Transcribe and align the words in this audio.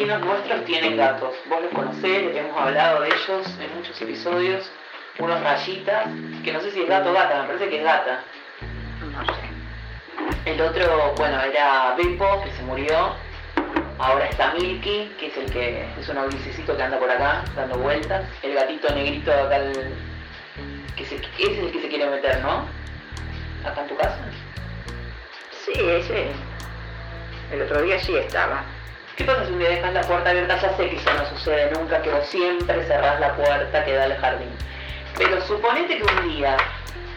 vecinos 0.00 0.20
nuestros 0.22 0.64
tienen 0.64 0.96
gatos. 0.96 1.34
Vos 1.50 1.62
los 1.62 1.72
conocés, 1.72 2.34
hemos 2.34 2.56
hablado 2.56 3.02
de 3.02 3.08
ellos 3.08 3.46
en 3.60 3.76
muchos 3.76 4.00
episodios. 4.00 4.70
Unos 5.18 5.38
rayitas, 5.42 6.06
que 6.42 6.52
no 6.54 6.60
sé 6.60 6.70
si 6.70 6.80
es 6.82 6.88
gato 6.88 7.10
o 7.10 7.12
gata, 7.12 7.42
me 7.42 7.48
parece 7.48 7.68
que 7.68 7.76
es 7.76 7.84
gata. 7.84 8.22
No 9.12 9.26
sé. 9.26 10.50
El 10.50 10.60
otro, 10.62 11.12
bueno, 11.18 11.42
era 11.42 11.94
Beppo, 11.96 12.42
que 12.42 12.50
se 12.52 12.62
murió. 12.62 13.14
Ahora 13.98 14.26
está 14.26 14.54
Milky, 14.54 15.12
que 15.20 15.26
es 15.26 15.36
el 15.36 15.52
que 15.52 15.86
es 15.98 16.08
un 16.08 16.28
grisecito 16.30 16.74
que 16.74 16.82
anda 16.82 16.98
por 16.98 17.10
acá, 17.10 17.44
dando 17.54 17.76
vueltas. 17.76 18.24
El 18.42 18.54
gatito 18.54 18.94
negrito 18.94 19.30
acá, 19.30 19.56
el, 19.56 19.92
que 20.96 21.04
se, 21.04 21.16
es 21.16 21.58
el 21.58 21.72
que 21.72 21.82
se 21.82 21.88
quiere 21.88 22.08
meter, 22.08 22.40
¿no? 22.40 22.64
Acá 23.66 23.82
en 23.82 23.88
tu 23.88 23.96
casa. 23.96 24.18
Sí, 25.66 25.72
ese. 25.76 26.28
El 27.52 27.60
otro 27.62 27.82
día 27.82 27.98
sí 27.98 28.16
estaba. 28.16 28.64
¿Qué 29.20 29.26
pasa 29.26 29.44
si 29.44 29.52
un 29.52 29.58
día 29.58 29.68
dejas 29.68 29.92
la 29.92 30.00
puerta 30.00 30.30
abierta? 30.30 30.58
Ya 30.62 30.74
sé 30.78 30.88
que 30.88 30.96
eso 30.96 31.12
no 31.12 31.26
sucede 31.26 31.70
nunca, 31.72 32.00
que 32.00 32.10
vos 32.10 32.26
siempre 32.26 32.82
cerrás 32.86 33.20
la 33.20 33.36
puerta 33.36 33.84
que 33.84 33.92
da 33.92 34.04
al 34.04 34.16
jardín. 34.16 34.48
Pero 35.18 35.42
suponete 35.42 35.98
que 35.98 36.04
un 36.04 36.28
día 36.30 36.56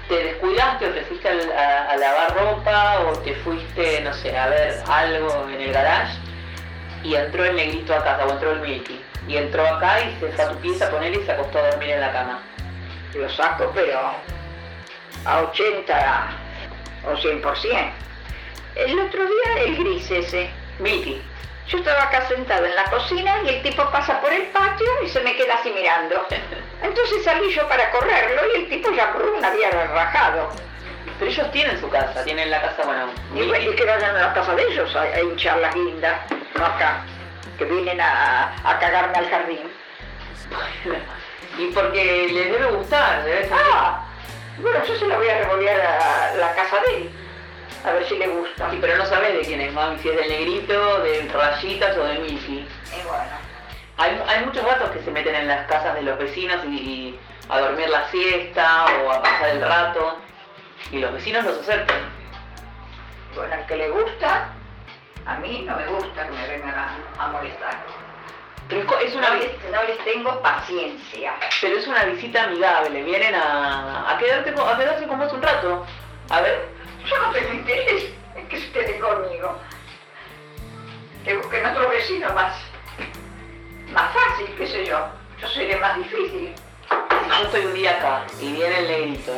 te 0.09 0.15
descuidaste 0.21 0.85
o 0.85 0.89
te 0.89 1.01
fuiste 1.03 1.29
a, 1.29 1.91
a 1.91 1.95
lavar 1.95 2.35
ropa 2.35 2.99
o 3.07 3.17
te 3.19 3.33
fuiste, 3.35 4.01
no 4.01 4.13
sé, 4.15 4.37
a 4.37 4.49
ver 4.49 4.83
algo 4.85 5.47
en 5.47 5.61
el 5.61 5.71
garage 5.71 6.17
y 7.05 7.15
entró 7.15 7.45
el 7.45 7.55
negrito 7.55 7.95
a 7.95 8.03
casa 8.03 8.25
o 8.25 8.31
entró 8.33 8.51
el 8.51 8.59
Milky. 8.59 9.01
Y 9.29 9.37
entró 9.37 9.65
acá 9.65 10.01
y 10.01 10.13
se 10.19 10.27
fue 10.27 10.43
a 10.43 10.49
tu 10.49 10.57
pieza 10.57 10.91
con 10.91 11.01
él 11.03 11.15
y 11.15 11.25
se 11.25 11.31
acostó 11.31 11.59
a 11.59 11.69
dormir 11.69 11.91
en 11.91 12.01
la 12.01 12.11
cama. 12.11 12.43
Lo 13.13 13.29
saco, 13.29 13.71
pero 13.73 14.11
a 15.23 15.41
80 15.41 16.27
o 17.05 17.13
100%. 17.13 17.91
El 18.75 18.99
otro 18.99 19.21
día 19.25 19.63
el 19.63 19.77
gris 19.77 20.11
ese. 20.11 20.49
Milky. 20.79 21.21
Yo 21.67 21.77
estaba 21.77 22.03
acá 22.03 22.27
sentada 22.27 22.67
en 22.67 22.75
la 22.75 22.83
cocina 22.85 23.41
y 23.45 23.49
el 23.49 23.61
tipo 23.63 23.89
pasa 23.89 24.19
por 24.21 24.31
el 24.33 24.43
patio 24.47 24.87
y 25.03 25.09
se 25.09 25.21
me 25.21 25.35
queda 25.35 25.55
así 25.55 25.71
mirando. 25.71 26.25
Entonces 26.83 27.23
salí 27.23 27.51
yo 27.53 27.67
para 27.67 27.89
correrlo 27.91 28.41
y 28.53 28.61
el 28.61 28.69
tipo 28.69 28.91
ya 28.91 29.07
brum, 29.07 29.43
había 29.43 29.69
rajado. 29.71 30.49
Pero 31.19 31.31
ellos 31.31 31.51
tienen 31.51 31.79
su 31.79 31.89
casa, 31.89 32.23
tienen 32.23 32.49
la 32.51 32.61
casa, 32.61 32.83
bueno, 32.85 33.05
Y 33.35 33.47
bueno, 33.47 33.71
y 33.71 33.75
que 33.75 33.85
vayan 33.85 34.15
a 34.15 34.27
la 34.27 34.33
casa 34.33 34.55
de 34.55 34.63
ellos 34.63 34.93
a, 34.95 35.01
a 35.03 35.21
hinchar 35.21 35.57
las 35.59 35.73
guindas, 35.73 36.19
no 36.55 36.65
acá, 36.65 37.05
que 37.57 37.65
vienen 37.65 38.01
a, 38.01 38.53
a 38.63 38.79
cagarme 38.79 39.17
al 39.17 39.29
jardín. 39.29 39.71
y 41.57 41.67
porque 41.67 42.27
les 42.31 42.51
debe 42.51 42.71
gustar, 42.71 43.23
debe 43.23 43.43
ser. 43.47 43.57
Ah, 43.73 44.05
bueno, 44.57 44.83
yo 44.85 44.95
se 44.95 45.07
la 45.07 45.17
voy 45.17 45.29
a 45.29 45.37
revolver 45.39 45.81
a 45.81 46.33
la 46.35 46.53
casa 46.55 46.77
de 46.87 46.97
él, 46.97 47.11
a 47.83 47.91
ver 47.91 48.07
si 48.07 48.17
le 48.17 48.27
gusta. 48.27 48.69
Sí, 48.71 48.77
pero 48.79 48.97
no 48.97 49.05
sabes 49.05 49.33
de 49.33 49.41
quién 49.41 49.61
es, 49.61 49.73
mami, 49.73 49.97
si 49.99 50.09
es 50.09 50.15
del 50.15 50.29
negrito, 50.29 50.99
de 50.99 51.29
rayitas 51.33 51.97
o 51.97 52.03
de 52.05 52.19
Milky. 52.19 52.59
Y 52.59 53.07
bueno, 53.07 53.23
Hay, 53.97 54.21
hay 54.27 54.45
muchos 54.45 54.65
gatos 54.65 54.89
que 54.91 54.99
se 55.03 55.11
meten 55.11 55.35
en 55.35 55.47
las 55.47 55.67
casas 55.67 55.95
de 55.95 56.01
los 56.03 56.17
vecinos 56.17 56.59
y, 56.65 56.69
y 56.69 57.19
a 57.49 57.59
dormir 57.59 57.89
la 57.89 58.07
siesta 58.09 58.85
o 59.03 59.11
a 59.11 59.21
pasar 59.21 59.49
el 59.49 59.61
rato. 59.61 60.17
Y 60.91 60.99
los 60.99 61.13
vecinos 61.13 61.43
los 61.43 61.59
aceptan. 61.59 61.97
bueno, 63.35 63.53
al 63.53 63.65
que 63.65 63.75
le 63.75 63.89
gusta, 63.89 64.49
a 65.25 65.35
mí 65.37 65.63
no 65.67 65.75
me 65.75 65.85
gusta 65.87 66.25
que 66.25 66.31
me 66.31 66.47
vengan 66.47 66.75
a, 66.75 66.97
a 67.19 67.27
molestar. 67.27 67.77
Pero 68.69 68.99
es, 68.99 69.13
una, 69.13 69.29
No 69.29 69.35
les, 69.35 69.71
no 69.71 69.83
les 69.83 69.97
tengo 70.05 70.41
paciencia. 70.41 71.33
pero 71.61 71.77
es 71.77 71.85
una 71.87 72.05
visita 72.05 72.43
amigable, 72.43 73.03
vienen 73.03 73.35
a, 73.35 74.09
a, 74.11 74.17
quedarte, 74.17 74.51
a 74.51 74.77
quedarse 74.77 75.05
con 75.07 75.19
vos 75.19 75.33
un 75.33 75.41
rato. 75.41 75.85
A 76.29 76.41
ver, 76.41 76.69
Yo 77.09 77.21
no 77.21 77.31
tengo 77.31 77.53
interés 77.53 78.05
en 78.35 78.47
que 78.47 78.59
se 78.59 78.71
quede 78.71 78.99
conmigo. 78.99 79.57
Que 81.23 81.35
busquen 81.37 81.65
otro 81.65 81.89
vecino 81.89 82.33
más, 82.33 82.55
más 83.91 84.13
fácil, 84.13 84.47
qué 84.57 84.67
sé 84.67 84.85
yo. 84.85 85.07
Yo 85.41 85.47
seré 85.49 85.77
más 85.77 85.97
difícil. 85.97 86.53
si 86.89 87.29
yo 87.29 87.45
estoy 87.45 87.65
un 87.65 87.73
día 87.73 87.91
acá 87.91 88.25
y 88.39 88.51
viene 88.53 88.79
el 88.79 88.87
negrito, 88.87 89.33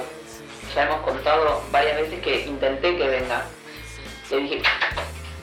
ya 0.73 0.83
hemos 0.83 1.01
contado 1.01 1.63
varias 1.71 1.97
veces 1.97 2.19
que 2.21 2.41
intenté 2.41 2.97
que 2.97 3.07
venga. 3.07 3.45
Le 4.29 4.37
dije, 4.37 4.61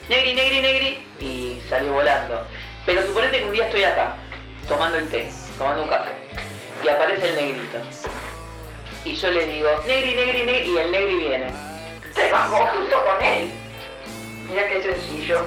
negri, 0.09 0.33
negri, 0.33 0.61
negri, 0.61 1.07
y 1.19 1.61
salió 1.69 1.93
volando. 1.93 2.45
Pero 2.85 3.01
suponete 3.03 3.39
que 3.39 3.45
un 3.45 3.51
día 3.51 3.65
estoy 3.65 3.83
acá, 3.83 4.15
tomando 4.67 4.97
el 4.97 5.09
té, 5.09 5.29
tomando 5.57 5.83
un 5.83 5.89
café, 5.89 6.11
y 6.83 6.87
aparece 6.89 7.29
el 7.29 7.35
negrito. 7.35 7.77
Y 9.05 9.15
yo 9.15 9.31
le 9.31 9.45
digo, 9.45 9.69
negri, 9.87 10.15
negri, 10.15 10.43
negri, 10.43 10.71
y 10.71 10.77
el 10.77 10.91
negri 10.91 11.15
viene. 11.15 11.72
Te 12.13 12.31
bajo 12.31 12.57
junto 12.67 13.05
con 13.05 13.25
él. 13.25 13.51
Mira 14.49 14.67
qué 14.67 14.81
sencillo. 14.83 15.41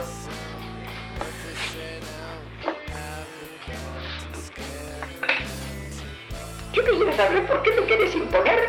Yo 6.72 6.84
quisiera 6.84 7.12
saber 7.16 7.46
por 7.46 7.62
qué 7.62 7.70
me 7.72 7.86
quieres 7.86 8.14
imponer 8.14 8.68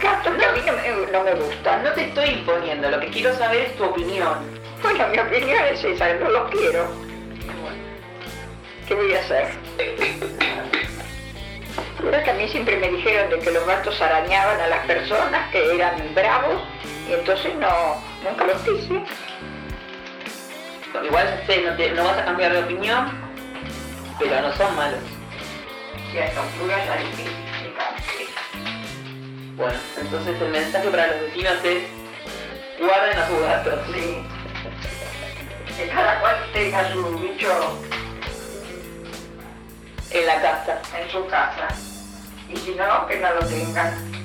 gatos 0.00 0.34
que 0.36 0.44
a 0.44 0.52
mí 0.52 0.60
no 0.64 0.72
me, 0.72 1.12
no 1.12 1.24
me 1.24 1.34
gustan. 1.34 1.82
No 1.82 1.92
te 1.92 2.04
estoy 2.04 2.28
imponiendo, 2.30 2.90
lo 2.90 3.00
que 3.00 3.08
quiero 3.08 3.34
saber 3.34 3.62
es 3.62 3.76
tu 3.76 3.84
opinión. 3.84 4.38
Bueno, 4.82 5.08
mi 5.08 5.18
opinión 5.18 5.64
es 5.64 5.82
esa, 5.82 6.14
no 6.14 6.30
los 6.30 6.50
quiero. 6.50 6.86
¿Qué 8.86 8.94
voy 8.94 9.14
a 9.14 9.20
hacer? 9.20 9.48
Mira 12.02 12.22
que 12.22 12.30
a 12.30 12.34
mí 12.34 12.48
siempre 12.48 12.76
me 12.76 12.88
dijeron 12.88 13.28
de 13.28 13.38
que 13.40 13.50
los 13.50 13.66
gatos 13.66 14.00
arañaban 14.00 14.60
a 14.60 14.68
las 14.68 14.86
personas, 14.86 15.50
que 15.50 15.74
eran 15.74 16.14
bravos, 16.14 16.62
y 17.08 17.12
entonces 17.12 17.54
no, 17.56 18.02
nunca 18.28 18.44
los 18.46 18.56
quise. 18.62 19.02
Igual 21.04 21.42
sé, 21.46 21.62
no, 21.62 21.76
te- 21.76 21.92
no 21.92 22.04
vas 22.04 22.18
a 22.18 22.24
cambiar 22.24 22.52
de 22.52 22.58
opinión, 22.64 23.10
pero 24.18 24.40
no 24.40 24.52
son 24.56 24.74
malos. 24.76 25.00
Si 26.10 26.18
hay 26.18 26.30
altura 26.36 26.84
ya 26.84 26.96
difícil. 26.96 27.32
Bueno, 29.56 29.78
entonces 30.00 30.40
el 30.40 30.48
mensaje 30.50 30.88
para 30.88 31.06
los 31.08 31.20
vecinos 31.22 31.54
es 31.64 31.82
guarden 32.80 33.18
a 33.18 33.26
sus 33.28 33.40
gatos. 33.40 33.80
Sí. 33.92 34.18
Que 35.76 35.88
cada 35.88 36.20
cual 36.20 36.36
tenga 36.52 36.92
su 36.92 37.18
bicho 37.18 37.78
En 40.10 40.26
la 40.26 40.40
casa. 40.40 40.80
en 41.00 41.10
su 41.10 41.26
casa. 41.26 41.68
Y 42.48 42.56
si 42.56 42.70
no, 42.74 43.06
que 43.06 43.18
no 43.18 43.34
lo 43.34 43.46
tengan. 43.46 44.17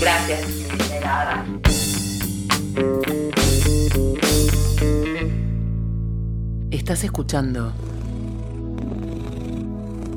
Gracias. 0.00 0.48
Nada. 1.02 1.44
Estás 6.70 7.04
escuchando 7.04 7.72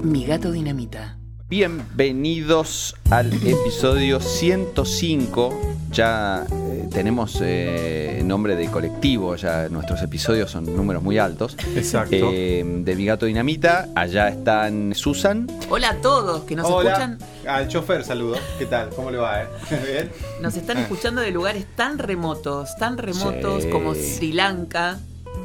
Mi 0.03 0.25
gato 0.25 0.51
dinamita. 0.51 1.20
Bienvenidos 1.51 2.95
al 3.09 3.33
episodio 3.33 4.21
105. 4.21 5.59
Ya 5.91 6.45
eh, 6.49 6.87
tenemos 6.89 7.39
eh, 7.41 8.21
nombre 8.23 8.55
de 8.55 8.67
colectivo, 8.71 9.35
ya 9.35 9.67
nuestros 9.67 10.01
episodios 10.01 10.49
son 10.49 10.73
números 10.73 11.03
muy 11.03 11.17
altos. 11.17 11.57
Exacto. 11.75 12.15
Eh, 12.31 12.63
de 12.65 12.95
Mi 12.95 13.03
Gato 13.05 13.25
Dinamita, 13.25 13.89
allá 13.95 14.29
están 14.29 14.95
Susan. 14.95 15.45
Hola 15.69 15.89
a 15.89 15.95
todos 15.97 16.43
que 16.45 16.55
nos 16.55 16.65
Hola. 16.69 16.91
escuchan. 16.93 17.19
Al 17.45 17.67
chofer 17.67 18.05
saludo. 18.05 18.37
¿Qué 18.57 18.65
tal? 18.65 18.87
¿Cómo 18.95 19.11
le 19.11 19.17
va? 19.17 19.43
eh? 19.43 19.47
¿Bien? 19.91 20.11
Nos 20.41 20.55
están 20.55 20.77
escuchando 20.77 21.19
de 21.19 21.31
lugares 21.31 21.65
tan 21.75 21.97
remotos, 21.99 22.77
tan 22.77 22.97
remotos 22.97 23.63
Sí. 23.63 23.69
como 23.69 23.93
Sri 23.93 24.31
Lanka. 24.31 24.99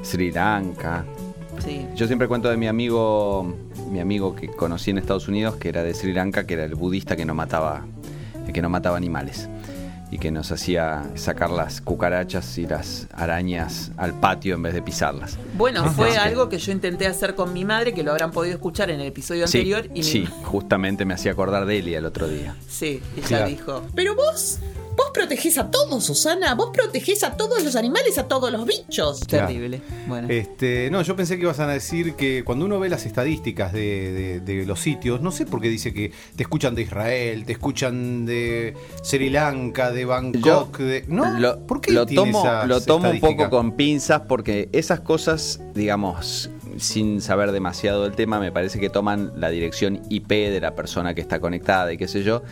Sri 0.04 0.30
Lanka. 0.30 1.04
Sí. 1.64 1.84
Yo 1.96 2.06
siempre 2.06 2.28
cuento 2.28 2.48
de 2.48 2.56
mi 2.56 2.68
amigo, 2.68 3.56
mi 3.90 4.00
amigo 4.00 4.34
que 4.34 4.48
conocí 4.48 4.90
en 4.90 4.98
Estados 4.98 5.28
Unidos, 5.28 5.56
que 5.56 5.68
era 5.68 5.82
de 5.82 5.94
Sri 5.94 6.12
Lanka, 6.12 6.44
que 6.46 6.54
era 6.54 6.64
el 6.64 6.74
budista 6.74 7.16
que 7.16 7.24
no 7.24 7.34
mataba, 7.34 7.84
que 8.52 8.62
no 8.62 8.68
mataba 8.68 8.96
animales 8.96 9.48
y 10.10 10.18
que 10.18 10.30
nos 10.30 10.52
hacía 10.52 11.02
sacar 11.16 11.50
las 11.50 11.80
cucarachas 11.80 12.58
y 12.58 12.66
las 12.66 13.08
arañas 13.12 13.90
al 13.96 14.14
patio 14.20 14.54
en 14.54 14.62
vez 14.62 14.72
de 14.72 14.80
pisarlas. 14.80 15.36
Bueno, 15.56 15.84
fue 15.90 16.16
algo 16.16 16.48
que 16.48 16.58
yo 16.58 16.70
intenté 16.70 17.06
hacer 17.08 17.34
con 17.34 17.52
mi 17.52 17.64
madre, 17.64 17.92
que 17.92 18.04
lo 18.04 18.12
habrán 18.12 18.30
podido 18.30 18.54
escuchar 18.54 18.88
en 18.90 19.00
el 19.00 19.08
episodio 19.08 19.48
Sí, 19.48 19.58
anterior. 19.58 19.86
Y 19.86 19.98
mi- 19.98 20.02
sí, 20.04 20.28
justamente 20.44 21.04
me 21.04 21.14
hacía 21.14 21.32
acordar 21.32 21.66
de 21.66 21.78
Eli 21.78 21.94
el 21.94 22.04
otro 22.06 22.28
día. 22.28 22.54
Sí, 22.68 23.00
ella 23.16 23.26
Claro. 23.26 23.48
dijo. 23.48 23.82
Pero 23.96 24.14
vos, 24.14 24.60
vos 24.96 25.10
protegés 25.12 25.58
a 25.58 25.70
todos, 25.70 26.04
Susana. 26.04 26.54
Vos 26.54 26.70
protegés 26.72 27.22
a 27.24 27.36
todos 27.36 27.62
los 27.64 27.76
animales, 27.76 28.18
a 28.18 28.26
todos 28.28 28.50
los 28.52 28.64
bichos. 28.66 29.20
Terrible. 29.20 29.80
Bueno. 30.08 30.28
Este, 30.30 30.90
no, 30.90 31.02
yo 31.02 31.14
pensé 31.16 31.36
que 31.36 31.42
ibas 31.42 31.60
a 31.60 31.66
decir 31.66 32.14
que 32.14 32.42
cuando 32.44 32.64
uno 32.64 32.78
ve 32.80 32.88
las 32.88 33.06
estadísticas 33.06 33.72
de, 33.72 34.12
de- 34.12 34.40
de 34.40 34.66
los 34.66 34.80
sitios, 34.80 35.20
no 35.20 35.30
sé 35.32 35.46
por 35.46 35.60
qué 35.60 35.68
dice 35.68 35.92
que 35.92 36.12
te 36.36 36.42
escuchan 36.42 36.74
de 36.74 36.82
Israel, 36.82 37.44
te 37.44 37.52
escuchan 37.52 38.24
de 38.26 38.74
Sri 39.02 39.30
Lanka, 39.30 39.90
de 39.90 40.04
Bangkok, 40.04 40.78
de. 40.78 41.04
¿No? 41.08 41.38
Lo, 41.38 41.66
¿Por 41.66 41.80
qué 41.80 41.92
lo 41.92 42.06
tiene 42.06 42.32
tomo, 42.32 42.40
esas 42.40 42.66
lo 42.68 42.80
tomo 42.80 43.10
un 43.10 43.20
poco 43.20 43.50
con 43.50 43.72
pinzas 43.72 44.22
porque 44.28 44.68
esas 44.72 45.00
cosas, 45.00 45.60
digamos, 45.74 46.50
sin 46.78 47.20
saber 47.22 47.52
demasiado 47.52 48.02
del 48.04 48.12
tema, 48.14 48.38
me 48.38 48.52
parece 48.52 48.78
que 48.78 48.90
toman 48.90 49.32
la 49.36 49.48
dirección 49.50 50.02
IP 50.10 50.28
de 50.28 50.60
la 50.60 50.74
persona 50.74 51.14
que 51.14 51.20
está 51.22 51.40
conectada 51.40 51.92
y 51.92 51.96
qué 51.96 52.06
sé 52.08 52.22
yo. 52.22 52.42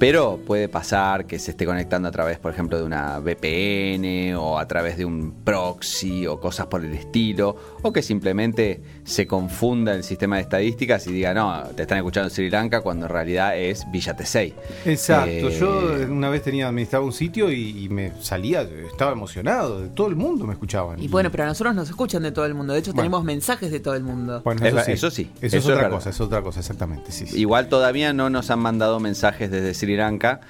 Pero 0.00 0.40
puede 0.46 0.68
pasar 0.68 1.26
que 1.26 1.38
se 1.38 1.50
esté 1.50 1.66
conectando 1.66 2.08
a 2.08 2.10
través, 2.10 2.38
por 2.38 2.50
ejemplo, 2.52 2.78
de 2.78 2.84
una 2.84 3.18
VPN 3.20 4.34
o 4.34 4.58
a 4.58 4.66
través 4.66 4.96
de 4.96 5.04
un 5.04 5.44
proxy 5.44 6.26
o 6.26 6.40
cosas 6.40 6.66
por 6.68 6.82
el 6.82 6.94
estilo, 6.94 7.54
o 7.82 7.92
que 7.92 8.00
simplemente 8.02 8.82
se 9.04 9.26
confunda 9.26 9.92
el 9.94 10.02
sistema 10.02 10.36
de 10.36 10.42
estadísticas 10.42 11.06
y 11.06 11.12
diga, 11.12 11.34
no, 11.34 11.64
te 11.76 11.82
están 11.82 11.98
escuchando 11.98 12.28
en 12.28 12.34
Sri 12.34 12.48
Lanka 12.48 12.80
cuando 12.80 13.04
en 13.06 13.12
realidad 13.12 13.58
es 13.58 13.84
Villa 13.92 14.16
Tesey. 14.16 14.54
Exacto, 14.86 15.30
Eh, 15.30 15.56
yo 15.60 15.92
una 16.08 16.30
vez 16.30 16.42
tenía 16.42 16.68
administrado 16.68 17.04
un 17.04 17.12
sitio 17.12 17.52
y, 17.52 17.84
y 17.84 17.88
me 17.90 18.12
salía, 18.22 18.62
estaba 18.62 19.12
emocionado, 19.12 19.82
de 19.82 19.88
todo 19.90 20.06
el 20.06 20.16
mundo 20.16 20.46
me 20.46 20.54
escuchaban. 20.54 20.98
Y 21.02 21.08
bueno, 21.08 21.30
pero 21.30 21.44
a 21.44 21.46
nosotros 21.48 21.74
nos 21.74 21.90
escuchan 21.90 22.22
de 22.22 22.32
todo 22.32 22.46
el 22.46 22.54
mundo. 22.54 22.72
De 22.72 22.78
hecho, 22.78 22.92
Bueno. 22.92 23.02
tenemos 23.02 23.24
mensajes 23.24 23.70
de 23.70 23.80
todo 23.80 23.96
el 23.96 24.02
mundo. 24.02 24.40
Bueno, 24.44 24.64
Es 24.64 24.72
ver- 24.74 24.88
eso 24.90 25.10
sí, 25.10 25.30
Eso, 25.36 25.46
eso 25.46 25.56
es 25.58 25.62
es 25.62 25.64
otra 25.66 25.74
verdad. 25.82 25.90
cosa, 25.90 26.08
es 26.08 26.20
otra 26.22 26.40
cosa, 26.40 26.60
exactamente. 26.60 27.12
Sí, 27.12 27.26
sí. 27.26 27.38
Igual 27.38 27.68
todavía 27.68 28.14
no 28.14 28.30
nos 28.30 28.50
han 28.50 28.60
mandado 28.60 28.98
mensajes 28.98 29.50
desde 29.50 29.74
Sri 29.74 29.89
Lanka. 29.96 30.40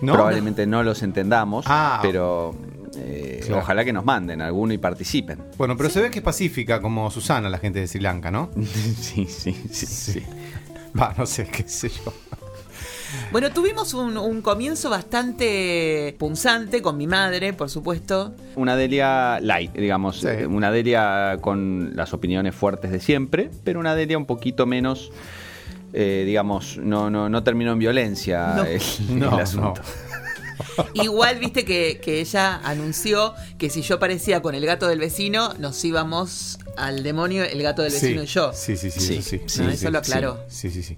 ¿No? 0.00 0.14
Probablemente 0.14 0.66
no 0.66 0.82
los 0.82 1.02
entendamos, 1.04 1.64
Ah. 1.68 2.00
pero 2.02 2.54
eh, 2.96 3.40
Claro. 3.46 3.62
ojalá 3.62 3.84
que 3.84 3.92
nos 3.92 4.04
manden 4.04 4.40
alguno 4.42 4.72
y 4.72 4.78
participen. 4.78 5.38
Bueno, 5.56 5.76
pero 5.76 5.88
se 5.90 6.00
ve 6.00 6.10
que 6.10 6.18
es 6.18 6.24
pacífica 6.24 6.80
como 6.82 7.08
Susana, 7.10 7.48
la 7.48 7.58
gente 7.58 7.78
de 7.78 7.86
Sri 7.86 8.00
Lanka, 8.00 8.30
¿no? 8.32 8.50
sí, 9.00 9.26
sí, 9.26 9.52
sí, 9.70 9.86
sí. 9.86 10.22
Va, 11.00 11.14
no 11.16 11.24
sé, 11.24 11.46
qué 11.46 11.62
sé 11.68 11.88
yo. 11.88 12.12
Bueno, 13.30 13.50
tuvimos 13.52 13.92
un, 13.94 14.16
un 14.16 14.40
comienzo 14.42 14.88
bastante 14.90 16.14
punzante 16.18 16.80
con 16.82 16.96
mi 16.96 17.06
madre, 17.06 17.52
por 17.52 17.68
supuesto. 17.70 18.34
Una 18.56 18.74
Delia 18.74 19.38
light, 19.40 19.72
digamos. 19.74 20.20
Sí. 20.20 20.26
Una 20.48 20.70
Delia 20.70 21.38
con 21.40 21.92
las 21.94 22.12
opiniones 22.14 22.54
fuertes 22.54 22.90
de 22.90 23.00
siempre, 23.00 23.50
pero 23.64 23.80
una 23.80 23.94
Delia 23.94 24.16
un 24.18 24.26
poquito 24.26 24.66
menos, 24.66 25.12
eh, 25.92 26.24
digamos, 26.26 26.78
no, 26.78 27.10
no, 27.10 27.28
no 27.28 27.42
terminó 27.42 27.72
en 27.72 27.78
violencia 27.78 28.54
No. 28.56 28.64
el, 28.64 28.80
No, 29.10 29.34
el 29.36 29.40
asunto. 29.42 29.80
Igual, 30.94 31.38
viste 31.38 31.64
que, 31.64 32.00
que 32.02 32.20
ella 32.20 32.56
anunció 32.64 33.34
que 33.58 33.68
si 33.68 33.82
yo 33.82 33.98
parecía 33.98 34.40
con 34.42 34.54
el 34.54 34.64
gato 34.64 34.86
del 34.86 34.98
vecino, 35.00 35.54
nos 35.58 35.84
íbamos 35.84 36.58
al 36.76 37.02
demonio 37.02 37.44
el 37.44 37.62
gato 37.62 37.82
del 37.82 37.92
vecino 37.92 38.20
sí, 38.20 38.24
y 38.24 38.26
yo. 38.26 38.52
Sí, 38.54 38.76
sí, 38.76 38.90
sí, 38.90 39.00
Sí, 39.00 39.14
eso 39.16 39.22
sí. 39.22 39.38
sí, 39.46 39.60
Ah, 39.62 39.66
sí, 39.68 39.74
eso 39.74 39.90
lo 39.90 39.98
aclaró. 39.98 40.38
Sí, 40.48 40.70
sí, 40.70 40.82
sí. 40.82 40.96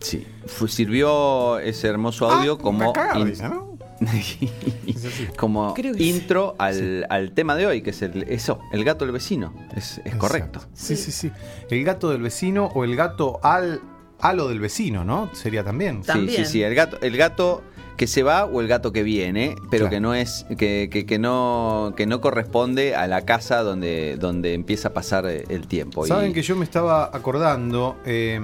Sirvió 0.69 1.59
ese 1.59 1.89
hermoso 1.89 2.31
audio 2.31 2.57
Ah, 2.59 2.63
como, 2.63 2.79
una 2.91 2.93
cagada, 2.93 3.21
in- 3.21 3.27
dice, 3.31 3.49
¿no? 3.49 3.75
como 5.37 5.75
intro 5.99 6.55
al, 6.59 7.07
al 7.09 7.33
tema 7.33 7.55
de 7.57 7.67
hoy, 7.67 7.83
que 7.83 7.91
es 7.91 8.03
el, 8.03 8.25
eso, 8.25 8.61
el 8.73 8.85
gato 8.85 9.05
del 9.05 9.13
vecino. 9.13 9.55
Es, 9.75 10.01
es 10.05 10.15
correcto. 10.17 10.61
Sí, 10.75 10.97
sí, 10.97 11.11
sí. 11.13 11.31
El 11.71 11.85
gato 11.85 12.11
del 12.11 12.23
vecino 12.23 12.67
o 12.75 12.85
el 12.85 12.97
gato 12.97 13.41
al 13.43 13.81
halo 14.21 14.49
del 14.49 14.61
vecino, 14.61 15.05
¿no? 15.05 15.31
Sería 15.35 15.65
también. 15.65 16.03
Ta- 16.03 16.15
Sí, 16.15 16.29
sí, 16.29 16.45
sí. 16.45 16.63
El 16.63 16.75
gato, 16.75 16.99
el 17.03 17.17
gato 17.17 17.63
que 17.97 18.07
se 18.09 18.23
va 18.25 18.45
o 18.45 18.61
el 18.61 18.67
gato 18.67 18.91
que 18.93 19.03
viene, 19.05 19.55
pero 19.71 19.85
Claro. 19.85 19.91
que 19.91 20.01
no 20.01 20.15
es, 20.15 20.47
que, 20.59 20.89
que, 20.91 21.07
que 21.07 21.19
no, 21.21 21.93
que 21.97 22.07
no 22.07 22.21
corresponde 22.21 22.97
a 22.97 23.07
la 23.07 23.25
casa 23.25 23.63
donde, 23.63 24.17
donde 24.19 24.55
empieza 24.55 24.89
a 24.89 24.93
pasar 24.93 25.27
el 25.27 25.67
tiempo. 25.69 26.05
Saben 26.07 26.31
Y- 26.31 26.35
que 26.35 26.43
yo 26.43 26.57
me 26.57 26.65
estaba 26.65 27.05
acordando, 27.13 27.97
eh, 28.05 28.41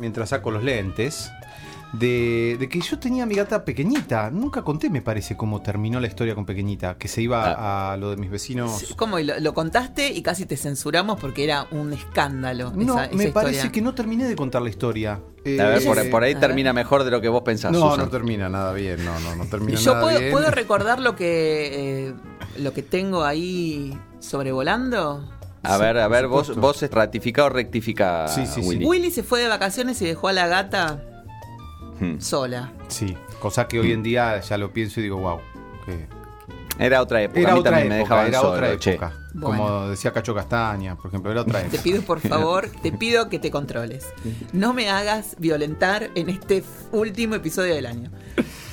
mientras 0.00 0.30
saco 0.30 0.50
los 0.50 0.64
lentes, 0.64 1.30
de, 1.92 2.56
de 2.58 2.68
que 2.68 2.80
yo 2.80 2.98
tenía 2.98 3.22
a 3.22 3.26
mi 3.26 3.34
gata 3.36 3.64
pequeñita. 3.64 4.30
Nunca 4.30 4.62
conté, 4.62 4.90
me 4.90 5.02
parece, 5.02 5.36
cómo 5.36 5.62
terminó 5.62 5.98
la 6.00 6.06
historia 6.08 6.34
con 6.34 6.44
pequeñita, 6.44 6.98
que 6.98 7.08
se 7.08 7.22
iba 7.22 7.44
Ah. 7.52 7.92
a 7.92 7.96
lo 7.96 8.10
de 8.10 8.16
mis 8.16 8.30
vecinos. 8.30 8.78
Sí, 8.78 8.94
¿Cómo? 8.94 9.18
Y 9.18 9.24
Lo, 9.24 9.38
lo 9.40 9.54
contaste 9.54 10.08
y 10.12 10.22
casi 10.22 10.46
te 10.46 10.56
censuramos 10.56 11.18
porque 11.20 11.44
era 11.44 11.66
un 11.70 11.92
escándalo. 11.92 12.72
No, 12.74 12.94
esa, 12.94 13.04
esa 13.06 13.16
me 13.16 13.24
historia. 13.24 13.32
parece 13.32 13.72
que 13.72 13.80
no 13.80 13.94
terminé 13.94 14.28
de 14.28 14.36
contar 14.36 14.62
la 14.62 14.68
historia. 14.68 15.20
Eh, 15.44 15.60
a 15.60 15.68
ver, 15.68 15.84
por, 15.84 15.98
Ella- 15.98 16.10
por 16.10 16.22
ahí 16.24 16.34
termina 16.34 16.72
mejor 16.72 17.04
de 17.04 17.10
lo 17.10 17.20
que 17.20 17.28
vos 17.28 17.42
pensás. 17.42 17.70
No, 17.72 17.90
Susan. 17.90 18.06
no 18.06 18.08
termina 18.10 18.48
nada 18.48 18.72
bien, 18.72 19.04
no, 19.04 19.18
no, 19.20 19.36
no 19.36 19.44
Y 19.44 19.48
termina 19.48 19.78
yo 19.78 19.92
nada 19.94 20.04
puedo, 20.04 20.18
bien. 20.18 20.32
puedo 20.32 20.50
recordar 20.50 20.98
lo 21.00 21.14
que 21.16 22.08
eh, 22.08 22.14
lo 22.58 22.72
que 22.72 22.82
tengo 22.82 23.24
ahí 23.24 23.96
sobrevolando. 24.18 25.28
A 25.62 25.78
ver, 25.78 25.98
a 25.98 26.06
ver, 26.08 26.28
vos, 26.28 26.54
vos 26.56 26.80
ratifica 26.90 27.44
o 27.44 27.48
rectifica, 27.48 28.28
Sí, 28.28 28.46
sí, 28.46 28.62
sí. 28.62 28.68
Willy. 28.68 28.84
Willy 28.84 29.10
se 29.10 29.22
fue 29.24 29.40
de 29.40 29.48
vacaciones 29.48 30.00
y 30.02 30.04
dejó 30.06 30.28
a 30.28 30.32
la 30.32 30.46
gata 30.46 31.02
Hmm. 32.00 32.20
sola. 32.20 32.72
Sí, 32.88 33.16
cosa 33.40 33.66
que 33.68 33.80
hoy 33.80 33.92
en 33.92 34.02
día 34.02 34.40
ya 34.40 34.58
lo 34.58 34.72
pienso 34.72 35.00
y 35.00 35.04
digo, 35.04 35.18
wow. 35.18 35.40
Era 36.78 37.00
otra 37.00 37.22
época. 37.22 37.38
a 37.40 37.42
Era 37.42 37.52
mí 37.54 37.60
otra 37.60 37.70
también 37.72 37.88
me 37.88 38.00
época, 38.00 38.14
dejaban 38.16 38.26
era 38.28 38.40
solo, 38.40 38.52
otra 38.52 38.78
che. 38.78 38.90
época. 38.92 39.12
Bueno. 39.32 39.64
Como 39.64 39.88
decía 39.88 40.12
Cacho 40.12 40.34
Castaña, 40.34 40.94
por 40.96 41.06
ejemplo, 41.08 41.30
era 41.32 41.40
otra 41.40 41.60
Te 41.60 41.66
época. 41.68 41.82
pido 41.82 42.02
por 42.02 42.20
favor, 42.20 42.68
te 42.82 42.92
pido 42.92 43.28
que 43.30 43.38
te 43.38 43.50
controles. 43.50 44.06
No 44.52 44.74
me 44.74 44.90
hagas 44.90 45.36
violentar 45.38 46.10
en 46.14 46.28
este 46.28 46.62
último 46.92 47.34
episodio 47.36 47.74
del 47.74 47.86
año. 47.86 48.10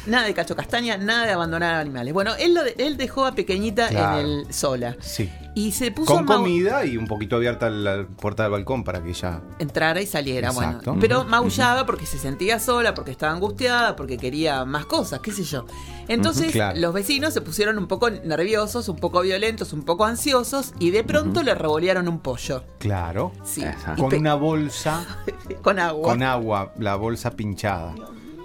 Nada 0.06 0.26
de 0.26 0.34
cacho 0.34 0.54
castaña, 0.54 0.98
nada 0.98 1.26
de 1.26 1.32
abandonar 1.32 1.76
animales. 1.76 2.14
Bueno, 2.14 2.34
él, 2.38 2.54
lo 2.54 2.64
de- 2.64 2.76
él 2.78 2.98
dejó 2.98 3.26
a 3.26 3.36
pequeñita 3.36 3.88
Claro. 3.88 4.20
en 4.20 4.26
el 4.26 4.54
sola. 4.54 4.98
Sí. 5.00 5.30
Y 5.56 5.72
se 5.74 5.92
puso 5.92 6.16
Con 6.16 6.26
mau- 6.26 6.38
comida 6.38 6.84
y 6.84 6.98
un 6.98 7.06
poquito 7.06 7.36
abierta 7.36 7.70
la 7.70 8.08
puerta 8.08 8.42
del 8.44 8.52
balcón 8.54 8.84
para 8.84 9.04
que 9.04 9.10
ella. 9.12 9.42
entrara 9.60 10.02
y 10.02 10.08
saliera, 10.08 10.48
Exacto. 10.50 10.92
bueno. 10.94 11.00
Pero 11.00 11.24
maullaba 11.26 11.86
porque 11.86 12.08
se 12.08 12.18
sentía 12.18 12.60
sola, 12.60 12.96
porque 12.96 13.12
estaba 13.12 13.34
angustiada, 13.34 13.96
porque 13.96 14.18
quería 14.18 14.66
más 14.66 14.88
cosas, 14.88 15.20
qué 15.20 15.32
sé 15.32 15.44
yo. 15.44 15.66
Entonces 16.08 16.52
claro. 16.52 16.80
los 16.80 16.94
vecinos 16.94 17.34
se 17.36 17.42
pusieron 17.42 17.78
un 17.78 17.88
poco 17.88 18.10
nerviosos, 18.10 18.90
un 18.90 18.96
poco 18.98 19.22
violentos, 19.22 19.74
un 19.74 19.84
poco 19.84 20.06
ansiosos 20.06 20.74
y 20.80 20.90
de 20.90 21.04
pronto 21.04 21.44
le 21.44 21.54
revolearon 21.54 22.08
un 22.08 22.20
pollo. 22.20 22.64
Claro. 22.80 23.32
Sí. 23.46 23.64
Con 23.98 24.14
una 24.16 24.34
bolsa. 24.34 25.06
con 25.62 25.78
agua. 25.80 26.10
Con 26.10 26.24
agua. 26.24 26.74
La 26.80 26.96
bolsa 26.96 27.32
pinchada. 27.32 27.94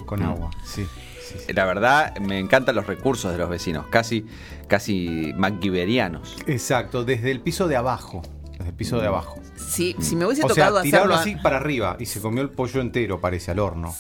Con 0.05 0.23
agua. 0.23 0.51
Sí. 0.65 0.87
sí, 1.27 1.37
sí. 1.47 1.53
La 1.53 1.65
verdad, 1.65 2.17
me 2.19 2.39
encantan 2.39 2.75
los 2.75 2.87
recursos 2.87 3.33
de 3.33 3.39
los 3.39 3.49
vecinos, 3.51 3.87
casi, 3.91 4.25
casi 4.69 5.33
MacGyverianos. 5.37 6.37
Exacto. 6.47 7.05
Desde 7.05 7.31
el 7.31 7.41
piso 7.41 7.67
de 7.67 7.77
abajo. 7.77 8.23
Desde 8.53 8.69
el 8.69 8.75
piso 8.75 9.01
de 9.01 9.07
abajo. 9.07 9.41
Sí, 9.57 9.97
si 9.99 10.15
me 10.15 10.27
hubiese 10.27 10.45
O 10.45 10.49
sea, 10.49 10.67
tocado 10.67 10.83
tirarlo 10.83 11.15
hacerlo 11.15 11.33
así 11.33 11.43
para 11.43 11.57
arriba 11.57 11.97
y 11.99 12.07
se 12.07 12.21
comió 12.21 12.43
el 12.43 12.51
pollo 12.51 12.81
entero, 12.81 13.21
parece, 13.21 13.51
al 13.51 13.59
horno. 13.59 13.95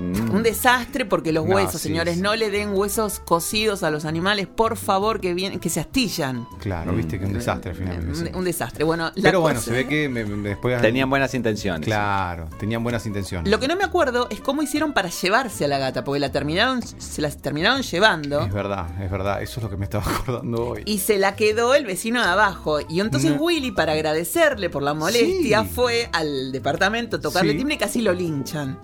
Mm. 0.00 0.34
un 0.34 0.42
desastre 0.42 1.04
porque 1.04 1.32
los 1.32 1.44
No, 1.46 1.54
huesos, 1.56 1.80
sí, 1.80 1.88
señores, 1.88 2.16
sí. 2.16 2.20
no 2.22 2.34
le 2.34 2.50
den 2.50 2.70
huesos 2.74 3.20
cocidos 3.20 3.82
a 3.82 3.90
los 3.90 4.04
animales, 4.04 4.46
por 4.46 4.76
favor, 4.76 5.20
que 5.20 5.34
vienen, 5.34 5.60
que 5.60 5.68
se 5.68 5.80
astillan. 5.80 6.46
Claro, 6.58 6.92
viste 6.94 7.18
que 7.18 7.26
un 7.26 7.32
desastre 7.34 7.72
al 7.72 7.76
final. 7.76 8.08
Un, 8.08 8.16
sí. 8.16 8.24
un 8.34 8.44
desastre. 8.44 8.84
Bueno, 8.84 9.12
la 9.14 9.22
Pero 9.22 9.40
bueno, 9.40 9.60
se 9.60 9.70
ve 9.72 9.86
que 9.86 10.08
me- 10.08 10.24
me- 10.24 10.48
después. 10.50 10.80
Tenían 10.80 11.10
buenas 11.10 11.34
intenciones. 11.34 11.84
Claro, 11.86 12.48
tenían 12.58 12.82
buenas 12.82 13.04
intenciones. 13.06 13.50
Lo 13.50 13.58
que 13.60 13.68
no 13.68 13.76
me 13.76 13.84
acuerdo 13.84 14.28
es 14.30 14.40
cómo 14.40 14.62
hicieron 14.62 14.92
para 14.92 15.10
llevarse 15.10 15.64
a 15.64 15.68
la 15.68 15.78
gata, 15.78 16.02
porque 16.04 16.20
la 16.20 16.32
terminaron, 16.32 16.80
se 16.82 17.20
la 17.20 17.30
terminaron 17.30 17.82
llevando. 17.82 18.40
Es 18.40 18.52
verdad, 18.52 18.86
es 19.02 19.10
verdad. 19.10 19.42
Eso 19.42 19.60
es 19.60 19.64
lo 19.64 19.70
que 19.70 19.76
me 19.76 19.84
estaba 19.84 20.04
acordando 20.10 20.68
hoy. 20.70 20.82
Y 20.86 20.98
se 20.98 21.18
la 21.18 21.36
quedó 21.36 21.74
el 21.74 21.84
vecino 21.86 22.22
de 22.22 22.28
abajo. 22.28 22.78
Y 22.88 23.00
entonces 23.00 23.32
No. 23.32 23.36
Willy, 23.42 23.70
para 23.72 23.92
agradecerle 23.92 24.70
por 24.70 24.82
la 24.82 24.94
molestia, 24.94 25.62
Sí. 25.64 25.70
fue 25.74 26.08
al 26.12 26.52
departamento 26.52 27.16
a 27.16 27.20
tocarle 27.20 27.52
Sí. 27.52 27.58
timbre 27.58 27.74
y 27.74 27.78
casi 27.78 28.00
lo 28.00 28.12
linchan. 28.12 28.78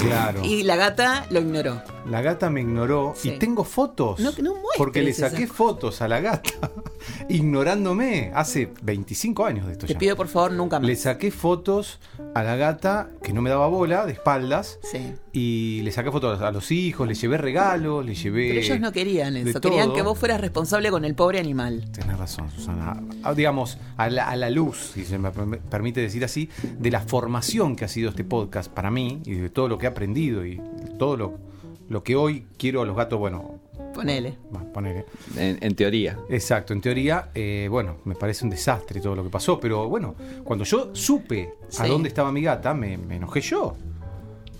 Claro. 0.00 0.40
Y 0.44 0.62
la 0.62 0.76
gata 0.76 1.26
lo 1.30 1.40
ignoró. 1.40 1.82
La 2.10 2.20
gata 2.22 2.50
me 2.50 2.60
ignoró 2.60 3.12
Sí. 3.16 3.30
y 3.30 3.38
tengo 3.38 3.62
fotos. 3.64 4.18
No- 4.20 4.32
porque 4.76 5.02
le 5.02 5.12
saqué 5.12 5.46
fotos 5.46 6.02
a 6.02 6.08
la 6.08 6.20
gata 6.20 6.50
ignorándome 7.28 8.30
hace 8.34 8.72
25 8.82 9.44
años 9.44 9.66
de 9.66 9.72
esto 9.72 9.86
Te 9.86 9.92
ya. 9.94 9.98
pido 9.98 10.16
por 10.16 10.28
favor 10.28 10.52
nunca 10.52 10.78
más. 10.78 10.86
Le 10.88 10.96
saqué 10.96 11.30
fotos 11.30 11.98
a 12.34 12.42
la 12.42 12.56
gata 12.56 13.08
que 13.22 13.32
no 13.32 13.42
me 13.42 13.50
daba 13.50 13.66
bola, 13.68 14.06
de 14.06 14.12
espaldas. 14.12 14.78
Sí. 14.82 15.14
Y 15.32 15.80
le 15.82 15.92
saqué 15.92 16.10
fotos 16.10 16.40
a 16.40 16.50
los 16.50 16.70
hijos, 16.70 17.06
le 17.06 17.14
llevé 17.14 17.38
regalos, 17.38 18.04
le 18.04 18.14
llevé. 18.14 18.48
Pero 18.48 18.60
ellos 18.60 18.80
no 18.80 18.92
querían 18.92 19.36
eso, 19.36 19.60
querían 19.60 19.86
todo. 19.88 19.96
que 19.96 20.02
vos 20.02 20.18
fueras 20.18 20.40
responsable 20.40 20.90
con 20.90 21.04
el 21.04 21.14
pobre 21.14 21.38
animal. 21.38 21.90
Tenés 21.92 22.18
razón, 22.18 22.50
Susana. 22.50 23.00
Ah, 23.22 23.34
Digamos, 23.34 23.78
a 23.96 24.08
la, 24.10 24.28
a 24.28 24.36
la 24.36 24.50
luz, 24.50 24.92
si 24.94 25.04
se 25.04 25.18
me 25.18 25.30
perm- 25.30 25.58
permite 25.60 26.00
decir 26.00 26.24
así, 26.24 26.48
de 26.78 26.90
la 26.90 27.00
formación 27.00 27.76
que 27.76 27.84
ha 27.84 27.88
sido 27.88 28.10
este 28.10 28.24
podcast 28.24 28.70
para 28.70 28.90
mí 28.90 29.20
y 29.24 29.34
de 29.34 29.50
todo 29.50 29.68
lo 29.68 29.78
que 29.78 29.86
he 29.86 29.88
aprendido 29.88 30.44
y 30.44 30.60
todo 30.98 31.16
lo, 31.16 31.38
lo 31.90 32.02
que 32.02 32.16
hoy 32.16 32.46
quiero 32.56 32.80
a 32.80 32.86
los 32.86 32.96
gatos, 32.96 33.18
bueno, 33.18 33.58
Ponele. 33.92 34.38
ponele. 34.72 35.04
En, 35.36 35.58
en 35.60 35.74
teoría. 35.74 36.16
Exacto, 36.30 36.72
en 36.72 36.80
teoría, 36.80 37.28
eh, 37.34 37.66
bueno, 37.70 37.96
me 38.04 38.14
parece 38.14 38.44
un 38.44 38.50
desastre 38.50 39.00
todo 39.00 39.14
lo 39.16 39.22
que 39.24 39.28
pasó, 39.30 39.58
pero 39.60 39.88
bueno, 39.88 40.14
cuando 40.44 40.64
yo 40.64 40.90
supe 40.94 41.54
a 41.68 41.84
Sí. 41.84 41.88
dónde 41.88 42.08
estaba 42.08 42.30
mi 42.32 42.40
gata, 42.42 42.72
me, 42.72 42.96
me 42.96 43.16
enojé 43.16 43.40
yo. 43.42 43.74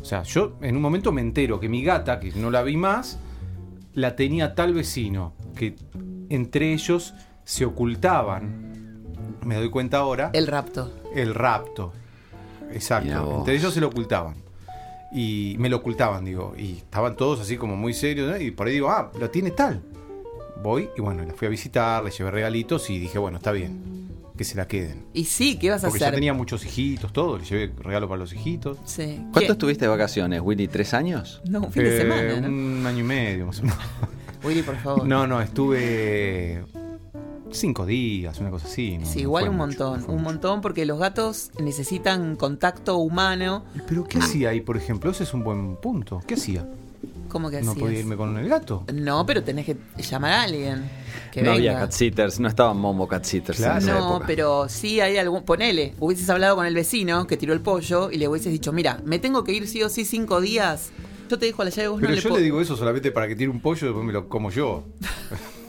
O 0.00 0.04
sea, 0.04 0.22
yo 0.24 0.56
en 0.60 0.74
un 0.76 0.82
momento 0.82 1.12
me 1.12 1.20
entero 1.20 1.58
que 1.60 1.68
mi 1.68 1.82
gata, 1.84 2.18
que 2.20 2.32
no 2.32 2.50
la 2.50 2.62
vi 2.62 2.76
más, 2.76 3.18
la 3.94 4.16
tenía 4.16 4.54
tal 4.54 4.74
vecino, 4.74 5.34
que 5.54 5.76
entre 6.30 6.72
ellos 6.72 7.14
se 7.44 7.64
ocultaban, 7.64 9.04
me 9.44 9.54
doy 9.54 9.70
cuenta 9.70 9.98
ahora, 9.98 10.30
El 10.32 10.46
rapto. 10.48 10.90
el 11.14 11.34
rapto. 11.34 11.92
Exacto, 12.72 13.38
entre 13.38 13.54
ellos 13.56 13.72
se 13.74 13.80
lo 13.80 13.88
ocultaban. 13.88 14.34
Y 15.12 15.56
me 15.58 15.68
lo 15.68 15.78
ocultaban, 15.78 16.24
digo, 16.24 16.54
y 16.56 16.74
estaban 16.78 17.16
todos 17.16 17.40
así 17.40 17.56
como 17.56 17.74
muy 17.76 17.92
serios, 17.94 18.30
¿no? 18.30 18.40
y 18.40 18.50
por 18.52 18.68
ahí 18.68 18.74
digo, 18.74 18.90
ah, 18.90 19.10
lo 19.18 19.28
tiene 19.30 19.50
tal. 19.50 19.82
Voy 20.62 20.88
y 20.96 21.00
bueno, 21.00 21.24
la 21.24 21.32
fui 21.34 21.46
a 21.46 21.50
visitar, 21.50 22.04
le 22.04 22.10
llevé 22.10 22.30
regalitos 22.30 22.88
y 22.90 22.98
dije, 22.98 23.18
bueno, 23.18 23.38
está 23.38 23.50
bien. 23.52 23.98
que 24.36 24.44
se 24.44 24.56
la 24.56 24.66
queden. 24.66 25.04
Y 25.12 25.24
sí, 25.24 25.58
¿qué 25.58 25.68
vas 25.70 25.84
a 25.84 25.88
Porque 25.88 26.00
ya 26.00 26.06
hacer? 26.06 26.14
tenía 26.14 26.32
muchos 26.32 26.64
hijitos, 26.64 27.12
todo, 27.12 27.36
le 27.38 27.44
llevé 27.44 27.72
regalo 27.82 28.08
para 28.08 28.20
los 28.20 28.32
hijitos. 28.32 28.78
Sí. 28.86 29.16
¿Cuánto 29.32 29.40
¿Qué? 29.40 29.52
estuviste 29.52 29.84
de 29.84 29.88
vacaciones, 29.90 30.40
Willy? 30.42 30.66
¿Tres 30.68 30.94
años? 30.94 31.42
No, 31.44 31.60
un 31.60 31.72
fin 31.72 31.82
de 31.84 31.94
Eh, 31.94 32.00
semana, 32.00 32.40
¿no? 32.40 32.48
Un 32.48 32.86
año 32.86 33.00
y 33.00 33.02
medio, 33.02 33.46
más 33.46 33.58
o 33.58 33.62
menos. 33.64 33.78
Willy, 34.44 34.62
por 34.62 34.76
favor. 34.76 35.06
No, 35.06 35.26
no, 35.26 35.42
estuve 35.42 36.62
cinco 37.52 37.86
días, 37.86 38.38
una 38.40 38.50
cosa 38.50 38.66
así. 38.66 38.98
no- 38.98 39.06
Sí, 39.06 39.16
no 39.16 39.20
igual 39.22 39.48
un 39.48 39.56
mucho, 39.56 39.66
montón, 39.66 40.00
no 40.00 40.06
un 40.08 40.12
mucho. 40.14 40.24
montón 40.24 40.60
porque 40.60 40.84
los 40.86 40.98
gatos 40.98 41.50
necesitan 41.60 42.36
contacto 42.36 42.96
humano. 42.98 43.64
Pero 43.88 44.04
¿qué 44.04 44.18
hacía 44.18 44.50
ahí, 44.50 44.60
por 44.60 44.76
ejemplo? 44.76 45.10
Ese 45.10 45.24
es 45.24 45.34
un 45.34 45.42
buen 45.44 45.76
punto. 45.76 46.20
¿Qué 46.26 46.34
hacía? 46.34 46.66
¿Cómo 47.28 47.48
que 47.48 47.62
¿No 47.62 47.70
hacías? 47.72 47.84
podía 47.84 47.98
irme 48.00 48.16
con 48.16 48.36
el 48.38 48.48
gato? 48.48 48.84
No, 48.92 49.24
pero 49.24 49.42
tenés 49.44 49.64
que 49.64 49.76
llamar 50.02 50.32
a 50.32 50.42
alguien 50.42 50.82
que 51.30 51.42
no 51.42 51.52
venga. 51.52 51.70
había 51.70 51.78
cat 51.78 51.92
sitters, 51.92 52.40
no 52.40 52.48
estaban 52.48 52.76
Momo 52.76 53.06
cat 53.06 53.24
sitters 53.24 53.58
Claro. 53.58 53.76
en 53.78 53.82
esa 53.84 53.92
No, 54.00 54.08
época. 54.10 54.26
pero 54.26 54.68
sí 54.68 55.00
hay 55.00 55.16
algún. 55.16 55.44
Ponele, 55.44 55.94
hubieses 56.00 56.28
hablado 56.28 56.56
con 56.56 56.66
el 56.66 56.74
vecino 56.74 57.26
que 57.28 57.36
tiró 57.36 57.52
el 57.52 57.60
pollo 57.60 58.10
y 58.10 58.16
le 58.18 58.26
hubieses 58.26 58.50
dicho: 58.52 58.72
Mira, 58.72 59.00
me 59.04 59.20
tengo 59.20 59.44
que 59.44 59.52
ir 59.52 59.68
sí 59.68 59.80
o 59.84 59.88
sí 59.88 60.04
cinco 60.04 60.40
días. 60.40 60.90
Yo 61.30 61.38
te 61.38 61.46
dejo 61.46 61.62
la 61.62 61.70
llave, 61.70 61.86
vos 61.88 62.00
Pero 62.00 62.10
no 62.10 62.16
le 62.16 62.20
yo 62.20 62.28
po- 62.30 62.36
le 62.36 62.42
digo 62.42 62.60
eso 62.60 62.76
solamente 62.76 63.12
para 63.12 63.28
que 63.28 63.36
tire 63.36 63.48
un 63.48 63.60
pollo 63.60 63.78
y 63.82 63.84
después 63.90 64.04
me 64.04 64.12
lo 64.12 64.28
como 64.28 64.50
yo. 64.50 64.82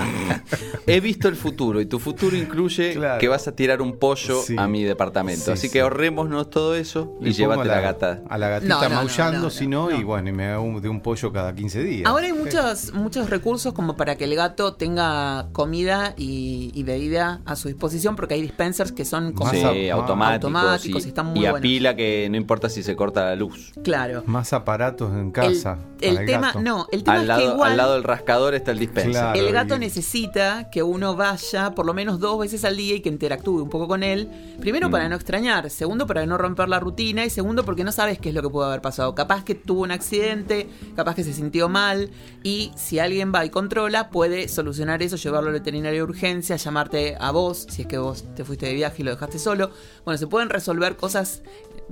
He 0.86 1.00
visto 1.00 1.28
el 1.28 1.36
futuro 1.36 1.80
y 1.80 1.86
tu 1.86 1.98
futuro 1.98 2.36
incluye 2.36 2.94
Claro. 2.94 3.18
que 3.20 3.28
vas 3.28 3.48
a 3.48 3.52
tirar 3.56 3.80
un 3.80 3.98
pollo 3.98 4.42
Sí. 4.42 4.56
a 4.58 4.66
mi 4.68 4.82
departamento. 4.84 5.44
Sí, 5.46 5.50
Así 5.52 5.66
sí. 5.68 5.72
que 5.72 5.80
ahorrémonos 5.80 6.50
todo 6.50 6.74
eso 6.74 7.16
y 7.20 7.26
Le 7.26 7.32
llévate 7.32 7.64
la, 7.68 7.80
gata. 7.80 8.22
A 8.28 8.38
la 8.38 8.48
gatita 8.48 8.74
No, 8.74 8.82
no, 8.82 8.88
no, 8.88 8.94
maullando, 8.96 9.50
si 9.50 9.66
no, 9.66 9.84
no, 9.88 9.90
no. 9.94 10.00
y 10.00 10.04
bueno, 10.04 10.28
y 10.28 10.32
me 10.32 10.46
hago 10.48 10.62
un- 10.64 10.80
de 10.82 10.88
un 10.88 11.00
pollo 11.00 11.32
cada 11.32 11.54
15 11.54 11.82
días. 11.82 12.06
Ahora 12.06 12.26
hay 12.26 12.32
muchos, 12.32 12.92
muchos 12.92 13.30
recursos 13.30 13.72
como 13.72 13.96
para 13.96 14.16
que 14.16 14.24
el 14.24 14.34
gato 14.34 14.74
tenga 14.74 15.48
comida 15.52 16.14
y, 16.16 16.70
y 16.74 16.82
bebida 16.82 17.40
a 17.46 17.56
su 17.56 17.68
disposición, 17.68 18.16
porque 18.16 18.34
hay 18.34 18.42
dispensers 18.42 18.92
que 18.92 19.04
son 19.04 19.32
como 19.32 19.50
Sí, 19.50 19.88
automáticos, 19.90 20.44
automáticos 20.44 21.02
y, 21.02 21.06
y 21.06 21.08
están 21.08 21.26
muy 21.26 21.40
y 21.40 21.46
a 21.46 21.50
buenos. 21.52 21.62
pila 21.62 21.96
que 21.96 22.28
no 22.30 22.36
importa 22.36 22.68
si 22.68 22.82
se 22.82 22.94
corta 22.96 23.24
la 23.24 23.36
luz. 23.36 23.72
claro. 23.82 24.22
Más 24.26 24.52
aparatos 24.52 25.12
en 25.12 25.26
El, 25.26 25.32
casa. 25.32 25.78
el 26.00 26.24
tema, 26.26 26.48
gato. 26.48 26.60
no, 26.60 26.86
el 26.92 27.02
tema 27.04 27.14
Al 27.16 27.22
es 27.22 27.28
lado, 27.28 27.40
que 27.40 27.46
igual 27.54 27.70
al 27.72 27.76
lado 27.76 27.94
del 27.94 28.02
rascador 28.04 28.54
está 28.54 28.70
el 28.72 28.78
dispenser. 28.78 29.12
Claro. 29.12 29.38
el 29.38 29.52
gato 29.52 29.78
necesita 29.84 30.70
que 30.70 30.82
uno 30.82 31.14
vaya 31.14 31.74
por 31.74 31.84
lo 31.86 31.94
menos 31.94 32.18
dos 32.18 32.38
veces 32.38 32.64
al 32.64 32.76
día 32.76 32.94
y 32.96 33.00
que 33.00 33.08
interactúe 33.10 33.62
un 33.62 33.68
poco 33.70 33.86
con 33.86 34.02
él. 34.02 34.28
Primero 34.60 34.88
Mm. 34.88 34.92
para 34.92 35.08
no 35.08 35.14
extrañar, 35.14 35.68
segundo 35.70 36.06
para 36.06 36.24
no 36.26 36.38
romper 36.38 36.68
la 36.68 36.80
rutina 36.80 37.24
y 37.24 37.30
segundo 37.30 37.64
porque 37.64 37.84
no 37.84 37.92
sabes 37.92 38.18
qué 38.18 38.30
es 38.30 38.34
lo 38.34 38.42
que 38.42 38.48
pudo 38.48 38.64
haber 38.64 38.80
pasado. 38.80 39.14
Capaz 39.14 39.44
que 39.44 39.54
tuvo 39.54 39.82
un 39.82 39.90
accidente, 39.90 40.68
capaz 40.96 41.14
que 41.14 41.22
se 41.24 41.32
sintió 41.32 41.68
mal 41.68 42.10
y 42.42 42.72
si 42.76 42.98
alguien 42.98 43.32
va 43.34 43.44
y 43.44 43.50
controla 43.50 44.10
puede 44.10 44.48
solucionar 44.48 45.02
eso, 45.02 45.16
llevarlo 45.16 45.48
al 45.48 45.54
veterinario 45.54 46.00
de 46.00 46.10
urgencia, 46.10 46.56
llamarte 46.56 47.16
a 47.20 47.30
vos, 47.30 47.66
si 47.70 47.82
es 47.82 47.88
que 47.88 47.98
vos 47.98 48.24
te 48.34 48.44
fuiste 48.44 48.66
de 48.66 48.74
viaje 48.74 49.02
y 49.02 49.04
lo 49.04 49.10
dejaste 49.10 49.38
solo. 49.38 49.70
Bueno, 50.04 50.18
se 50.18 50.26
pueden 50.26 50.48
resolver 50.50 50.96
cosas 50.96 51.42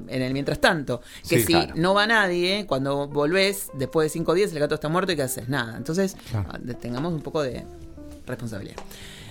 en 0.08 0.22
el 0.22 0.32
mientras 0.32 0.58
tanto. 0.61 1.02
Que 1.28 1.37
Sí, 1.40 1.42
si 1.46 1.52
claro. 1.52 1.75
no 1.76 1.92
va 1.92 2.06
nadie, 2.06 2.64
cuando 2.66 3.08
volvés 3.08 3.68
después 3.75 4.06
de 4.06 4.08
cinco 4.08 4.32
días 4.32 4.50
el 4.52 4.58
gato 4.58 4.75
está 4.75 4.88
muerto 4.88 5.12
y 5.12 5.16
¿qué 5.16 5.22
haces? 5.22 5.49
Nada. 5.50 5.76
Entonces, 5.76 6.16
Claro. 6.30 6.49
ah, 6.52 6.58
tengamos 6.80 7.12
un 7.12 7.20
poco 7.20 7.42
de 7.42 7.64
responsabilidad. 8.26 8.76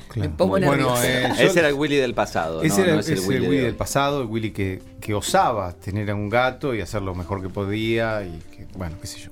Claro. 0.10 0.30
Me 0.30 0.36
pongo 0.36 0.58
Bueno, 0.60 0.94
eh, 1.04 1.30
yo- 1.38 1.44
Ese 1.46 1.60
era 1.60 1.70
el 1.70 1.76
Willy 1.76 1.96
del 1.96 2.14
pasado. 2.14 2.62
Ese 2.64 2.80
no, 2.80 2.84
era 2.86 2.94
no 2.96 3.00
es 3.00 3.08
el 3.10 3.20
Willy, 3.22 3.58
del 3.58 3.76
pasado, 3.76 4.22
el 4.22 4.28
Willy 4.28 4.52
que, 4.52 4.82
que 5.00 5.14
osaba 5.14 5.72
tener 5.74 6.10
a 6.12 6.16
un 6.16 6.30
gato 6.30 6.76
y 6.76 6.82
hacer 6.82 7.02
lo 7.02 7.16
mejor 7.16 7.42
que 7.42 7.48
podía 7.50 8.22
y 8.24 8.40
que, 8.56 8.68
bueno, 8.78 8.98
qué 9.00 9.08
sé 9.08 9.20
yo. 9.20 9.30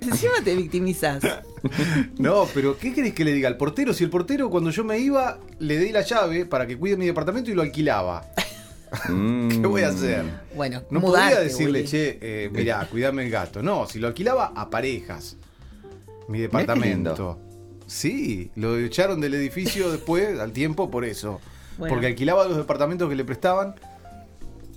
Encima 0.00 0.32
te 0.42 0.54
victimizas. 0.56 1.22
No, 2.18 2.48
pero 2.52 2.76
¿qué 2.76 2.92
querés 2.92 3.12
que 3.14 3.24
le 3.24 3.32
diga 3.32 3.48
al 3.48 3.56
portero? 3.56 3.92
Si 3.94 4.02
el 4.02 4.10
portero 4.10 4.50
cuando 4.50 4.70
yo 4.70 4.82
me 4.82 4.98
iba 4.98 5.38
le 5.60 5.78
di 5.78 5.92
la 5.92 6.00
llave 6.00 6.44
para 6.44 6.66
que 6.66 6.76
cuide 6.76 6.96
mi 6.96 7.06
departamento 7.06 7.52
y 7.52 7.54
lo 7.54 7.62
alquilaba. 7.62 8.26
Mm. 9.08 9.48
¿Qué 9.60 9.66
voy 9.68 9.82
a 9.82 9.88
hacer? 9.90 10.24
Bueno, 10.56 10.82
No 10.90 10.98
mudarte, 10.98 11.34
podía 11.36 11.44
decirle, 11.44 11.78
Willy. 11.80 11.88
che, 11.90 12.18
eh, 12.20 12.50
mirá, 12.52 12.84
cuidame 12.90 13.24
el 13.24 13.30
gato. 13.30 13.62
No, 13.62 13.86
si 13.86 14.00
lo 14.00 14.08
alquilaba 14.08 14.52
a 14.56 14.68
parejas. 14.70 15.36
Mi 16.26 16.38
qué 16.38 16.42
departamento. 16.42 17.38
Sí, 17.92 18.50
lo 18.56 18.78
echaron 18.78 19.20
del 19.20 19.34
edificio 19.34 19.90
después, 19.92 20.38
al 20.40 20.52
tiempo, 20.52 20.90
por 20.90 21.04
eso. 21.04 21.40
Bueno. 21.78 21.94
Porque 21.94 22.06
alquilaba 22.06 22.44
los 22.46 22.56
departamentos 22.56 23.08
que 23.08 23.14
le 23.16 23.24
prestaban. 23.24 23.74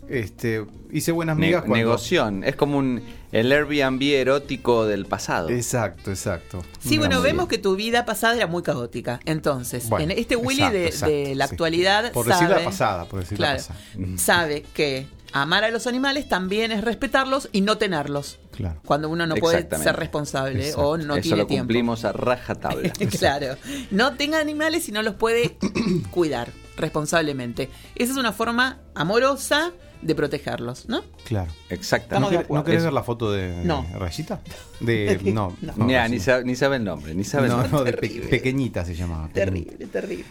Este, 0.07 0.63
hice 0.91 1.11
buenas 1.11 1.35
Ne- 1.37 1.47
migas 1.47 1.61
cuando... 1.61 1.77
Negoción. 1.77 2.43
Es 2.43 2.55
como 2.55 2.77
un 2.77 3.01
el 3.31 3.51
Airbnb 3.51 4.01
erótico 4.03 4.85
del 4.85 5.05
pasado. 5.05 5.49
Exacto, 5.49 6.11
exacto. 6.11 6.63
Sí, 6.79 6.97
Una 6.97 7.07
bueno, 7.07 7.21
vemos 7.21 7.47
que 7.47 7.57
tu 7.57 7.75
vida 7.75 8.05
pasada 8.05 8.35
era 8.35 8.47
muy 8.47 8.61
caótica. 8.63 9.19
Entonces, 9.25 9.89
Bueno, 9.89 10.11
en 10.13 10.19
este 10.19 10.35
Willy 10.35 10.61
exacto, 10.61 10.77
de, 10.77 10.85
exacto, 10.87 11.13
de 11.15 11.35
la 11.35 11.47
sí. 11.47 11.53
actualidad 11.53 12.11
Por 12.11 12.27
sabe, 12.27 12.43
decir 12.45 12.57
la 12.57 12.63
pasada, 12.69 13.05
por 13.05 13.19
decir 13.21 13.37
claro, 13.37 13.53
la 13.53 13.67
pasada. 13.67 14.17
sabe 14.17 14.63
que 14.73 15.07
amar 15.41 15.63
a 15.65 15.69
los 15.69 15.85
animales 15.85 16.29
también 16.29 16.71
es 16.71 16.81
respetarlos 16.83 17.49
y 17.51 17.59
no 17.61 17.77
tenerlos. 17.77 18.39
Claro. 18.51 18.79
Cuando 18.85 19.09
uno 19.09 19.27
no 19.27 19.35
puede 19.35 19.67
ser 19.77 19.95
responsable 19.97 20.59
Exacto. 20.67 20.87
o 20.89 20.97
no 20.97 21.15
Eso 21.15 21.21
tiene 21.23 21.37
lo 21.37 21.47
tiempo. 21.47 21.63
cumplimos 21.63 22.05
a 22.05 22.13
rajatabla. 22.13 22.89
claro. 23.19 23.57
No 23.91 24.13
tenga 24.15 24.39
animales 24.39 24.87
y 24.87 24.93
no 24.93 25.01
los 25.01 25.15
puede 25.15 25.57
cuidar 26.11 26.49
responsablemente. 26.77 27.69
Esa 27.95 28.13
es 28.13 28.17
una 28.17 28.31
forma 28.31 28.79
amorosa 28.95 29.73
de 30.01 30.15
protegerlos, 30.15 30.87
¿no? 30.87 31.03
Claro. 31.25 31.51
Exactamente. 31.69 32.45
¿No. 32.49 32.55
¿no 32.55 32.63
querés 32.63 32.83
ver 32.83 32.93
la 32.93 33.03
foto 33.03 33.31
de, 33.31 33.61
No. 33.65 33.85
Rayita? 33.97 34.39
De, 34.79 35.19
no, 35.33 35.55
No. 35.75 35.85
ni, 36.07 36.19
sabe, 36.19 36.45
ni 36.45 36.55
sabe 36.55 36.77
el 36.77 36.83
nombre, 36.85 37.13
ni 37.13 37.23
sabe 37.25 37.47
el 37.47 37.51
No, 37.51 37.57
nombre. 37.57 37.71
no, 37.73 37.83
de 37.83 37.93
pe- 37.93 38.27
pequeñita 38.29 38.85
se 38.85 38.95
llamaba. 38.95 39.27
Terrible, 39.33 39.85
terrible. 39.87 40.25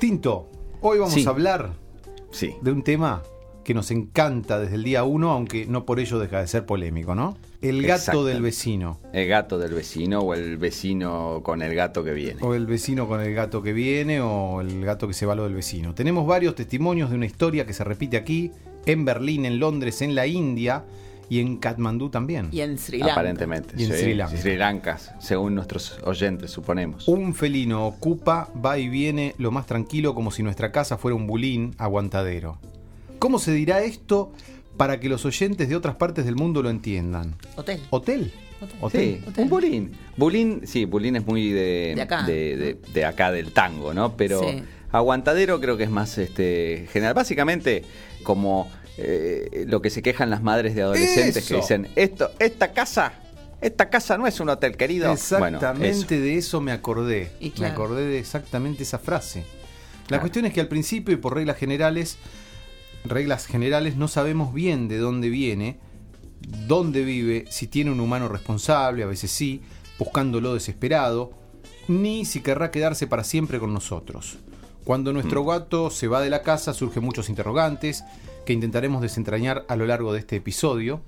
Tinto, 0.00 0.50
hoy 0.80 0.98
vamos 0.98 1.14
Sí. 1.14 1.24
a 1.26 1.30
hablar 1.30 1.72
Sí. 2.32 2.54
de 2.60 2.72
un 2.72 2.82
tema 2.82 3.22
que 3.64 3.74
nos 3.74 3.90
encanta 3.90 4.60
desde 4.60 4.76
el 4.76 4.84
día 4.84 5.04
uno, 5.04 5.30
aunque 5.30 5.66
no 5.66 5.84
por 5.84 5.98
ello 5.98 6.18
deja 6.18 6.40
de 6.40 6.46
ser 6.46 6.66
polémico, 6.66 7.14
¿no? 7.14 7.36
El 7.60 7.82
gato 7.86 8.24
del 8.24 8.42
vecino. 8.42 9.00
El 9.12 9.26
gato 9.26 9.58
del 9.58 9.72
vecino 9.72 10.20
o 10.20 10.34
el 10.34 10.58
vecino 10.58 11.40
con 11.42 11.62
el 11.62 11.74
gato 11.74 12.04
que 12.04 12.12
viene. 12.12 12.42
O 12.42 12.54
el 12.54 12.66
vecino 12.66 13.08
con 13.08 13.20
el 13.20 13.34
gato 13.34 13.62
que 13.62 13.72
viene 13.72 14.20
o 14.20 14.60
el 14.60 14.84
gato 14.84 15.08
que 15.08 15.14
se 15.14 15.24
va 15.24 15.32
a 15.32 15.36
lo 15.36 15.44
del 15.44 15.54
vecino. 15.54 15.94
Tenemos 15.94 16.26
varios 16.26 16.54
testimonios 16.54 17.08
de 17.08 17.16
una 17.16 17.26
historia 17.26 17.64
que 17.66 17.72
se 17.72 17.82
repite 17.82 18.18
aquí, 18.18 18.52
en 18.84 19.06
Berlín, 19.06 19.46
en 19.46 19.58
Londres, 19.58 20.02
en 20.02 20.14
la 20.14 20.26
India 20.26 20.84
y 21.30 21.40
en 21.40 21.56
Katmandú 21.56 22.10
también. 22.10 22.48
Y 22.52 22.60
en 22.60 22.76
Sri 22.76 22.98
Lanka. 22.98 23.12
Aparentemente. 23.14 23.74
Y 23.78 23.84
en 23.84 23.92
sí, 23.92 23.98
Sri 23.98 24.14
Lanka. 24.14 24.36
Sri 24.36 24.56
Lanka, 24.58 24.98
según 25.20 25.54
nuestros 25.54 25.98
oyentes, 26.04 26.50
suponemos. 26.50 27.08
Un 27.08 27.34
felino 27.34 27.86
ocupa, 27.86 28.50
va 28.62 28.78
y 28.78 28.90
viene 28.90 29.34
lo 29.38 29.50
más 29.50 29.64
tranquilo 29.64 30.14
como 30.14 30.30
si 30.30 30.42
nuestra 30.42 30.70
casa 30.70 30.98
fuera 30.98 31.14
un 31.14 31.26
bulín 31.26 31.74
aguantadero. 31.78 32.58
¿Cómo 33.24 33.38
se 33.38 33.52
dirá 33.52 33.80
esto 33.82 34.34
para 34.76 35.00
que 35.00 35.08
los 35.08 35.24
oyentes 35.24 35.66
de 35.70 35.76
otras 35.76 35.94
partes 35.96 36.26
del 36.26 36.36
mundo 36.36 36.62
lo 36.62 36.68
entiendan? 36.68 37.34
Hotel. 37.56 37.80
¿Hotel? 37.88 38.30
Hotel. 38.60 38.78
¿Hotel? 38.82 39.22
Sí, 39.34 39.40
un 39.40 39.48
bulín. 39.48 39.92
Bulín, 40.18 40.60
sí, 40.66 40.84
bulín 40.84 41.16
es 41.16 41.24
muy 41.24 41.48
de, 41.50 41.94
De 41.96 42.02
acá. 42.02 42.24
de, 42.24 42.54
de- 42.58 42.78
de 42.92 43.04
acá 43.06 43.32
del 43.32 43.52
tango, 43.54 43.94
¿no? 43.94 44.14
Pero 44.18 44.40
Sí. 44.40 44.62
aguantadero 44.92 45.58
creo 45.58 45.78
que 45.78 45.84
es 45.84 45.90
más 45.90 46.18
este 46.18 46.86
general. 46.92 47.14
Básicamente, 47.14 47.82
como 48.24 48.70
eh, 48.98 49.64
lo 49.68 49.80
que 49.80 49.88
se 49.88 50.02
quejan 50.02 50.28
las 50.28 50.42
madres 50.42 50.74
de 50.74 50.82
adolescentes 50.82 51.38
Eso. 51.38 51.48
que 51.54 51.60
dicen, 51.62 51.88
esto, 51.96 52.30
esta 52.38 52.74
casa, 52.74 53.14
esta 53.62 53.88
casa 53.88 54.18
no 54.18 54.26
es 54.26 54.38
un 54.38 54.50
hotel 54.50 54.76
querido. 54.76 55.04
Bueno, 55.06 55.14
Exactamente 55.56 56.16
eso. 56.16 56.22
de 56.24 56.36
eso 56.36 56.60
me 56.60 56.72
acordé. 56.72 57.30
Y 57.40 57.52
claro. 57.52 57.70
Me 57.70 57.72
acordé 57.84 58.04
de 58.04 58.18
exactamente 58.18 58.82
esa 58.82 58.98
frase. 58.98 59.40
La 59.40 60.08
Claro. 60.08 60.20
cuestión 60.24 60.44
es 60.44 60.52
que 60.52 60.60
al 60.60 60.68
principio 60.68 61.14
y 61.14 61.16
por 61.16 61.34
reglas 61.34 61.56
generales, 61.56 62.18
reglas 63.04 63.46
generales 63.46 63.96
no 63.96 64.08
sabemos 64.08 64.52
bien 64.54 64.88
de 64.88 64.98
dónde 64.98 65.28
viene, 65.28 65.78
dónde 66.66 67.04
vive, 67.04 67.44
si 67.50 67.66
tiene 67.66 67.90
un 67.90 68.00
humano 68.00 68.28
responsable, 68.28 69.02
a 69.02 69.06
veces 69.06 69.30
sí, 69.30 69.62
buscándolo 69.98 70.54
desesperado, 70.54 71.32
ni 71.88 72.24
si 72.24 72.40
querrá 72.40 72.70
quedarse 72.70 73.06
para 73.06 73.24
siempre 73.24 73.58
con 73.58 73.72
nosotros. 73.72 74.38
Cuando 74.84 75.12
nuestro 75.12 75.44
Mm. 75.44 75.48
gato 75.48 75.90
se 75.90 76.08
va 76.08 76.20
de 76.20 76.30
la 76.30 76.42
casa 76.42 76.74
surgen 76.74 77.02
muchos 77.04 77.28
interrogantes 77.28 78.04
que 78.44 78.52
intentaremos 78.52 79.00
desentrañar 79.00 79.64
a 79.68 79.76
lo 79.76 79.86
largo 79.86 80.12
de 80.12 80.18
este 80.20 80.36
episodio. 80.36 81.00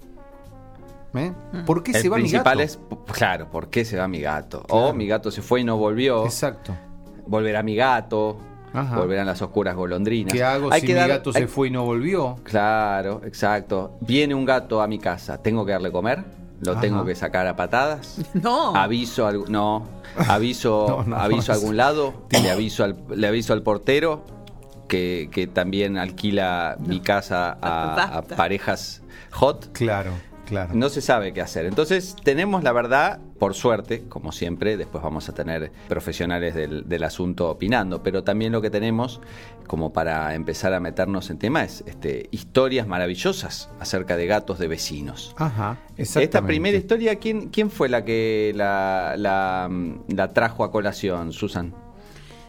¿Eh? 1.15 1.33
¿Por 1.65 1.83
qué 1.83 1.93
El 1.93 2.03
se 2.03 2.09
va 2.11 2.17
mi 2.17 2.23
principal 2.25 2.59
gato? 2.59 2.63
es, 2.63 2.79
claro, 3.13 3.51
¿por 3.51 3.69
qué 3.71 3.85
se 3.87 3.97
va 3.97 4.07
mi 4.09 4.21
gato? 4.21 4.63
Claro. 4.65 4.87
O 4.89 4.93
mi 4.95 5.07
gato 5.07 5.31
se 5.31 5.41
fue 5.43 5.61
y 5.63 5.65
no 5.65 5.77
volvió. 5.79 6.25
Exacto. 6.27 6.75
Volverá 7.27 7.63
mi 7.63 7.75
gato. 7.75 8.39
Ajá. 8.77 8.97
Volverán 8.97 9.27
las 9.27 9.41
oscuras 9.43 9.75
golondrinas. 9.75 10.33
¿Qué 10.33 10.45
hago 10.45 10.73
Hay 10.73 10.81
si 10.83 10.87
que 10.87 10.93
mi 10.93 10.99
dar- 11.01 11.09
gato 11.09 11.31
hay- 11.35 11.43
se 11.43 11.49
fue 11.49 11.69
y 11.69 11.71
no 11.71 11.85
volvió? 11.85 12.37
Claro, 12.45 13.23
exacto. 13.25 13.97
Viene 14.01 14.35
un 14.35 14.45
gato 14.45 14.83
a 14.83 14.87
mi 14.87 14.99
casa, 14.99 15.41
¿tengo 15.43 15.65
que 15.65 15.73
darle 15.73 15.91
comer? 15.91 16.25
¿Lo 16.61 16.73
Ajá. 16.73 16.81
tengo 16.81 17.05
que 17.05 17.15
sacar 17.15 17.47
a 17.47 17.57
patadas? 17.57 18.19
No. 18.35 18.75
Aviso 18.77 19.27
al, 19.27 19.45
no, 19.51 19.87
aviso, 20.29 20.87
No, 21.07 21.11
no, 21.11 21.17
aviso 21.17 21.53
no. 21.53 21.59
a 21.59 21.61
algún 21.61 21.77
lado, 21.77 22.15
le 22.31 22.51
aviso 22.51 22.85
al, 22.85 22.97
le 23.15 23.27
aviso 23.27 23.53
al 23.53 23.63
portero 23.63 24.25
que, 24.89 25.29
que 25.33 25.47
también 25.47 25.99
alquila 25.99 26.77
mi 26.79 27.01
casa 27.01 27.59
a, 27.61 28.23
parejas 28.37 29.03
hot. 29.33 29.71
Claro, 29.73 30.13
claro. 30.47 30.71
No 30.75 30.89
se 30.89 31.01
sabe 31.01 31.33
qué 31.33 31.41
hacer. 31.43 31.67
Entonces 31.67 32.15
tenemos 32.23 32.63
la 32.63 32.73
verdad 32.73 33.19
Por 33.39 33.55
suerte, 33.55 34.05
como 34.09 34.33
siempre, 34.33 34.77
después 34.77 35.03
vamos 35.05 35.29
a 35.29 35.35
tener 35.35 35.71
profesionales 35.89 36.55
del, 36.55 36.89
del 36.89 37.05
asunto 37.05 37.51
opinando, 37.51 38.03
pero 38.03 38.25
también 38.25 38.53
lo 38.53 38.63
que 38.63 38.71
tenemos, 38.71 39.21
como 39.67 39.93
para 39.93 40.35
empezar 40.35 40.73
a 40.73 40.81
meternos 40.81 41.31
en 41.31 41.39
tema, 41.39 41.65
es 41.65 41.85
este, 41.87 42.29
historias 42.31 42.87
maravillosas 42.87 43.69
acerca 43.79 44.17
de 44.17 44.27
gatos 44.27 44.59
de 44.59 44.69
vecinos. 44.69 45.35
Ajá, 45.37 45.79
exactamente. 45.97 46.25
Esta 46.25 46.47
primera 46.47 46.77
historia, 46.77 47.17
¿quién, 47.17 47.49
quién 47.49 47.71
fue 47.71 47.89
la 47.89 48.05
que 48.05 48.53
la, 48.55 49.15
la, 49.17 49.71
la 50.09 50.33
trajo 50.33 50.65
a 50.65 50.71
colación, 50.71 51.33
Susan? 51.33 51.75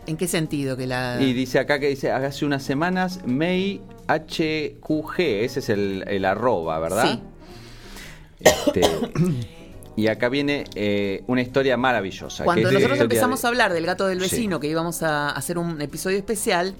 ¿En 0.08 0.16
qué 0.16 0.28
sentido 0.28 0.78
que 0.78 0.88
la.? 0.88 1.22
Y 1.22 1.34
dice 1.34 1.60
acá 1.60 1.80
que 1.80 1.90
dice, 1.90 2.12
hace 2.12 2.46
unas 2.46 2.64
semanas, 2.64 3.20
May 3.26 3.82
HQG, 4.08 5.20
ese 5.20 5.60
es 5.60 5.70
el, 5.70 6.06
el 6.08 6.24
arroba, 6.24 6.80
¿verdad? 6.80 7.12
Sí. 7.12 7.22
Este, 8.40 8.82
y 9.98 10.08
acá 10.08 10.30
viene 10.30 10.64
eh, 10.76 11.24
una 11.28 11.42
historia 11.42 11.76
maravillosa. 11.76 12.44
que 12.44 12.46
Cuando 12.46 12.70
de- 12.70 12.76
nosotros 12.76 12.98
de- 13.00 13.04
empezamos 13.04 13.44
a 13.44 13.50
hablar 13.50 13.74
del 13.74 13.86
gato 13.86 14.08
del 14.08 14.20
Sí. 14.24 14.30
vecino, 14.30 14.60
que 14.62 14.68
íbamos 14.68 15.04
a 15.04 15.30
hacer 15.32 15.58
un 15.58 15.82
episodio 15.82 16.18
especial, 16.18 16.76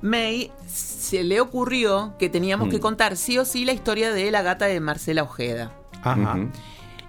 May 0.00 0.50
se 0.66 1.24
le 1.24 1.40
ocurrió 1.40 2.14
que 2.18 2.28
teníamos 2.28 2.68
Mm. 2.68 2.70
que 2.70 2.80
contar 2.80 3.16
sí 3.16 3.36
o 3.38 3.44
sí 3.44 3.64
la 3.64 3.72
historia 3.72 4.12
de 4.12 4.30
la 4.30 4.42
gata 4.42 4.66
de 4.66 4.78
Marcela 4.80 5.22
Ojeda. 5.22 5.72
Ajá. 6.02 6.38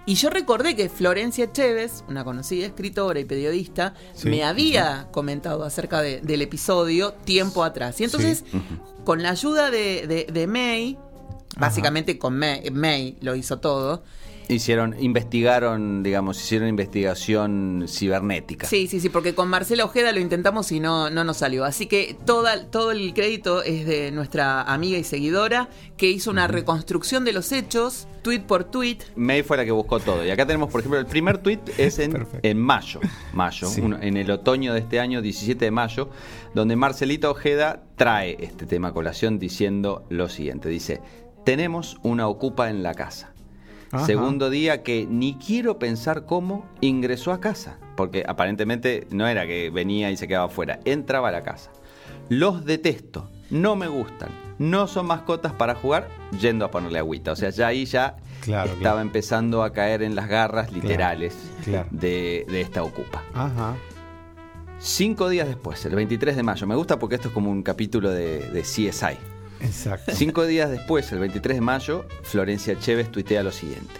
Y 0.06 0.14
yo 0.14 0.30
recordé 0.30 0.74
que 0.74 0.88
Florencia 0.88 1.52
Chévez, 1.52 2.02
una 2.08 2.24
conocida 2.24 2.64
escritora 2.66 3.20
y 3.20 3.26
periodista, 3.26 3.92
Sí. 4.14 4.30
me 4.30 4.42
había 4.42 5.06
comentado 5.12 5.64
acerca 5.64 6.00
de- 6.00 6.20
del 6.22 6.40
episodio 6.40 7.12
tiempo 7.12 7.62
atrás. 7.62 8.00
Y 8.00 8.04
entonces, 8.04 8.42
con 9.04 9.22
la 9.22 9.30
ayuda 9.30 9.70
de, 9.70 10.06
de- 10.06 10.26
de 10.32 10.46
May, 10.46 10.96
básicamente 11.58 12.18
con 12.18 12.38
May, 12.38 12.70
May 12.70 13.18
lo 13.20 13.36
hizo 13.36 13.58
todo. 13.58 14.02
Hicieron, 14.48 14.96
investigaron, 14.98 16.02
digamos, 16.02 16.40
hicieron 16.42 16.68
investigación 16.68 17.84
cibernética. 17.86 18.66
Sí, 18.66 18.86
sí, 18.86 18.98
sí, 19.00 19.08
porque 19.10 19.34
con 19.34 19.48
Marcela 19.48 19.84
Ojeda 19.84 20.10
lo 20.12 20.20
intentamos 20.20 20.72
y 20.72 20.80
no, 20.80 21.10
no 21.10 21.22
nos 21.24 21.36
salió. 21.38 21.64
Así 21.66 21.86
que 21.86 22.16
toda, 22.24 22.64
todo 22.70 22.90
el 22.92 23.12
crédito 23.12 23.62
es 23.62 23.86
de 23.86 24.10
nuestra 24.10 24.62
amiga 24.62 24.96
y 24.98 25.04
seguidora 25.04 25.68
que 25.98 26.10
hizo 26.10 26.30
una 26.30 26.46
reconstrucción 26.46 27.24
de 27.26 27.32
los 27.34 27.52
hechos, 27.52 28.08
tweet 28.22 28.40
por 28.40 28.64
tweet. 28.64 28.98
May 29.16 29.42
fue 29.42 29.56
la 29.58 29.64
que 29.66 29.70
buscó 29.72 30.00
todo. 30.00 30.24
Y 30.24 30.30
acá 30.30 30.46
tenemos, 30.46 30.70
por 30.70 30.80
ejemplo, 30.80 30.98
el 30.98 31.06
primer 31.06 31.38
tweet 31.38 31.60
es 31.76 31.98
en, 31.98 32.58
mayo, 32.58 33.00
mayo 33.34 33.68
Sí. 33.68 33.80
uno- 33.82 33.98
en 34.00 34.16
el 34.16 34.30
otoño 34.30 34.72
de 34.72 34.80
este 34.80 34.98
año, 34.98 35.20
17 35.20 35.66
de 35.66 35.70
mayo, 35.70 36.08
donde 36.54 36.74
Marcelita 36.74 37.30
Ojeda 37.30 37.82
trae 37.96 38.36
este 38.40 38.64
tema 38.66 38.88
a 38.88 38.92
colación 38.92 39.38
diciendo 39.38 40.06
lo 40.08 40.28
siguiente. 40.30 40.68
Dice, 40.70 41.00
tenemos 41.44 41.98
una 42.02 42.28
ocupa 42.28 42.70
en 42.70 42.82
la 42.82 42.94
casa. 42.94 43.32
Ajá. 43.90 44.04
Segundo 44.06 44.50
día 44.50 44.82
que 44.82 45.06
ni 45.08 45.34
quiero 45.34 45.78
pensar 45.78 46.26
cómo 46.26 46.66
ingresó 46.80 47.32
a 47.32 47.40
casa, 47.40 47.78
porque 47.96 48.24
aparentemente 48.26 49.06
no 49.10 49.26
era 49.26 49.46
que 49.46 49.70
venía 49.70 50.10
y 50.10 50.16
se 50.16 50.28
quedaba 50.28 50.46
afuera, 50.46 50.80
entraba 50.84 51.28
a 51.28 51.32
la 51.32 51.42
casa. 51.42 51.70
Los 52.28 52.64
detesto, 52.64 53.30
no 53.50 53.76
me 53.76 53.88
gustan, 53.88 54.28
no 54.58 54.86
son 54.86 55.06
mascotas 55.06 55.52
para 55.54 55.74
jugar, 55.74 56.08
yendo 56.40 56.64
a 56.66 56.70
ponerle 56.70 56.98
agüita. 56.98 57.32
O 57.32 57.36
sea, 57.36 57.50
ya 57.50 57.68
ahí 57.68 57.84
ya 57.86 58.16
Claro, 58.40 58.66
estaba 58.68 58.80
claro. 58.80 59.00
empezando 59.00 59.62
a 59.64 59.72
caer 59.72 60.02
en 60.02 60.14
las 60.14 60.28
garras 60.28 60.70
literales 60.72 61.34
claro. 61.64 61.88
De, 61.90 62.46
de 62.48 62.60
esta 62.60 62.82
ocupa. 62.84 63.24
Ajá. 63.34 63.74
Cinco 64.78 65.28
días 65.28 65.48
después, 65.48 65.84
el 65.86 65.94
23 65.96 66.36
de 66.36 66.42
mayo, 66.44 66.66
me 66.66 66.76
gusta 66.76 66.98
porque 66.98 67.16
esto 67.16 67.28
es 67.28 67.34
como 67.34 67.50
un 67.50 67.62
capítulo 67.64 68.10
de, 68.10 68.38
de 68.50 68.62
CSI. 68.62 69.16
Exacto. 69.60 70.12
Cinco 70.14 70.44
días 70.46 70.70
después, 70.70 71.10
el 71.12 71.18
23 71.20 71.56
de 71.56 71.60
mayo, 71.60 72.04
Florencia 72.22 72.78
Chévez 72.78 73.10
tuitea 73.10 73.42
lo 73.42 73.52
siguiente. 73.52 73.94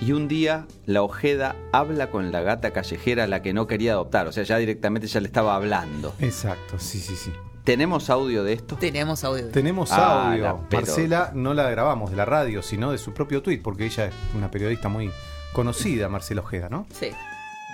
Y 0.00 0.12
un 0.12 0.28
día 0.28 0.66
la 0.86 1.02
Ojeda 1.02 1.56
habla 1.72 2.10
con 2.10 2.32
la 2.32 2.40
gata 2.40 2.70
callejera 2.72 3.24
a 3.24 3.26
la 3.26 3.42
que 3.42 3.52
no 3.52 3.66
quería 3.66 3.92
adoptar. 3.92 4.26
O 4.28 4.32
sea, 4.32 4.44
ya 4.44 4.56
directamente 4.56 5.06
ya 5.06 5.20
le 5.20 5.26
estaba 5.26 5.54
hablando. 5.54 6.14
Exacto, 6.20 6.78
sí, 6.78 6.98
sí, 6.98 7.16
sí. 7.16 7.30
¿Tenemos 7.64 8.08
audio 8.08 8.42
de 8.42 8.54
esto? 8.54 8.76
Tenemos 8.76 9.22
audio. 9.24 9.48
Tenemos 9.48 9.92
Ah, 9.92 10.32
audio. 10.32 10.60
Marcela 10.72 11.30
no 11.34 11.52
la 11.52 11.68
grabamos 11.70 12.10
de 12.10 12.16
la 12.16 12.24
radio, 12.24 12.62
sino 12.62 12.90
de 12.92 12.96
su 12.98 13.12
propio 13.12 13.42
tweet, 13.42 13.58
porque 13.62 13.84
ella 13.84 14.06
es 14.06 14.14
una 14.34 14.50
periodista 14.50 14.88
muy 14.88 15.10
conocida, 15.52 16.08
Marcela 16.08 16.40
Ojeda, 16.40 16.70
¿no? 16.70 16.86
Sí. 16.90 17.10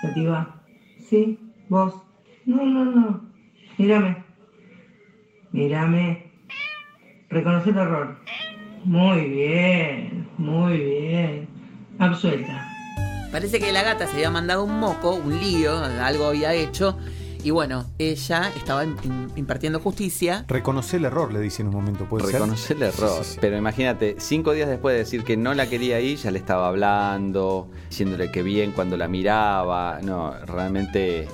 Sativa. 0.02 0.60
Sí, 1.08 1.38
vos. 1.68 1.94
No, 2.44 2.64
no, 2.66 2.84
no. 2.84 3.30
Mírame. 3.78 4.24
Mírame. 5.52 6.25
Reconoce 7.28 7.70
el 7.70 7.76
error. 7.78 8.16
Muy 8.84 9.20
bien, 9.28 10.28
muy 10.38 10.78
bien. 10.78 11.48
Absuelta. 11.98 12.68
Parece 13.32 13.58
que 13.58 13.72
la 13.72 13.82
gata 13.82 14.06
se 14.06 14.14
había 14.14 14.30
mandado 14.30 14.64
un 14.64 14.78
moco, 14.78 15.14
un 15.14 15.38
lío, 15.40 15.76
algo 15.76 16.26
había 16.26 16.54
hecho. 16.54 16.96
Y 17.42 17.50
bueno, 17.50 17.84
ella 17.98 18.50
estaba 18.56 18.84
im- 18.84 18.96
im- 19.02 19.30
impartiendo 19.36 19.78
justicia. 19.78 20.44
Reconoce 20.48 20.96
el 20.96 21.04
error, 21.04 21.32
le 21.32 21.40
dice 21.40 21.62
en 21.62 21.68
un 21.68 21.74
momento, 21.74 22.04
puede 22.06 22.24
ser. 22.24 22.34
Reconoce 22.34 22.72
el 22.74 22.82
error. 22.82 23.18
Sí, 23.18 23.24
sí, 23.24 23.30
sí. 23.34 23.38
Pero 23.40 23.56
imagínate, 23.56 24.16
cinco 24.18 24.52
días 24.52 24.68
después 24.68 24.94
de 24.94 25.00
decir 25.00 25.22
que 25.22 25.36
no 25.36 25.54
la 25.54 25.68
quería 25.68 25.96
ahí, 25.96 26.16
ya 26.16 26.30
le 26.30 26.38
estaba 26.38 26.68
hablando, 26.68 27.68
diciéndole 27.88 28.30
que 28.32 28.42
bien 28.42 28.72
cuando 28.72 28.96
la 28.96 29.06
miraba. 29.06 30.00
No, 30.02 30.32
realmente 30.46 31.28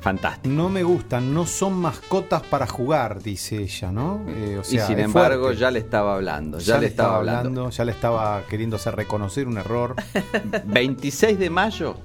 fantástico. 0.00 0.54
No 0.54 0.68
me 0.68 0.82
gustan, 0.82 1.32
no 1.34 1.46
son 1.46 1.74
mascotas 1.74 2.42
para 2.42 2.66
jugar, 2.66 3.22
dice 3.22 3.58
ella, 3.62 3.90
¿no? 3.92 4.24
Eh, 4.28 4.58
o 4.60 4.64
sea, 4.64 4.84
y 4.84 4.86
sin 4.86 4.98
embargo, 4.98 5.44
fuerte. 5.44 5.60
ya 5.60 5.70
le 5.70 5.78
estaba 5.80 6.14
hablando. 6.14 6.58
Ya, 6.58 6.78
le 6.78 6.86
estaba 6.86 7.16
hablando. 7.16 7.70
ya 7.70 7.84
le 7.84 7.92
estaba 7.92 8.42
queriendo 8.48 8.76
hacer 8.76 8.94
reconocer 8.96 9.46
un 9.48 9.58
error. 9.58 9.94
26 10.66 11.38
de 11.38 11.50
mayo, 11.50 11.96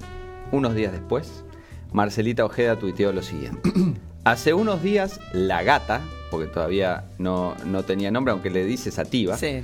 unos 0.52 0.74
días 0.74 0.92
después, 0.92 1.44
Marcelita 1.92 2.44
Ojeda 2.44 2.76
tuiteó 2.78 3.12
lo 3.12 3.22
siguiente. 3.22 3.72
Hace 4.24 4.54
unos 4.54 4.82
días, 4.82 5.20
la 5.32 5.62
gata, 5.62 6.00
porque 6.30 6.46
todavía 6.48 7.04
no, 7.18 7.54
no 7.66 7.82
tenía 7.84 8.10
nombre, 8.10 8.32
aunque 8.32 8.48
le 8.50 8.64
dice 8.64 8.90
sativa, 8.90 9.36
Sí. 9.36 9.62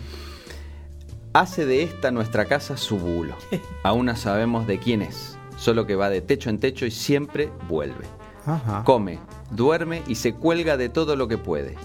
hace 1.33 1.65
de 1.65 1.83
esta 1.83 2.11
nuestra 2.11 2.45
casa 2.45 2.77
su 2.77 2.99
bulo. 2.99 3.35
Aún 3.83 4.07
no 4.07 4.17
sabemos 4.17 4.67
de 4.67 4.79
quién 4.79 5.01
es, 5.03 5.30
solo 5.61 5.87
que 5.87 5.95
va 5.95 6.09
de 6.09 6.23
techo 6.23 6.49
en 6.51 6.59
techo 6.59 6.87
y 6.87 6.91
siempre 6.91 7.51
vuelve. 7.69 8.07
Ajá. 8.47 8.83
Come, 8.85 9.19
duerme 9.51 10.03
y 10.09 10.15
se 10.15 10.33
cuelga 10.35 10.77
de 10.79 10.89
todo 10.89 11.15
lo 11.15 11.29
que 11.29 11.37
puede. 11.39 11.77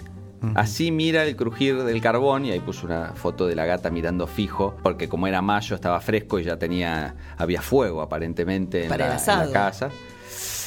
Así 0.53 0.91
mira 0.91 1.23
el 1.23 1.35
crujir 1.35 1.83
del 1.83 2.01
carbón 2.01 2.45
y 2.45 2.51
ahí 2.51 2.59
puso 2.59 2.85
una 2.85 3.13
foto 3.15 3.47
de 3.47 3.55
la 3.55 3.65
gata 3.65 3.89
mirando 3.89 4.27
fijo, 4.27 4.75
porque 4.83 5.09
como 5.09 5.25
era 5.25 5.41
mayo 5.41 5.75
estaba 5.75 5.99
fresco 5.99 6.39
y 6.39 6.43
ya 6.43 6.57
tenía, 6.59 7.15
había 7.37 7.61
fuego 7.63 8.01
aparentemente 8.03 8.83
en, 8.83 8.89
Para 8.89 9.07
la, 9.07 9.17
en 9.17 9.47
la 9.47 9.51
casa, 9.51 9.89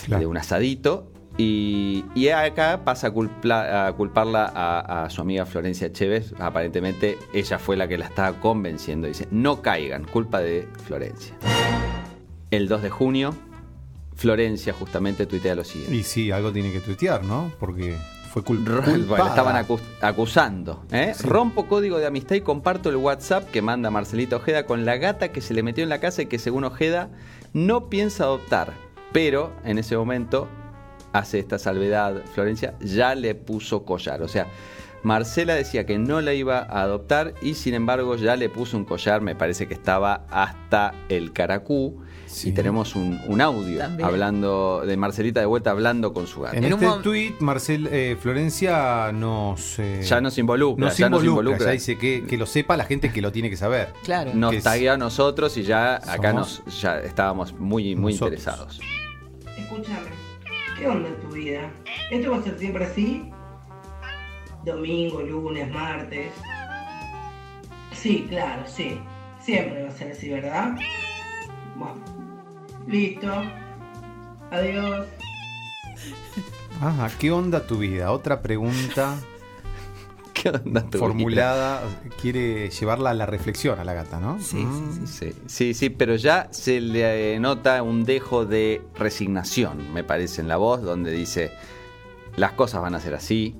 Claro. 0.04 0.20
de 0.20 0.26
un 0.26 0.36
asadito. 0.36 1.12
Y, 1.36 2.04
y 2.16 2.28
acá 2.30 2.80
pasa 2.84 3.06
a, 3.08 3.14
culpla- 3.14 3.86
a 3.86 3.92
culparla 3.92 4.50
a, 4.52 5.04
a 5.04 5.10
su 5.10 5.20
amiga 5.20 5.46
Florencia 5.46 5.92
Chévez. 5.92 6.34
Aparentemente 6.40 7.16
ella 7.32 7.60
fue 7.60 7.76
la 7.76 7.86
que 7.86 7.96
la 7.98 8.06
estaba 8.06 8.40
convenciendo. 8.40 9.06
Dice, 9.06 9.28
no 9.30 9.62
caigan, 9.62 10.04
culpa 10.04 10.40
de 10.40 10.66
Florencia. 10.86 11.36
El 12.50 12.68
2 12.68 12.82
de 12.82 12.90
junio, 12.90 13.34
Florencia 14.14 14.72
justamente 14.72 15.26
tuitea 15.26 15.54
lo 15.54 15.64
siguiente. 15.64 15.94
Y 15.96 16.02
sí, 16.02 16.30
algo 16.30 16.50
tiene 16.52 16.72
que 16.72 16.80
tuitear, 16.80 17.22
¿no? 17.24 17.52
Porque 17.60 17.96
fue 18.32 18.42
cul 18.42 18.58
culpada. 18.64 19.06
Bueno, 19.06 19.26
estaban 19.28 19.56
acu- 19.64 19.80
acusando. 20.00 20.84
¿eh? 20.90 21.12
Sí. 21.14 21.26
Rompo 21.26 21.66
código 21.66 21.98
de 21.98 22.06
amistad 22.06 22.34
y 22.36 22.40
comparto 22.40 22.88
el 22.90 22.96
WhatsApp 22.96 23.50
que 23.50 23.62
manda 23.62 23.90
Marcelita 23.90 24.36
Ojeda 24.36 24.66
con 24.66 24.84
la 24.84 24.96
gata 24.96 25.30
que 25.30 25.40
se 25.40 25.54
le 25.54 25.62
metió 25.62 25.82
en 25.84 25.88
la 25.90 26.00
casa 26.00 26.22
y 26.22 26.26
que 26.26 26.38
según 26.38 26.64
Ojeda 26.64 27.10
no 27.52 27.88
piensa 27.88 28.24
adoptar. 28.24 28.72
Pero 29.12 29.52
en 29.64 29.78
ese 29.78 29.96
momento 29.96 30.48
hace 31.12 31.38
esta 31.38 31.58
salvedad, 31.58 32.22
Florencia 32.34 32.74
ya 32.80 33.14
le 33.14 33.34
puso 33.34 33.84
collar. 33.84 34.20
O 34.22 34.28
sea, 34.28 34.46
Marcela 35.02 35.54
decía 35.54 35.86
que 35.86 35.96
no 35.96 36.20
la 36.20 36.34
iba 36.34 36.58
a 36.58 36.82
adoptar 36.82 37.34
y 37.40 37.54
sin 37.54 37.74
embargo 37.74 38.16
ya 38.16 38.36
le 38.36 38.48
puso 38.48 38.76
un 38.76 38.84
collar, 38.84 39.20
me 39.22 39.34
parece 39.36 39.68
que 39.68 39.74
estaba 39.74 40.26
hasta 40.30 40.92
el 41.08 41.32
caracú. 41.32 42.02
Sí. 42.28 42.50
Y 42.50 42.52
tenemos 42.52 42.94
un, 42.94 43.20
un 43.26 43.40
audio 43.40 43.78
También. 43.78 44.06
hablando 44.08 44.82
de 44.86 44.96
Marcelita 44.96 45.40
de 45.40 45.46
vuelta 45.46 45.70
hablando 45.70 46.12
con 46.12 46.26
su 46.26 46.42
gata. 46.42 46.56
En, 46.56 46.64
En 46.64 46.74
un 46.74 46.82
este 46.82 46.86
mom- 46.96 47.02
tweet, 47.02 47.34
Marcel, 47.40 47.88
eh, 47.90 48.16
Florencia 48.20 49.10
nos. 49.12 49.78
eh, 49.78 50.02
Ya 50.02 50.20
nos 50.20 50.36
involucra, 50.38 50.84
nos 50.84 50.96
ya 50.96 51.08
nos 51.08 51.20
involucra, 51.20 51.42
involucra. 51.42 51.66
ya 51.66 51.72
dice 51.72 51.96
que, 51.98 52.24
que 52.26 52.36
lo 52.36 52.46
sepa 52.46 52.76
la 52.76 52.84
gente 52.84 53.10
que 53.12 53.22
lo 53.22 53.32
tiene 53.32 53.48
que 53.50 53.56
saber. 53.56 53.92
Claro. 54.04 54.32
nos 54.34 54.50
que 54.52 54.60
tagueó 54.60 54.92
a 54.92 54.96
nosotros 54.98 55.56
y 55.56 55.62
ya 55.62 55.96
acá 55.96 56.32
nos 56.32 56.62
ya 56.80 57.00
estábamos 57.00 57.52
muy 57.54 57.96
muy 57.96 58.12
nosotros. 58.12 58.38
interesados. 58.38 58.80
Escúchame. 59.56 60.08
¿Qué 60.78 60.86
onda 60.86 61.08
en 61.08 61.16
tu 61.20 61.28
vida? 61.34 61.70
¿Esto 62.10 62.30
va 62.30 62.36
a 62.38 62.42
ser 62.42 62.58
siempre 62.58 62.84
así? 62.84 63.30
Domingo, 64.64 65.22
lunes, 65.22 65.70
martes. 65.72 66.32
Sí, 67.92 68.26
claro, 68.28 68.62
sí. 68.66 69.00
Siempre 69.40 69.82
va 69.84 69.88
a 69.88 69.92
ser 69.92 70.12
así, 70.12 70.28
¿verdad? 70.28 70.76
Bueno. 71.76 72.17
Listo. 72.88 73.32
Adiós. 74.50 75.06
Ajá, 76.80 77.10
¿qué 77.18 77.30
onda 77.30 77.66
tu 77.66 77.78
vida? 77.78 78.10
Otra 78.12 78.40
pregunta. 78.40 79.18
¿Qué 80.32 80.48
onda 80.50 80.82
tu 80.82 80.88
vida? 80.90 80.98
formulada, 80.98 81.82
quiere 82.22 82.70
llevarla 82.70 83.10
a 83.10 83.14
la 83.14 83.26
reflexión 83.26 83.78
a 83.80 83.84
la 83.84 83.92
gata, 83.92 84.20
¿no? 84.20 84.40
Sí, 84.40 84.56
Mm. 84.64 84.92
sí, 84.92 85.06
sí. 85.06 85.32
Sí, 85.32 85.34
sí, 85.46 85.74
sí, 85.74 85.90
pero 85.90 86.14
ya 86.16 86.48
se 86.52 86.80
le 86.80 87.34
eh, 87.34 87.40
nota 87.40 87.82
un 87.82 88.04
dejo 88.04 88.46
de 88.46 88.80
resignación, 88.96 89.92
me 89.92 90.04
parece, 90.04 90.40
en 90.40 90.48
la 90.48 90.56
voz, 90.56 90.80
donde 90.82 91.10
dice, 91.10 91.50
las 92.36 92.52
cosas 92.52 92.80
van 92.82 92.94
a 92.94 93.00
ser 93.00 93.14
así 93.14 93.56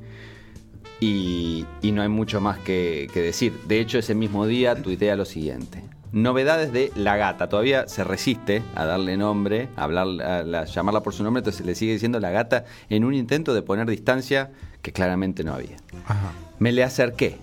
y, 1.01 1.67
y 1.83 1.91
no 1.93 2.03
hay 2.03 2.09
mucho 2.09 2.41
más 2.41 2.59
que, 2.61 3.09
que 3.13 3.21
decir. 3.23 3.53
De 3.67 3.81
hecho, 3.81 3.99
ese 3.99 4.15
mismo 4.15 4.47
día 4.47 4.81
tuitea 4.81 5.17
lo 5.17 5.25
siguiente. 5.25 5.83
Novedades 6.13 6.73
de 6.73 6.91
la 6.97 7.17
gata. 7.17 7.49
Todavía 7.49 7.87
se 7.89 8.03
resiste 8.05 8.63
a 8.75 8.85
darle 8.85 9.17
nombre, 9.17 9.69
a, 9.77 9.85
hablar, 9.85 10.07
a 10.23 10.43
la- 10.43 10.65
llamarla 10.65 11.03
por 11.03 11.13
su 11.15 11.23
nombre, 11.23 11.41
entonces 11.41 11.65
le 11.67 11.75
sigue 11.75 11.93
diciendo 11.93 12.19
la 12.21 12.31
gata 12.31 12.65
en 12.89 13.05
un 13.05 13.15
intento 13.15 13.53
de 13.55 13.63
poner 13.63 13.89
distancia 13.89 14.51
que 14.83 14.93
claramente 14.93 15.45
no 15.45 15.53
había. 15.55 15.77
Ajá. 16.07 16.33
Me 16.59 16.73
le 16.73 16.83
acerqué. 16.85 17.37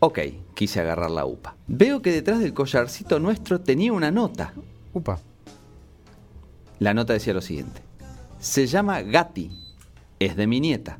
Ok, 0.00 0.18
quise 0.54 0.80
agarrar 0.80 1.10
la 1.10 1.26
upa. 1.26 1.54
Veo 1.66 2.00
que 2.02 2.10
detrás 2.10 2.40
del 2.40 2.54
collarcito 2.54 3.18
nuestro 3.20 3.60
tenía 3.60 3.92
una 3.92 4.10
nota. 4.10 4.54
Upa. 4.94 5.18
La 6.78 6.94
nota 6.94 7.12
decía 7.12 7.34
lo 7.34 7.42
siguiente. 7.42 7.82
Se 8.38 8.66
llama 8.66 9.02
Gatti. 9.02 9.50
Es 10.18 10.36
de 10.36 10.46
mi 10.46 10.60
nieta. 10.60 10.98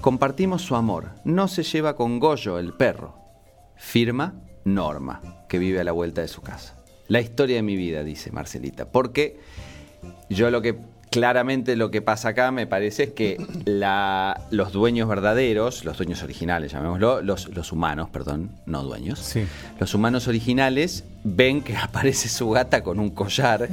Compartimos 0.00 0.62
su 0.62 0.74
amor. 0.76 1.10
No 1.24 1.48
se 1.48 1.62
lleva 1.62 1.96
con 1.96 2.18
Goyo, 2.18 2.58
el 2.58 2.72
perro. 2.72 3.14
Firma 3.76 4.34
Norma, 4.74 5.44
que 5.48 5.58
vive 5.58 5.80
a 5.80 5.84
la 5.84 5.92
vuelta 5.92 6.20
de 6.20 6.28
su 6.28 6.42
casa. 6.42 6.76
La 7.08 7.20
historia 7.20 7.56
de 7.56 7.62
mi 7.62 7.76
vida, 7.76 8.04
dice 8.04 8.30
Marcelita. 8.30 8.90
Porque 8.90 9.38
yo 10.28 10.50
lo 10.50 10.60
que 10.60 10.78
claramente 11.18 11.76
lo 11.76 11.90
que 11.90 12.02
pasa 12.02 12.30
acá 12.30 12.50
me 12.50 12.66
parece 12.66 13.04
es 13.04 13.10
que 13.12 13.36
la- 13.64 14.40
los 14.50 14.72
dueños 14.72 15.08
verdaderos, 15.08 15.84
los 15.84 15.96
dueños 15.98 16.22
originales, 16.22 16.72
llamémoslo, 16.72 17.22
los, 17.22 17.48
los 17.54 17.72
humanos, 17.72 18.08
perdón, 18.10 18.50
no 18.66 18.82
dueños, 18.82 19.18
Sí. 19.18 19.44
los 19.78 19.94
humanos 19.94 20.28
originales 20.28 21.04
ven 21.24 21.62
que 21.62 21.76
aparece 21.76 22.28
su 22.28 22.50
gata 22.50 22.82
con 22.82 22.98
un 22.98 23.10
collar 23.10 23.68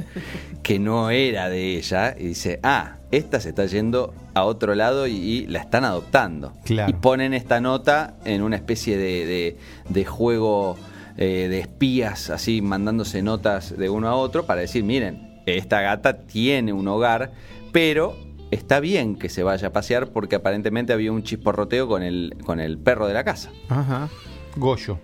que 0.62 0.78
no 0.78 1.10
era 1.10 1.48
de 1.48 1.76
ella 1.76 2.14
y 2.18 2.24
dice, 2.28 2.60
ah, 2.62 2.94
esta 3.10 3.40
se 3.40 3.50
está 3.50 3.66
yendo 3.66 4.12
a 4.34 4.44
otro 4.44 4.74
lado 4.74 5.06
y, 5.06 5.12
y 5.14 5.46
la 5.46 5.60
están 5.60 5.84
adoptando. 5.84 6.52
Claro. 6.64 6.90
Y 6.90 6.94
ponen 6.94 7.34
esta 7.34 7.60
nota 7.60 8.14
en 8.24 8.42
una 8.42 8.56
especie 8.56 8.96
de, 8.96 9.24
de- 9.26 9.56
de 9.88 10.04
juego 10.04 10.76
eh, 11.16 11.46
de 11.48 11.60
espías, 11.60 12.28
así 12.30 12.60
mandándose 12.60 13.22
notas 13.22 13.74
de 13.78 13.88
uno 13.88 14.08
a 14.08 14.16
otro 14.16 14.44
para 14.44 14.60
decir, 14.60 14.84
miren, 14.84 15.25
esta 15.46 15.80
gata 15.80 16.26
tiene 16.26 16.72
un 16.72 16.88
hogar, 16.88 17.32
pero 17.72 18.16
está 18.50 18.80
bien 18.80 19.16
que 19.16 19.28
se 19.28 19.42
vaya 19.42 19.68
a 19.68 19.72
pasear 19.72 20.08
porque 20.08 20.36
aparentemente 20.36 20.92
había 20.92 21.12
un 21.12 21.22
chisporroteo 21.22 21.88
con 21.88 22.02
el, 22.02 22.36
con 22.44 22.60
el 22.60 22.78
perro 22.78 23.06
de 23.06 23.14
la 23.14 23.24
casa. 23.24 23.50
Ajá. 23.68 24.08
Goyo. 24.56 24.98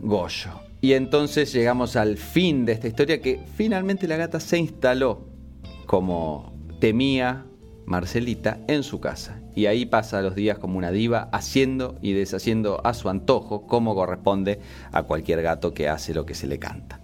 Goyo. 0.00 0.50
Y 0.80 0.92
entonces 0.92 1.52
llegamos 1.52 1.96
al 1.96 2.18
fin 2.18 2.66
de 2.66 2.72
esta 2.72 2.88
historia 2.88 3.22
que 3.22 3.40
finalmente 3.56 4.06
la 4.06 4.16
gata 4.16 4.38
se 4.38 4.58
instaló 4.58 5.26
como 5.86 6.54
temía 6.80 7.46
Marcelita 7.86 8.60
en 8.68 8.82
su 8.82 9.00
casa. 9.00 9.40
Y 9.54 9.66
ahí 9.66 9.86
pasa 9.86 10.20
los 10.20 10.34
días 10.34 10.58
como 10.58 10.78
una 10.78 10.90
diva, 10.90 11.28
haciendo 11.32 11.96
y 12.02 12.12
deshaciendo 12.12 12.84
a 12.84 12.92
su 12.94 13.08
antojo, 13.08 13.66
como 13.66 13.94
corresponde 13.94 14.60
a 14.92 15.04
cualquier 15.04 15.42
gato 15.42 15.72
que 15.72 15.88
hace 15.88 16.12
lo 16.12 16.26
que 16.26 16.34
se 16.34 16.46
le 16.46 16.58
canta. 16.58 17.00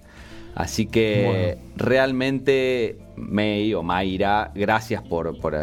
Así 0.61 0.87
que 0.87 1.57
realmente 1.77 2.99
May 3.16 3.73
o 3.75 3.83
Mayra, 3.83 4.51
gracias 4.55 5.03
por, 5.03 5.38
por, 5.40 5.55
eh, 5.55 5.59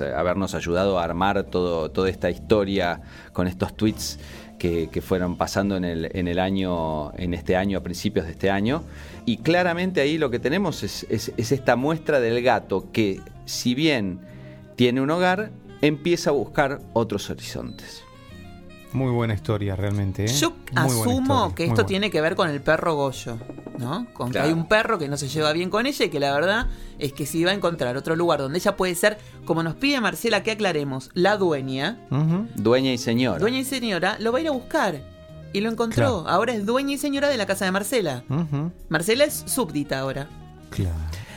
eh, 0.00 0.12
habernos 0.16 0.54
ayudado 0.54 0.98
a 0.98 1.04
armar 1.04 1.44
todo, 1.44 1.90
toda 1.90 2.10
esta 2.10 2.28
historia 2.30 3.00
con 3.32 3.46
estos 3.46 3.76
tweets 3.76 4.18
que, 4.58 4.88
que 4.90 5.00
fueron 5.00 5.36
pasando 5.36 5.76
en 5.76 5.84
el, 5.84 6.10
en 6.14 6.26
el 6.28 6.38
año, 6.38 7.12
en 7.16 7.32
este 7.32 7.56
año, 7.56 7.78
a 7.78 7.82
principios 7.82 8.26
de 8.26 8.32
este 8.32 8.50
año. 8.50 8.82
Y 9.24 9.38
claramente 9.38 10.00
ahí 10.00 10.18
lo 10.18 10.30
que 10.30 10.38
tenemos 10.38 10.82
es, 10.82 11.06
es- 11.08 11.32
es 11.36 11.52
esta 11.52 11.76
muestra 11.76 12.18
del 12.20 12.42
gato 12.42 12.90
que, 12.92 13.20
si 13.46 13.74
bien 13.74 14.18
tiene 14.76 15.00
un 15.00 15.10
hogar, 15.10 15.50
empieza 15.80 16.30
a 16.30 16.32
buscar 16.32 16.80
otros 16.92 17.30
horizontes. 17.30 18.02
Muy 18.92 19.10
buena 19.12 19.34
historia, 19.34 19.76
realmente. 19.76 20.24
¿eh? 20.24 20.28
Yo 20.28 20.50
Muy 20.50 20.82
asumo 20.82 21.20
historia, 21.20 21.54
que 21.54 21.62
esto 21.64 21.74
buena. 21.74 21.86
tiene 21.86 22.10
que 22.10 22.20
ver 22.22 22.34
con 22.36 22.48
el 22.48 22.60
perro 22.62 22.94
Goyo, 22.94 23.36
¿no? 23.78 24.06
Con 24.14 24.30
que 24.32 24.38
hay 24.38 24.50
un 24.52 24.66
perro 24.66 24.98
que 24.98 25.08
no 25.08 25.16
se 25.18 25.28
lleva 25.28 25.52
bien 25.52 25.68
con 25.68 25.84
ella 25.86 26.04
y 26.06 26.08
que 26.08 26.18
la 26.20 26.32
verdad 26.32 26.66
es 26.98 27.12
que 27.12 27.26
si 27.26 27.44
va 27.44 27.50
a 27.50 27.54
encontrar 27.54 27.96
otro 27.98 28.16
lugar 28.16 28.40
donde 28.40 28.58
ella 28.58 28.76
puede 28.76 28.94
ser, 28.94 29.18
como 29.44 29.62
nos 29.62 29.74
pide 29.74 30.00
Marcela 30.00 30.42
que 30.42 30.52
aclaremos, 30.52 31.10
la 31.14 31.36
dueña. 31.36 31.98
Dueña 32.54 32.92
y 32.92 32.98
señora. 32.98 33.38
dueña 33.38 33.58
y 33.58 33.64
señora, 33.64 34.16
lo 34.20 34.32
va 34.32 34.38
a 34.38 34.40
ir 34.40 34.48
a 34.48 34.52
buscar. 34.52 35.00
Y 35.52 35.60
lo 35.60 35.70
encontró. 35.70 36.22
Claro. 36.22 36.28
Ahora 36.28 36.52
es 36.54 36.64
dueña 36.66 36.94
y 36.94 36.98
señora 36.98 37.28
de 37.28 37.36
la 37.36 37.46
casa 37.46 37.64
de 37.66 37.72
Marcela. 37.72 38.22
Marcela 38.88 39.24
es 39.24 39.44
súbdita 39.46 39.98
ahora. 39.98 40.28
Claro. 40.70 40.94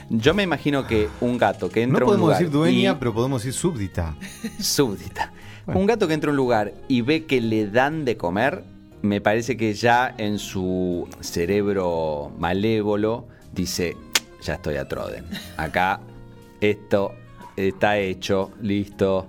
Yo 0.09 0.33
me 0.33 0.43
imagino 0.43 0.85
que 0.87 1.07
un 1.21 1.37
gato 1.37 1.69
que 1.69 1.83
entra 1.83 1.99
No 2.01 2.05
a 2.05 2.07
un 2.07 2.09
podemos 2.11 2.27
lugar 2.27 2.39
decir 2.39 2.51
dueña, 2.51 2.91
y- 2.91 2.95
pero 2.95 3.13
podemos 3.13 3.41
decir 3.43 3.53
súbdita. 3.57 4.15
súbdita. 4.59 5.31
Bueno. 5.73 5.81
Un 5.81 5.88
gato 5.88 6.07
que 6.07 6.13
entra 6.13 6.29
a 6.29 6.31
un 6.31 6.38
lugar 6.38 6.73
y 6.88 7.01
ve 7.01 7.25
que 7.25 7.41
le 7.41 7.67
dan 7.67 8.05
de 8.05 8.17
comer, 8.17 8.63
me 9.01 9.21
parece 9.21 9.57
que 9.57 9.73
ya 9.73 10.13
en 10.17 10.38
su 10.39 11.07
cerebro 11.21 12.31
malévolo 12.38 13.27
dice, 13.53 13.95
ya 14.41 14.55
estoy 14.55 14.75
a 14.75 14.88
Troden. 14.88 15.25
Acá 15.57 15.99
esto 16.62 17.13
está 17.55 17.97
hecho, 17.97 18.51
listo, 18.62 19.27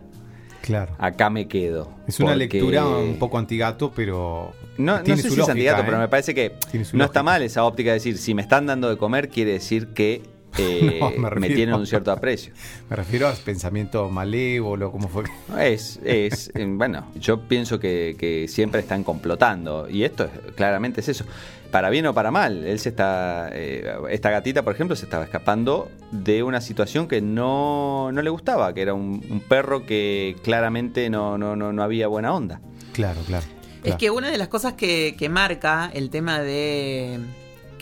Claro. 0.61 0.95
acá 0.99 1.29
me 1.31 1.49
quedo. 1.49 1.91
Es 2.07 2.21
una 2.21 2.31
Porque- 2.33 2.39
lectura 2.59 2.87
un 2.87 3.17
poco 3.19 3.39
antigato, 3.39 3.91
pero. 3.95 4.53
No, 4.79 4.99
no 4.99 5.03
tiene 5.03 5.21
sé 5.23 5.29
su 5.29 5.35
si 5.37 5.41
es 5.41 5.49
antigato, 5.49 5.83
¿eh? 5.83 5.85
pero 5.87 5.99
me 5.99 6.09
parece 6.09 6.35
que 6.35 6.55
no 6.93 7.05
está 7.05 7.23
mal 7.23 7.43
esa 7.43 7.65
óptica 7.65 7.91
de 7.91 7.95
decir, 7.95 8.17
si 8.19 8.33
me 8.35 8.43
están 8.43 8.67
dando 8.67 8.89
de 8.89 8.97
comer, 8.97 9.29
quiere 9.29 9.53
decir 9.53 9.89
que 9.89 10.23
eh, 10.59 10.99
No, 11.01 11.11
me 11.11 11.19
me, 11.19 11.31
refiero- 11.31 11.55
tienen 11.57 11.75
un 11.75 11.87
cierto 11.87 12.13
aprecio. 12.13 12.53
Me 12.91 12.97
refiero 12.97 13.29
a 13.29 13.33
pensamiento 13.33 14.09
malévolo, 14.11 14.91
¿cómo 14.93 15.09
fue? 15.09 15.25
Es, 15.61 15.99
es, 16.05 16.51
eh, 16.55 16.65
bueno, 16.69 17.07
yo 17.15 17.41
pienso 17.49 17.79
que, 17.81 18.17
que 18.19 18.47
siempre 18.49 18.81
están 18.81 19.05
complotando 19.05 19.89
y 19.89 20.05
esto 20.05 20.25
es- 20.25 20.55
claramente 20.55 21.01
es 21.01 21.09
eso. 21.09 21.25
Para 21.71 21.89
bien 21.89 22.05
o 22.07 22.13
para 22.13 22.31
mal, 22.31 22.67
él 22.67 22.79
se 22.79 22.91
está, 22.91 23.49
eh, 23.51 23.91
esta 24.11 24.31
gatita, 24.31 24.63
por 24.63 24.75
ejemplo, 24.75 24.95
se 24.95 25.07
estaba 25.07 25.25
escapando 25.25 25.91
de 26.11 26.43
una 26.43 26.61
situación 26.61 27.09
que 27.09 27.23
no, 27.23 28.11
no 28.13 28.21
le 28.21 28.29
gustaba, 28.29 28.75
que 28.75 28.83
era 28.83 28.93
un, 28.93 29.25
un 29.31 29.41
perro 29.41 29.87
que 29.87 30.37
claramente 30.43 31.09
no, 31.09 31.39
no, 31.39 31.57
no, 31.57 31.73
no 31.73 31.83
había 31.83 32.09
buena 32.09 32.35
onda. 32.35 32.61
Claro, 32.93 33.23
claro. 33.27 33.47
Es 33.85 33.95
que 33.97 34.11
una 34.11 34.31
de 34.31 34.37
las 34.37 34.49
cosas 34.49 34.75
que, 34.75 35.17
que 35.19 35.29
marca 35.31 35.91
el 35.95 36.11
tema 36.11 36.41
de 36.41 37.19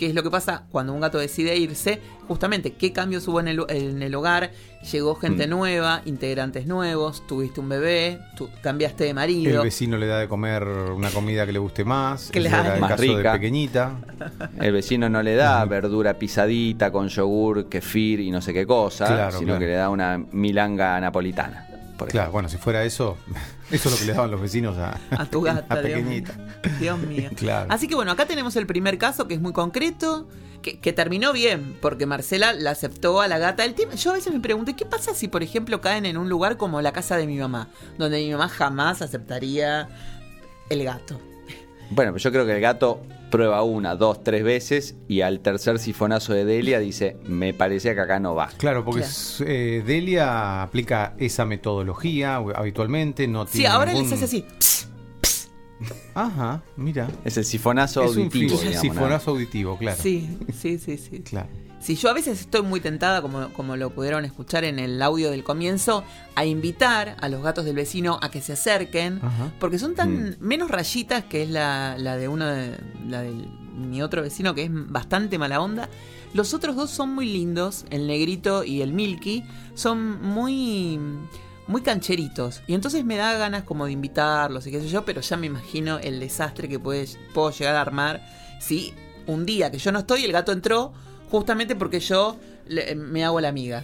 qué 0.00 0.06
es 0.06 0.14
lo 0.14 0.22
que 0.22 0.30
pasa 0.30 0.62
cuando 0.72 0.94
un 0.94 1.00
gato 1.00 1.18
decide 1.18 1.54
irse, 1.58 2.00
justamente 2.26 2.72
qué 2.72 2.90
cambios 2.90 3.28
hubo 3.28 3.38
en 3.38 3.48
el, 3.48 3.60
en 3.68 4.02
el 4.02 4.14
hogar, 4.14 4.50
llegó 4.90 5.14
gente 5.14 5.46
Mm. 5.46 5.50
nueva, 5.50 6.00
integrantes 6.06 6.66
nuevos, 6.66 7.26
tuviste 7.26 7.60
un 7.60 7.68
bebé, 7.68 8.18
tú 8.34 8.48
cambiaste 8.62 9.04
de 9.04 9.10
El 9.10 9.14
marido. 9.16 9.62
vecino 9.62 9.98
le 9.98 10.06
da 10.06 10.18
de 10.18 10.26
comer 10.26 10.64
una 10.66 11.10
comida 11.10 11.44
que 11.44 11.52
le 11.52 11.58
guste 11.58 11.84
más. 11.84 12.30
Claro. 12.32 12.46
Ese 12.48 12.60
era 12.66 12.74
el 12.76 12.80
Más 12.80 12.90
caso 12.92 13.02
rica. 13.02 13.32
de 13.32 13.38
pequeñita. 13.38 13.92
El 14.58 14.72
vecino 14.72 15.10
no 15.10 15.22
le 15.22 15.34
da 15.34 15.62
verdura 15.66 16.14
pisadita 16.14 16.90
con 16.90 17.08
yogur, 17.08 17.68
kefir 17.68 18.20
y 18.20 18.30
no 18.30 18.40
sé 18.40 18.54
qué 18.54 18.64
cosa, 18.66 19.04
Claro, 19.06 19.32
sino 19.38 19.44
claro. 19.48 19.60
que 19.60 19.66
le 19.66 19.72
da 19.74 19.90
una 19.90 20.16
milanga 20.32 20.98
napolitana. 20.98 21.66
Por 22.00 22.08
Claro, 22.08 22.32
bueno, 22.32 22.48
si 22.48 22.56
fuera 22.56 22.82
eso, 22.84 23.16
eso 23.70 23.88
es 23.88 23.94
lo 23.94 23.98
que 24.00 24.04
le 24.06 24.12
daban 24.12 24.30
los 24.30 24.40
vecinos 24.40 24.76
a, 24.78 24.98
A 25.10 25.26
tu 25.26 25.42
gata, 25.42 25.64
a 25.74 25.80
Dios 25.80 25.98
pequeñita. 26.00 26.32
mío. 26.34 26.74
Dios 26.80 26.98
mío. 26.98 27.30
Claro. 27.36 27.66
Así 27.70 27.86
que 27.88 27.94
bueno, 27.94 28.10
acá 28.12 28.26
tenemos 28.26 28.56
el 28.56 28.66
primer 28.66 28.98
caso 28.98 29.28
que 29.28 29.34
es 29.34 29.40
muy 29.40 29.52
concreto, 29.52 30.28
que, 30.62 30.78
que 30.78 30.92
terminó 30.92 31.32
bien, 31.32 31.76
porque 31.80 32.04
Marcela 32.06 32.52
la 32.52 32.72
aceptó 32.72 33.20
a 33.20 33.28
la 33.28 33.38
gata. 33.38 33.64
El 33.64 33.74
tema, 33.74 33.94
yo 33.94 34.10
a 34.10 34.14
veces 34.14 34.32
me 34.32 34.40
pregunto, 34.40 34.74
¿qué 34.76 34.84
pasa 34.84 35.14
si 35.14 35.28
por 35.28 35.42
ejemplo 35.42 35.80
caen 35.80 36.04
en 36.06 36.16
un 36.16 36.28
lugar 36.28 36.56
como 36.56 36.82
la 36.82 36.92
casa 36.92 37.16
de 37.16 37.26
mi 37.26 37.38
mamá, 37.38 37.68
donde 37.98 38.18
mi 38.18 38.30
mamá 38.30 38.48
jamás 38.48 39.00
aceptaría 39.02 39.88
el 40.68 40.84
gato? 40.84 41.20
Bueno, 41.90 42.12
pues 42.12 42.22
yo 42.22 42.30
creo 42.30 42.46
que 42.46 42.52
el 42.54 42.60
gato 42.60 43.00
prueba 43.30 43.62
una, 43.62 43.94
dos, 43.96 44.22
tres 44.22 44.42
veces 44.44 44.96
y 45.08 45.20
al 45.22 45.40
tercer 45.40 45.78
sifonazo 45.78 46.32
de 46.34 46.44
Delia 46.44 46.78
dice, 46.80 47.16
me 47.26 47.54
parece 47.54 47.94
que 47.94 48.00
acá 48.00 48.18
no 48.20 48.34
va. 48.34 48.48
Claro, 48.58 48.84
porque 48.84 49.00
Claro. 49.00 49.12
es, 49.12 49.42
eh, 49.46 49.82
Delia 49.86 50.62
aplica 50.62 51.14
esa 51.18 51.44
metodología 51.46 52.36
habitualmente, 52.36 53.26
no 53.28 53.46
Sí, 53.46 53.52
tiene 53.58 53.68
ahora 53.68 53.92
ningún- 53.92 54.10
les 54.10 54.12
hace 54.14 54.24
así. 54.24 54.44
"Pss". 54.58 54.88
Ajá, 56.14 56.62
mira. 56.76 57.08
Es 57.24 57.36
el 57.38 57.44
sifonazo 57.44 58.02
Es 58.04 58.10
un 58.16 58.24
auditivo, 58.24 58.58
digamos, 58.58 58.74
¿no? 58.74 58.80
sifonazo 58.80 59.30
auditivo, 59.30 59.78
claro. 59.78 60.02
Sí, 60.02 60.28
sí, 60.52 60.78
sí, 60.78 60.98
sí. 60.98 61.20
Claro. 61.20 61.48
Si 61.80 61.96
yo 61.96 62.10
a 62.10 62.12
veces 62.12 62.40
estoy 62.40 62.60
muy 62.62 62.80
tentada, 62.80 63.22
como, 63.22 63.52
como 63.54 63.74
lo 63.76 63.90
pudieron 63.90 64.24
escuchar 64.26 64.64
en 64.64 64.78
el 64.78 65.00
audio 65.00 65.30
del 65.30 65.42
comienzo, 65.42 66.04
a 66.34 66.44
invitar 66.44 67.16
a 67.20 67.28
los 67.30 67.42
gatos 67.42 67.64
del 67.64 67.74
vecino 67.76 68.18
a 68.20 68.30
que 68.30 68.42
se 68.42 68.52
acerquen, 68.52 69.18
Ajá. 69.22 69.50
porque 69.58 69.78
son 69.78 69.94
tan 69.94 70.10
Mm. 70.30 70.34
menos 70.40 70.70
rayitas 70.70 71.24
que 71.24 71.42
es 71.42 71.48
la, 71.48 71.96
la 71.98 72.16
de 72.18 72.28
uno 72.28 72.46
de, 72.46 72.76
la 73.08 73.22
de 73.22 73.32
mi 73.76 74.02
otro 74.02 74.20
vecino 74.20 74.54
que 74.54 74.64
es 74.64 74.70
bastante 74.72 75.38
mala 75.38 75.60
onda. 75.60 75.88
Los 76.34 76.52
otros 76.54 76.76
dos 76.76 76.90
son 76.90 77.14
muy 77.14 77.26
lindos, 77.26 77.86
el 77.90 78.06
negrito 78.06 78.62
y 78.62 78.82
el 78.82 78.92
milky, 78.92 79.42
son 79.74 80.20
muy 80.22 81.00
muy 81.66 81.82
cancheritos. 81.82 82.62
Y 82.66 82.74
entonces 82.74 83.04
me 83.04 83.16
da 83.16 83.32
ganas 83.34 83.62
como 83.62 83.86
de 83.86 83.92
invitarlos 83.92 84.66
y 84.66 84.70
qué 84.72 84.80
sé 84.80 84.88
yo, 84.88 85.04
pero 85.04 85.20
ya 85.20 85.36
me 85.36 85.46
imagino 85.46 85.98
el 85.98 86.18
desastre 86.20 86.68
que 86.68 86.78
puede, 86.80 87.06
puedo 87.32 87.52
llegar 87.52 87.76
a 87.76 87.80
armar 87.80 88.20
si 88.60 88.92
un 89.26 89.46
día 89.46 89.70
que 89.70 89.78
yo 89.78 89.92
no 89.92 90.00
estoy, 90.00 90.24
el 90.24 90.32
gato 90.32 90.50
entró 90.50 90.92
justamente 91.30 91.74
porque 91.76 92.00
yo 92.00 92.36
le- 92.66 92.94
me 92.94 93.24
hago 93.24 93.40
la 93.40 93.48
amiga. 93.48 93.82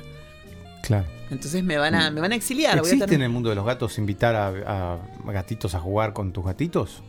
Claro. 0.83 1.07
Entonces 1.31 1.65
me 1.65 1.77
van 1.77 1.95
a, 1.97 2.11
me 2.11 2.21
van 2.21 2.33
a 2.33 2.37
exiliar. 2.37 2.79
voy 2.81 2.89
a 2.89 2.93
¿Existe 2.95 3.15
en 3.17 3.23
el 3.23 3.29
mundo 3.31 3.49
de 3.51 3.57
los 3.57 3.67
gatos 3.67 3.99
invitar 3.99 4.37
a, 4.37 4.49
a 4.95 4.99
gatitos 5.33 5.75
a 5.75 5.81
jugar 5.81 6.13
con 6.13 6.33
tus 6.33 6.45
gatitos? 6.45 7.03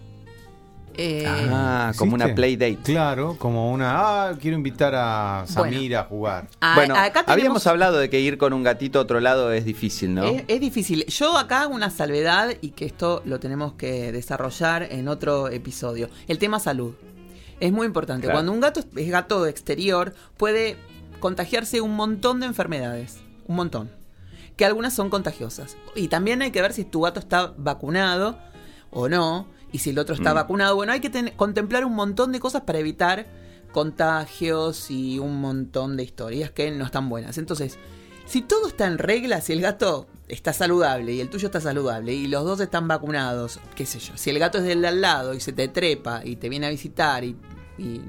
Eh, 1.00 1.26
Ah, 1.28 1.92
como 1.96 2.16
una 2.16 2.24
¿Existe? 2.26 2.36
play 2.36 2.56
date. 2.56 2.80
Claro, 2.84 3.36
como 3.38 3.72
una. 3.72 3.92
Ah, 4.30 4.34
quiero 4.42 4.58
invitar 4.58 4.96
a 4.96 5.44
Samira 5.46 6.00
a 6.00 6.04
jugar. 6.06 6.48
a- 6.60 6.74
bueno, 6.74 6.96
acá 6.96 7.12
tenemos- 7.24 7.30
habíamos 7.32 7.68
hablado 7.68 7.98
de 8.00 8.10
que 8.10 8.20
ir 8.20 8.40
con 8.40 8.52
un 8.52 8.64
gatito 8.64 8.98
a 8.98 9.04
otro 9.04 9.20
lado 9.20 9.52
es 9.52 9.64
difícil, 9.64 10.16
¿no? 10.16 10.24
Es, 10.24 10.44
es 10.48 10.60
difícil. 10.60 11.06
Yo 11.06 11.38
acá 11.38 11.62
hago 11.62 11.76
una 11.76 11.92
salvedad 11.92 12.50
y 12.62 12.70
que 12.72 12.86
esto 12.86 13.22
lo 13.26 13.40
tenemos 13.40 13.74
que 13.74 14.12
desarrollar 14.12 14.88
en 14.90 15.08
otro 15.08 15.50
episodio. 15.50 16.10
El 16.28 16.40
tema 16.40 16.60
salud. 16.60 16.96
Es 17.60 17.72
muy 17.72 17.86
importante. 17.88 18.24
Claro. 18.28 18.38
Cuando 18.38 18.52
un 18.52 18.60
gato 18.60 18.80
es- 18.82 19.10
gato 19.10 19.46
exterior, 19.48 20.14
puede 20.38 20.78
contagiarse 21.20 21.82
un 21.82 21.96
montón 21.96 22.40
de 22.40 22.46
enfermedades. 22.46 23.18
Un 23.48 23.56
montón. 23.56 23.90
Que 24.56 24.66
algunas 24.66 24.94
son 24.94 25.10
contagiosas. 25.10 25.78
Y 25.96 26.08
también 26.08 26.42
hay 26.42 26.52
que 26.52 26.62
ver 26.62 26.74
si 26.74 26.84
tu 26.84 27.02
gato 27.02 27.20
está 27.20 27.54
vacunado 27.58 28.38
o 28.92 29.10
no. 29.10 29.48
Y 29.72 29.80
si 29.80 29.90
el 29.90 30.00
otro 30.00 30.16
está 30.16 30.32
Mm. 30.32 30.36
vacunado. 30.36 30.76
Bueno, 30.76 30.94
hay 30.94 31.00
que 31.02 31.34
contemplar 31.36 31.84
un 31.86 31.94
montón 31.96 32.32
de 32.32 32.40
cosas 32.40 32.62
para 32.62 32.80
evitar 32.80 33.28
contagios 33.72 34.90
y 34.92 35.20
un 35.20 35.40
montón 35.40 35.98
de 35.98 36.04
historias 36.04 36.52
que 36.52 36.72
no 36.72 36.86
están 36.86 37.10
buenas. 37.10 37.38
Entonces, 37.38 37.78
si 38.28 38.42
todo 38.42 38.68
está 38.68 38.86
en 38.86 38.98
regla, 38.98 39.42
si 39.42 39.54
el 39.54 39.62
gato 39.62 40.08
está 40.28 40.54
saludable 40.54 41.14
y 41.14 41.22
el 41.22 41.30
tuyo 41.30 41.48
está 41.48 41.62
saludable 41.62 42.14
y 42.14 42.28
los 42.28 42.44
dos 42.44 42.60
están 42.60 42.88
vacunados, 42.88 43.60
qué 43.76 43.86
sé 43.86 44.00
yo, 44.00 44.18
si 44.18 44.30
el 44.30 44.40
gato 44.40 44.58
es 44.58 44.66
del 44.66 44.82
de 44.82 44.90
al 44.90 45.02
lado 45.02 45.34
y 45.34 45.40
se 45.40 45.54
te 45.54 45.68
trepa 45.70 46.22
y 46.26 46.36
te 46.36 46.50
viene 46.50 46.68
a 46.68 46.70
visitar 46.70 47.24
y, 47.24 47.36
y 47.78 48.02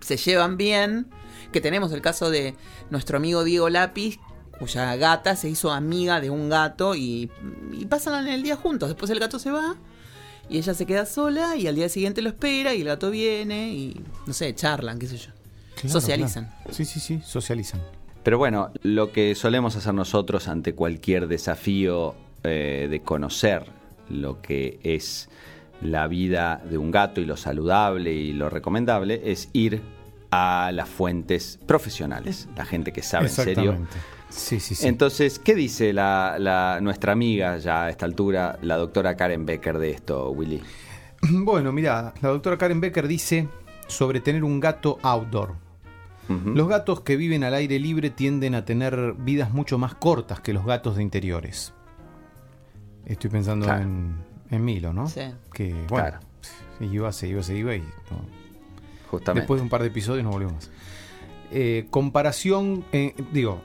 se 0.00 0.16
llevan 0.16 0.56
bien, 0.56 1.06
que 1.52 1.60
tenemos 1.60 1.92
el 1.92 2.02
caso 2.02 2.30
de 2.30 2.54
nuestro 2.90 3.16
amigo 3.16 3.44
Diego 3.44 3.68
Lápiz, 3.70 4.18
cuya 4.58 4.94
gata 4.96 5.36
se 5.36 5.48
hizo 5.48 5.70
amiga 5.72 6.20
de 6.20 6.30
un 6.30 6.48
gato 6.50 6.94
y, 6.94 7.30
y 7.72 7.86
pasan 7.86 8.28
el 8.28 8.42
día 8.42 8.56
juntos, 8.56 8.88
después 8.88 9.10
el 9.10 9.20
gato 9.20 9.38
se 9.38 9.50
va. 9.50 9.76
Y 10.48 10.58
ella 10.58 10.74
se 10.74 10.84
queda 10.84 11.06
sola 11.06 11.54
y 11.56 11.68
al 11.68 11.76
día 11.76 11.88
siguiente 11.88 12.22
lo 12.22 12.28
espera 12.28 12.74
y 12.74 12.80
el 12.80 12.88
gato 12.88 13.10
viene 13.12 13.72
y, 13.72 14.04
no 14.26 14.32
sé, 14.32 14.52
charlan, 14.52 14.98
qué 14.98 15.06
sé 15.06 15.16
yo. 15.16 15.30
Claro, 15.76 15.88
Socializan. 16.00 16.46
claro. 16.46 16.74
Sí, 16.74 16.84
sí, 16.84 16.98
sí, 16.98 17.22
socializan. 17.24 17.80
Pero 18.22 18.38
bueno, 18.38 18.70
lo 18.82 19.12
que 19.12 19.34
solemos 19.34 19.76
hacer 19.76 19.94
nosotros 19.94 20.48
ante 20.48 20.74
cualquier 20.74 21.26
desafío 21.26 22.14
eh, 22.44 22.86
de 22.90 23.00
conocer 23.00 23.64
lo 24.08 24.40
que 24.42 24.78
es 24.82 25.28
la 25.82 26.06
vida 26.06 26.60
de 26.68 26.76
un 26.76 26.90
gato 26.90 27.20
y 27.20 27.24
lo 27.24 27.36
saludable 27.38 28.12
y 28.12 28.32
lo 28.34 28.50
recomendable 28.50 29.22
es 29.24 29.48
ir 29.54 29.80
a 30.30 30.70
las 30.74 30.88
fuentes 30.88 31.58
profesionales, 31.66 32.48
la 32.56 32.64
gente 32.66 32.92
que 32.92 33.02
sabe 33.02 33.26
en 33.26 33.30
serio. 33.32 33.52
Exactamente. 33.72 33.96
Sí, 34.28 34.60
sí, 34.60 34.74
sí. 34.76 34.86
Entonces, 34.86 35.38
¿qué 35.40 35.54
dice 35.56 35.92
la, 35.92 36.36
la- 36.38 36.78
nuestra 36.80 37.12
amiga 37.12 37.56
ya 37.58 37.86
a 37.86 37.90
esta 37.90 38.04
altura, 38.06 38.58
la 38.62 38.76
doctora 38.76 39.16
Karen 39.16 39.44
Becker 39.46 39.78
de 39.78 39.90
esto, 39.90 40.30
Willy? 40.30 40.60
Bueno, 41.22 41.72
mira, 41.72 42.14
la 42.20 42.28
doctora 42.28 42.56
Karen 42.56 42.80
Becker 42.80 43.08
dice 43.08 43.48
sobre 43.88 44.20
tener 44.20 44.44
un 44.44 44.60
gato 44.60 44.98
outdoor. 45.02 45.54
Los 46.54 46.68
gatos 46.68 47.00
que 47.00 47.16
viven 47.16 47.42
al 47.44 47.54
aire 47.54 47.78
libre 47.80 48.10
tienden 48.10 48.54
a 48.54 48.64
tener 48.64 49.14
vidas 49.18 49.52
mucho 49.52 49.78
más 49.78 49.94
cortas 49.94 50.40
que 50.40 50.52
los 50.52 50.64
gatos 50.64 50.96
de 50.96 51.02
interiores. 51.02 51.72
Estoy 53.06 53.30
pensando 53.30 53.66
Claro. 53.66 53.82
en, 53.82 54.14
en 54.50 54.64
Milo, 54.64 54.92
¿no? 54.92 55.08
Sí. 55.08 55.22
Que, 55.52 55.72
bueno, 55.88 56.06
Claro. 56.08 56.18
se 56.78 56.86
iba, 56.86 57.12
se 57.12 57.28
iba, 57.28 57.42
se 57.42 57.56
iba 57.56 57.74
y 57.74 57.80
no- 57.80 58.40
Justamente. 59.10 59.40
después 59.40 59.58
de 59.60 59.62
un 59.64 59.68
par 59.70 59.80
de 59.82 59.88
episodios 59.88 60.22
no 60.24 60.30
volvió 60.30 60.50
más. 60.50 60.70
Eh, 61.50 61.86
comparación, 61.90 62.84
eh, 62.92 63.14
digo, 63.32 63.60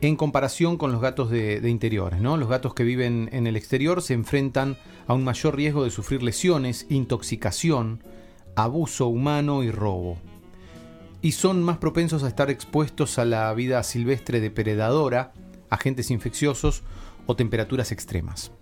en 0.00 0.14
comparación 0.14 0.76
con 0.76 0.92
los 0.92 1.00
gatos 1.00 1.30
de, 1.30 1.60
de 1.60 1.68
interiores, 1.70 2.20
¿no? 2.20 2.36
Los 2.36 2.48
gatos 2.48 2.74
que 2.74 2.84
viven 2.84 3.28
en 3.32 3.48
el 3.48 3.56
exterior 3.56 4.02
se 4.02 4.14
enfrentan 4.14 4.76
a 5.08 5.14
un 5.14 5.24
mayor 5.24 5.56
riesgo 5.56 5.82
de 5.82 5.90
sufrir 5.90 6.22
lesiones, 6.22 6.86
intoxicación, 6.88 8.04
abuso 8.54 9.08
humano 9.08 9.64
y 9.64 9.72
robo. 9.72 10.16
Y 11.20 11.32
son 11.32 11.62
más 11.62 11.78
propensos 11.78 12.22
a 12.22 12.28
estar 12.28 12.50
expuestos 12.50 13.18
a 13.18 13.24
la 13.24 13.52
vida 13.54 13.82
silvestre 13.82 14.40
depredadora, 14.40 15.32
agentes 15.70 16.10
infecciosos 16.10 16.82
o 17.26 17.36
temperaturas 17.36 17.92
extremas. 17.92 18.52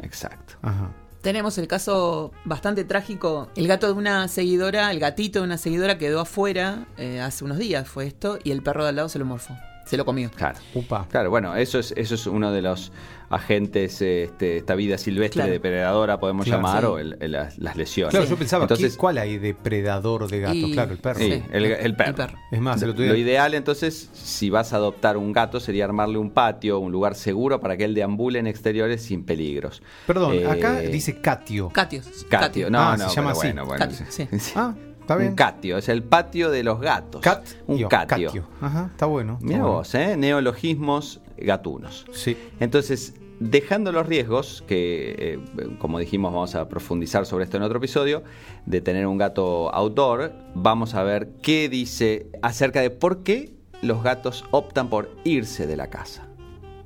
Exacto. 0.00 0.54
Ajá. 0.62 0.90
Tenemos 1.22 1.56
el 1.56 1.68
caso 1.68 2.32
bastante 2.44 2.84
trágico. 2.84 3.48
El 3.56 3.66
gato 3.66 3.86
de 3.86 3.94
una 3.94 4.28
seguidora, 4.28 4.90
el 4.90 5.00
gatito 5.00 5.38
de 5.38 5.46
una 5.46 5.56
seguidora 5.56 5.96
quedó 5.96 6.20
afuera 6.20 6.86
eh, 6.98 7.20
hace 7.20 7.44
unos 7.44 7.56
días, 7.56 7.88
fue 7.88 8.06
esto, 8.06 8.38
y 8.44 8.50
el 8.50 8.62
perro 8.62 8.82
de 8.82 8.90
al 8.90 8.96
lado 8.96 9.08
se 9.08 9.18
lo 9.18 9.24
morfó. 9.24 9.56
Se 9.84 9.96
lo 9.96 10.04
comió. 10.04 10.30
Claro. 10.30 10.58
Upa. 10.74 11.06
Claro, 11.10 11.30
bueno, 11.30 11.54
eso 11.56 11.78
es, 11.78 11.92
eso 11.96 12.14
es 12.14 12.26
uno 12.26 12.50
de 12.52 12.62
los 12.62 12.90
agentes, 13.30 14.00
este, 14.00 14.58
esta 14.58 14.74
vida 14.74 14.96
silvestre 14.98 15.40
Claro. 15.40 15.52
depredadora, 15.52 16.20
podemos 16.20 16.44
Claro, 16.46 16.62
llamar, 16.62 16.80
sí. 16.82 16.86
o 16.86 16.98
el- 16.98 17.16
el- 17.20 17.32
las, 17.32 17.58
las 17.58 17.74
lesiones. 17.76 18.10
Claro, 18.12 18.26
yo 18.26 18.36
pensaba, 18.36 18.64
Entonces, 18.64 18.92
¿qué- 18.92 18.98
¿cuál 18.98 19.18
hay 19.18 19.38
depredador 19.38 20.28
de 20.30 20.40
gatos? 20.40 20.56
Y- 20.56 20.72
Claro, 20.72 20.92
el 20.92 20.98
perro. 20.98 21.18
Sí, 21.18 21.32
Sí. 21.32 21.42
el, 21.52 21.64
el 21.64 21.96
perro. 21.96 22.08
El 22.10 22.14
perro. 22.14 22.38
Es 22.50 22.60
más, 22.60 22.80
Lo 22.82 22.92
día- 22.92 23.16
ideal 23.16 23.54
entonces, 23.54 24.10
si 24.12 24.50
vas 24.50 24.72
a 24.72 24.76
adoptar 24.76 25.16
un 25.16 25.32
gato, 25.32 25.58
sería 25.58 25.84
armarle 25.84 26.18
un 26.18 26.30
patio, 26.30 26.78
un 26.78 26.92
lugar 26.92 27.14
seguro 27.14 27.60
para 27.60 27.76
que 27.76 27.84
él 27.84 27.94
deambule 27.94 28.38
en 28.38 28.46
exteriores 28.46 29.02
sin 29.02 29.24
peligros. 29.24 29.82
Perdón, 30.06 30.34
Eh, 30.34 30.46
acá 30.46 30.80
dice 30.80 31.20
catio. 31.20 31.70
Catios. 31.70 32.06
Catio, 32.28 32.70
no, 32.70 32.78
Ah, 32.80 32.96
no, 32.96 33.08
se 33.08 33.16
llama 33.16 33.32
así. 33.32 33.38
bueno, 33.48 33.64
bueno, 33.66 33.84
Catio, 33.84 34.06
sí. 34.08 34.28
Ah, 34.54 34.74
está 35.04 35.16
bien. 35.16 35.30
Un 35.30 35.36
catio, 35.36 35.76
es 35.76 35.88
el 35.88 36.02
patio 36.02 36.50
de 36.50 36.62
los 36.64 36.80
gatos. 36.80 37.20
Cat. 37.20 37.46
un 37.66 37.76
yo, 37.76 37.88
catio. 37.88 38.46
Ajá, 38.60 38.88
está 38.90 39.06
bueno. 39.06 39.38
Mira 39.40 39.60
bueno. 39.60 39.76
vos, 39.76 39.94
¿eh? 39.94 40.16
Neologismos 40.16 41.20
gatunos. 41.36 42.06
Sí. 42.12 42.36
Entonces, 42.58 43.14
dejando 43.38 43.92
los 43.92 44.06
riesgos, 44.06 44.64
que 44.66 45.14
eh, 45.18 45.38
como 45.78 45.98
dijimos 45.98 46.32
vamos 46.32 46.54
a 46.54 46.68
profundizar 46.68 47.26
sobre 47.26 47.44
esto 47.44 47.58
en 47.58 47.64
otro 47.64 47.78
episodio, 47.78 48.22
de 48.64 48.80
tener 48.80 49.06
un 49.06 49.18
gato 49.18 49.72
outdoor, 49.74 50.32
vamos 50.54 50.94
a 50.94 51.02
ver 51.02 51.28
qué 51.42 51.68
dice 51.68 52.28
acerca 52.40 52.80
de 52.80 52.90
por 52.90 53.22
qué 53.22 53.52
los 53.82 54.02
gatos 54.02 54.44
optan 54.50 54.88
por 54.88 55.10
irse 55.24 55.66
de 55.66 55.76
la 55.76 55.88
casa. 55.88 56.26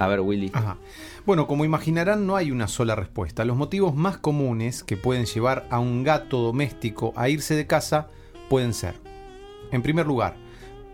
A 0.01 0.09
ver, 0.09 0.21
Willy. 0.21 0.51
Ajá. 0.53 0.77
Bueno, 1.29 1.47
como 1.47 1.67
imaginarán, 1.67 2.27
no 2.27 2.37
hay 2.37 2.51
una 2.51 2.69
sola 2.69 2.95
respuesta. 2.95 3.45
Los 3.45 3.59
motivos 3.59 3.95
más 3.95 4.17
comunes 4.17 4.83
que 4.83 4.97
pueden 4.97 5.27
llevar 5.27 5.67
a 5.69 5.79
un 5.79 6.03
gato 6.03 6.39
doméstico 6.39 7.13
a 7.17 7.29
irse 7.29 7.55
de 7.55 7.67
casa 7.67 8.07
pueden 8.49 8.73
ser, 8.73 8.95
en 9.71 9.83
primer 9.83 10.07
lugar, 10.07 10.37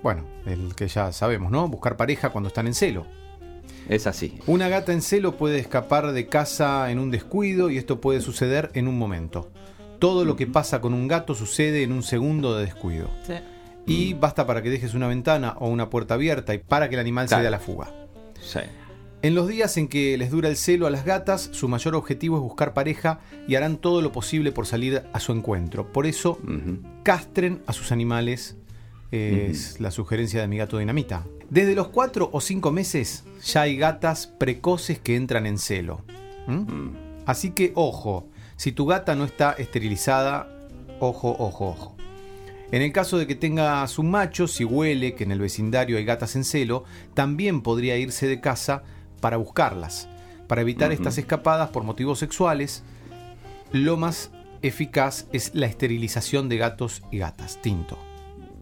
bueno, 0.03 0.25
el 0.44 0.75
que 0.75 0.88
ya 0.88 1.12
sabemos, 1.12 1.53
¿no? 1.53 1.68
Buscar 1.68 1.97
pareja 1.97 2.31
cuando 2.31 2.49
están 2.49 2.66
en 2.66 2.75
celo. 2.75 3.07
Es 3.88 4.09
así. 4.09 4.40
Una 4.49 4.68
gata 4.68 4.92
en 4.92 5.03
celo 5.03 5.37
puede 5.37 5.61
escapar 5.61 6.11
de 6.11 6.27
casa 6.27 6.90
en 6.90 6.99
un 6.99 7.12
descuido 7.12 7.70
y 7.70 7.79
esto 7.79 8.01
puede 8.01 8.20
suceder 8.20 8.73
en 8.75 8.88
un 8.88 8.99
momento. 8.99 9.53
Todo 10.01 10.25
lo 10.25 10.35
que 10.35 10.49
pasa 10.49 10.81
con 10.81 10.94
un 10.94 11.07
gato 11.07 11.37
sucede 11.37 11.85
en 11.85 11.92
un 11.92 12.03
segundo 12.03 12.57
de 12.57 12.64
descuido. 12.64 13.09
Sí. 13.25 13.35
Y 13.87 14.14
basta 14.14 14.49
para 14.49 14.62
que 14.64 14.70
dejes 14.70 14.94
una 14.94 15.07
ventana 15.07 15.55
o 15.61 15.68
una 15.68 15.90
puerta 15.90 16.14
abierta 16.14 16.55
y 16.55 16.59
para 16.59 16.88
que 16.88 16.97
el 16.97 17.01
animal 17.03 17.29
se 17.29 17.38
dé 17.38 17.47
a 17.47 17.51
la 17.53 17.61
fuga. 17.61 17.87
Sí. 18.42 18.59
En 19.24 19.34
los 19.34 19.48
días 19.48 19.78
en 19.78 19.88
que 19.88 20.18
les 20.18 20.30
dura 20.30 20.50
el 20.50 20.56
celo 20.58 20.87
a 20.87 20.90
las 20.90 21.06
gatas, 21.06 21.48
su 21.50 21.66
mayor 21.66 21.94
objetivo 21.94 22.37
es 22.37 22.42
buscar 22.42 22.74
pareja 22.74 23.20
y 23.48 23.54
harán 23.54 23.78
todo 23.78 24.02
lo 24.02 24.12
posible 24.12 24.52
por 24.52 24.66
salir 24.66 25.02
a 25.14 25.18
su 25.18 25.32
encuentro. 25.32 25.90
Por 25.94 26.04
eso, 26.04 26.38
castren 27.04 27.62
a 27.66 27.72
sus 27.72 27.90
animales, 27.90 28.58
es 29.12 29.80
la 29.80 29.90
sugerencia 29.90 30.42
de 30.42 30.48
mi 30.48 30.58
gato 30.58 30.76
Dinamita. 30.76 31.24
Desde 31.48 31.74
los 31.74 31.88
4 31.88 32.28
o 32.34 32.38
5 32.38 32.70
meses 32.70 33.24
ya 33.42 33.62
hay 33.62 33.78
gatas 33.78 34.26
precoces 34.26 34.98
que 34.98 35.16
entran 35.16 35.46
en 35.46 35.56
celo. 35.56 36.04
¿Mm? 36.46 36.52
Mm. 36.52 36.96
Así 37.24 37.52
que 37.52 37.72
ojo, 37.76 38.28
si 38.56 38.72
tu 38.72 38.84
gata 38.84 39.14
no 39.14 39.24
está 39.24 39.52
esterilizada, 39.52 40.68
ojo, 41.00 41.34
ojo, 41.38 41.68
ojo. 41.68 41.96
En 42.72 42.82
el 42.82 42.92
caso 42.92 43.16
de 43.16 43.26
que 43.26 43.37
tengas 43.37 43.98
un 43.98 44.10
macho, 44.10 44.46
si 44.48 44.64
huele 44.64 45.14
que 45.14 45.24
en 45.24 45.32
el 45.32 45.40
vecindario 45.40 45.96
hay 45.96 46.04
gatas 46.04 46.37
en 46.37 46.44
celo, 46.44 46.84
también 47.14 47.62
podría 47.62 47.96
irse 47.96 48.26
de 48.26 48.42
casa 48.42 48.82
para 49.24 49.38
buscarlas. 49.38 50.06
Para 50.46 50.60
evitar 50.60 50.92
estas 50.92 51.16
escapadas 51.16 51.70
por 51.70 51.82
motivos 51.82 52.18
sexuales, 52.18 52.82
lo 53.72 53.96
más 53.96 54.30
eficaz 54.60 55.26
es 55.32 55.54
la 55.54 55.64
esterilización 55.64 56.50
de 56.50 56.58
gatos 56.58 57.02
y 57.10 57.16
gatas. 57.20 57.58
Tinto. 57.62 57.96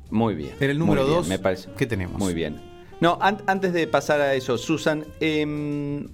Muy 0.08 0.36
bien. 0.36 0.52
En 0.60 0.70
el 0.70 0.78
número 0.78 1.00
Muy 1.02 1.10
bien, 1.10 1.18
2, 1.22 1.28
me 1.28 1.38
parece. 1.40 1.68
¿qué 1.76 1.84
tenemos? 1.86 2.16
Muy 2.20 2.32
bien. 2.32 2.60
No, 3.00 3.18
an- 3.20 3.42
antes 3.48 3.72
de 3.72 3.88
pasar 3.88 4.20
a 4.20 4.34
eso, 4.34 4.56
Susan, 4.56 5.04
em, 5.18 6.06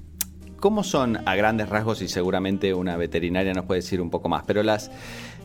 ¿cómo 0.61 0.83
son 0.85 1.19
a 1.27 1.35
grandes 1.37 1.69
rasgos? 1.69 2.03
Y 2.03 2.09
seguramente 2.09 2.75
una 2.75 2.97
veterinaria 2.97 3.53
nos 3.55 3.65
puede 3.65 3.81
decir 3.81 4.01
un 4.01 4.11
poco 4.11 4.29
más, 4.29 4.45
pero 4.47 4.63
las, 4.63 4.91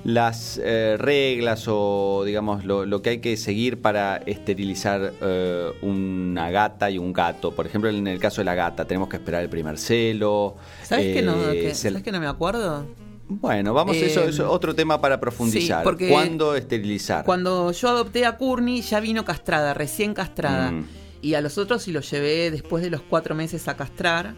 las 0.04 0.60
eh, 0.64 0.96
reglas 1.00 1.66
o 1.68 2.24
digamos 2.26 2.66
lo, 2.66 2.86
lo 2.86 3.02
que 3.02 3.12
hay 3.12 3.18
que 3.20 3.38
seguir 3.38 3.82
para 3.82 4.18
esterilizar 4.26 5.14
eh, 5.22 5.72
una 5.82 6.50
gata 6.52 6.90
y 6.92 6.98
un 6.98 7.14
gato. 7.14 7.52
Por 7.52 7.66
ejemplo, 7.66 7.90
en 7.90 8.08
el 8.08 8.20
caso 8.20 8.42
de 8.42 8.46
la 8.46 8.56
gata, 8.56 8.86
tenemos 8.86 9.10
que 9.10 9.18
esperar 9.18 9.42
el 9.44 9.50
primer 9.50 9.78
celo. 9.78 10.56
¿Sabes, 10.84 11.14
que, 11.14 11.22
no, 11.22 11.52
eh, 11.52 11.60
que, 11.62 11.76
se- 11.76 11.90
¿sabes 11.90 12.04
que 12.04 12.12
no 12.12 12.20
me 12.20 12.28
acuerdo? 12.28 12.86
Bueno, 13.30 13.74
vamos, 13.74 13.96
Eh, 13.96 14.08
eso 14.08 14.24
es 14.28 14.40
otro 14.42 14.76
tema 14.76 15.00
para 15.00 15.20
profundizar. 15.20 15.80
sí, 15.80 15.84
porque 15.84 16.10
¿Cuándo 16.10 16.56
esterilizar? 16.56 17.24
Cuando 17.24 17.72
yo 17.72 17.88
adopté 17.90 18.26
a 18.26 18.38
Courtney 18.38 18.82
ya 18.82 19.00
vino 19.00 19.24
castrada, 19.24 19.74
recién 19.74 20.14
castrada. 20.14 20.72
Mm. 20.72 20.88
Y 21.22 21.36
a 21.36 21.42
los 21.42 21.58
otros 21.58 21.84
sí 21.84 21.94
los 21.94 22.12
llevé 22.12 22.52
después 22.52 22.84
de 22.84 22.90
los 22.90 23.02
cuatro 23.02 23.34
meses 23.34 23.68
a 23.70 23.78
castrar. 23.78 24.36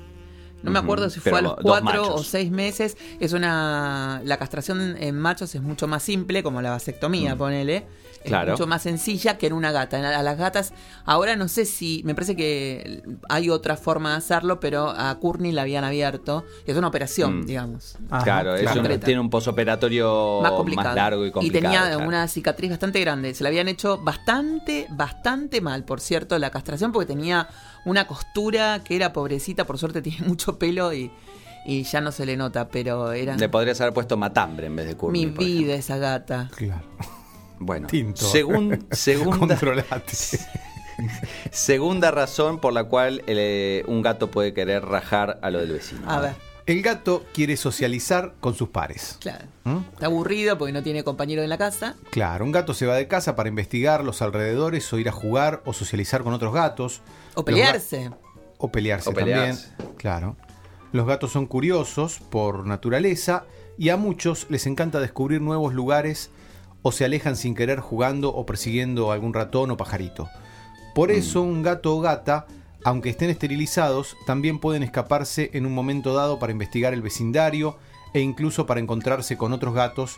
No 0.64 0.72
me 0.72 0.80
acuerdo 0.80 1.10
si 1.10 1.20
pero 1.20 1.36
fue 1.36 1.40
a 1.40 1.42
los 1.44 1.56
cuatro 1.62 2.16
o 2.16 2.24
seis 2.24 2.50
meses. 2.52 2.98
Es 3.20 3.34
una. 3.34 4.22
La 4.24 4.38
castración 4.38 4.96
en 5.00 5.20
machos 5.20 5.54
es 5.56 5.62
mucho 5.62 5.88
más 5.88 6.04
simple, 6.04 6.42
como 6.44 6.62
la 6.62 6.72
vasectomía, 6.72 7.36
ponele. 7.36 7.86
Es 8.26 8.30
Claro. 8.30 8.52
mucho 8.54 8.66
más 8.68 8.82
sencilla 8.82 9.38
que 9.38 9.48
en 9.48 9.54
una 9.54 9.72
gata. 9.72 9.98
A 10.18 10.24
las 10.24 10.38
gatas, 10.38 10.74
ahora 11.06 11.36
no 11.36 11.48
sé 11.48 11.66
si. 11.66 12.02
Me 12.06 12.16
parece 12.16 12.36
que 12.36 13.04
hay 13.30 13.50
otra 13.50 13.78
forma 13.78 14.12
de 14.12 14.18
hacerlo, 14.18 14.60
pero 14.60 14.90
a 14.90 15.18
Courtney 15.20 15.52
la 15.52 15.62
habían 15.62 15.84
abierto. 15.84 16.44
Es 16.66 16.76
una 16.76 16.88
operación, 16.88 17.42
Mm. 17.42 17.46
digamos. 17.46 17.98
Ajá, 18.10 18.24
claro, 18.24 18.56
tiene 19.00 19.20
un 19.20 19.30
posoperatorio 19.30 20.42
más 20.42 20.52
más, 20.52 20.58
complicado. 20.58 20.96
largo 20.96 21.26
y 21.26 21.32
complicado. 21.32 21.62
tenía 21.64 21.82
claro. 21.96 22.08
una 22.08 22.28
cicatriz 22.28 22.72
bastante 22.72 23.00
grande. 23.00 23.34
Se 23.34 23.44
la 23.44 23.50
habían 23.50 23.68
hecho 23.68 24.00
bastante, 24.00 24.88
bastante 24.90 25.62
mal, 25.62 25.84
por 25.86 26.02
cierto, 26.02 26.38
la 26.40 26.50
castración, 26.50 26.92
porque 26.92 27.06
tenía 27.06 27.48
una 27.86 28.08
costura 28.08 28.84
que 28.84 28.96
era 28.96 29.14
pobrecita. 29.14 29.66
Por 29.66 29.78
suerte 29.78 30.02
tiene 30.02 30.18
mucho 30.28 30.58
pelo 30.58 30.92
y, 30.94 31.12
y 31.68 31.84
ya 31.84 32.02
no 32.02 32.12
se 32.12 32.26
le 32.26 32.38
nota, 32.38 32.68
pero 32.70 33.12
era 33.12 33.38
Le 33.38 33.50
podrías 33.50 33.80
haber 33.82 33.94
puesto 33.94 34.18
matambre 34.18 34.68
en 34.68 34.76
vez 34.76 34.88
de 34.88 34.96
Courtney. 34.98 35.26
mi 35.28 35.32
vida 35.32 35.76
esa 35.76 35.98
gata. 35.98 36.50
Claro. 36.56 36.84
Bueno, 37.60 37.88
Tinto. 37.88 38.26
segun- 38.26 38.86
segunda, 38.92 39.58
segunda 41.52 42.12
razón 42.12 42.60
por 42.60 42.74
la 42.74 42.86
cual 42.86 43.24
eh, 43.28 43.84
un 43.88 44.02
gato 44.02 44.32
puede 44.32 44.54
querer 44.54 44.84
rajar 44.86 45.40
a 45.42 45.50
lo 45.50 45.60
del 45.60 45.72
vecino. 45.72 46.10
A 46.10 46.20
ver, 46.20 46.36
El 46.66 46.82
gato 46.82 47.24
quiere 47.34 47.58
socializar 47.58 48.34
con 48.40 48.56
sus 48.56 48.70
pares. 48.70 49.18
claro. 49.20 49.46
¿Mm? 49.66 49.78
Está 49.94 50.06
aburrido 50.08 50.58
porque 50.58 50.72
no 50.74 50.84
tiene 50.84 51.04
compañero 51.04 51.42
en 51.44 51.50
la 51.50 51.58
casa. 51.58 51.96
Claro, 52.12 52.46
un 52.46 52.52
gato 52.52 52.74
se 52.74 52.86
va 52.86 52.96
de 52.96 53.08
casa 53.08 53.36
para 53.36 53.50
investigar 53.50 54.04
los 54.04 54.22
alrededores 54.22 54.92
o 54.94 55.00
ir 55.00 55.10
a 55.10 55.12
jugar 55.12 55.62
o 55.66 55.74
socializar 55.74 56.24
con 56.24 56.34
otros 56.34 56.54
gatos. 56.54 57.02
O 57.36 57.42
ga- 57.42 57.46
pelearse. 57.46 58.12
O 58.58 58.72
pelearse, 58.72 59.10
O 59.10 59.14
pelearse. 59.14 59.68
también. 59.70 59.96
Claro. 59.98 60.36
Los 60.92 61.06
gatos 61.08 61.32
son 61.32 61.46
curiosos 61.46 62.20
por 62.30 62.66
naturaleza 62.66 63.44
y 63.78 63.90
a 63.90 63.98
muchos 63.98 64.46
les 64.50 64.66
encanta 64.66 65.00
descubrir 65.02 65.42
nuevos 65.42 65.74
lugares 65.74 66.30
o 66.88 66.92
se 66.92 67.04
alejan 67.04 67.36
sin 67.36 67.56
querer 67.56 67.80
jugando 67.80 68.30
o 68.30 68.46
persiguiendo 68.46 69.12
algún 69.12 69.34
ratón 69.34 69.72
o 69.72 69.76
pajarito. 69.76 70.30
Por 70.94 71.10
eso 71.10 71.42
un 71.42 71.64
gato 71.64 71.98
o 71.98 72.00
gata, 72.00 72.46
aunque 72.84 73.10
estén 73.10 73.32
esterilizados, 73.32 74.16
también 74.28 74.60
pueden 74.60 74.84
escaparse 74.84 75.50
en 75.54 75.66
un 75.66 75.74
momento 75.74 76.14
dado 76.14 76.38
para 76.38 76.52
investigar 76.52 76.94
el 76.94 77.02
vecindario 77.02 77.76
e 78.14 78.20
incluso 78.20 78.68
para 78.68 78.82
encontrarse 78.82 79.36
con 79.36 79.52
otros 79.52 79.74
gatos 79.74 80.18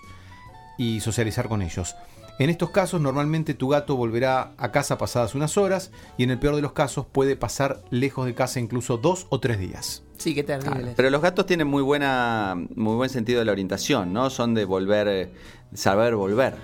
y 0.77 0.99
socializar 0.99 1.47
con 1.47 1.61
ellos. 1.61 1.95
En 2.39 2.51
estos 2.51 2.69
casos 2.69 3.01
normalmente 3.01 3.55
tu 3.55 3.69
gato 3.69 3.95
volverá 3.95 4.51
a 4.57 4.71
casa 4.71 4.99
pasadas 4.99 5.33
unas 5.33 5.57
horas 5.57 5.91
y 6.17 6.23
en 6.23 6.29
el 6.29 6.37
peor 6.37 6.55
de 6.55 6.61
los 6.61 6.73
casos 6.73 7.07
puede 7.11 7.35
pasar 7.35 7.81
lejos 7.89 8.27
de 8.27 8.35
casa 8.35 8.59
incluso 8.59 8.97
dos 8.97 9.25
o 9.29 9.39
tres 9.39 9.57
días. 9.57 10.03
Sí, 10.17 10.35
qué 10.35 10.43
terrible. 10.43 10.93
Pero 10.95 11.09
los 11.09 11.21
gatos 11.21 11.47
tienen 11.47 11.67
muy 11.67 11.81
buena, 11.81 12.55
muy 12.75 12.95
buen 12.95 13.09
sentido 13.09 13.39
de 13.39 13.45
la 13.45 13.51
orientación, 13.51 14.13
¿no? 14.13 14.29
Son 14.29 14.53
de 14.53 14.65
volver, 14.65 15.07
eh, 15.07 15.31
saber 15.73 16.15
volver. 16.15 16.55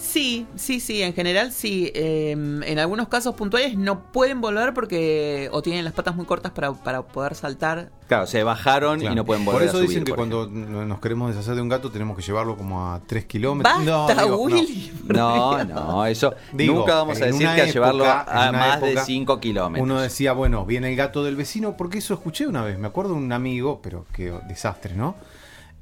Sí, 0.00 0.46
sí, 0.56 0.80
sí, 0.80 1.02
en 1.02 1.12
general 1.12 1.52
sí. 1.52 1.90
Eh, 1.94 2.30
en 2.30 2.78
algunos 2.78 3.08
casos 3.08 3.34
puntuales 3.34 3.76
no 3.76 4.04
pueden 4.12 4.40
volver 4.40 4.72
porque 4.72 5.48
o 5.52 5.60
tienen 5.60 5.84
las 5.84 5.92
patas 5.92 6.14
muy 6.14 6.24
cortas 6.24 6.52
para, 6.52 6.72
para 6.72 7.02
poder 7.02 7.34
saltar. 7.34 7.90
Claro, 8.06 8.26
se 8.26 8.42
bajaron 8.42 9.02
y 9.02 9.14
no 9.14 9.24
pueden 9.24 9.44
volver 9.44 9.60
Por 9.60 9.68
eso 9.68 9.76
a 9.76 9.80
subir. 9.80 9.88
dicen 9.88 10.04
que 10.04 10.12
cuando 10.12 10.46
nos 10.46 11.00
queremos 11.00 11.30
deshacer 11.30 11.56
de 11.56 11.62
un 11.62 11.68
gato 11.68 11.90
tenemos 11.90 12.16
que 12.16 12.22
llevarlo 12.22 12.56
como 12.56 12.90
a 12.92 13.00
3 13.06 13.24
kilómetros. 13.26 13.84
Basta, 13.84 14.22
digo, 14.22 14.36
no. 14.36 14.42
Willy. 14.42 14.92
No, 15.04 15.64
no, 15.64 16.06
eso 16.06 16.34
Digo, 16.52 16.74
nunca 16.76 16.94
vamos 16.94 17.20
a 17.20 17.26
decir 17.26 17.48
que 17.54 17.62
a 17.62 17.66
llevarlo 17.66 18.04
a 18.06 18.52
más 18.52 18.80
de 18.80 18.88
época, 18.92 19.04
5 19.04 19.40
kilómetros. 19.40 19.84
Uno 19.84 20.00
decía, 20.00 20.32
bueno, 20.32 20.64
viene 20.64 20.90
el 20.90 20.96
gato 20.96 21.24
del 21.24 21.36
vecino, 21.36 21.76
porque 21.76 21.98
eso 21.98 22.14
escuché 22.14 22.46
una 22.46 22.62
vez. 22.62 22.78
Me 22.78 22.86
acuerdo 22.86 23.12
de 23.12 23.18
un 23.18 23.32
amigo, 23.32 23.80
pero 23.82 24.06
qué 24.12 24.32
desastre, 24.48 24.94
¿no? 24.94 25.16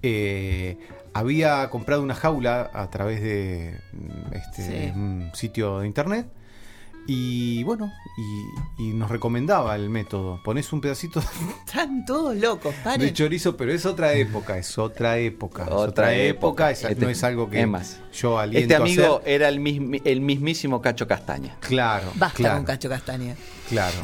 Eh, 0.02 0.79
había 1.18 1.68
comprado 1.70 2.02
una 2.02 2.14
jaula 2.14 2.70
a 2.72 2.88
través 2.90 3.20
de 3.22 3.79
mm, 3.92 4.35
este, 4.35 4.62
Sí. 4.62 4.92
un 4.94 5.31
sitio 5.35 5.81
de 5.81 5.87
internet. 5.87 6.26
Y 7.09 7.62
bueno, 7.62 7.92
y, 8.79 8.83
y 8.83 8.92
nos 8.92 9.11
recomendaba 9.11 9.77
el 9.77 9.88
método. 9.90 10.40
Pones 10.42 10.73
un 10.73 10.81
pedacito 10.81 11.21
Están 11.66 12.05
todos 12.05 12.37
locos, 12.37 12.75
paren. 12.83 13.01
de 13.01 13.12
chorizo, 13.12 13.57
pero 13.57 13.73
es 13.73 13.87
otra 13.87 14.12
época, 14.14 14.59
es 14.59 14.77
otra 14.77 15.19
época. 15.19 15.62
es 15.64 15.69
Otra 15.71 15.79
otra 15.90 16.14
época, 16.14 16.71
época. 16.71 16.71
es- 16.73 16.85
Este- 16.85 17.05
no 17.05 17.09
es 17.11 17.23
algo 17.23 17.49
que 17.49 17.61
es 17.61 17.69
más, 17.69 18.01
yo 18.12 18.38
aliento 18.38 18.61
Este 18.62 18.75
a 18.75 18.79
amigo 18.79 19.16
hacer. 19.19 19.33
era 19.33 19.49
el, 19.49 19.61
mismísimo 20.21 20.83
Cacho 20.83 21.07
Castaña. 21.07 21.57
Claro, 21.61 22.11
Basta 22.16 22.37
claro, 22.37 22.57
con 22.57 22.64
Cacho 22.64 22.88
Castaña. 22.88 23.37
claro. 23.69 23.97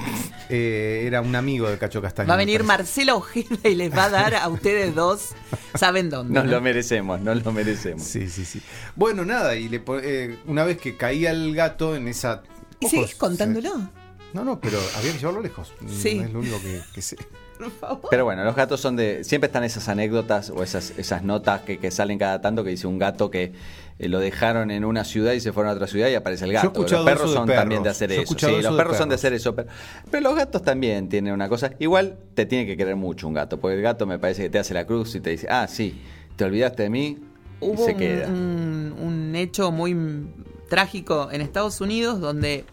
Eh, 0.49 1.03
era 1.07 1.21
un 1.23 1.35
amigo 1.35 1.69
de 1.69 1.79
Cacho 1.79 2.01
Castaña. 2.03 2.29
Va 2.29 2.35
a 2.35 2.37
venir. 2.37 2.63
Marcela 2.63 3.15
Ojeda 3.17 3.69
y 3.69 3.75
les 3.75 3.93
va 3.93 4.05
a 4.05 4.11
dar 4.11 4.35
a 4.37 4.49
ustedes 4.49 4.95
dos, 4.95 5.31
¿saben 5.75 6.09
dónde? 6.11 6.35
Nos 6.35 6.45
no? 6.45 6.51
lo 6.53 6.61
merecemos, 6.61 7.21
nos 7.21 7.43
lo 7.45 7.51
merecemos. 7.53 8.03
Sí, 8.05 8.29
sí, 8.29 8.45
sí. 8.45 8.63
Bueno, 8.95 9.25
nada, 9.25 9.57
y 9.57 9.69
le 9.69 9.83
eh, 10.03 10.39
una 10.47 10.63
vez 10.65 10.79
que 10.79 10.97
caía 10.97 11.31
el 11.33 11.55
gato 11.55 11.97
en 11.97 12.07
esa. 12.07 12.43
¿Y 12.83 12.87
Ojos, 12.87 12.91
seguís 12.91 13.15
contándolo? 13.17 13.71
se- 13.71 14.35
No, 14.35 14.45
no, 14.45 14.61
pero 14.61 14.79
había 14.99 15.13
que 15.13 15.19
llevarlo 15.19 15.41
lejos. 15.43 15.73
Sí. 15.87 16.17
No 16.17 16.25
es 16.25 16.33
lo 16.33 16.39
único 16.41 16.61
que, 16.61 16.81
que 16.95 17.03
sé. 17.03 17.17
Por 17.59 17.71
favor. 17.71 18.09
Pero 18.11 18.25
bueno, 18.25 18.43
los 18.45 18.57
gatos 18.57 18.81
son 18.81 18.97
de. 18.97 19.23
Siempre 19.25 19.47
están 19.47 19.63
esas 19.63 19.89
anécdotas 19.89 20.51
o 20.51 20.63
esas, 20.65 20.93
esas 20.99 21.23
notas 21.23 21.61
que, 21.63 21.79
que 21.79 21.91
salen 21.93 22.19
cada 22.19 22.41
tanto 22.41 22.65
que 22.65 22.71
dice 22.71 22.89
un 22.89 22.99
gato 22.99 23.31
que 23.31 23.53
eh, 24.01 24.09
lo 24.09 24.19
dejaron 24.19 24.73
en 24.73 24.85
una 24.85 25.05
ciudad 25.05 25.33
y 25.33 25.39
se 25.41 25.53
fueron 25.53 25.71
a 25.71 25.75
otra 25.75 25.87
ciudad 25.87 26.09
y 26.09 26.15
aparece 26.15 26.45
el 26.47 26.51
Yo 26.51 26.59
he 26.59 26.63
gato. 26.63 26.69
escuchado 26.73 27.03
los 27.05 27.11
perros 27.13 27.23
eso 27.25 27.31
de 27.33 27.37
son 27.37 27.47
perros. 27.47 27.61
también 27.63 27.83
de 27.85 27.91
hacer 27.91 28.11
Yo 28.11 28.17
he 28.21 28.23
eso. 28.25 28.35
Sí, 28.37 28.47
eso 28.47 28.63
los 28.63 28.73
de 28.73 28.77
perros 28.79 28.97
son 28.97 29.09
de 29.11 29.15
hacer 29.15 29.33
eso. 29.35 29.55
Pero, 29.55 29.69
pero 30.11 30.23
los 30.25 30.35
gatos 30.35 30.63
también 30.63 31.09
tienen 31.09 31.33
una 31.35 31.49
cosa. 31.49 31.71
Igual 31.79 32.19
te 32.35 32.47
tiene 32.47 32.67
que 32.67 32.77
querer 32.77 32.97
mucho 32.97 33.29
un 33.29 33.35
gato, 33.35 33.61
porque 33.61 33.77
el 33.77 33.83
gato 33.83 34.07
me 34.07 34.19
parece 34.19 34.43
que 34.45 34.51
te 34.51 34.59
hace 34.59 34.75
la 34.75 34.85
cruz 34.87 35.15
y 35.15 35.21
te 35.21 35.31
dice, 35.31 35.47
ah, 35.49 35.69
sí, 35.69 36.01
te 36.35 36.45
olvidaste 36.45 36.83
de 36.85 36.91
mí. 36.91 37.19
y 37.61 37.65
Hubo 37.65 37.85
se 37.85 37.93
un, 37.93 37.99
queda. 37.99 38.27
un- 38.29 38.95
un 38.99 39.37
hecho 39.37 39.71
muy 39.71 39.95
mm, 39.95 40.33
trágico 40.69 41.29
en 41.31 41.43
Estados 41.43 41.81
Unidos 41.81 42.19
donde 42.19 42.65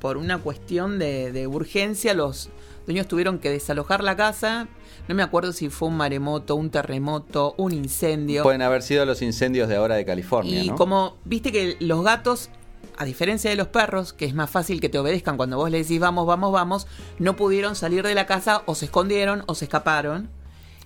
por 0.00 0.16
una 0.16 0.38
cuestión 0.38 0.98
de, 0.98 1.32
de 1.32 1.46
urgencia 1.46 2.14
los 2.14 2.50
dueños 2.88 3.06
tuvieron 3.06 3.38
que 3.38 3.50
desalojar 3.50 4.02
la 4.02 4.16
casa. 4.16 4.66
No 5.08 5.14
me 5.14 5.22
acuerdo 5.22 5.52
si 5.52 5.68
fue 5.68 5.88
un 5.88 5.96
maremoto, 5.96 6.56
un 6.56 6.70
terremoto, 6.70 7.54
un 7.58 7.72
incendio. 7.72 8.42
Pueden 8.42 8.62
haber 8.62 8.82
sido 8.82 9.04
los 9.04 9.20
incendios 9.20 9.68
de 9.68 9.76
ahora 9.76 9.94
de 9.94 10.06
California, 10.06 10.62
y 10.62 10.68
¿no? 10.68 10.76
como 10.76 11.16
viste 11.24 11.52
que 11.52 11.76
los 11.80 12.02
gatos, 12.02 12.48
a 12.96 13.04
diferencia 13.04 13.50
de 13.50 13.56
los 13.56 13.68
perros, 13.68 14.14
que 14.14 14.24
es 14.24 14.34
más 14.34 14.50
fácil 14.50 14.80
que 14.80 14.88
te 14.88 14.98
obedezcan 14.98 15.36
cuando 15.36 15.58
vos 15.58 15.70
le 15.70 15.78
decís 15.78 16.00
vamos, 16.00 16.26
vamos, 16.26 16.50
vamos, 16.50 16.86
no 17.18 17.36
pudieron 17.36 17.76
salir 17.76 18.06
de 18.06 18.14
la 18.14 18.26
casa 18.26 18.62
o 18.64 18.74
se 18.74 18.86
escondieron 18.86 19.44
o 19.46 19.54
se 19.54 19.66
escaparon. 19.66 20.30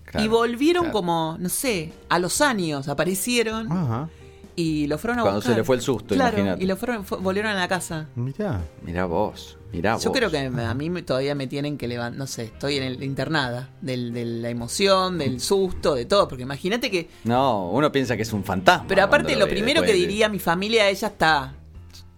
Claro, 0.04 0.26
y 0.26 0.28
volvieron 0.28 0.84
claro. 0.84 0.92
como, 0.92 1.36
no 1.38 1.48
sé, 1.48 1.92
a 2.08 2.18
los 2.18 2.40
años 2.40 2.88
aparecieron 2.88 3.70
Ajá. 3.70 4.08
Y 4.56 4.86
lo 4.86 4.98
fueron 4.98 5.18
a 5.18 5.22
Cuando 5.22 5.38
buscar. 5.38 5.54
se 5.54 5.58
le 5.58 5.64
fue 5.64 5.76
el 5.76 5.82
susto, 5.82 6.14
claro, 6.14 6.36
imagínate. 6.38 6.62
y 6.64 6.66
lo 6.66 6.76
fueron, 6.76 7.04
fu- 7.04 7.16
volvieron 7.16 7.52
a 7.52 7.54
la 7.54 7.68
casa. 7.68 8.08
Mirá. 8.16 8.60
Mirá 8.82 9.06
vos, 9.06 9.56
mirá 9.72 9.96
Yo 9.98 10.10
vos. 10.10 10.18
creo 10.18 10.30
que 10.30 10.38
a 10.38 10.74
mí 10.74 10.90
me- 10.90 11.02
todavía 11.02 11.34
me 11.34 11.46
tienen 11.46 11.78
que 11.78 11.88
levantar, 11.88 12.18
no 12.18 12.26
sé, 12.26 12.44
estoy 12.44 12.76
en 12.76 12.82
el 12.82 13.02
internada 13.02 13.70
del, 13.80 14.12
de 14.12 14.24
la 14.24 14.50
emoción, 14.50 15.18
del 15.18 15.40
susto, 15.40 15.94
de 15.94 16.04
todo, 16.04 16.28
porque 16.28 16.42
imagínate 16.42 16.90
que... 16.90 17.08
No, 17.24 17.70
uno 17.70 17.90
piensa 17.90 18.16
que 18.16 18.22
es 18.22 18.32
un 18.32 18.44
fantasma. 18.44 18.86
Pero 18.88 19.02
aparte 19.02 19.36
lo 19.36 19.48
primero 19.48 19.80
que 19.82 19.92
de- 19.92 19.98
diría 19.98 20.28
mi 20.28 20.38
familia, 20.38 20.88
ella 20.88 21.08
está 21.08 21.54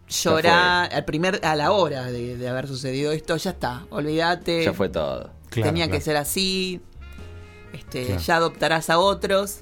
llorar 0.09 0.93
al 0.93 1.05
primer 1.05 1.41
a 1.45 1.57
la 1.57 1.73
hora 1.73 2.05
de, 2.05 2.37
de 2.37 2.49
haber 2.49 2.69
sucedido 2.69 3.11
esto, 3.13 3.37
ya 3.37 3.51
está, 3.51 3.87
olvídate. 3.91 4.65
Ya 4.65 4.73
fue 4.73 4.89
todo. 4.89 5.31
Claro, 5.51 5.69
tenía 5.71 5.87
claro. 5.87 5.99
que 5.99 6.05
ser 6.05 6.17
así. 6.17 6.81
Este, 7.73 8.07
Claro. 8.07 8.21
ya 8.21 8.37
adoptarás 8.37 8.91
a 8.91 8.99
otros. 8.99 9.61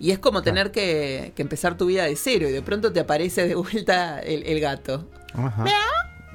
Y 0.00 0.10
es 0.12 0.18
como 0.18 0.42
tener 0.42 0.72
que, 0.72 1.32
que 1.36 1.42
empezar 1.42 1.76
tu 1.76 1.86
vida 1.86 2.04
de 2.04 2.16
cero 2.16 2.48
y 2.48 2.52
de 2.52 2.62
pronto 2.62 2.92
te 2.92 3.00
aparece 3.00 3.46
de 3.46 3.54
vuelta 3.54 4.18
el, 4.20 4.42
el 4.44 4.58
gato. 4.60 5.06
Ajá. 5.34 5.64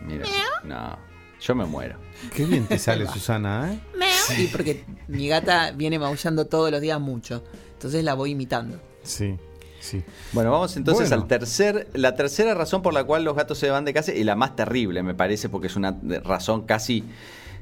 Mira, 0.01 0.25
no, 0.63 0.97
yo 1.41 1.55
me 1.55 1.65
muero. 1.65 1.97
Qué 2.33 2.45
bien 2.45 2.65
te 2.67 2.77
sale, 2.79 3.07
Susana, 3.07 3.73
¿eh? 3.73 3.79
Y 4.37 4.47
porque 4.47 4.85
mi 5.07 5.27
gata 5.27 5.71
viene 5.71 5.97
maullando 5.99 6.45
todos 6.45 6.69
los 6.71 6.79
días 6.79 6.99
mucho. 7.01 7.43
Entonces 7.73 8.03
la 8.03 8.13
voy 8.13 8.31
imitando. 8.31 8.79
Sí, 9.03 9.35
sí. 9.79 10.03
Bueno, 10.31 10.51
vamos 10.51 10.77
entonces 10.77 11.09
Bueno. 11.09 11.23
al 11.23 11.27
tercer, 11.27 11.87
la 11.93 12.15
tercera 12.15 12.53
razón 12.53 12.81
por 12.83 12.93
la 12.93 13.03
cual 13.03 13.23
los 13.23 13.35
gatos 13.35 13.57
se 13.57 13.69
van 13.71 13.83
de 13.85 13.93
casa 13.93 14.13
y 14.13 14.23
la 14.23 14.35
más 14.35 14.55
terrible 14.55 15.01
me 15.03 15.13
parece 15.15 15.49
porque 15.49 15.67
es 15.67 15.75
una 15.75 15.97
razón 16.23 16.65
casi 16.67 17.03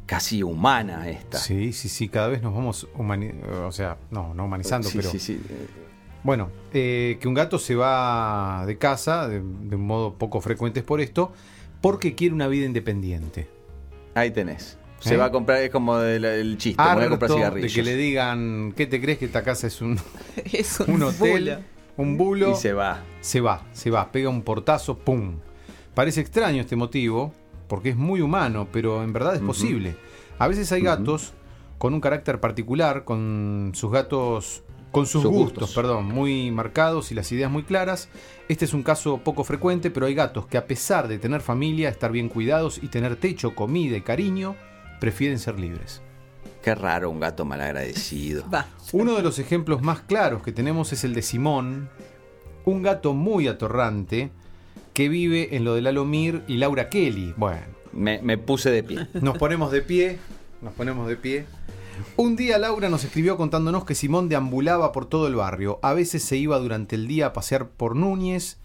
casi 0.06 0.44
humana 0.44 1.08
esta. 1.10 1.38
Sí, 1.38 1.72
sí, 1.72 1.88
sí, 1.88 2.10
cada 2.10 2.28
vez 2.28 2.42
nos 2.42 2.54
vamos 2.54 2.88
humanizando, 2.96 3.68
o 3.68 3.72
sea, 3.72 3.98
no, 4.12 4.34
no 4.34 4.46
humanizando, 4.46 4.90
Sí, 4.90 4.98
pero 4.98 5.10
sí, 5.10 5.18
sí. 5.20 5.42
Bueno, 6.24 6.50
eh, 6.74 7.18
que 7.20 7.28
un 7.28 7.34
gato 7.34 7.60
se 7.60 7.76
va 7.76 8.64
de 8.66 8.78
casa 8.78 9.28
de, 9.28 9.42
de 9.42 9.76
un 9.76 9.86
modo 9.86 10.16
poco 10.16 10.42
frecuente 10.42 10.80
es 10.80 10.86
por 10.86 11.02
esto, 11.02 11.34
porque 11.82 12.16
quiere 12.16 12.34
una 12.34 12.48
vida 12.48 12.66
independiente. 12.66 13.50
Ahí 14.16 14.32
tenés. 14.32 14.78
Se 15.00 15.16
¿Eh? 15.16 15.18
va 15.18 15.26
a 15.26 15.32
comprar, 15.32 15.62
es 15.62 15.70
como 15.70 16.00
el, 16.00 16.24
el 16.24 16.58
chiste, 16.58 16.82
me 16.82 16.96
voy 16.96 17.04
a 17.04 17.10
comprar 17.10 17.54
de 17.56 17.68
que 17.68 17.84
le 17.84 17.96
digan, 17.98 18.74
¿qué 18.76 18.88
te 18.88 19.02
crees 19.02 19.18
que 19.18 19.26
esta 19.26 19.44
casa 19.44 19.68
es 19.68 19.82
un, 19.82 20.00
Es 20.46 20.80
un, 20.80 20.92
un 20.96 21.04
hotel, 21.04 21.58
un 21.98 22.18
bulo? 22.18 22.52
Y 22.52 22.56
se 22.56 22.72
va. 22.72 23.02
se 23.20 23.42
va, 23.42 23.66
se 23.74 23.90
va, 23.90 24.14
pega 24.14 24.30
un 24.30 24.44
portazo, 24.44 24.98
¡pum! 24.98 25.40
Parece 25.94 26.22
extraño 26.22 26.62
este 26.62 26.78
motivo, 26.78 27.34
porque 27.68 27.90
es 27.90 27.98
muy 27.98 28.22
humano, 28.22 28.70
pero 28.72 29.04
en 29.04 29.12
verdad 29.12 29.36
es 29.36 29.42
posible. 29.42 29.96
A 30.40 30.48
veces 30.48 30.72
hay 30.72 30.82
gatos 30.82 31.34
con 31.78 31.94
un 31.94 32.00
carácter 32.00 32.40
particular, 32.40 33.04
con 33.04 33.72
sus 33.76 33.92
gatos, 33.92 34.64
con 34.94 35.06
sus, 35.08 35.24
Sus 35.24 35.32
gustos, 35.32 35.64
gustos. 35.64 35.76
perdón, 35.76 36.06
muy 36.06 36.52
marcados 36.52 37.12
y 37.12 37.16
las 37.16 37.30
ideas 37.34 37.52
muy 37.52 37.64
claras. 37.64 38.08
Este 38.48 38.64
es 38.64 38.74
un 38.74 38.84
caso 38.84 39.18
poco 39.18 39.44
frecuente, 39.44 39.90
pero 39.92 40.06
hay 40.06 40.14
gatos 40.14 40.46
que 40.46 40.58
a 40.58 40.68
pesar 40.68 41.08
de 41.10 41.18
tener 41.20 41.42
familia, 41.42 41.90
estar 41.90 42.12
bien 42.12 42.30
cuidados 42.30 42.80
y 42.82 42.88
tener 42.88 43.16
techo, 43.18 43.56
comida 43.56 43.98
y 43.98 44.02
cariño, 44.02 44.56
prefieren 45.02 45.40
ser 45.40 45.60
libres. 45.60 46.02
Qué 46.62 46.76
raro 46.76 47.10
un 47.10 47.20
gato 47.20 47.44
malagradecido. 47.44 48.46
Uno 48.94 49.16
de 49.16 49.24
los 49.24 49.40
ejemplos 49.40 49.82
más 49.82 50.00
claros 50.02 50.44
que 50.44 50.52
tenemos 50.54 50.94
es 50.94 51.04
el 51.04 51.14
de 51.14 51.22
Simón, 51.24 51.90
un 52.64 52.84
gato 52.84 53.14
muy 53.14 53.48
atorrante 53.48 54.30
que 54.94 55.10
vive 55.10 55.56
en 55.58 55.66
lo 55.66 55.74
de 55.76 55.82
Lalo 55.82 56.06
Mir 56.06 56.44
y 56.48 56.58
Laura 56.58 56.88
Kelly. 56.90 57.34
Bueno, 57.36 57.64
Me, 57.92 58.22
me 58.22 58.38
puse 58.38 58.70
de 58.70 58.84
pie. 58.84 59.08
nos 59.22 59.38
ponemos 59.40 59.72
de 59.72 59.82
pie, 59.82 60.20
nos 60.62 60.72
ponemos 60.74 61.08
de 61.08 61.18
pie. 61.18 61.46
Un 62.16 62.36
día 62.36 62.58
Laura 62.58 62.90
nos 62.90 63.04
escribió 63.04 63.38
contándonos 63.38 63.86
que 63.86 63.96
Simón 63.96 64.30
deambulaba 64.30 64.92
por 64.92 65.06
todo 65.06 65.28
el 65.28 65.36
barrio. 65.36 65.80
A 65.82 65.94
veces 65.94 66.24
se 66.24 66.38
iba 66.38 66.58
durante 66.60 66.96
el 66.96 67.08
día 67.08 67.28
a 67.28 67.34
pasear 67.34 67.70
por 67.70 67.96
Núñez, 67.96 68.58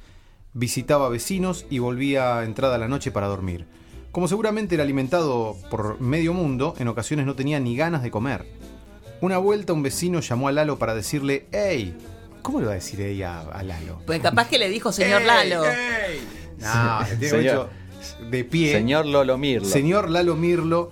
visitaba 0.53 1.09
vecinos 1.09 1.67
y 1.71 1.79
volvía 1.79 2.43
entrada 2.45 2.77
a 2.77 2.79
la 2.79 2.89
noche 2.89 3.11
para 3.11 3.27
dormir. 3.27 3.67
Como 4.13 4.29
seguramente 4.29 4.75
era 4.75 4.85
alimentado 4.85 5.57
por 5.71 6.01
medio 6.01 6.33
mundo, 6.33 6.75
en 6.79 6.89
ocasiones 6.89 7.27
no 7.27 7.35
tenía 7.35 7.61
ni 7.61 7.77
ganas 7.77 8.03
de 8.03 8.11
comer. 8.11 8.47
Una 9.21 9.39
vuelta 9.39 9.73
un 9.73 9.83
vecino 9.83 10.21
llamó 10.21 10.49
a 10.49 10.53
Lalo 10.53 10.79
para 10.79 10.95
decirle, 10.95 11.47
¡Ey! 11.53 11.97
¿Cómo 12.43 12.61
le 12.61 12.67
va 12.67 12.73
a 12.73 12.77
decir 12.77 13.01
ella 13.01 13.41
a, 13.41 13.63
Lalo? 13.63 14.01
Pues 14.07 14.21
capaz 14.21 14.49
que 14.49 14.59
le 14.59 14.69
dijo 14.69 14.93
señor 14.93 15.23
"Ey, 15.23 15.27
Lalo. 15.27 15.65
ey". 15.65 16.21
No, 16.59 17.29
Señor. 17.29 17.69
de 18.31 18.45
pie. 18.45 18.73
Señor 18.73 19.07
Lolo 19.07 19.39
Mirlo. 19.39 19.69
Señor 19.69 20.11
Lalo 20.11 20.35
Mirlo. 20.37 20.91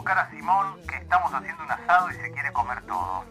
Buscar 0.00 0.18
a 0.18 0.30
Simón 0.30 0.76
que 0.88 0.96
estamos 0.96 1.30
haciendo 1.30 1.62
un 1.62 1.70
asado 1.70 2.10
y 2.10 2.14
se 2.14 2.32
quiere 2.32 2.50
comer 2.54 2.80
todo. 2.86 3.22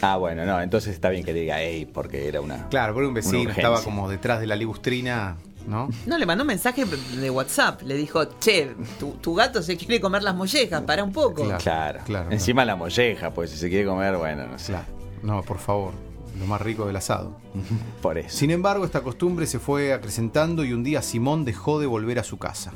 Ah, 0.00 0.16
bueno, 0.16 0.46
no, 0.46 0.62
entonces 0.62 0.94
está 0.94 1.10
bien 1.10 1.22
que 1.22 1.34
diga 1.34 1.60
ey, 1.60 1.84
porque 1.84 2.26
era 2.26 2.40
una. 2.40 2.68
Claro, 2.70 2.94
porque 2.94 3.08
un 3.08 3.12
vecino 3.12 3.50
estaba 3.50 3.82
como 3.82 4.08
detrás 4.08 4.40
de 4.40 4.46
la 4.46 4.56
ligustrina, 4.56 5.36
¿no? 5.66 5.90
No, 6.06 6.16
le 6.16 6.24
mandó 6.24 6.44
un 6.44 6.48
mensaje 6.48 6.86
de 6.86 7.30
WhatsApp. 7.30 7.82
Le 7.82 7.96
dijo, 7.96 8.24
che, 8.38 8.74
tu, 8.98 9.12
tu 9.16 9.34
gato 9.34 9.62
se 9.62 9.76
quiere 9.76 10.00
comer 10.00 10.22
las 10.22 10.34
mollejas, 10.34 10.80
para 10.84 11.04
un 11.04 11.12
poco. 11.12 11.44
Claro. 11.44 11.58
Claro. 11.58 12.00
claro. 12.06 12.30
Encima 12.30 12.64
la 12.64 12.76
molleja, 12.76 13.34
pues 13.34 13.50
si 13.50 13.58
se 13.58 13.68
quiere 13.68 13.84
comer, 13.84 14.16
bueno, 14.16 14.46
no 14.46 14.58
sé. 14.58 14.72
Claro. 14.72 14.86
No, 15.22 15.42
por 15.42 15.58
favor, 15.58 15.92
lo 16.40 16.46
más 16.46 16.62
rico 16.62 16.86
del 16.86 16.96
asado. 16.96 17.36
Por 18.00 18.16
eso. 18.16 18.34
Sin 18.34 18.50
embargo, 18.50 18.86
esta 18.86 19.02
costumbre 19.02 19.46
se 19.46 19.58
fue 19.58 19.92
acrecentando 19.92 20.64
y 20.64 20.72
un 20.72 20.82
día 20.82 21.02
Simón 21.02 21.44
dejó 21.44 21.78
de 21.78 21.86
volver 21.86 22.18
a 22.18 22.24
su 22.24 22.38
casa. 22.38 22.72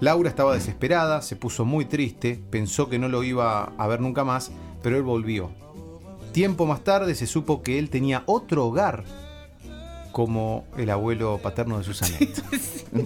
Laura 0.00 0.28
estaba 0.28 0.54
desesperada, 0.54 1.22
se 1.22 1.34
puso 1.34 1.64
muy 1.64 1.84
triste, 1.84 2.40
pensó 2.50 2.88
que 2.88 2.98
no 2.98 3.08
lo 3.08 3.24
iba 3.24 3.72
a 3.76 3.86
ver 3.88 4.00
nunca 4.00 4.24
más, 4.24 4.52
pero 4.82 4.96
él 4.96 5.02
volvió. 5.02 5.50
Tiempo 6.32 6.66
más 6.66 6.84
tarde 6.84 7.14
se 7.14 7.26
supo 7.26 7.62
que 7.62 7.78
él 7.78 7.90
tenía 7.90 8.22
otro 8.26 8.66
hogar, 8.66 9.04
como 10.12 10.66
el 10.76 10.90
abuelo 10.90 11.38
paterno 11.42 11.78
de 11.78 11.84
Susanet. 11.84 12.42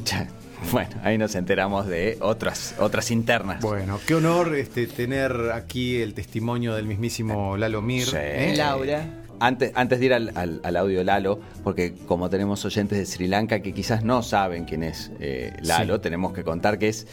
Ya. 0.05 0.29
Bueno, 0.71 0.91
ahí 1.03 1.19
nos 1.19 1.35
enteramos 1.35 1.89
de 1.89 2.19
otras, 2.21 2.77
otras 2.79 3.11
internas. 3.11 3.61
Bueno, 3.61 3.99
qué 4.07 4.15
honor 4.15 4.55
este, 4.55 4.87
tener 4.87 5.51
aquí 5.53 5.97
el 5.97 6.15
testimonio 6.15 6.75
del 6.75 6.87
mismísimo 6.87 7.57
Lalo 7.57 7.83
Mir. 7.83 8.07
Sí. 8.07 8.17
¿eh? 8.17 8.55
Laura. 8.57 9.22
Antes, 9.45 9.73
antes 9.75 9.99
de 9.99 10.07
ir 10.07 10.15
al, 10.15 10.31
al- 10.37 10.61
al 10.63 10.77
audio 10.77 11.03
Lalo, 11.03 11.41
porque 11.65 11.95
como 12.07 12.31
tenemos 12.31 12.65
oyentes 12.65 12.97
de 12.99 13.07
Sri 13.07 13.27
Lanka 13.27 13.61
que 13.61 13.73
quizás 13.75 14.05
no 14.05 14.23
saben 14.23 14.65
quién 14.65 14.83
es 14.85 15.11
eh, 15.19 15.53
Lalo, 15.63 15.97
Sí. 15.97 16.03
tenemos 16.03 16.33
que 16.33 16.45
contar 16.45 16.79
que 16.79 16.89
es 16.89 17.07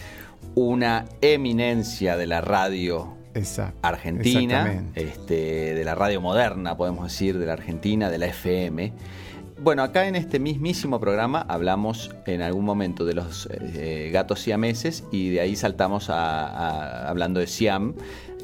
una 0.55 1.05
eminencia 1.21 2.17
de 2.17 2.27
la 2.27 2.41
radio 2.41 3.13
Exacto. 3.33 3.79
argentina, 3.81 4.83
este, 4.95 5.73
de 5.73 5.83
la 5.83 5.95
radio 5.95 6.21
moderna, 6.21 6.77
podemos 6.77 7.05
decir, 7.05 7.37
de 7.39 7.45
la 7.45 7.53
Argentina, 7.53 8.09
de 8.09 8.17
la 8.19 8.27
FM. 8.27 8.93
Bueno, 9.61 9.83
acá 9.83 10.07
en 10.07 10.15
este 10.15 10.39
mismísimo 10.39 10.99
programa 10.99 11.45
hablamos 11.49 12.11
en 12.25 12.41
algún 12.41 12.63
momento 12.63 13.05
de 13.05 13.13
los 13.13 13.49
eh, 13.51 14.09
gatos 14.13 14.39
siameses 14.41 15.03
y 15.11 15.31
de 15.31 15.41
ahí 15.41 15.55
saltamos 15.55 16.09
a, 16.09 16.45
a- 16.47 17.09
hablando 17.09 17.39
de 17.39 17.47
Siam 17.47 17.93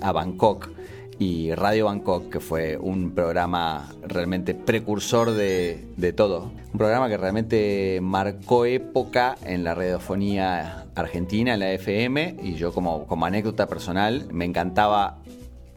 a 0.02 0.12
Bangkok 0.12 0.70
y 1.18 1.54
Radio 1.54 1.86
Bangkok, 1.86 2.30
que 2.30 2.40
fue 2.40 2.78
un 2.78 3.12
programa 3.12 3.90
realmente 4.06 4.54
precursor 4.54 5.32
de, 5.32 5.86
de 5.96 6.14
todo. 6.14 6.52
Un 6.74 6.78
programa 6.78 7.08
que 7.08 7.18
realmente 7.18 8.00
marcó 8.02 8.66
época 8.66 9.38
en 9.46 9.64
la 9.64 9.76
radiofonía 9.76 10.86
argentina, 10.96 11.54
en 11.54 11.60
la 11.60 11.72
FM, 11.72 12.38
y 12.44 12.56
yo 12.56 12.74
como, 12.74 13.06
como 13.08 13.26
anécdota 13.26 13.68
personal 13.68 14.28
me 14.32 14.46
encantaba 14.46 15.20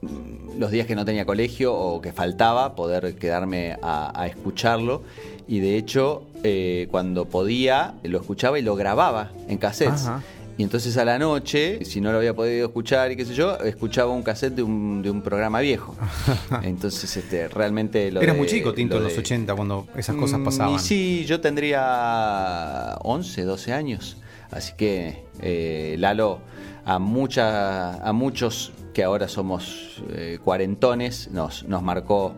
mm, 0.03 0.59
los 0.59 0.71
días 0.71 0.87
que 0.87 0.97
no 0.97 1.05
tenía 1.05 1.25
colegio 1.25 1.75
o 1.75 2.01
que 2.01 2.13
faltaba 2.13 2.75
poder 2.75 3.15
quedarme 3.15 3.77
a, 3.81 4.27
escucharlo 4.27 5.03
y 5.47 5.61
de 5.61 5.77
hecho 5.77 6.25
eh, 6.43 6.89
cuando 6.91 7.27
podía 7.27 7.95
lo 8.03 8.19
escuchaba 8.19 8.59
y 8.59 8.63
lo 8.63 8.75
grababa 8.75 9.31
en 9.49 9.59
cassettes. 9.59 10.11
Y 10.59 10.65
entonces 10.65 10.97
a 10.99 11.05
la 11.05 11.19
noche, 11.19 11.85
si 11.85 12.01
no 12.01 12.11
lo 12.13 12.19
había 12.19 12.35
podido 12.35 12.67
escuchar 12.67 13.13
y 13.13 13.17
qué 13.17 13.25
sé 13.25 13.33
yo, 13.33 13.57
escuchaba 13.59 14.11
un 14.13 14.23
cassette 14.25 14.55
de 14.57 14.63
un, 14.65 15.01
de 15.03 15.11
un 15.11 15.23
programa 15.23 15.61
viejo. 15.61 15.95
Entonces, 16.63 17.17
este, 17.17 17.47
realmente 17.49 18.11
lo 18.11 18.21
Eras 18.21 18.35
de- 18.35 18.39
muy 18.41 18.49
chico, 18.49 18.75
Tinto, 18.75 18.95
lo 18.95 18.99
en 19.03 19.05
los 19.05 19.13
de- 19.15 19.21
80, 19.21 19.55
cuando 19.55 19.87
esas 19.97 20.17
cosas 20.17 20.41
Mm, 20.41 20.45
pasaban. 20.45 20.75
Y 20.75 20.79
sí, 20.81 21.25
yo 21.27 21.41
tendría 21.41 22.97
11, 23.03 23.43
12 23.45 23.73
años. 23.73 24.17
Así 24.51 24.73
que 24.77 25.25
eh, 25.41 25.97
Lalo, 25.99 26.41
a, 26.85 26.99
mucha, 26.99 27.95
a 28.07 28.13
muchos 28.13 28.73
que 28.95 29.05
ahora 29.05 29.29
somos 29.29 30.03
eh, 30.11 30.39
cuarentones, 30.43 31.31
nos, 31.31 31.65
nos 31.65 31.83
marcó 31.83 32.35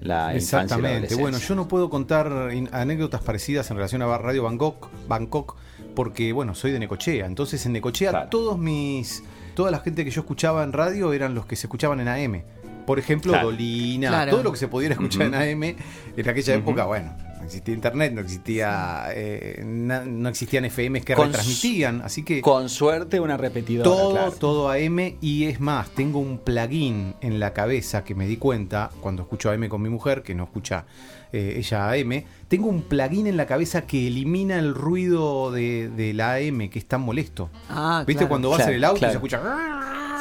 la 0.00 0.34
infancia 0.34 0.76
y 0.76 0.82
la 0.82 0.88
Exactamente. 0.98 1.14
Bueno, 1.14 1.38
yo 1.38 1.54
no 1.54 1.68
puedo 1.68 1.88
contar 1.88 2.50
anécdotas 2.72 3.22
parecidas 3.22 3.70
en 3.70 3.76
relación 3.76 4.02
a 4.02 4.18
Radio 4.18 4.42
Bangkok, 4.42 4.88
Bangkok 5.08 5.56
porque, 5.94 6.32
bueno, 6.32 6.54
soy 6.54 6.72
de 6.72 6.78
Necochea. 6.78 7.26
Entonces, 7.26 7.64
en 7.66 7.72
Necochea, 7.72 8.10
Claro. 8.10 8.28
todos 8.30 8.58
mis. 8.58 9.22
Toda 9.54 9.70
la 9.70 9.80
gente 9.80 10.04
que 10.04 10.10
yo 10.10 10.22
escuchaba 10.22 10.64
en 10.64 10.72
radio 10.72 11.12
eran 11.12 11.34
los 11.34 11.44
que 11.46 11.56
se 11.56 11.66
escuchaban 11.66 12.00
en 12.00 12.08
AM. 12.08 12.42
Por 12.86 12.98
ejemplo, 12.98 13.32
Claro. 13.32 13.50
Dolina, 13.50 14.08
Claro. 14.08 14.30
todo 14.32 14.42
lo 14.42 14.50
que 14.52 14.58
se 14.58 14.66
pudiera 14.68 14.94
escuchar 14.94 15.26
en 15.26 15.34
AM. 15.34 15.76
En 16.16 16.28
aquella 16.28 16.54
época, 16.54 16.84
bueno, 16.86 17.14
no 17.42 17.46
existía 17.46 17.74
internet, 17.74 18.12
no 18.14 18.20
existía. 18.20 19.04
eh, 19.10 19.62
na- 19.66 20.04
no 20.04 20.28
existían 20.28 20.64
FMs 20.64 21.04
que 21.04 21.14
Con 21.14 21.26
retransmitían. 21.26 22.00
Así 22.02 22.22
que. 22.22 22.40
Con 22.40 22.68
suerte 22.68 23.18
una 23.20 23.36
repetidora. 23.36 23.84
Todo, 23.84 24.12
claro. 24.12 24.32
todo 24.32 24.70
AM 24.70 25.16
y 25.20 25.44
es 25.44 25.60
más, 25.60 25.90
tengo 25.90 26.18
un 26.20 26.38
plugin 26.38 27.14
en 27.20 27.40
la 27.40 27.52
cabeza 27.52 28.04
que 28.04 28.14
me 28.14 28.26
di 28.26 28.36
cuenta 28.36 28.90
cuando 29.00 29.22
escucho 29.22 29.50
AM 29.50 29.68
con 29.68 29.82
mi 29.82 29.88
mujer, 29.90 30.22
que 30.22 30.34
no 30.34 30.44
escucha 30.44 30.84
eh, 31.32 31.54
ella 31.58 31.90
AM, 31.90 32.24
tengo 32.48 32.68
un 32.68 32.82
plugin 32.82 33.26
en 33.26 33.36
la 33.36 33.46
cabeza 33.46 33.82
que 33.86 34.06
elimina 34.06 34.58
el 34.58 34.74
ruido 34.74 35.50
de, 35.50 35.88
de 35.88 36.12
la 36.14 36.34
AM 36.34 36.68
que 36.68 36.78
es 36.78 36.86
tan 36.86 37.00
molesto. 37.00 37.50
Ah, 37.68 38.04
¿Viste 38.06 38.20
claro. 38.20 38.28
cuando 38.28 38.50
vas 38.50 38.58
Claro, 38.58 38.70
en 38.72 38.76
el 38.76 38.84
auto 38.84 38.98
y 39.06 39.08
se 39.08 39.14
escucha? 39.14 39.40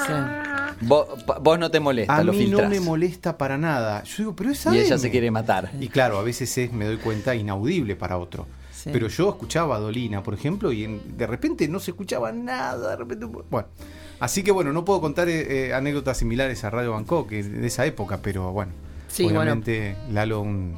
Sí. 0.07 0.13
Vos, 0.81 1.07
vos 1.41 1.59
no 1.59 1.69
te 1.69 1.79
molesta, 1.79 2.15
A 2.15 2.23
lo 2.23 2.31
mí 2.33 2.39
filtrás. 2.39 2.63
no 2.63 2.69
me 2.69 2.79
molesta 2.79 3.37
para 3.37 3.57
nada. 3.57 4.03
Yo 4.03 4.15
digo, 4.17 4.35
pero 4.35 4.49
es 4.51 4.65
AM. 4.65 4.75
y 4.75 4.79
ella 4.79 4.97
se 4.97 5.11
quiere 5.11 5.29
matar. 5.31 5.71
Y 5.79 5.87
claro, 5.89 6.17
a 6.17 6.23
veces 6.23 6.57
es, 6.57 6.71
me 6.73 6.85
doy 6.85 6.97
cuenta, 6.97 7.35
inaudible 7.35 7.95
para 7.95 8.17
otro. 8.17 8.47
Sí. 8.73 8.89
Pero 8.91 9.07
yo 9.07 9.29
escuchaba 9.29 9.75
a 9.75 9.79
Dolina, 9.79 10.23
por 10.23 10.33
ejemplo, 10.33 10.71
y 10.71 10.85
en- 10.85 11.17
de 11.17 11.27
repente 11.27 11.67
no 11.67 11.79
se 11.79 11.91
escuchaba 11.91 12.31
nada. 12.31 12.89
De 12.91 12.95
repente, 12.95 13.25
bueno, 13.25 13.67
así 14.19 14.41
que 14.43 14.51
bueno, 14.51 14.73
no 14.73 14.83
puedo 14.83 14.99
contar 15.01 15.29
eh, 15.29 15.67
eh, 15.67 15.73
anécdotas 15.75 16.17
similares 16.17 16.63
a 16.63 16.71
Radio 16.71 16.93
Bangkok 16.93 17.29
de 17.29 17.67
esa 17.67 17.85
época, 17.85 18.19
pero 18.23 18.51
bueno, 18.51 18.71
Sí, 19.07 19.25
obviamente 19.25 19.95
Lalo 20.11 20.41
un, 20.41 20.73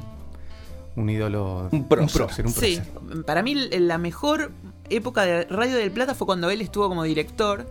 un 0.96 1.08
ídolo, 1.08 1.68
Un 1.72 1.88
prócer. 1.88 2.20
un 2.22 2.26
prócer, 2.26 2.46
un 2.46 2.52
Sí, 2.52 2.80
prócer. 3.00 3.24
para 3.24 3.42
mí 3.42 3.54
la 3.54 3.96
mejor 3.96 4.50
época 4.90 5.22
de 5.22 5.44
Radio 5.44 5.76
del 5.76 5.90
Plata 5.90 6.14
fue 6.14 6.26
cuando 6.26 6.50
él 6.50 6.60
estuvo 6.60 6.88
como 6.88 7.04
director 7.04 7.66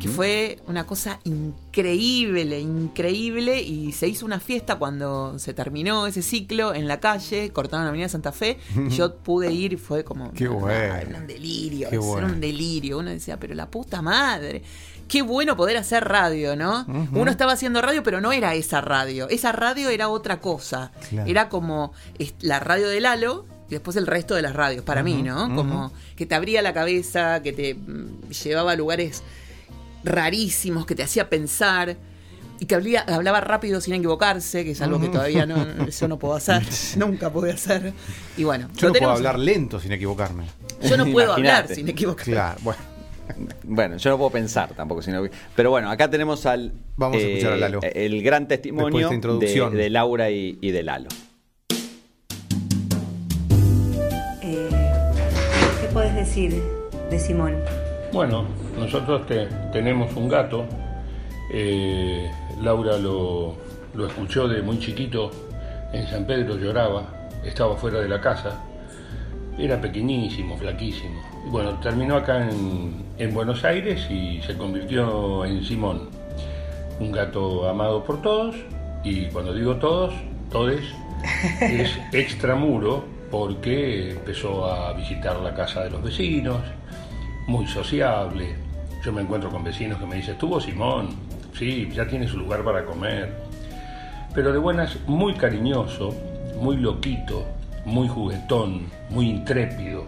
que 0.00 0.08
fue 0.08 0.58
una 0.66 0.86
cosa 0.86 1.20
increíble, 1.24 2.58
increíble, 2.60 3.60
y 3.60 3.92
se 3.92 4.08
hizo 4.08 4.24
una 4.24 4.40
fiesta 4.40 4.76
cuando 4.76 5.38
se 5.38 5.52
terminó 5.54 6.06
ese 6.06 6.22
ciclo 6.22 6.74
en 6.74 6.88
la 6.88 7.00
calle, 7.00 7.50
cortaron 7.50 7.84
la 7.84 7.90
Avenida 7.90 8.08
Santa 8.08 8.32
Fe, 8.32 8.58
y 8.76 8.90
yo 8.90 9.14
pude 9.24 9.52
ir 9.52 9.74
y 9.74 9.76
fue 9.76 10.04
como... 10.04 10.32
Qué 10.32 10.44
no, 10.44 10.52
no, 10.52 10.60
bueno. 10.60 10.94
Era 10.94 11.18
un 11.18 11.26
delirio, 11.26 11.88
Qué 11.90 11.96
era 11.96 12.04
bueno. 12.04 12.26
un 12.28 12.40
delirio. 12.40 12.98
Uno 12.98 13.10
decía, 13.10 13.38
pero 13.38 13.54
la 13.54 13.70
puta 13.70 14.02
madre. 14.02 14.62
Qué 15.06 15.22
bueno 15.22 15.56
poder 15.56 15.76
hacer 15.76 16.04
radio, 16.04 16.56
¿no? 16.56 16.86
Uno 17.12 17.30
estaba 17.30 17.52
haciendo 17.52 17.82
radio, 17.82 18.02
pero 18.02 18.20
no 18.20 18.32
era 18.32 18.54
esa 18.54 18.80
radio. 18.80 19.28
Esa 19.28 19.52
radio 19.52 19.90
era 19.90 20.08
otra 20.08 20.40
cosa. 20.40 20.92
Claro. 21.10 21.30
Era 21.30 21.48
como 21.48 21.92
la 22.40 22.58
radio 22.58 22.88
de 22.88 23.00
Lalo 23.00 23.44
y 23.68 23.72
después 23.72 23.96
el 23.96 24.06
resto 24.06 24.34
de 24.34 24.42
las 24.42 24.54
radios, 24.54 24.84
para 24.84 25.02
mí, 25.02 25.22
¿no? 25.22 25.54
Como 25.54 25.92
que 26.16 26.26
te 26.26 26.34
abría 26.34 26.62
la 26.62 26.72
cabeza, 26.72 27.42
que 27.42 27.52
te 27.52 27.74
mm, 27.74 28.30
llevaba 28.30 28.72
a 28.72 28.76
lugares 28.76 29.22
rarísimos, 30.04 30.86
que 30.86 30.94
te 30.94 31.02
hacía 31.02 31.28
pensar. 31.28 31.96
Y 32.60 32.66
que 32.66 32.76
hablía- 32.76 33.00
hablaba 33.08 33.40
rápido 33.40 33.80
sin 33.80 33.94
equivocarse, 33.94 34.64
que 34.64 34.70
es 34.70 34.80
algo 34.80 35.00
que 35.00 35.08
todavía 35.08 35.44
no, 35.44 35.56
yo 36.00 36.08
no 36.08 36.18
puedo 36.20 36.34
hacer, 36.34 36.62
nunca 36.96 37.28
pude 37.30 37.50
hacer. 37.50 37.92
Y 38.36 38.44
bueno, 38.44 38.68
Yo 38.68 38.86
no 38.88 38.92
puedo 38.92 38.92
tenemos- 38.92 39.16
hablar 39.18 39.38
lento 39.40 39.80
sin 39.80 39.90
equivocarme. 39.92 40.44
yo 40.82 40.96
no 40.96 41.04
puedo 41.06 41.32
hablar 41.32 41.66
sin 41.68 41.88
equivocarme. 41.88 42.32
Claro, 42.32 42.60
bueno. 42.62 42.78
Bueno, 43.64 43.96
yo 43.96 44.10
no 44.10 44.18
puedo 44.18 44.30
pensar 44.30 44.74
tampoco, 44.74 45.00
sino 45.02 45.22
que- 45.22 45.30
pero 45.56 45.70
bueno, 45.70 45.90
acá 45.90 46.08
tenemos 46.10 46.44
al 46.46 46.72
Vamos 46.96 47.16
a 47.16 47.20
escuchar 47.22 47.54
a 47.54 47.56
Lalo. 47.56 47.80
el 47.82 48.22
gran 48.22 48.46
testimonio 48.46 49.08
de 49.10 49.90
Laura 49.90 50.30
y, 50.30 50.58
y 50.60 50.70
de 50.72 50.82
Lalo. 50.82 51.08
Eh, 54.42 54.68
¿Qué 55.80 55.88
puedes 55.92 56.14
decir 56.14 56.62
de 57.10 57.18
Simón? 57.18 57.56
Bueno, 58.14 58.44
nosotros 58.78 59.26
te- 59.26 59.46
tenemos 59.72 60.14
un 60.16 60.28
gato. 60.28 60.64
eh, 61.52 62.30
Laura 62.62 62.96
lo, 62.96 63.54
lo 63.94 64.06
escuchó 64.06 64.46
de 64.48 64.62
muy 64.62 64.78
chiquito. 64.78 65.30
En 65.92 66.06
San 66.06 66.24
Pedro 66.26 66.56
lloraba, 66.56 67.02
estaba 67.44 67.76
fuera 67.76 68.00
de 68.00 68.08
la 68.08 68.20
casa. 68.20 68.60
Era 69.58 69.80
pequeñísimo, 69.80 70.56
flaquísimo. 70.56 71.20
Bueno, 71.46 71.78
terminó 71.80 72.16
acá 72.16 72.48
en, 72.48 73.04
en 73.18 73.34
Buenos 73.34 73.64
Aires 73.64 74.08
y 74.10 74.40
se 74.42 74.56
convirtió 74.56 75.44
en 75.44 75.64
Simón. 75.64 76.08
Un 77.00 77.10
gato 77.12 77.68
amado 77.68 78.04
por 78.04 78.22
todos. 78.22 78.54
Y 79.04 79.26
cuando 79.26 79.52
digo 79.52 79.74
todos, 79.76 80.14
todes, 80.50 80.84
es 81.60 81.90
extramuro 82.12 83.04
porque 83.30 84.12
empezó 84.12 84.66
a 84.72 84.92
visitar 84.94 85.36
la 85.40 85.52
casa 85.54 85.82
de 85.84 85.90
los 85.90 86.02
vecinos, 86.02 86.58
muy 87.46 87.66
sociable. 87.66 88.54
Yo 89.04 89.12
me 89.12 89.22
encuentro 89.22 89.50
con 89.50 89.62
vecinos 89.64 89.98
que 89.98 90.06
me 90.06 90.16
dicen, 90.16 90.34
¿estuvo 90.34 90.60
Simón? 90.60 91.10
Sí, 91.56 91.88
ya 91.92 92.06
tiene 92.06 92.26
su 92.26 92.38
lugar 92.38 92.64
para 92.64 92.84
comer. 92.84 93.32
Pero 94.34 94.52
de 94.52 94.58
buenas, 94.58 94.96
muy 95.06 95.34
cariñoso, 95.34 96.14
muy 96.58 96.76
loquito, 96.76 97.44
muy 97.84 98.08
juguetón, 98.08 98.86
muy 99.10 99.28
intrépido, 99.30 100.06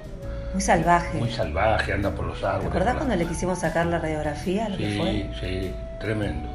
Muy 0.53 0.61
salvaje. 0.63 1.19
muy 1.19 1.31
salvaje, 1.31 1.93
anda 1.93 2.11
por 2.15 2.27
los 2.27 2.41
¿Te 2.41 2.47
árboles. 2.47 2.69
acordás 2.71 2.95
por 2.95 3.07
cuando 3.07 3.17
le 3.17 3.29
quisimos 3.29 3.59
sacar 3.61 3.87
la 3.87 3.99
radiografía? 3.99 4.69
Lo 4.71 4.77
que 4.79 4.91
Sí, 4.91 4.99
fue? 4.99 5.31
sí, 5.41 5.71
tremendo. 6.01 6.49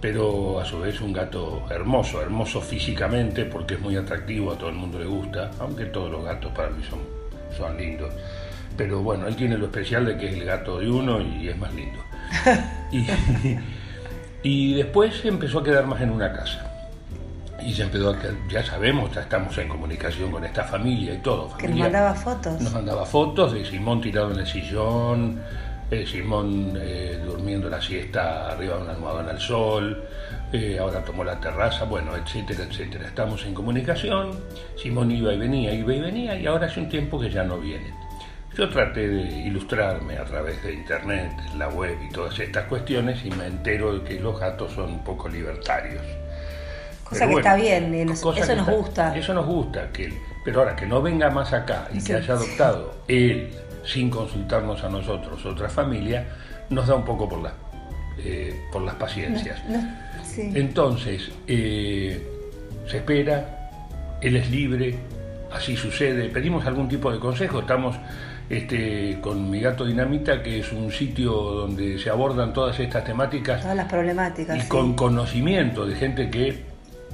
Pero 0.00 0.58
a 0.60 0.64
su 0.64 0.80
vez 0.80 1.00
un 1.00 1.12
gato 1.12 1.62
hermoso, 1.70 2.20
hermoso 2.20 2.60
físicamente 2.60 3.44
porque 3.44 3.74
es 3.74 3.80
muy 3.80 3.96
atractivo, 3.96 4.52
a 4.52 4.58
todo 4.58 4.70
el 4.70 4.74
mundo 4.74 4.98
le 4.98 5.06
gusta, 5.06 5.50
aunque 5.60 5.84
todos 5.86 6.10
los 6.10 6.24
gatos 6.24 6.50
para 6.52 6.70
mí 6.70 6.82
son, 6.88 6.98
son 7.56 7.76
lindos. 7.76 8.12
Pero 8.76 9.02
bueno, 9.02 9.26
él 9.26 9.36
tiene 9.36 9.56
lo 9.56 9.66
especial 9.66 10.04
de 10.06 10.16
que 10.16 10.28
es 10.28 10.34
el 10.34 10.44
gato 10.44 10.78
de 10.78 10.90
uno 10.90 11.20
y 11.20 11.48
es 11.48 11.56
más 11.58 11.72
lindo. 11.74 12.00
Y, 12.92 13.06
y 14.44 14.74
después 14.74 15.16
se 15.16 15.28
empezó 15.28 15.58
a 15.58 15.64
quedar 15.64 15.86
más 15.86 16.00
en 16.00 16.10
una 16.10 16.32
casa. 16.32 16.70
Y 17.64 17.72
se 17.72 17.82
empezó 17.82 18.10
a 18.10 18.18
quedar, 18.18 18.34
ya 18.48 18.62
sabemos, 18.62 19.12
ya 19.12 19.22
estamos 19.22 19.56
en 19.58 19.68
comunicación 19.68 20.30
con 20.30 20.44
esta 20.44 20.64
familia 20.64 21.14
y 21.14 21.18
todo. 21.18 21.56
Que 21.56 21.66
nos 21.68 21.78
mandaba 21.78 22.14
fotos. 22.14 22.60
nos 22.60 22.72
mandaba 22.72 23.06
fotos 23.06 23.54
de 23.54 23.64
Simón 23.64 24.00
tirado 24.00 24.32
en 24.32 24.40
el 24.40 24.46
sillón, 24.46 25.40
eh, 25.90 26.06
Simón 26.06 26.78
eh, 26.80 27.18
durmiendo 27.24 27.68
la 27.68 27.80
siesta 27.80 28.50
arriba 28.50 28.76
de 28.76 28.82
una 28.82 28.92
almohadón 28.92 29.28
al 29.28 29.40
sol, 29.40 30.04
eh, 30.52 30.78
ahora 30.80 31.04
tomó 31.04 31.24
la 31.24 31.38
terraza, 31.40 31.84
bueno, 31.84 32.16
etcétera, 32.16 32.64
etcétera. 32.64 33.06
Estamos 33.06 33.44
en 33.44 33.54
comunicación, 33.54 34.38
Simón 34.76 35.10
iba 35.10 35.32
y 35.32 35.38
venía, 35.38 35.72
iba 35.72 35.94
y 35.94 36.00
venía, 36.00 36.38
y 36.38 36.46
ahora 36.46 36.66
hace 36.66 36.80
un 36.80 36.88
tiempo 36.88 37.20
que 37.20 37.30
ya 37.30 37.44
no 37.44 37.58
viene. 37.58 37.92
Yo 38.56 38.68
traté 38.70 39.08
de 39.08 39.22
ilustrarme 39.46 40.16
a 40.16 40.24
través 40.24 40.62
de 40.62 40.74
internet, 40.74 41.32
la 41.56 41.68
web 41.68 41.96
y 42.08 42.12
todas 42.12 42.38
estas 42.38 42.66
cuestiones 42.66 43.24
y 43.24 43.30
me 43.30 43.46
entero 43.46 43.98
de 43.98 44.04
que 44.04 44.20
los 44.20 44.38
gatos 44.38 44.72
son 44.72 44.90
un 44.92 45.04
poco 45.04 45.28
libertarios. 45.28 46.02
Cosa 47.02 47.26
que 47.28 47.34
está 47.34 47.56
bien, 47.56 48.06
cosa 48.20 48.40
eso 48.40 48.54
nos 48.54 48.68
está- 48.68 48.72
gusta. 48.72 49.16
Eso 49.16 49.34
nos 49.34 49.46
gusta, 49.46 49.90
que 49.92 50.12
pero 50.44 50.60
ahora 50.60 50.76
que 50.76 50.86
no 50.86 51.02
venga 51.02 51.30
más 51.30 51.52
acá 51.52 51.88
y 51.92 52.00
Sí. 52.00 52.08
que 52.08 52.14
haya 52.14 52.34
adoptado 52.34 52.94
él, 53.08 53.50
sin 53.84 54.08
consultarnos 54.10 54.84
a 54.84 54.88
nosotros, 54.88 55.44
otra 55.44 55.68
familia, 55.68 56.24
nos 56.70 56.86
da 56.86 56.94
un 56.94 57.04
poco 57.04 57.28
por, 57.28 57.42
la, 57.42 57.52
eh, 58.18 58.54
por 58.70 58.82
las 58.82 58.94
paciencias. 58.94 59.62
No, 59.68 59.78
sí. 60.22 60.52
Entonces, 60.54 61.30
eh, 61.48 62.22
se 62.88 62.98
espera, 62.98 63.70
él 64.20 64.36
es 64.36 64.50
libre, 64.50 64.94
así 65.52 65.76
sucede. 65.76 66.28
Pedimos 66.28 66.64
algún 66.66 66.88
tipo 66.88 67.10
de 67.12 67.18
consejo, 67.18 67.60
estamos 67.60 67.96
este, 68.50 69.18
con 69.20 69.50
mi 69.50 69.60
gato 69.60 69.84
Dinamita, 69.84 70.42
que 70.42 70.60
es 70.60 70.72
un 70.72 70.92
sitio 70.92 71.32
donde 71.32 71.98
se 71.98 72.10
abordan 72.10 72.52
todas 72.52 72.78
estas 72.78 73.04
temáticas 73.04 73.62
Todas 73.62 73.76
las 73.76 73.88
problemáticas. 73.88 74.56
y 74.56 74.60
sí. 74.60 74.68
con 74.68 74.94
conocimiento 74.94 75.86
de 75.86 75.94
gente 75.96 76.30
que, 76.30 76.48
eh, 76.48 76.62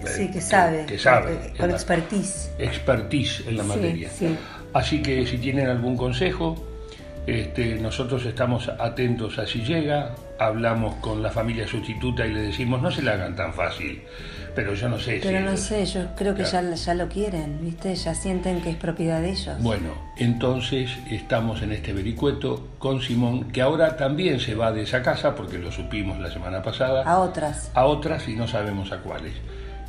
Sí, 0.07 0.31
que 0.31 0.41
sabe. 0.41 0.87
que 0.87 0.99
sabe, 0.99 1.33
eh, 1.35 1.53
Con 1.59 1.68
la- 1.68 1.74
expertise. 1.74 2.51
expertise 2.59 3.45
en 3.47 3.57
la 3.57 3.62
Sí, 3.62 3.68
materia. 3.68 4.11
sí. 4.11 4.37
Así 4.72 5.03
que 5.03 5.26
si 5.26 5.39
tienen 5.39 5.68
algún 5.68 5.97
consejo, 5.97 6.57
este, 7.26 7.76
nosotros 7.76 8.24
estamos 8.24 8.68
atentos 8.68 9.39
a 9.39 9.47
si 9.47 9.61
llega, 9.62 10.14
hablamos 10.39 10.95
con 10.97 11.22
la 11.22 11.31
familia 11.31 11.66
sustituta 11.66 12.26
y 12.26 12.33
le 12.33 12.41
decimos 12.43 12.81
no 12.81 12.91
se 12.91 13.03
la 13.03 13.12
hagan 13.12 13.37
tan 13.37 13.53
fácil, 13.53 14.01
pero 14.61 14.74
yo 14.74 14.90
no 14.90 14.98
sé 14.98 15.20
Pero 15.22 15.38
si... 15.38 15.44
no 15.44 15.56
sé, 15.56 15.86
yo 15.86 16.14
creo 16.14 16.34
que 16.34 16.44
ya, 16.44 16.61
ya 16.74 16.94
lo 16.94 17.08
quieren, 17.08 17.61
¿viste? 17.62 17.94
Ya 17.94 18.14
sienten 18.14 18.61
que 18.61 18.68
es 18.68 18.76
propiedad 18.76 19.22
de 19.22 19.30
ellos. 19.30 19.56
Bueno, 19.62 19.94
entonces 20.18 20.90
estamos 21.11 21.62
en 21.62 21.72
este 21.72 21.94
vericueto 21.94 22.68
con 22.78 23.00
Simón, 23.00 23.50
que 23.52 23.62
ahora 23.62 23.96
también 23.96 24.38
se 24.38 24.54
va 24.54 24.70
de 24.70 24.82
esa 24.82 25.00
casa, 25.00 25.34
porque 25.34 25.56
lo 25.56 25.72
supimos 25.72 26.20
la 26.20 26.30
semana 26.30 26.62
pasada. 26.62 27.04
A 27.04 27.20
otras. 27.20 27.70
a 27.72 27.86
otras 27.86 28.28
y 28.28 28.34
no 28.34 28.46
sabemos 28.46 28.92
a 28.92 28.98
cuáles. 28.98 29.32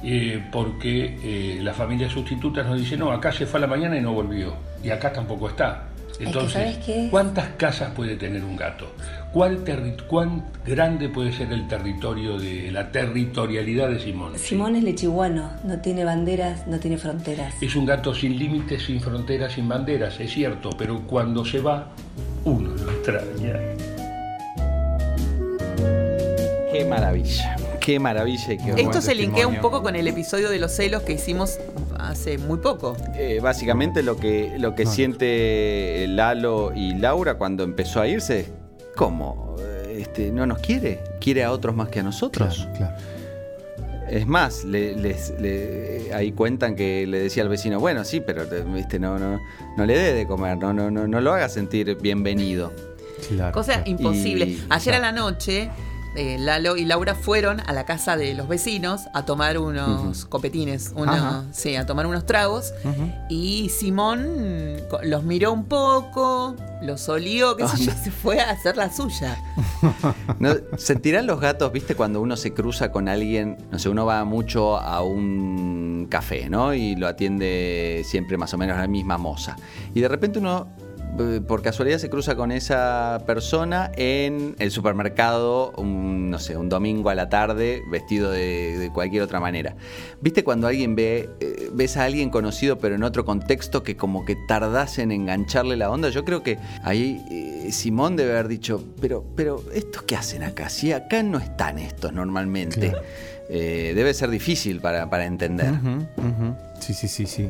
Eh, 0.03 0.41
porque 0.53 1.17
eh, 1.22 1.59
la 1.61 1.74
familia 1.74 2.09
sustituta 2.09 2.63
nos 2.63 2.80
dice, 2.80 2.95
no, 2.95 3.11
acá 3.11 3.34
se 3.34 3.45
fue 3.45 3.57
a 3.59 3.61
la 3.61 3.67
mañana 3.67 3.97
y 3.97 4.01
no 4.01 4.13
volvió. 4.13 4.55
Y 4.82 4.89
acá 4.89 5.11
tampoco 5.11 5.49
está. 5.49 5.89
Que, 6.26 6.30
Entonces. 6.30 7.09
¿cuántas 7.09 7.47
casas 7.57 7.91
puede 7.95 8.15
tener 8.15 8.43
un 8.43 8.55
gato? 8.55 8.88
¿Cuál, 9.34 9.63
terri- 9.63 10.01
¿Cuán 10.07 10.45
grande 10.65 11.07
puede 11.09 11.32
ser 11.32 11.51
el 11.53 11.67
territorio 11.67 12.38
de 12.38 12.69
la 12.72 12.91
territorialidad 12.91 13.89
de 13.89 13.99
Simón? 13.99 14.38
Simón 14.38 14.76
es 14.76 14.84
lechiguano, 14.84 15.51
no 15.63 15.80
tiene 15.80 16.03
banderas, 16.03 16.67
no 16.67 16.80
tiene 16.80 16.97
fronteras. 16.97 17.53
Es 17.61 17.76
un 17.76 17.86
gato 17.86 18.13
sin 18.13 18.38
límites, 18.38 18.84
sin 18.84 18.99
fronteras, 18.99 19.53
sin 19.53 19.67
banderas, 19.69 20.19
es 20.19 20.32
cierto, 20.34 20.69
pero 20.78 21.01
cuando 21.07 21.45
se 21.45 21.59
va, 21.59 21.88
uno 22.43 22.69
lo 22.76 22.91
extraña. 22.91 23.53
Qué 26.72 26.86
maravilla, 26.86 27.55
qué 27.82 27.99
maravilla 27.99 28.53
y 28.53 28.57
qué 28.57 28.73
Esto 28.82 29.01
se 29.01 29.13
linkea 29.15 29.47
un 29.47 29.59
poco 29.59 29.82
con 29.84 29.95
el 29.97 30.07
episodio 30.07 30.49
de 30.49 30.59
los 30.59 30.71
celos 30.71 31.01
que 31.03 31.13
hicimos 31.13 31.59
hace 31.99 32.38
muy 32.38 32.59
poco. 32.59 32.95
Eh, 33.15 33.39
básicamente 33.41 34.03
lo 34.03 34.15
que, 34.15 34.53
lo 34.57 34.75
que 34.75 34.86
No, 34.86 34.91
siente 34.91 36.05
Lalo 36.07 36.71
y 36.73 36.93
Laura 36.95 37.36
cuando 37.36 37.63
empezó 37.63 37.99
a 37.99 38.07
irse 38.07 38.39
es, 38.41 38.51
¿cómo? 38.95 39.55
Eh, 39.59 39.97
Este, 40.01 40.32
¿No 40.32 40.45
nos 40.45 40.59
quiere? 40.59 40.99
¿Quiere 41.19 41.43
a 41.43 41.51
otros 41.51 41.75
más 41.75 41.89
que 41.89 41.99
a 41.99 42.03
nosotros? 42.03 42.67
Claro, 42.77 42.77
claro. 42.77 42.95
Es 44.09 44.25
más, 44.27 44.63
le- 44.65 44.95
les- 44.95 45.34
le- 45.39 46.11
ahí 46.13 46.32
cuentan 46.34 46.75
que 46.75 47.05
le 47.07 47.19
decía 47.19 47.43
al 47.43 47.49
vecino, 47.49 47.79
bueno, 47.79 48.03
sí, 48.03 48.19
pero 48.19 48.45
te- 48.47 48.61
viste, 48.61 48.99
no, 48.99 49.17
no, 49.19 49.39
no 49.77 49.86
le 49.86 49.97
dé 49.97 50.13
de 50.13 50.27
comer, 50.27 50.57
no, 50.57 50.73
no, 50.73 50.89
no, 50.91 51.07
no 51.07 51.21
lo 51.21 51.34
haga 51.34 51.47
sentir 51.49 51.95
bienvenido. 52.01 52.73
claro, 53.29 53.53
Cosa 53.53 53.73
claro. 53.75 53.89
imposible. 53.89 54.45
Y- 54.45 54.63
Ayer 54.69 54.95
a 54.95 54.99
la 54.99 55.11
noche, 55.11 55.69
eh, 56.16 56.38
Lalo 56.38 56.76
y 56.76 56.86
Laura 56.86 57.16
fueron 57.16 57.62
a 57.62 57.74
la 57.74 57.86
casa 57.86 58.18
de 58.18 58.34
los 58.34 58.47
vecinos 58.47 59.03
a 59.14 59.26
tomar 59.26 59.57
unos 59.57 60.26
copetines, 60.26 60.91
unos, 60.95 61.45
sí, 61.51 61.76
a 61.76 61.86
tomar 61.86 62.05
unos 62.05 62.26
tragos. 62.26 62.74
Y 63.30 63.70
Simón 63.70 64.78
los 65.03 65.24
miró 65.24 65.53
un 65.53 65.66
poco, 65.66 66.55
los 66.82 67.07
olió, 67.07 67.55
qué 67.55 67.68
sé 67.68 67.86
yo, 67.86 67.91
se 68.03 68.12
fue 68.12 68.41
a 68.41 68.51
hacer 68.51 68.76
la 68.76 68.91
suya. 68.91 69.38
¿No? 70.39 70.55
¿Sentirán 70.78 71.28
los 71.28 71.39
gatos, 71.39 71.72
viste, 71.72 71.95
cuando 71.95 72.22
uno 72.22 72.36
se 72.36 72.53
cruza 72.53 72.91
con 72.91 73.07
alguien? 73.07 73.57
No 73.72 73.80
sé, 73.80 73.89
uno 73.89 74.05
va 74.05 74.26
mucho 74.26 74.78
a 74.78 75.01
un 75.01 76.07
café, 76.09 76.49
¿no? 76.49 76.74
Y 76.74 76.95
lo 76.95 77.07
atiende 77.07 78.03
siempre 78.05 78.38
más 78.38 78.53
o 78.53 78.57
menos 78.57 78.78
la 78.78 78.88
misma 78.88 79.18
moza. 79.18 79.55
Y 79.93 80.01
de 80.01 80.07
repente 80.07 80.39
uno 80.39 80.68
por 81.47 81.62
casualidad 81.62 81.97
se 81.97 82.09
cruza 82.09 82.36
con 82.36 82.51
esa 82.51 83.22
persona 83.26 83.91
en 83.95 84.55
el 84.59 84.72
supermercado, 84.72 85.72
un, 85.78 86.30
no 86.30 86.39
sé, 86.39 86.57
un 86.57 86.70
domingo 86.70 87.09
a 87.09 87.16
la 87.16 87.30
tarde, 87.30 87.84
vestido 87.89 88.32
de, 88.32 88.78
de 88.78 88.91
cualquier 88.91 89.24
otra 89.24 89.39
manera. 89.39 89.76
¿Viste 90.22 90.43
cuando 90.43 90.68
alguien 90.68 90.95
ve, 90.95 91.30
eh, 91.39 91.70
ves 91.74 91.97
a 91.97 92.05
alguien 92.05 92.30
conocido 92.30 92.78
pero 92.78 92.95
en 92.95 93.03
otro 93.03 93.26
contexto 93.26 93.84
que 93.84 93.97
como 93.97 94.26
que 94.26 94.36
tardás 94.47 94.99
en 94.99 95.12
engancharle 95.12 95.76
la 95.76 95.89
onda? 95.89 96.09
Yo 96.09 96.24
creo 96.24 96.43
que 96.43 96.57
ahí 96.84 97.24
eh, 97.30 97.72
Simón 97.72 98.16
debe 98.16 98.32
haber 98.32 98.47
dicho, 98.47 98.84
pero, 98.99 99.24
pero, 99.36 99.64
¿estos 99.74 100.03
qué 100.03 100.16
hacen 100.16 100.43
acá? 100.43 100.70
Si 100.70 100.91
acá 100.91 101.24
no 101.24 101.38
están 101.38 101.78
estos 101.80 102.14
normalmente. 102.14 102.93
Eh, 103.53 103.91
debe 103.93 104.14
ser 104.14 104.30
difícil 104.30 104.80
para, 104.80 105.09
para 105.09 105.26
entender. 105.26 105.74
Sí, 106.82 106.93
sí, 106.95 107.07
sí, 107.07 107.25
sí. 107.27 107.49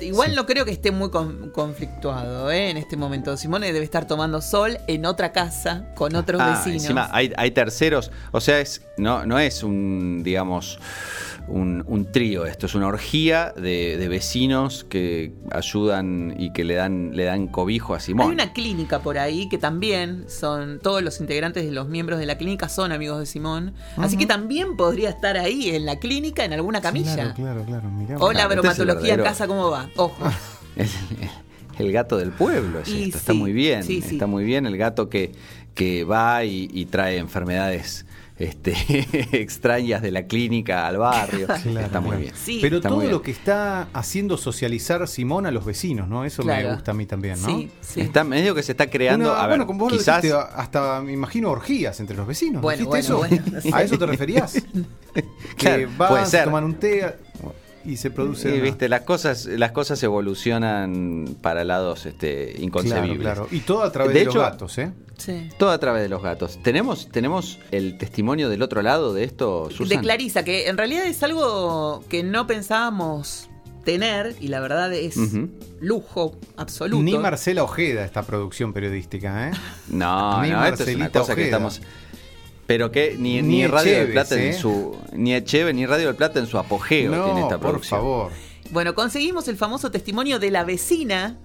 Igual 0.00 0.34
no 0.34 0.44
creo 0.44 0.64
que 0.64 0.72
esté 0.72 0.90
muy 0.90 1.08
con- 1.10 1.50
conflictuado 1.50 2.50
¿eh? 2.50 2.68
en 2.70 2.76
este 2.76 2.96
momento. 2.96 3.36
Simone 3.36 3.72
debe 3.72 3.84
estar 3.84 4.06
tomando 4.06 4.42
sol 4.42 4.76
en 4.88 5.06
otra 5.06 5.32
casa 5.32 5.86
con 5.94 6.14
otros 6.16 6.40
Ah, 6.42 6.50
vecinos. 6.56 6.82
encima 6.82 7.08
hay, 7.12 7.32
hay 7.36 7.52
terceros, 7.52 8.10
o 8.32 8.40
sea, 8.40 8.58
es, 8.60 8.82
no, 8.96 9.24
no 9.24 9.38
es 9.38 9.62
un, 9.62 10.22
digamos, 10.24 10.78
un, 11.48 11.84
un 11.86 12.10
trío 12.10 12.46
esto, 12.46 12.66
es 12.66 12.74
una 12.74 12.86
orgía 12.86 13.52
de, 13.56 13.96
de 13.96 14.08
vecinos 14.08 14.84
que 14.84 15.32
ayudan 15.50 16.34
y 16.38 16.52
que 16.52 16.64
le 16.64 16.74
dan, 16.74 17.14
le 17.14 17.24
dan 17.24 17.48
cobijo 17.48 17.94
a 17.94 18.00
Simón. 18.00 18.28
Hay 18.28 18.32
una 18.32 18.52
clínica 18.52 19.00
por 19.00 19.18
ahí 19.18 19.48
que 19.48 19.58
también 19.58 20.24
son 20.28 20.80
todos 20.80 21.02
los 21.02 21.20
integrantes 21.20 21.64
de 21.64 21.72
los 21.72 21.88
miembros 21.88 22.18
de 22.18 22.26
la 22.26 22.38
clínica 22.38 22.68
son 22.68 22.92
amigos 22.92 23.18
de 23.18 23.26
Simón. 23.26 23.74
Así 23.96 24.16
que 24.16 24.26
también 24.26 24.76
podría 24.76 25.10
estar 25.10 25.36
ahí 25.36 25.70
en 25.70 25.86
la 25.86 25.98
clínica 25.98 26.44
en 26.44 26.52
alguna 26.52 26.80
camilla. 26.80 27.14
Claro, 27.14 27.34
claro, 27.34 27.64
claro. 27.64 27.90
Mirá, 27.90 28.16
O 28.18 28.32
la 28.32 28.42
el 28.42 28.48
bromatología 28.48 29.14
en 29.14 29.22
casa, 29.22 29.46
¿cómo 29.46 29.70
va? 29.70 29.88
Ojo. 29.96 30.24
El, 31.78 31.90
gato 31.90 32.18
del 32.18 32.30
pueblo, 32.30 32.80
es 32.80 32.88
Y 32.88 33.04
esto, 33.04 33.18
está 33.18 33.32
muy 33.32 33.52
bien, 33.52 33.82
sí, 33.82 34.02
sí. 34.02 34.14
está 34.14 34.26
muy 34.26 34.44
bien 34.44 34.66
el 34.66 34.76
gato 34.76 35.08
que, 35.08 35.32
que 35.74 36.04
va 36.04 36.44
y, 36.44 36.68
y 36.70 36.84
trae 36.84 37.16
enfermedades 37.16 38.04
este, 38.38 38.74
extrañas 39.40 40.02
de 40.02 40.10
la 40.10 40.24
clínica 40.24 40.86
al 40.86 40.96
barrio, 40.98 41.46
Claro, 41.46 41.80
está 41.80 42.00
muy 42.00 42.16
bien. 42.16 42.32
Sí. 42.34 42.58
Pero 42.60 42.76
Está 42.78 42.88
todo 42.88 42.98
bien. 43.00 43.10
lo 43.12 43.22
que 43.22 43.30
está 43.30 43.88
haciendo 43.92 44.36
socializar 44.36 45.06
Simón 45.06 45.46
a 45.46 45.50
los 45.50 45.64
vecinos, 45.64 46.08
¿no? 46.08 46.24
Eso 46.24 46.42
Claro. 46.42 46.68
me 46.68 46.74
gusta 46.74 46.90
a 46.90 46.94
mí 46.94 47.06
también, 47.06 47.40
¿no? 47.40 47.48
Sí, 47.48 47.70
sí. 47.80 48.00
Está 48.00 48.24
medio 48.24 48.54
que 48.54 48.62
se 48.62 48.72
está 48.72 48.88
creando, 48.90 49.30
Una- 49.32 49.38
a 49.40 49.46
ver, 49.46 49.50
bueno, 49.58 49.66
como 49.66 49.80
vos 49.80 49.92
lo 49.92 49.98
quizás... 49.98 50.22
dijiste, 50.22 50.42
hasta 50.56 51.00
me 51.02 51.12
imagino 51.12 51.50
orgías 51.50 52.00
entre 52.00 52.16
los 52.16 52.26
vecinos. 52.26 52.54
¿no 52.56 52.60
Bueno, 52.62 52.86
¿Dijiste 52.90 53.12
bueno, 53.12 53.26
eso? 53.26 53.38
bueno, 53.38 53.44
no 53.52 53.60
sé. 53.60 53.70
¿A 53.72 53.82
eso 53.82 53.98
te 53.98 54.06
referías? 54.06 54.54
Claro, 55.56 55.76
que 55.78 55.86
van, 55.98 56.08
puede 56.08 56.24
se 56.24 56.30
ser. 56.30 56.44
toman 56.44 56.64
un 56.64 56.74
té 56.74 57.14
y 57.84 57.96
se 57.96 58.10
produce. 58.10 58.52
Una- 58.52 58.62
viste, 58.62 58.88
las 58.88 59.02
cosas, 59.02 59.46
las 59.46 59.72
cosas 59.72 60.02
evolucionan 60.02 61.36
para 61.40 61.64
lados 61.64 62.06
este, 62.06 62.50
Claro, 62.52 62.64
inconcebibles. 62.64 63.18
claro. 63.20 63.48
Y 63.50 63.60
todo 63.60 63.82
a 63.82 63.92
través 63.92 64.14
De 64.14 64.20
de, 64.20 64.24
hecho- 64.26 64.38
los 64.38 64.50
gatos, 64.50 64.78
¿eh? 64.78 64.92
Sí. 65.18 65.48
Todo 65.56 65.70
a 65.70 65.78
través 65.78 66.02
de 66.02 66.08
los 66.08 66.20
gatos. 66.22 66.58
¿Tenemos, 66.62 67.08
¿Tenemos 67.08 67.60
el 67.70 67.96
testimonio 67.98 68.48
del 68.48 68.60
otro 68.62 68.82
lado 68.82 69.14
de 69.14 69.22
esto, 69.24 69.68
De 69.68 69.74
Susan? 69.74 70.00
Clarisa, 70.02 70.42
que 70.44 70.66
en 70.68 70.76
realidad 70.76 71.06
es 71.06 71.22
algo 71.22 72.02
que 72.08 72.24
no 72.24 72.46
pensábamos 72.48 73.48
tener 73.84 74.34
y 74.40 74.48
la 74.48 74.60
verdad 74.60 74.92
es 74.92 75.16
lujo 75.80 76.36
absoluto. 76.56 77.02
Ni 77.02 77.16
Marcela 77.18 77.62
Ojeda, 77.64 78.04
esta 78.04 78.22
producción 78.22 78.72
periodística, 78.72 79.48
¿eh? 79.48 79.52
No, 79.88 80.42
Ni 80.42 80.50
no, 80.50 80.64
esto 80.66 80.84
es 80.84 80.94
una 80.96 81.10
cosa 81.10 81.34
que 81.36 81.44
estamos... 81.44 81.80
Pero 82.72 82.90
que 82.90 83.16
ni, 83.18 83.42
Ni 83.42 83.48
ni 83.58 83.66
Radio 83.66 83.92
del 83.92 84.00
Echeves, 84.02 84.12
Plata 84.12 84.42
¿eh? 84.42 84.46
en 84.48 84.54
su... 84.54 84.96
Ni 85.12 85.34
Echeve 85.34 85.74
ni 85.74 85.84
Radio 85.84 86.06
del 86.06 86.16
Plata 86.16 86.38
en 86.38 86.46
su 86.46 86.56
apogeo 86.58 87.10
no, 87.14 87.24
tiene 87.26 87.40
esta 87.42 87.58
por 87.58 87.70
producción. 87.72 88.00
favor. 88.00 88.32
Bueno, 88.70 88.94
conseguimos 88.94 89.46
el 89.48 89.56
famoso 89.56 89.90
testimonio 89.90 90.38
de 90.38 90.50
la 90.50 90.64
vecina 90.64 91.36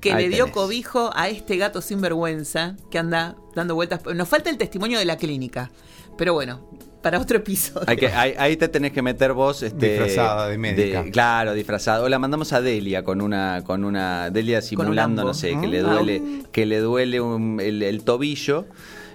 que 0.00 0.12
Ahí 0.12 0.24
le 0.24 0.34
dio 0.34 0.44
tenés. 0.46 0.54
cobijo 0.54 1.10
a 1.14 1.28
este 1.28 1.56
gato 1.56 1.80
sinvergüenza 1.80 2.74
que 2.90 2.98
anda 2.98 3.36
dando 3.54 3.76
vueltas. 3.76 4.00
Nos 4.14 4.28
falta 4.28 4.50
el 4.50 4.58
testimonio 4.58 4.98
de 4.98 5.04
la 5.04 5.16
clínica. 5.16 5.70
Pero 6.18 6.34
bueno, 6.34 6.68
para 7.02 7.20
otro 7.20 7.36
episodio. 7.36 7.84
Hay 7.88 7.96
que, 7.96 8.08
ahí, 8.08 8.34
ahí 8.36 8.56
te 8.56 8.66
tenés 8.68 8.90
que 8.90 9.02
meter 9.02 9.32
vos 9.34 9.62
este, 9.62 9.90
Disfrazada 9.90 10.48
de 10.48 10.58
médica. 10.58 11.04
claro, 11.12 11.54
disfrazada. 11.54 12.02
O 12.02 12.08
la 12.08 12.18
mandamos 12.18 12.52
a 12.52 12.60
Delia 12.60 13.04
con 13.04 13.20
una, 13.20 13.62
con 13.64 13.84
una 13.84 14.30
Delia 14.30 14.60
simulando, 14.62 15.22
no 15.22 15.32
sé, 15.34 15.56
que 15.60 15.68
le 15.68 15.78
Ah. 15.80 15.82
duele, 15.82 16.22
que 16.50 16.66
le 16.66 16.80
duele 16.80 17.20
un- 17.20 17.60
el, 17.60 17.82
el 17.82 18.02
tobillo 18.02 18.66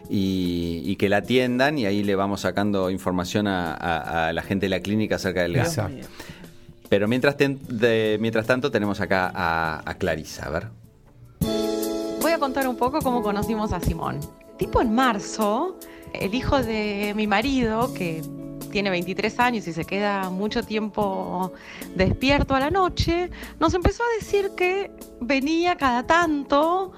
y, 0.10 0.82
y 0.86 0.96
que 0.98 1.10
la 1.10 1.18
atiendan 1.18 1.78
y 1.78 1.86
ahí 1.86 2.04
le 2.04 2.16
vamos 2.16 2.42
sacando 2.42 2.90
información 2.90 3.48
a, 3.48 3.74
a- 3.74 4.28
a 4.30 4.34
la 4.34 4.42
gente 4.42 4.66
de 4.66 4.70
la 4.70 4.80
clínica 4.82 5.16
acerca 5.16 5.42
del 5.44 5.54
gato. 5.54 5.70
Exacto. 5.70 6.08
Pero 6.90 7.08
mientras, 7.08 7.38
ten- 7.38 7.60
de- 7.70 8.18
mientras 8.20 8.46
tanto 8.48 8.70
tenemos 8.72 9.00
acá 9.00 9.32
a, 9.34 9.82
a 9.90 9.94
Clarisa, 9.96 10.48
a 10.48 10.50
ver. 10.50 10.68
Voy 12.22 12.32
a 12.32 12.38
contar 12.40 12.68
un 12.68 12.76
poco 12.78 13.00
cómo 13.00 13.22
conocimos 13.22 13.72
a 13.74 13.80
Simón. 13.80 14.20
Tipo 14.58 14.82
en 14.82 14.94
marzo, 14.94 15.78
el 16.14 16.34
hijo 16.36 16.62
de 16.62 17.14
mi 17.16 17.26
marido, 17.28 17.94
que 17.94 18.22
tiene 18.72 18.90
23 18.90 19.40
años 19.40 19.68
y 19.68 19.74
se 19.74 19.86
queda 19.86 20.30
mucho 20.30 20.64
tiempo 20.64 21.52
despierto 21.96 22.56
a 22.56 22.60
la 22.60 22.70
noche, 22.70 23.30
nos 23.60 23.74
empezó 23.74 24.04
a 24.04 24.08
decir 24.20 24.52
que 24.56 24.92
venía 25.20 25.76
cada 25.78 26.06
tanto 26.06 26.92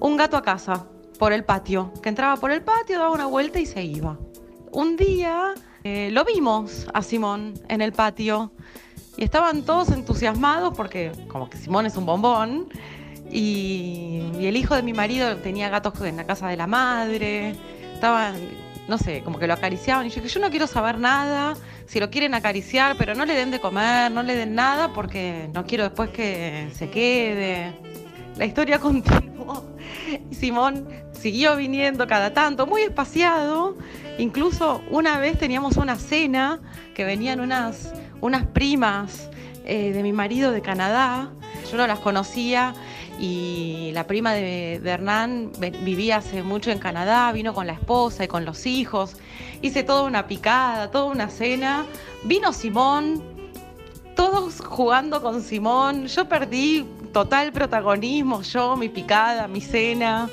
un 0.00 0.16
gato 0.16 0.36
a 0.36 0.42
casa 0.42 0.86
por 1.18 1.32
el 1.32 1.44
patio, 1.44 1.92
que 2.02 2.08
entraba 2.08 2.36
por 2.36 2.50
el 2.50 2.62
patio, 2.62 2.98
daba 2.98 3.12
una 3.12 3.26
vuelta 3.26 3.60
y 3.60 3.66
se 3.66 3.82
iba. 3.82 4.18
Un 4.72 4.96
día 4.96 5.54
eh, 5.84 6.10
lo 6.12 6.24
vimos 6.24 6.86
a 6.92 7.02
Simón 7.02 7.54
en 7.68 7.80
el 7.80 7.92
patio 7.92 8.52
y 9.16 9.24
estaban 9.24 9.62
todos 9.62 9.90
entusiasmados 9.90 10.74
porque 10.76 11.12
como 11.28 11.48
que 11.48 11.58
Simón 11.58 11.86
es 11.86 11.96
un 11.96 12.06
bombón 12.06 12.68
y, 13.30 14.22
el 14.40 14.56
hijo 14.56 14.74
de 14.74 14.82
mi 14.82 14.92
marido 14.92 15.36
tenía 15.36 15.68
gatos 15.68 16.00
en 16.02 16.16
la 16.16 16.24
casa 16.24 16.48
de 16.48 16.56
la 16.56 16.66
madre, 16.66 17.54
estaban, 17.94 18.34
no 18.88 18.98
sé, 18.98 19.22
como 19.22 19.38
que 19.38 19.46
lo 19.46 19.54
acariciaban 19.54 20.06
y 20.06 20.10
yo 20.10 20.20
dije, 20.20 20.34
yo 20.34 20.40
no 20.40 20.50
quiero 20.50 20.66
saber 20.66 20.98
nada, 20.98 21.54
si 21.86 22.00
lo 22.00 22.10
quieren 22.10 22.34
acariciar, 22.34 22.96
pero 22.98 23.14
no 23.14 23.24
le 23.24 23.34
den 23.34 23.50
de 23.50 23.60
comer, 23.60 24.10
no 24.10 24.22
le 24.22 24.36
den 24.36 24.54
nada 24.54 24.92
porque 24.92 25.48
no 25.54 25.64
quiero 25.64 25.84
después 25.84 26.10
que 26.10 26.68
se 26.74 26.90
quede. 26.90 27.72
La 28.36 28.44
historia 28.44 28.78
continuó 28.80 29.64
Simón 30.30 30.86
siguió 31.24 31.56
viniendo 31.56 32.06
cada 32.06 32.34
tanto, 32.34 32.66
muy 32.66 32.82
espaciado. 32.82 33.78
Incluso 34.18 34.82
una 34.90 35.18
vez 35.18 35.38
teníamos 35.38 35.78
una 35.78 35.96
cena 35.96 36.60
que 36.94 37.02
venían 37.02 37.40
unas, 37.40 37.94
unas 38.20 38.44
primas 38.44 39.30
eh, 39.64 39.94
de 39.94 40.02
mi 40.02 40.12
marido 40.12 40.52
de 40.52 40.60
Canadá. 40.60 41.30
Yo 41.70 41.78
no 41.78 41.86
las 41.86 42.00
conocía 42.00 42.74
y 43.18 43.90
la 43.94 44.06
prima 44.06 44.34
de, 44.34 44.80
de 44.82 44.90
Hernán 44.90 45.50
vivía 45.82 46.18
hace 46.18 46.42
mucho 46.42 46.70
en 46.70 46.78
Canadá, 46.78 47.32
vino 47.32 47.54
con 47.54 47.66
la 47.66 47.72
esposa 47.72 48.24
y 48.24 48.28
con 48.28 48.44
los 48.44 48.66
hijos. 48.66 49.16
Hice 49.62 49.82
toda 49.82 50.02
una 50.02 50.26
picada, 50.26 50.90
toda 50.90 51.06
una 51.06 51.30
cena. 51.30 51.86
Vino 52.24 52.52
Simón, 52.52 53.22
todos 54.14 54.60
jugando 54.60 55.22
con 55.22 55.40
Simón. 55.40 56.06
Yo 56.06 56.28
perdí 56.28 56.84
total 57.14 57.50
protagonismo, 57.50 58.42
yo, 58.42 58.76
mi 58.76 58.90
picada, 58.90 59.48
mi 59.48 59.62
cena. 59.62 60.28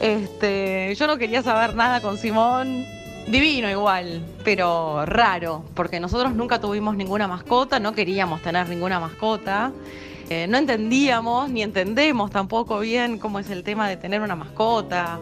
Este, 0.00 0.94
yo 0.94 1.06
no 1.06 1.16
quería 1.16 1.42
saber 1.42 1.74
nada 1.74 2.00
con 2.00 2.18
Simón. 2.18 2.84
Divino 3.26 3.68
igual, 3.68 4.24
pero 4.44 5.04
raro, 5.04 5.64
porque 5.74 5.98
nosotros 5.98 6.32
nunca 6.34 6.60
tuvimos 6.60 6.96
ninguna 6.96 7.26
mascota, 7.26 7.80
no 7.80 7.92
queríamos 7.92 8.40
tener 8.40 8.68
ninguna 8.68 9.00
mascota. 9.00 9.72
Eh, 10.30 10.46
no 10.48 10.58
entendíamos 10.58 11.50
ni 11.50 11.62
entendemos 11.62 12.30
tampoco 12.30 12.78
bien 12.78 13.18
cómo 13.18 13.40
es 13.40 13.50
el 13.50 13.64
tema 13.64 13.88
de 13.88 13.96
tener 13.96 14.20
una 14.20 14.36
mascota, 14.36 15.18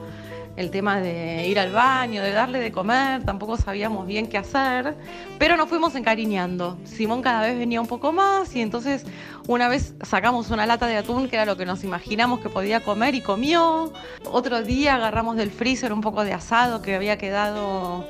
el 0.57 0.71
tema 0.71 1.01
de 1.01 1.49
ir 1.49 1.59
al 1.59 1.73
baño, 1.73 2.23
de 2.23 2.31
darle 2.31 2.61
de 2.61 2.71
comer, 2.71 3.25
tampoco 3.25 3.57
sabíamos 3.57 4.07
bien 4.07 4.29
qué 4.29 4.39
hacer, 4.39 4.97
pero 5.39 5.57
nos 5.57 5.69
fuimos 5.69 5.95
encariñando. 5.97 6.79
Simón 6.85 7.23
cada 7.23 7.43
vez 7.43 7.59
venía 7.59 7.81
un 7.81 7.89
poco 7.89 8.13
más 8.13 8.55
y 8.55 8.61
entonces 8.61 9.05
una 9.49 9.69
vez 9.69 9.95
sacamos 10.03 10.51
una 10.51 10.65
lata 10.67 10.87
de 10.87 10.97
atún 10.97 11.29
que 11.29 11.37
era 11.37 11.45
lo 11.45 11.57
que 11.57 11.67
nos 11.67 11.83
imaginamos 11.83 12.41
que 12.41 12.49
podía 12.49 12.81
comer 12.81 13.15
y 13.17 13.21
comió. 13.21 13.93
Otro 14.31 14.63
día 14.63 14.95
agarramos 14.95 15.37
del 15.37 15.51
freezer 15.51 15.93
un 15.93 16.01
poco 16.01 16.25
de 16.25 16.33
asado 16.33 16.83
que 16.83 16.95
había 16.95 17.19
quedado 17.19 18.07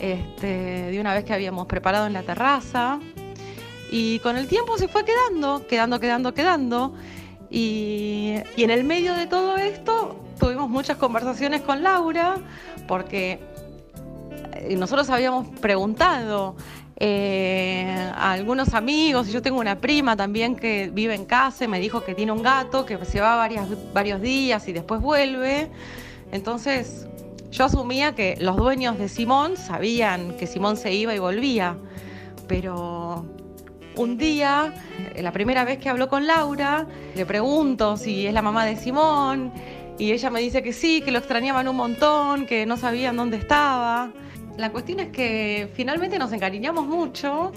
este, 0.00 0.90
de 0.90 1.00
una 1.00 1.14
vez 1.14 1.24
que 1.24 1.34
habíamos 1.34 1.66
preparado 1.66 2.06
en 2.06 2.12
la 2.12 2.22
terraza. 2.22 2.98
Y 3.92 4.18
con 4.18 4.36
el 4.36 4.48
tiempo 4.48 4.76
se 4.76 4.88
fue 4.88 5.04
quedando, 5.04 5.64
quedando, 5.68 6.00
quedando, 6.00 6.34
quedando. 6.34 6.94
Y, 7.48 8.34
y 8.56 8.64
en 8.64 8.70
el 8.70 8.82
medio 8.82 9.14
de 9.14 9.28
todo 9.28 9.56
esto 9.56 10.25
tuvimos 10.38 10.68
muchas 10.68 10.96
conversaciones 10.96 11.62
con 11.62 11.82
Laura 11.82 12.36
porque 12.86 13.40
eh, 14.54 14.76
nosotros 14.76 15.10
habíamos 15.10 15.48
preguntado 15.60 16.56
eh, 16.98 18.10
a 18.14 18.32
algunos 18.32 18.72
amigos, 18.72 19.28
y 19.28 19.32
yo 19.32 19.42
tengo 19.42 19.60
una 19.60 19.78
prima 19.78 20.16
también 20.16 20.56
que 20.56 20.90
vive 20.92 21.14
en 21.14 21.26
casa 21.26 21.64
y 21.64 21.68
me 21.68 21.78
dijo 21.78 22.04
que 22.04 22.14
tiene 22.14 22.32
un 22.32 22.42
gato 22.42 22.86
que 22.86 23.02
se 23.04 23.20
va 23.20 23.36
varias, 23.36 23.68
varios 23.92 24.20
días 24.20 24.66
y 24.68 24.72
después 24.72 25.00
vuelve. 25.00 25.70
Entonces 26.32 27.06
yo 27.50 27.66
asumía 27.66 28.14
que 28.14 28.36
los 28.40 28.56
dueños 28.56 28.98
de 28.98 29.08
Simón 29.08 29.56
sabían 29.56 30.36
que 30.38 30.46
Simón 30.46 30.76
se 30.76 30.92
iba 30.94 31.14
y 31.14 31.18
volvía, 31.18 31.76
pero 32.48 33.24
Un 33.96 34.18
día, 34.18 34.74
eh, 35.14 35.22
la 35.22 35.32
primera 35.32 35.64
vez 35.64 35.78
que 35.78 35.88
habló 35.88 36.08
con 36.08 36.26
Laura, 36.26 36.86
le 37.14 37.24
pregunto 37.24 37.96
si 37.96 38.26
es 38.26 38.34
la 38.34 38.42
mamá 38.42 38.66
de 38.66 38.76
Simón 38.76 39.50
y 39.98 40.12
ella 40.12 40.30
me 40.30 40.40
dice 40.40 40.62
que 40.62 40.72
sí, 40.72 41.00
que 41.00 41.10
lo 41.10 41.18
extrañaban 41.18 41.68
un 41.68 41.76
montón, 41.76 42.46
que 42.46 42.66
no 42.66 42.76
sabían 42.76 43.16
dónde 43.16 43.36
estaba. 43.38 44.12
La 44.56 44.70
cuestión 44.70 45.00
es 45.00 45.08
que 45.08 45.68
finalmente 45.74 46.18
nos 46.18 46.32
encariñamos 46.32 46.86
mucho 46.86 47.52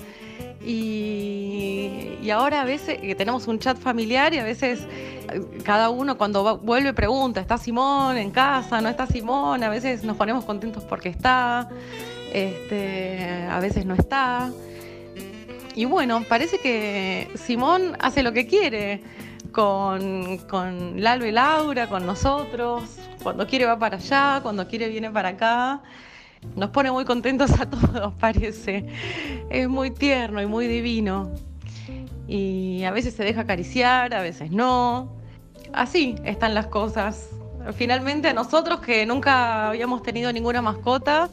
y, 0.65 2.17
y 2.21 2.29
ahora 2.29 2.61
a 2.61 2.65
veces 2.65 2.99
que 2.99 3.15
tenemos 3.15 3.47
un 3.47 3.59
chat 3.59 3.77
familiar 3.77 4.33
y 4.33 4.37
a 4.37 4.43
veces 4.43 4.81
eh, 5.31 5.41
cada 5.63 5.89
uno 5.89 6.17
cuando 6.17 6.57
vuelve 6.57 6.93
pregunta, 6.93 7.39
¿está 7.41 7.57
Simón 7.57 8.17
en 8.17 8.31
casa? 8.31 8.81
¿No 8.81 8.89
está 8.89 9.07
Simón? 9.07 9.63
A 9.63 9.69
veces 9.69 10.03
nos 10.03 10.17
ponemos 10.17 10.45
contentos 10.45 10.83
porque 10.83 11.09
está, 11.09 11.69
este, 12.33 13.47
a 13.49 13.59
veces 13.59 13.85
no 13.85 13.95
está. 13.95 14.51
Y 15.75 15.85
bueno, 15.85 16.23
parece 16.27 16.57
que 16.57 17.29
Simón 17.35 17.95
hace 17.99 18.23
lo 18.23 18.33
que 18.33 18.47
quiere 18.47 19.01
con, 19.51 20.37
con 20.49 21.01
Lalo 21.01 21.25
y 21.25 21.31
Laura, 21.31 21.87
con 21.87 22.05
nosotros. 22.05 22.83
Cuando 23.23 23.47
quiere 23.47 23.65
va 23.65 23.77
para 23.77 23.97
allá, 23.97 24.39
cuando 24.41 24.67
quiere 24.67 24.89
viene 24.89 25.09
para 25.09 25.29
acá. 25.29 25.81
Nos 26.55 26.69
pone 26.69 26.91
muy 26.91 27.05
contentos 27.05 27.51
a 27.59 27.69
todos, 27.69 28.13
parece. 28.19 28.85
Es 29.49 29.67
muy 29.67 29.91
tierno 29.91 30.41
y 30.41 30.45
muy 30.45 30.67
divino. 30.67 31.31
Y 32.27 32.83
a 32.83 32.91
veces 32.91 33.13
se 33.15 33.23
deja 33.23 33.41
acariciar, 33.41 34.13
a 34.13 34.21
veces 34.21 34.51
no. 34.51 35.11
Así 35.73 36.15
están 36.23 36.53
las 36.53 36.67
cosas. 36.67 37.29
Finalmente 37.75 38.29
a 38.29 38.33
nosotros 38.33 38.79
que 38.79 39.05
nunca 39.05 39.69
habíamos 39.69 40.01
tenido 40.01 40.31
ninguna 40.31 40.61
mascota, 40.61 41.29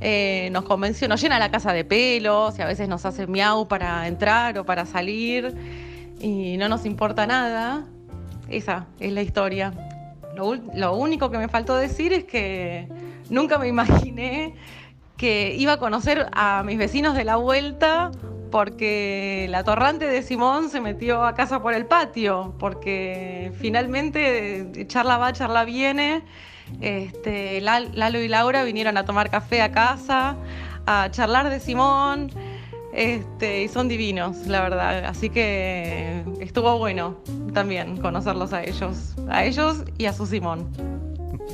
eh, 0.00 0.50
nos 0.52 0.64
convenció, 0.64 1.08
nos 1.08 1.20
llena 1.20 1.38
la 1.38 1.50
casa 1.50 1.72
de 1.72 1.84
pelos 1.84 2.58
y 2.58 2.62
a 2.62 2.66
veces 2.66 2.88
nos 2.88 3.04
hace 3.06 3.26
miau 3.26 3.66
para 3.66 4.06
entrar 4.06 4.58
o 4.58 4.64
para 4.64 4.84
salir 4.86 5.54
y 6.20 6.56
no 6.56 6.68
nos 6.68 6.84
importa 6.86 7.26
nada. 7.26 7.84
Esa 8.48 8.86
es 8.98 9.12
la 9.12 9.22
historia. 9.22 9.72
Lo, 10.36 10.54
lo 10.54 10.94
único 10.94 11.30
que 11.30 11.38
me 11.38 11.48
faltó 11.48 11.76
decir 11.76 12.12
es 12.12 12.24
que 12.24 12.88
nunca 13.28 13.58
me 13.58 13.68
imaginé 13.68 14.54
que 15.16 15.54
iba 15.56 15.74
a 15.74 15.76
conocer 15.78 16.28
a 16.32 16.62
mis 16.64 16.78
vecinos 16.78 17.14
de 17.14 17.24
la 17.24 17.36
vuelta 17.36 18.10
porque 18.50 19.46
la 19.50 19.62
torrante 19.64 20.06
de 20.06 20.22
Simón 20.22 20.70
se 20.70 20.80
metió 20.80 21.24
a 21.24 21.34
casa 21.34 21.60
por 21.60 21.74
el 21.74 21.84
patio, 21.84 22.54
porque 22.58 23.52
finalmente 23.58 24.60
eh, 24.60 24.86
charla 24.86 25.18
va, 25.18 25.32
charla 25.34 25.64
viene. 25.64 26.22
Este, 26.80 27.60
Lal- 27.60 27.90
Lalo 27.94 28.20
y 28.20 28.28
Laura 28.28 28.62
vinieron 28.64 28.96
a 28.96 29.04
tomar 29.04 29.28
café 29.28 29.60
a 29.60 29.72
casa, 29.72 30.36
a 30.86 31.10
charlar 31.10 31.50
de 31.50 31.60
Simón, 31.60 32.30
este, 32.92 33.62
y 33.64 33.68
son 33.68 33.88
divinos, 33.88 34.46
la 34.46 34.60
verdad. 34.62 35.04
Así 35.04 35.30
que 35.30 36.22
estuvo 36.40 36.78
bueno 36.78 37.16
también 37.52 37.96
conocerlos 37.98 38.52
a 38.52 38.62
ellos, 38.64 39.14
a 39.28 39.44
ellos 39.44 39.84
y 39.98 40.06
a 40.06 40.12
su 40.12 40.26
Simón. 40.26 40.66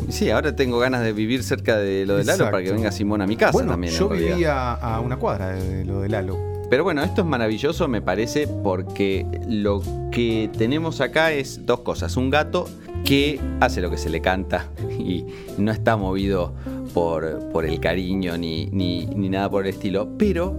Sí, 0.09 0.30
ahora 0.30 0.55
tengo 0.57 0.78
ganas 0.78 1.03
de 1.03 1.12
vivir 1.12 1.43
cerca 1.43 1.76
de 1.76 2.05
lo 2.05 2.16
de 2.16 2.24
Lalo 2.24 2.32
Exacto. 2.45 2.51
para 2.53 2.64
que 2.64 2.72
venga 2.72 2.91
Simón 2.93 3.22
a 3.22 3.26
mi 3.26 3.37
casa 3.37 3.53
bueno, 3.53 3.70
también. 3.72 3.93
yo 3.95 4.09
vivía 4.09 4.72
a 4.72 5.01
una 5.01 5.16
cuadra 5.16 5.49
de 5.55 5.85
lo 5.85 6.01
de 6.01 6.09
Lalo. 6.09 6.37
Pero 6.70 6.82
bueno, 6.82 7.03
esto 7.05 7.20
es 7.20 7.26
maravilloso, 7.26 7.87
me 7.89 8.01
parece, 8.03 8.49
porque 8.49 9.26
lo 9.49 9.82
que 10.11 10.51
tenemos 10.57 11.01
acá 11.01 11.30
es 11.32 11.64
dos 11.66 11.80
cosas. 11.80 12.16
Un 12.16 12.30
gato 12.30 12.68
que 13.05 13.39
hace 13.61 13.80
lo 13.80 13.91
que 13.91 13.99
se 13.99 14.09
le 14.11 14.20
canta 14.20 14.68
y 14.99 15.26
no 15.59 15.70
está 15.70 15.97
movido 15.97 16.55
por, 16.93 17.51
por 17.53 17.64
el 17.64 17.78
cariño 17.80 18.37
ni, 18.39 18.66
ni- 18.66 19.07
ni 19.07 19.28
nada 19.28 19.49
por 19.51 19.66
el 19.66 19.74
estilo, 19.74 20.09
pero 20.18 20.57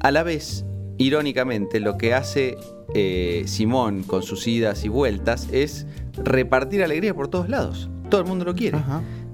a 0.00 0.10
la 0.10 0.22
vez, 0.22 0.64
irónicamente, 0.98 1.80
lo 1.80 1.96
que 1.98 2.14
hace 2.14 2.56
eh, 2.94 3.44
Simón 3.46 4.02
con 4.02 4.22
sus 4.22 4.46
idas 4.46 4.84
y 4.84 4.88
vueltas 4.88 5.48
es 5.52 5.86
repartir 6.24 6.82
alegría 6.82 7.14
por 7.14 7.28
todos 7.28 7.48
lados. 7.48 7.90
Todo 8.08 8.22
el 8.22 8.26
mundo 8.26 8.44
lo 8.44 8.54
quiere. 8.54 8.78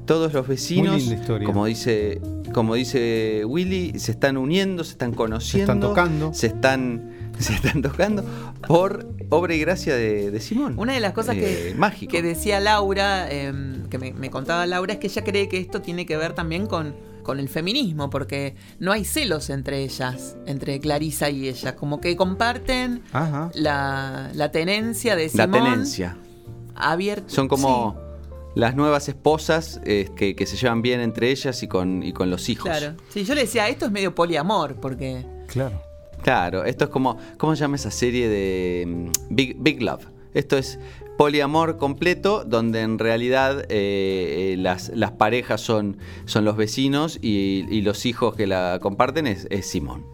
Todos 0.05 0.33
los 0.33 0.47
vecinos, 0.47 1.03
como 1.45 1.67
dice, 1.67 2.21
como 2.53 2.75
dice 2.75 3.45
Willy, 3.45 3.99
se 3.99 4.13
están 4.13 4.37
uniendo, 4.37 4.85
se 4.85 4.93
están 4.93 5.13
conociendo, 5.13 5.73
están 5.73 5.81
tocando. 5.81 6.35
se 6.35 6.47
están, 6.49 7.11
se 7.39 7.55
están 7.55 7.83
tocando 7.83 8.25
por 8.69 9.09
obra 9.31 9.55
y 9.55 9.61
gracia 9.61 9.97
de, 9.97 10.31
de 10.31 10.41
Simón. 10.41 10.75
Una 10.79 10.93
de 10.93 11.01
las 11.01 11.13
cosas 11.13 11.35
que, 11.35 11.71
Eh, 11.71 12.07
que 12.09 12.23
decía 12.23 12.61
Laura, 12.61 13.27
eh, 13.31 13.53
que 13.91 13.99
me, 13.99 14.13
me 14.13 14.31
contaba 14.31 14.65
Laura, 14.67 14.93
es 14.93 15.01
que 15.01 15.09
ella 15.09 15.25
cree 15.25 15.49
que 15.49 15.59
esto 15.59 15.83
tiene 15.83 16.07
que 16.07 16.17
ver 16.17 16.35
también 16.35 16.67
con, 16.67 16.95
con 17.27 17.41
el 17.41 17.49
feminismo, 17.49 18.09
porque 18.09 18.55
no 18.79 18.93
hay 18.93 19.05
celos 19.05 19.51
entre 19.51 19.83
ellas, 19.83 20.37
entre 20.47 20.79
Clarisa 20.79 21.29
y 21.29 21.49
ella, 21.49 21.75
como 21.75 22.01
que 22.01 22.15
comparten 22.17 23.03
Ajá. 23.13 23.51
la, 23.55 24.31
la 24.33 24.53
tenencia 24.53 25.17
de 25.17 25.25
La 25.35 25.45
Simón. 25.45 25.65
tenencia. 25.65 26.17
Abierta. 26.77 27.29
Son 27.29 27.49
como 27.49 27.97
las 28.55 28.77
nuevas 28.77 29.09
esposas 29.09 29.81
eh, 29.85 30.09
que, 30.15 30.37
que 30.37 30.47
se 30.47 30.57
llevan 30.57 30.83
bien 30.83 31.01
entre 31.01 31.31
ellas 31.33 31.63
y 31.65 31.67
con, 31.69 32.05
y 32.05 32.13
con 32.13 32.31
los 32.31 32.49
hijos. 32.49 32.71
Claro. 32.71 32.95
Sí, 33.09 33.25
yo 33.25 33.35
le 33.35 33.41
decía, 33.41 33.69
esto 33.69 33.87
es 33.87 33.91
medio 33.93 34.15
poliamor, 34.15 34.77
porque. 34.77 35.27
Claro. 35.49 35.83
Claro, 36.23 36.65
esto 36.65 36.85
es 36.85 36.91
como, 36.91 37.19
¿cómo 37.39 37.55
se 37.57 37.61
llama 37.61 37.77
esa 37.77 37.91
serie 37.91 38.29
de 38.29 38.85
mm, 38.87 39.35
Big, 39.35 39.57
Big 39.59 39.83
Love? 39.83 40.07
Esto 40.33 40.57
es 40.57 40.79
poliamor 41.17 41.79
completo, 41.79 42.45
donde 42.45 42.83
en 42.83 42.99
realidad 42.99 43.61
eh, 43.69 44.53
eh, 44.53 44.57
las, 44.59 44.91
las 44.95 45.13
parejas 45.13 45.61
son, 45.61 45.99
son 46.27 46.45
los 46.45 46.57
vecinos 46.57 47.19
y, 47.23 47.65
y 47.71 47.81
los 47.83 48.07
hijos 48.07 48.35
que 48.35 48.47
la 48.47 48.79
comparten 48.81 49.27
es, 49.27 49.47
es 49.51 49.67
Simón. 49.67 50.05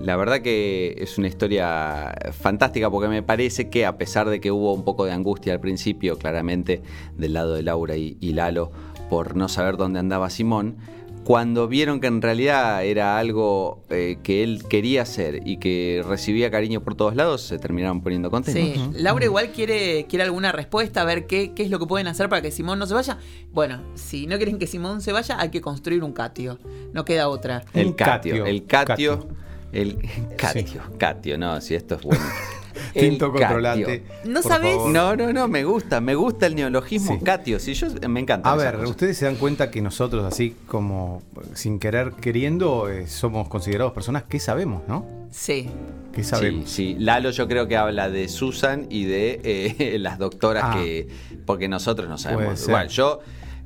La 0.00 0.16
verdad 0.16 0.40
que 0.40 0.96
es 0.98 1.18
una 1.18 1.28
historia 1.28 2.12
fantástica 2.32 2.90
porque 2.90 3.08
me 3.08 3.22
parece 3.22 3.70
que 3.70 3.86
a 3.86 3.96
pesar 3.96 4.28
de 4.28 4.40
que 4.40 4.50
hubo 4.50 4.72
un 4.72 4.84
poco 4.84 5.04
de 5.04 5.12
angustia 5.12 5.52
al 5.52 5.60
principio, 5.60 6.18
claramente 6.18 6.82
del 7.16 7.34
lado 7.34 7.54
de 7.54 7.62
Laura 7.62 7.96
y, 7.96 8.16
y 8.20 8.32
Lalo, 8.32 8.72
por 9.08 9.36
no 9.36 9.48
saber 9.48 9.76
dónde 9.76 9.98
andaba 9.98 10.30
Simón, 10.30 10.76
cuando 11.24 11.68
vieron 11.68 12.00
que 12.00 12.06
en 12.06 12.22
realidad 12.22 12.84
era 12.84 13.18
algo 13.18 13.84
eh, 13.90 14.18
que 14.22 14.42
él 14.42 14.64
quería 14.68 15.02
hacer 15.02 15.42
y 15.46 15.58
que 15.58 16.02
recibía 16.06 16.50
cariño 16.50 16.82
por 16.82 16.94
todos 16.94 17.14
lados, 17.14 17.42
se 17.42 17.58
terminaron 17.58 18.00
poniendo 18.00 18.30
contentos. 18.30 18.62
Sí, 18.62 19.00
Laura 19.00 19.24
igual 19.24 19.50
quiere, 19.52 20.06
quiere 20.08 20.24
alguna 20.24 20.52
respuesta, 20.52 21.02
a 21.02 21.04
ver 21.04 21.26
qué, 21.26 21.52
qué 21.54 21.62
es 21.62 21.70
lo 21.70 21.78
que 21.78 21.86
pueden 21.86 22.06
hacer 22.06 22.28
para 22.28 22.42
que 22.42 22.50
Simón 22.50 22.78
no 22.78 22.86
se 22.86 22.94
vaya. 22.94 23.18
Bueno, 23.52 23.82
si 23.94 24.26
no 24.26 24.36
quieren 24.36 24.58
que 24.58 24.66
Simón 24.66 25.02
se 25.02 25.12
vaya, 25.12 25.40
hay 25.40 25.50
que 25.50 25.60
construir 25.60 26.02
un 26.02 26.12
catio. 26.12 26.58
No 26.92 27.04
queda 27.04 27.28
otra. 27.28 27.64
El 27.74 27.94
catio, 27.94 28.46
el 28.46 28.66
catio, 28.66 29.28
el 29.72 29.98
catio, 30.36 30.82
catio, 30.98 31.38
no, 31.38 31.60
si 31.60 31.74
esto 31.74 31.96
es 31.96 32.02
bueno. 32.02 32.24
Tinto 32.94 33.32
catio. 33.32 33.46
controlante. 33.46 34.02
¿No 34.24 34.42
favor. 34.42 34.90
No, 34.90 35.16
no, 35.16 35.32
no, 35.32 35.48
me 35.48 35.64
gusta, 35.64 36.00
me 36.00 36.14
gusta 36.14 36.46
el 36.46 36.54
neologismo 36.54 37.14
Sí. 37.18 37.24
catio, 37.24 37.58
si 37.58 37.74
yo 37.74 37.88
me 38.08 38.20
encanta. 38.20 38.50
A 38.52 38.56
ver, 38.56 38.76
cosa. 38.76 38.88
ustedes 38.88 39.16
se 39.18 39.24
dan 39.26 39.36
cuenta 39.36 39.70
que 39.70 39.80
nosotros, 39.82 40.24
así 40.24 40.54
como 40.66 41.22
sin 41.54 41.78
querer 41.78 42.12
queriendo, 42.20 42.88
eh, 42.88 43.06
somos 43.06 43.48
considerados 43.48 43.92
personas 43.92 44.24
que 44.24 44.38
sabemos, 44.40 44.82
¿no? 44.88 45.06
Sí. 45.30 45.68
Que 46.12 46.24
sabemos. 46.24 46.68
Sí, 46.70 46.94
sí. 46.94 46.96
Lalo 46.98 47.30
yo 47.30 47.46
creo 47.46 47.68
que 47.68 47.76
habla 47.76 48.10
de 48.10 48.28
Susan 48.28 48.86
y 48.90 49.04
de 49.04 49.40
eh, 49.44 49.98
las 50.00 50.18
doctoras 50.18 50.64
Ah. 50.66 50.74
que... 50.76 51.08
Porque 51.46 51.68
nosotros 51.68 52.08
no 52.08 52.16
Puede 52.16 52.34
sabemos. 52.36 52.58
ser. 52.60 52.68
Igual, 52.70 52.88
yo... 52.88 53.20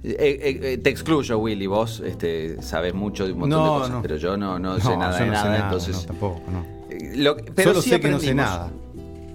eh, 0.04 0.16
eh, 0.18 0.60
eh, 0.74 0.78
te 0.78 0.90
excluyo, 0.90 1.38
Willy, 1.38 1.66
vos 1.66 2.00
este, 2.04 2.60
sabes 2.62 2.92
mucho 2.94 3.24
de 3.26 3.32
un 3.32 3.40
montón 3.40 3.58
No, 3.58 3.64
de 3.74 3.78
cosas, 3.78 3.90
no. 3.94 4.02
pero 4.02 4.16
yo 4.16 4.36
no, 4.36 4.58
no, 4.58 4.74
No, 4.74 4.80
sé 4.80 4.96
nada 4.96 5.18
yo 5.18 5.24
de 5.24 5.30
no 5.30 5.36
sé 5.36 5.44
nada, 5.48 5.64
entonces... 5.64 5.96
no, 5.96 6.02
tampoco, 6.02 6.42
no. 6.50 6.64
eh, 6.90 7.12
lo- 7.16 7.36
pero 7.36 7.70
Solo 7.70 7.82
sí 7.82 7.90
sé 7.90 8.00
que 8.00 8.08
no 8.10 8.18
sé 8.20 8.34
nada. 8.34 8.70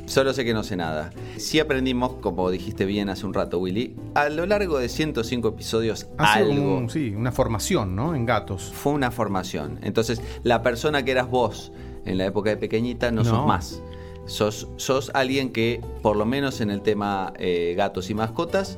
Solo 0.09 0.33
sé 0.33 0.43
que 0.43 0.53
no 0.55 0.63
sé 0.63 0.75
nada. 0.75 1.11
Sí 1.37 1.59
aprendimos, 1.59 2.13
como 2.15 2.49
dijiste 2.49 2.85
bien 2.85 3.09
hace 3.09 3.25
un 3.27 3.33
rato, 3.35 3.59
Willy, 3.59 3.95
a 4.15 4.27
lo 4.29 4.45
largo 4.47 4.79
de 4.79 4.89
105 4.89 5.49
episodios 5.49 6.07
algo. 6.17 6.77
un- 6.77 6.89
sí, 6.89 7.13
una 7.15 7.31
formación, 7.31 7.95
¿no? 7.95 8.15
En 8.15 8.25
gatos. 8.25 8.71
Fue 8.73 8.91
una 8.93 9.11
formación. 9.11 9.77
Entonces, 9.83 10.19
la 10.43 10.63
persona 10.63 11.05
que 11.05 11.11
eras 11.11 11.29
vos 11.29 11.71
en 12.05 12.17
la 12.17 12.25
época 12.25 12.49
de 12.49 12.57
pequeñita 12.57 13.11
no, 13.11 13.23
sos 13.23 13.45
más. 13.45 13.83
Sos, 14.25 14.67
sos 14.77 15.11
alguien 15.13 15.51
que, 15.51 15.79
por 16.01 16.15
lo 16.17 16.25
menos 16.25 16.59
en 16.61 16.71
el 16.71 16.81
tema 16.81 17.33
eh, 17.37 17.75
gatos 17.77 18.09
y 18.09 18.15
mascotas, 18.15 18.77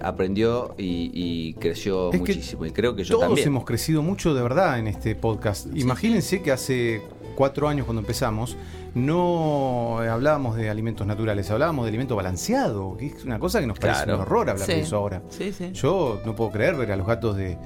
aprendió 0.00 0.74
y, 0.76 1.10
y 1.14 1.54
creció 1.54 2.12
Es 2.12 2.18
muchísimo. 2.18 2.66
y 2.66 2.72
creo 2.72 2.96
que 2.96 3.04
yo 3.04 3.14
Todos 3.16 3.28
también. 3.28 3.46
hemos 3.48 3.64
crecido 3.64 4.02
mucho 4.02 4.34
de 4.34 4.42
verdad 4.42 4.78
en 4.78 4.88
este 4.88 5.14
podcast. 5.14 5.66
Imagínense 5.74 6.42
que 6.42 6.50
hace 6.52 7.00
cuatro 7.36 7.68
años 7.68 7.86
cuando 7.86 8.00
empezamos 8.00 8.56
no 8.94 10.02
eh, 10.02 10.08
hablábamos 10.08 10.56
de 10.56 10.70
alimentos 10.70 11.06
naturales, 11.06 11.50
hablábamos 11.50 11.84
de 11.84 11.88
alimento 11.90 12.16
balanceado, 12.16 12.96
que 12.96 13.06
es 13.06 13.24
una 13.24 13.38
cosa 13.38 13.60
que 13.60 13.66
nos 13.66 13.78
parece 13.78 14.04
Claro. 14.04 14.18
un 14.18 14.22
horror 14.22 14.50
hablar 14.50 14.66
de 14.66 14.80
eso 14.80 14.96
ahora. 14.96 15.22
Sí, 15.28 15.52
sí. 15.52 15.70
Yo 15.72 16.20
no 16.24 16.34
puedo 16.34 16.50
creer 16.50 16.74
ver 16.76 16.92
a 16.92 16.96
los 16.96 17.06
gatos 17.06 17.36
de, 17.36 17.58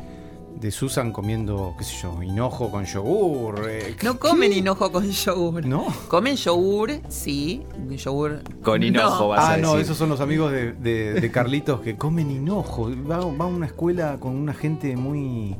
de 0.58 0.70
Susan 0.70 1.12
comiendo, 1.12 1.74
qué 1.78 1.84
sé 1.84 1.94
yo, 2.02 2.22
hinojo 2.22 2.70
con 2.70 2.84
yogur. 2.84 3.66
eh, 3.68 3.94
No 4.02 4.18
comen 4.18 4.52
hinojo 4.52 4.90
con 4.90 5.08
yogur. 5.08 5.64
¿No? 5.66 5.86
Comen 6.08 6.36
yogur, 6.36 6.92
sí. 7.08 7.64
Yogur. 7.90 8.42
Con 8.62 8.82
hinojo 8.82 9.20
No. 9.24 9.28
vas 9.28 9.40
a 9.44 9.52
Ah, 9.52 9.56
no, 9.58 9.78
esos 9.78 9.96
son 9.96 10.08
los 10.08 10.20
amigos 10.20 10.50
de, 10.52 10.72
de- 10.72 11.20
de 11.20 11.30
Carlitos 11.30 11.80
que 11.80 11.96
comen 11.96 12.30
hinojo. 12.30 12.90
Va, 13.08 13.18
va 13.18 13.44
a 13.44 13.48
una 13.48 13.66
escuela 13.66 14.16
con 14.18 14.34
una 14.34 14.54
gente 14.54 14.96
muy. 14.96 15.56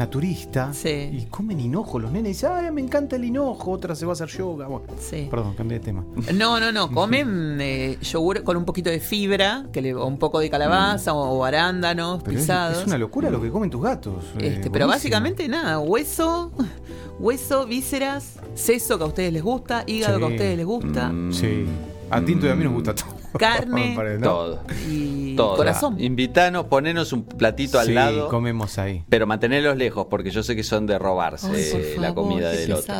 Naturista 0.00 0.72
Sí. 0.72 0.88
y 1.12 1.26
comen 1.30 1.60
hinojo. 1.60 1.98
Los 1.98 2.10
nenes 2.10 2.32
dicen, 2.36 2.50
ay, 2.52 2.70
me 2.72 2.80
encanta 2.80 3.16
el 3.16 3.24
hinojo, 3.24 3.70
otra 3.70 3.94
se 3.94 4.04
va 4.06 4.12
a 4.12 4.14
hacer 4.14 4.28
yoga. 4.28 4.66
Bueno, 4.66 4.86
Sí. 4.98 5.28
Perdón, 5.30 5.54
cambié 5.54 5.78
de 5.78 5.84
tema. 5.84 6.04
No, 6.34 6.58
no, 6.58 6.72
no. 6.72 6.90
Comen 6.92 7.58
eh, 7.60 7.98
yogur 8.02 8.42
con 8.42 8.56
un 8.56 8.64
poquito 8.64 8.90
de 8.90 8.98
fibra, 9.00 9.66
que 9.72 9.80
le, 9.82 9.94
o 9.94 10.06
un 10.06 10.18
poco 10.18 10.40
de 10.40 10.50
calabaza 10.50 11.12
o, 11.14 11.38
o 11.38 11.44
arándanos 11.44 12.20
Mm. 12.20 12.22
Pero 12.24 12.38
pisados. 12.38 12.78
es 12.78 12.86
una 12.86 12.98
locura 12.98 13.30
lo 13.30 13.40
que 13.40 13.50
comen 13.50 13.70
tus 13.70 13.82
gatos. 13.82 14.24
eh, 14.38 14.54
Este, 14.56 14.70
pero 14.70 14.86
básicamente 14.88 15.46
nada, 15.48 15.78
hueso, 15.78 16.50
hueso, 17.20 17.66
vísceras, 17.66 18.38
seso 18.54 18.96
que 18.98 19.04
a 19.04 19.06
ustedes 19.06 19.32
les 19.32 19.42
gusta, 19.42 19.84
hígado 19.86 20.14
Sí. 20.14 20.18
que 20.20 20.24
a 20.24 20.28
ustedes 20.28 20.56
les 20.56 20.66
gusta, 20.66 21.08
Mm, 21.12 21.32
Sí. 21.32 21.64
A 22.10 22.20
Tinto 22.24 22.46
y 22.46 22.50
a 22.50 22.54
mí 22.56 22.64
nos 22.64 22.72
gusta 22.72 22.94
todo. 22.94 23.19
Carne. 23.38 23.90
Me 23.90 23.96
parece, 23.96 24.18
¿no? 24.18 24.26
Todo. 24.28 24.62
y 24.88 25.36
Todo. 25.36 25.56
corazón. 25.56 26.00
Invitanos, 26.00 26.66
ponenos 26.66 27.12
un 27.12 27.24
platito 27.24 27.78
al 27.78 27.86
Sí, 27.86 27.92
lado. 27.92 28.28
comemos 28.28 28.78
ahí. 28.78 29.04
Pero 29.08 29.26
mantenerlos 29.26 29.76
lejos, 29.76 30.06
porque 30.10 30.30
yo 30.30 30.42
sé 30.42 30.56
que 30.56 30.62
son 30.62 30.86
de 30.86 30.98
robarse 30.98 31.46
Ay, 31.48 31.62
eh, 31.74 31.94
la 31.98 32.08
favor, 32.08 32.24
comida 32.28 32.50
del 32.50 32.72
otro. 32.72 32.94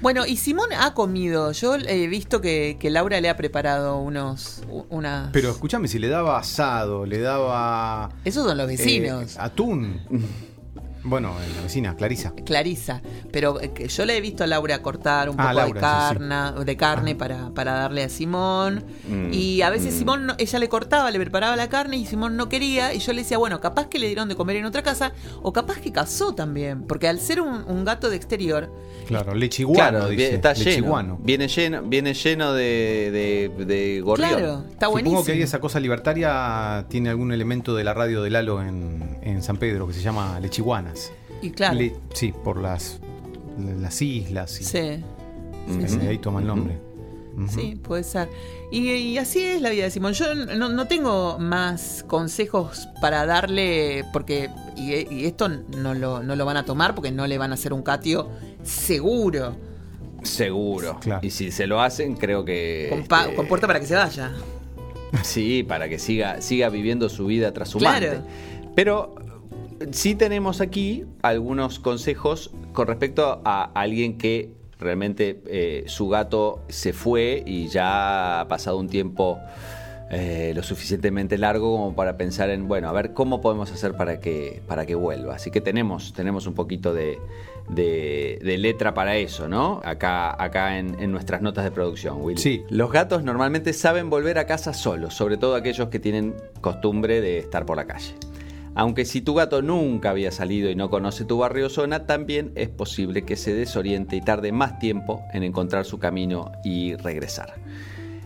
Bueno, 0.00 0.26
y 0.26 0.36
Simón 0.36 0.68
ha 0.78 0.92
comido. 0.94 1.52
Yo 1.52 1.74
he 1.76 2.06
visto 2.06 2.40
que, 2.40 2.76
que 2.78 2.90
Laura 2.90 3.20
le 3.20 3.28
ha 3.28 3.36
preparado 3.36 3.98
unos. 3.98 4.62
unas. 4.90 5.30
Pero 5.32 5.50
escúchame, 5.50 5.88
si 5.88 5.98
le 5.98 6.08
daba 6.08 6.38
asado, 6.38 7.06
le 7.06 7.18
daba. 7.20 8.10
Esos 8.24 8.46
son 8.46 8.56
los 8.58 8.66
vecinos. 8.66 9.34
eh, 9.36 9.38
atún. 9.40 10.00
Bueno, 11.06 11.30
eh, 11.40 11.48
la 11.56 11.62
vecina, 11.62 11.94
Clarisa. 11.96 12.32
Clarisa, 12.44 13.00
pero 13.32 13.60
eh, 13.60 13.70
que 13.72 13.88
yo 13.88 14.04
le 14.04 14.16
he 14.16 14.20
visto 14.20 14.44
a 14.44 14.46
Laura 14.46 14.82
cortar 14.82 15.28
un 15.30 15.36
Ah, 15.38 15.50
poco 15.52 15.54
de, 15.54 15.54
Laura, 15.80 15.80
sí, 15.80 16.14
sí. 16.14 16.18
carne, 16.28 16.64
de 16.64 16.76
carne 16.76 17.14
para, 17.14 17.50
para 17.50 17.72
darle 17.74 18.02
a 18.02 18.08
Simón. 18.08 18.84
Mm, 19.08 19.32
Y 19.32 19.62
a 19.62 19.70
veces 19.70 19.94
mm. 19.94 19.98
Simón, 19.98 20.26
no- 20.26 20.34
ella 20.38 20.58
le 20.58 20.68
cortaba, 20.68 21.10
le 21.10 21.18
preparaba 21.18 21.54
la 21.56 21.68
carne 21.68 21.96
y 21.96 22.06
Simón 22.06 22.36
no 22.36 22.48
quería. 22.48 22.92
Y 22.94 22.98
yo 22.98 23.12
le 23.12 23.22
decía, 23.22 23.38
bueno, 23.38 23.60
capaz 23.60 23.86
que 23.88 23.98
le 23.98 24.06
dieron 24.08 24.28
de 24.28 24.34
comer 24.36 24.56
en 24.56 24.64
otra 24.64 24.82
casa 24.82 25.12
o 25.42 25.52
capaz 25.52 25.78
que 25.80 25.92
cazó 25.92 26.34
también. 26.34 26.82
Porque 26.82 27.08
al 27.08 27.20
ser 27.20 27.40
un, 27.40 27.64
un 27.68 27.84
gato 27.84 28.10
de 28.10 28.16
exterior, 28.16 28.70
Claro, 29.06 29.34
lechiguano, 29.34 29.76
Claro, 29.98 30.08
dice. 30.08 30.34
está 30.34 30.52
lleno. 30.54 31.18
Viene 31.22 31.46
lleno, 31.46 31.82
viene 31.82 32.12
lleno 32.14 32.52
de, 32.52 33.50
de, 33.56 33.64
de 33.64 34.00
gorrión. 34.00 34.28
claro, 34.30 34.52
está 34.68 34.86
Supongo 34.86 34.90
buenísimo. 34.92 35.24
que 35.24 35.32
ahí 35.32 35.42
esa 35.42 35.60
cosa 35.60 35.78
libertaria 35.78 36.84
tiene 36.88 37.10
algún 37.10 37.30
elemento 37.32 37.74
de 37.76 37.84
la 37.84 37.94
radio 37.94 38.22
de 38.22 38.30
Lalo 38.30 38.60
en, 38.62 39.18
en 39.22 39.42
San 39.42 39.58
Pedro 39.58 39.86
que 39.86 39.92
se 39.92 40.02
llama 40.02 40.40
Y 41.42 41.50
claro, 41.50 41.74
Le- 41.76 41.94
sí, 42.14 42.32
por 42.44 42.58
las, 42.60 42.98
las 43.58 44.00
islas. 44.02 44.60
Y, 44.60 44.64
sí, 44.64 45.02
ahí 46.08 46.18
toma 46.18 46.40
el 46.40 46.46
nombre. 46.46 46.78
Sí, 47.50 47.76
puede 47.76 48.02
ser. 48.02 48.28
Y, 48.72 48.90
y 48.90 49.18
así 49.18 49.42
es 49.42 49.60
la 49.60 49.68
vida 49.68 49.84
de 49.84 49.90
Simón. 49.90 50.14
Yo 50.14 50.34
no, 50.34 50.70
no 50.70 50.86
tengo 50.86 51.38
más 51.38 52.02
consejos 52.08 52.88
para 53.02 53.26
darle, 53.26 54.04
porque, 54.12 54.48
y, 54.74 54.94
y 55.14 55.26
esto 55.26 55.46
no 55.48 55.92
lo, 55.92 56.22
no 56.22 56.34
lo 56.34 56.46
van 56.46 56.56
a 56.56 56.64
tomar 56.64 56.94
porque 56.94 57.12
no 57.12 57.26
le 57.26 57.36
van 57.36 57.50
a 57.50 57.54
hacer 57.54 57.74
un 57.74 57.82
catio 57.82 58.30
seguro. 58.62 59.54
Seguro. 60.22 60.98
Claro. 61.00 61.26
Y 61.26 61.30
si 61.30 61.50
se 61.50 61.66
lo 61.66 61.80
hacen, 61.82 62.14
creo 62.16 62.42
que. 62.44 62.86
Con, 62.90 63.04
pa- 63.04 63.24
este, 63.24 63.34
con 63.36 63.46
puerta 63.46 63.66
para 63.66 63.80
que 63.80 63.86
se 63.86 63.94
vaya. 63.96 64.32
Sí, 65.22 65.62
para 65.62 65.88
que 65.88 65.98
siga, 65.98 66.40
siga 66.40 66.68
viviendo 66.70 67.08
su 67.10 67.26
vida 67.26 67.52
Claro. 67.52 67.54
trashumante. 67.54 68.20
Pero 68.74 69.14
eh, 69.20 69.24
sí 69.92 70.14
tenemos 70.14 70.60
aquí 70.60 71.04
algunos 71.22 71.78
consejos 71.78 72.50
con 72.72 72.86
respecto 72.86 73.40
a 73.44 73.70
alguien 73.74 74.18
que 74.18 74.50
realmente 74.78 75.40
eh, 75.46 75.84
su 75.86 76.08
gato 76.08 76.60
se 76.68 76.92
fue 76.92 77.42
y 77.46 77.68
ya 77.68 78.40
ha 78.40 78.48
pasado 78.48 78.78
un 78.78 78.88
tiempo 78.88 79.38
eh, 80.10 80.52
lo 80.54 80.62
suficientemente 80.62 81.36
largo 81.38 81.72
como 81.76 81.96
para 81.96 82.16
pensar 82.16 82.50
en, 82.50 82.68
bueno, 82.68 82.88
a 82.88 82.92
ver 82.92 83.12
cómo 83.12 83.40
podemos 83.40 83.72
hacer 83.72 83.94
para 83.96 84.20
que, 84.20 84.62
para 84.68 84.86
que 84.86 84.94
vuelva. 84.94 85.34
Así 85.34 85.50
que 85.50 85.60
tenemos, 85.60 86.12
tenemos 86.12 86.46
un 86.46 86.54
poquito 86.54 86.94
de, 86.94 87.18
de- 87.70 88.38
de 88.44 88.58
letra 88.58 88.94
para 88.94 89.16
eso, 89.16 89.48
¿no? 89.48 89.80
Acá, 89.84 90.40
acá 90.40 90.78
en, 90.78 91.00
en 91.00 91.10
nuestras 91.10 91.42
notas 91.42 91.64
de 91.64 91.72
producción, 91.72 92.18
Willy. 92.22 92.40
Sí. 92.40 92.62
Los 92.68 92.92
gatos 92.92 93.24
normalmente 93.24 93.72
saben 93.72 94.08
volver 94.10 94.38
a 94.38 94.46
casa 94.46 94.72
solos, 94.74 95.14
sobre 95.14 95.38
todo 95.38 95.56
aquellos 95.56 95.88
que 95.88 95.98
tienen 95.98 96.34
costumbre 96.60 97.20
de 97.20 97.38
estar 97.38 97.66
por 97.66 97.76
la 97.76 97.86
calle. 97.86 98.14
Aunque 98.76 99.06
si 99.06 99.22
tu 99.22 99.32
gato 99.34 99.62
nunca 99.62 100.10
había 100.10 100.30
salido 100.30 100.68
y 100.70 100.76
no 100.76 100.90
conoce 100.90 101.24
tu 101.24 101.38
barrio 101.38 101.66
o 101.66 101.70
zona, 101.70 102.06
también 102.06 102.52
es 102.56 102.68
posible 102.68 103.22
que 103.22 103.34
se 103.34 103.54
desoriente 103.54 104.16
y 104.16 104.20
tarde 104.20 104.52
más 104.52 104.78
tiempo 104.78 105.22
en 105.32 105.44
encontrar 105.44 105.86
su 105.86 105.98
camino 105.98 106.52
y 106.62 106.94
regresar. 106.94 107.54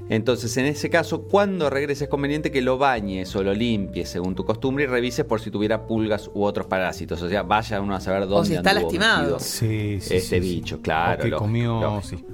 Entonces, 0.09 0.57
en 0.57 0.66
ese 0.66 0.90
caso, 0.90 1.22
cuando 1.28 1.70
regreses 1.70 2.03
es 2.03 2.09
conveniente 2.09 2.51
que 2.51 2.62
lo 2.62 2.78
bañes 2.78 3.34
o 3.36 3.44
lo 3.44 3.55
limpies 3.55 4.09
según 4.09 4.34
tu 4.34 4.44
costumbre 4.44 4.82
y 4.82 4.86
revises 4.88 5.24
por 5.24 5.40
si 5.40 5.53
tuviera 5.53 5.86
pulgas 5.86 6.28
u 6.34 6.42
otros 6.42 6.66
parásitos. 6.66 7.22
O 7.22 7.28
sea, 7.28 7.44
vaya 7.44 7.80
uno 7.80 7.94
a 7.94 8.01
saber 8.01 8.26
dónde 8.26 8.48
si 8.48 8.55
está 8.57 8.72
lastimado. 8.72 9.38
Sí, 9.38 9.98
sí, 10.01 10.16
este 10.16 10.20
sí, 10.20 10.26
sí. 10.28 10.40
bicho, 10.40 10.80
claro. 10.82 11.20
O 11.20 11.22
que 11.22 11.28
lógico, 11.28 11.44
comió, 11.44 11.80
lógico. 11.80 12.03
sí. 12.09 12.24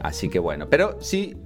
Así 0.00 0.30
que 0.30 0.38
bueno, 0.38 0.68
pero 0.70 0.96
si 1.02 1.36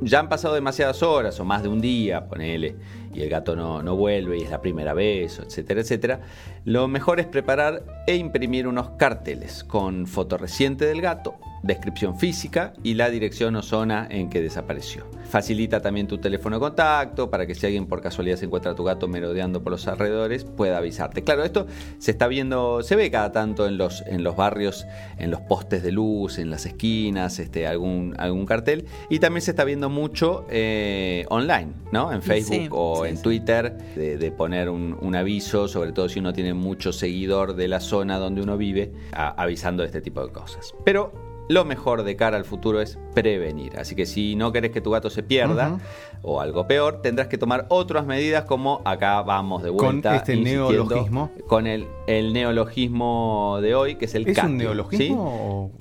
ya 0.00 0.20
han 0.20 0.28
pasado 0.28 0.54
demasiadas 0.54 1.02
horas 1.02 1.38
o 1.40 1.44
más 1.44 1.62
de 1.62 1.68
un 1.68 1.80
día, 1.80 2.26
ponele, 2.26 2.76
y 3.12 3.22
el 3.22 3.28
gato 3.28 3.56
no, 3.56 3.82
no 3.82 3.96
vuelve 3.96 4.38
y 4.38 4.42
es 4.42 4.50
la 4.50 4.60
primera 4.60 4.94
vez, 4.94 5.38
etcétera, 5.38 5.80
etcétera, 5.80 6.20
lo 6.64 6.88
mejor 6.88 7.20
es 7.20 7.26
preparar 7.26 7.82
e 8.06 8.16
imprimir 8.16 8.66
unos 8.66 8.90
carteles 8.90 9.64
con 9.64 10.06
foto 10.06 10.38
reciente 10.38 10.86
del 10.86 11.00
gato, 11.00 11.36
descripción 11.62 12.18
física 12.18 12.72
y 12.82 12.94
la 12.94 13.10
dirección 13.10 13.54
o 13.56 13.62
zona 13.62 14.06
en 14.10 14.30
que 14.30 14.40
desapareció. 14.40 15.06
Facilita 15.28 15.80
también 15.80 16.06
tu 16.08 16.18
teléfono 16.18 16.56
de 16.56 16.60
contacto 16.60 17.30
para 17.30 17.46
que 17.46 17.54
si 17.54 17.66
alguien 17.66 17.86
por 17.86 18.00
casualidad 18.00 18.36
se 18.36 18.46
encuentra 18.46 18.72
a 18.72 18.74
tu 18.74 18.82
gato 18.84 19.06
merodeando 19.08 19.62
por 19.62 19.70
los 19.72 19.86
alrededores 19.86 20.44
pueda 20.44 20.78
avisarte. 20.78 21.22
Claro, 21.22 21.44
esto 21.44 21.66
se 21.98 22.10
está 22.12 22.26
viendo, 22.28 22.82
se 22.82 22.96
ve 22.96 23.10
cada 23.10 23.30
tanto 23.30 23.66
en 23.66 23.76
los, 23.78 24.02
en 24.06 24.24
los 24.24 24.36
barrios, 24.36 24.86
en 25.18 25.30
los 25.30 25.40
postes 25.42 25.82
de 25.82 25.92
luz, 25.92 26.38
en 26.38 26.50
las 26.50 26.66
esquinas, 26.66 27.38
este, 27.38 27.66
algún, 27.66 28.14
algún 28.18 28.46
cartel. 28.46 28.86
Y 29.08 29.18
también 29.18 29.42
se 29.42 29.52
está 29.52 29.64
viendo 29.64 29.88
mucho 29.90 30.46
eh, 30.50 31.26
online, 31.28 31.72
¿no? 31.92 32.12
En 32.12 32.22
Facebook 32.22 32.56
Sí, 32.62 32.68
o 32.72 33.02
sí, 33.04 33.10
en 33.10 33.16
sí. 33.18 33.22
Twitter, 33.22 33.76
de, 33.94 34.16
de 34.18 34.32
poner 34.32 34.68
un, 34.68 34.96
un 35.00 35.14
aviso, 35.14 35.68
sobre 35.68 35.92
todo 35.92 36.08
si 36.08 36.18
uno 36.18 36.32
tiene 36.32 36.54
mucho 36.54 36.92
seguidor 36.92 37.54
de 37.54 37.68
la 37.68 37.80
zona 37.80 38.18
donde 38.18 38.42
uno 38.42 38.56
vive, 38.56 38.92
a- 39.12 39.40
avisando 39.40 39.82
de 39.82 39.88
este 39.88 40.00
tipo 40.00 40.26
de 40.26 40.32
cosas. 40.32 40.72
Pero 40.84 41.29
lo 41.50 41.64
mejor 41.64 42.04
de 42.04 42.14
cara 42.14 42.36
al 42.36 42.44
futuro 42.44 42.80
es 42.80 42.96
prevenir. 43.14 43.76
Así 43.78 43.94
que 43.96 44.06
si 44.06 44.36
no 44.36 44.52
querés 44.52 44.70
que 44.70 44.80
tu 44.80 44.90
gato 44.92 45.10
se 45.10 45.22
pierda 45.24 45.78
o 46.22 46.40
algo 46.40 46.66
peor, 46.68 47.02
tendrás 47.02 47.26
que 47.26 47.38
tomar 47.38 47.66
otras 47.70 48.06
medidas 48.06 48.44
como 48.44 48.82
acá 48.84 49.20
vamos 49.22 49.62
de 49.64 49.70
Con 49.70 49.76
vuelta. 49.78 50.14
este 50.16 50.34
insistiendo, 50.34 50.70
neologismo. 50.70 51.30
Con 51.48 51.66
el, 51.66 51.88
el 52.06 52.32
neologismo 52.32 53.58
de 53.60 53.74
hoy, 53.74 53.96
que 53.96 54.04
es 54.04 54.14
el 54.14 54.28
¿Es 54.28 54.38
un 54.38 54.56
neologismo 54.56 55.24
o 55.24 55.72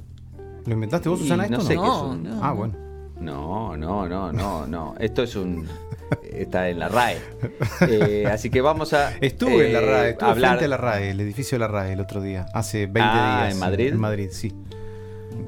lo 0.65 0.73
inventaste 0.73 1.07
vos, 1.09 1.19
Y 1.19 1.23
Susana? 1.23 1.47
no 1.47 1.57
esto 1.57 1.67
sé 1.67 1.75
no? 1.75 1.81
qué 1.83 1.87
es 1.87 1.93
No, 1.93 2.07
un- 2.09 2.23
no. 2.23 2.39
Ah, 2.43 2.51
bueno. 2.53 2.73
No, 3.19 3.75
no, 3.77 4.07
no, 4.07 4.31
no, 4.31 4.65
no. 4.65 4.95
Esto 4.97 5.23
es 5.23 5.35
un. 5.35 5.67
Está 6.23 6.69
en 6.69 6.79
la 6.79 6.87
RAE. 6.87 7.17
Eh, 7.81 8.25
así 8.31 8.49
que 8.49 8.61
vamos 8.61 8.93
a. 8.93 9.11
Estuve 9.19 9.67
en 9.67 9.73
la 9.73 9.79
eh, 9.79 9.85
RAE, 9.85 10.09
estuve 10.11 10.29
hablar. 10.31 10.51
frente 10.57 10.65
a 10.65 10.67
la 10.69 10.77
RAE, 10.77 11.09
el 11.11 11.19
edificio 11.19 11.57
de 11.57 11.59
la 11.59 11.67
RAE 11.67 11.93
el 11.93 11.99
otro 11.99 12.21
día, 12.21 12.45
hace 12.53 12.85
20 12.87 13.01
Ah, 13.03 13.41
días. 13.43 13.53
¿en 13.55 13.59
Madrid? 13.59 13.87
En 13.89 13.99
Madrid, 13.99 14.29
sí. 14.31 14.53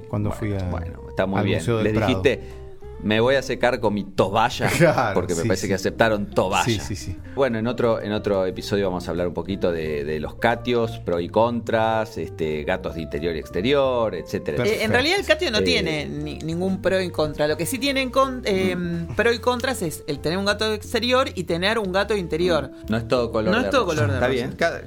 Cuando 0.08 0.32
fui 0.32 0.54
a. 0.54 0.64
Bueno, 0.70 1.02
está 1.10 1.26
muy 1.26 1.44
bien. 1.44 1.60
Museo 1.60 1.78
del 1.78 1.86
Le 1.86 1.94
Prado. 1.94 2.08
dijiste, 2.08 2.62
me 3.04 3.20
voy 3.20 3.34
a 3.34 3.42
secar 3.42 3.80
con 3.80 3.96
mi 3.96 4.04
toalla. 4.04 4.70
Claro, 4.78 5.16
porque 5.16 5.34
me 5.34 5.42
sí, 5.42 5.48
parece 5.48 5.62
sí. 5.64 5.68
que 5.70 5.74
aceptaron 5.74 6.28
toalla. 6.30 6.64
Sí, 6.66 6.80
sí, 6.80 6.96
sí. 6.96 7.18
Bueno, 7.34 7.58
en 7.58 7.66
otro, 7.66 8.00
en 8.00 8.12
otro 8.12 8.46
episodio 8.46 8.86
vamos 8.88 9.08
a 9.08 9.12
hablar 9.12 9.28
un 9.28 9.34
poquito 9.34 9.72
de, 9.72 10.04
de 10.04 10.20
los 10.20 10.36
catios, 10.36 11.00
pro 11.00 11.20
y 11.20 11.28
contras, 11.30 12.18
este, 12.20 12.64
gatos 12.64 12.94
de 12.96 13.02
interior 13.02 13.36
y 13.36 13.40
exterior, 13.40 14.14
etcétera. 14.14 14.58
Eh, 14.58 14.60
Perfecto. 14.60 14.86
en 14.86 14.92
realidad 14.92 15.20
el 15.20 15.26
catio 15.26 15.50
no 15.52 15.58
Eh, 15.60 15.64
tiene 15.64 16.06
ni- 16.06 16.38
ningún 16.40 16.80
pro 16.82 17.02
y 17.02 17.10
contra. 17.10 17.48
Lo 17.48 17.58
que 17.58 17.66
sí 17.66 17.80
tienen 17.80 18.12
con, 18.12 18.44
eh, 18.46 18.76
pro 19.16 19.34
y 19.34 19.40
contras 19.40 19.82
es 19.82 20.04
el 20.08 20.20
tener 20.20 20.38
un 20.38 20.46
gato 20.46 20.72
exterior 20.72 21.30
y 21.34 21.46
tener 21.46 21.80
un 21.80 21.92
gato 21.92 22.16
interior. 22.16 22.70
No 22.88 22.98
es 22.98 23.08
todo 23.08 23.32
color 23.32 23.52
No 23.52 23.60
de 23.62 23.66
es 23.66 23.70
todo 23.72 23.86
rosa. 23.86 23.96
color 23.96 24.10
de 24.10 24.14
Está 24.16 24.28
rosa. 24.28 24.34
bien. 24.40 24.56
Cada- 24.58 24.82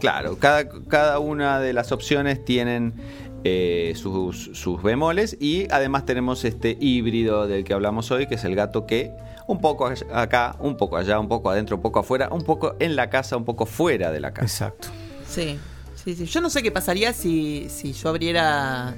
claro, 0.00 0.36
cada, 0.40 0.68
cada 0.88 1.18
una 1.20 1.60
de 1.60 1.72
las 1.72 1.92
opciones 1.92 2.44
tienen 2.44 2.94
eh, 3.44 3.94
sus, 3.96 4.50
sus 4.54 4.82
bemoles 4.82 5.36
y 5.40 5.66
además 5.70 6.04
tenemos 6.06 6.44
este 6.44 6.76
híbrido 6.80 7.46
del 7.46 7.64
que 7.64 7.72
hablamos 7.72 8.10
hoy, 8.10 8.26
que 8.26 8.34
es 8.34 8.44
el 8.44 8.54
gato 8.54 8.86
que 8.86 9.12
un 9.46 9.60
poco 9.60 9.90
acá, 10.12 10.56
un 10.60 10.76
poco 10.76 10.96
allá, 10.96 11.18
un 11.18 11.28
poco 11.28 11.50
adentro, 11.50 11.76
un 11.76 11.82
poco 11.82 12.00
afuera, 12.00 12.28
un 12.30 12.42
poco 12.42 12.76
en 12.78 12.96
la 12.96 13.10
casa, 13.10 13.36
un 13.36 13.44
poco 13.44 13.66
fuera 13.66 14.10
de 14.12 14.20
la 14.20 14.32
casa. 14.32 14.66
Exacto. 14.68 14.88
Sí, 15.28 15.58
sí, 15.96 16.14
sí. 16.14 16.26
Yo 16.26 16.40
no 16.40 16.50
sé 16.50 16.62
qué 16.62 16.70
pasaría 16.70 17.12
si, 17.12 17.68
si 17.68 17.92
yo 17.92 18.10
abriera 18.10 18.94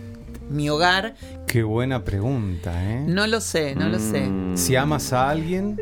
mi 0.50 0.68
hogar. 0.68 1.14
Qué 1.46 1.62
buena 1.62 2.04
pregunta, 2.04 2.72
¿eh? 2.92 3.04
No 3.06 3.26
lo 3.26 3.40
sé, 3.40 3.74
no 3.74 3.88
lo 3.88 3.98
sé. 3.98 4.22
Mm, 4.28 4.56
Si 4.56 4.76
amas 4.76 5.12
a 5.12 5.30
alguien, 5.30 5.80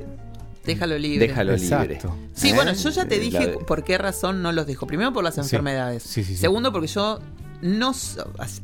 Déjalo 0.64 0.98
libre. 0.98 1.26
Déjalo 1.26 1.56
libre. 1.56 1.94
Exacto. 1.94 2.14
Sí, 2.34 2.50
¿Eh? 2.50 2.54
bueno, 2.54 2.72
yo 2.74 2.90
ya 2.90 3.06
te 3.08 3.16
La 3.16 3.22
dije 3.22 3.46
de- 3.48 3.52
por 3.58 3.82
qué 3.82 3.96
razón 3.96 4.42
no 4.42 4.52
los 4.52 4.66
dejo. 4.66 4.86
Primero 4.86 5.10
por 5.12 5.24
las 5.24 5.34
Sí. 5.34 5.40
enfermedades. 5.40 6.02
Sí, 6.02 6.22
sí, 6.22 6.34
sí. 6.34 6.40
Segundo 6.40 6.70
porque 6.70 6.86
yo 6.86 7.18
no... 7.62 7.92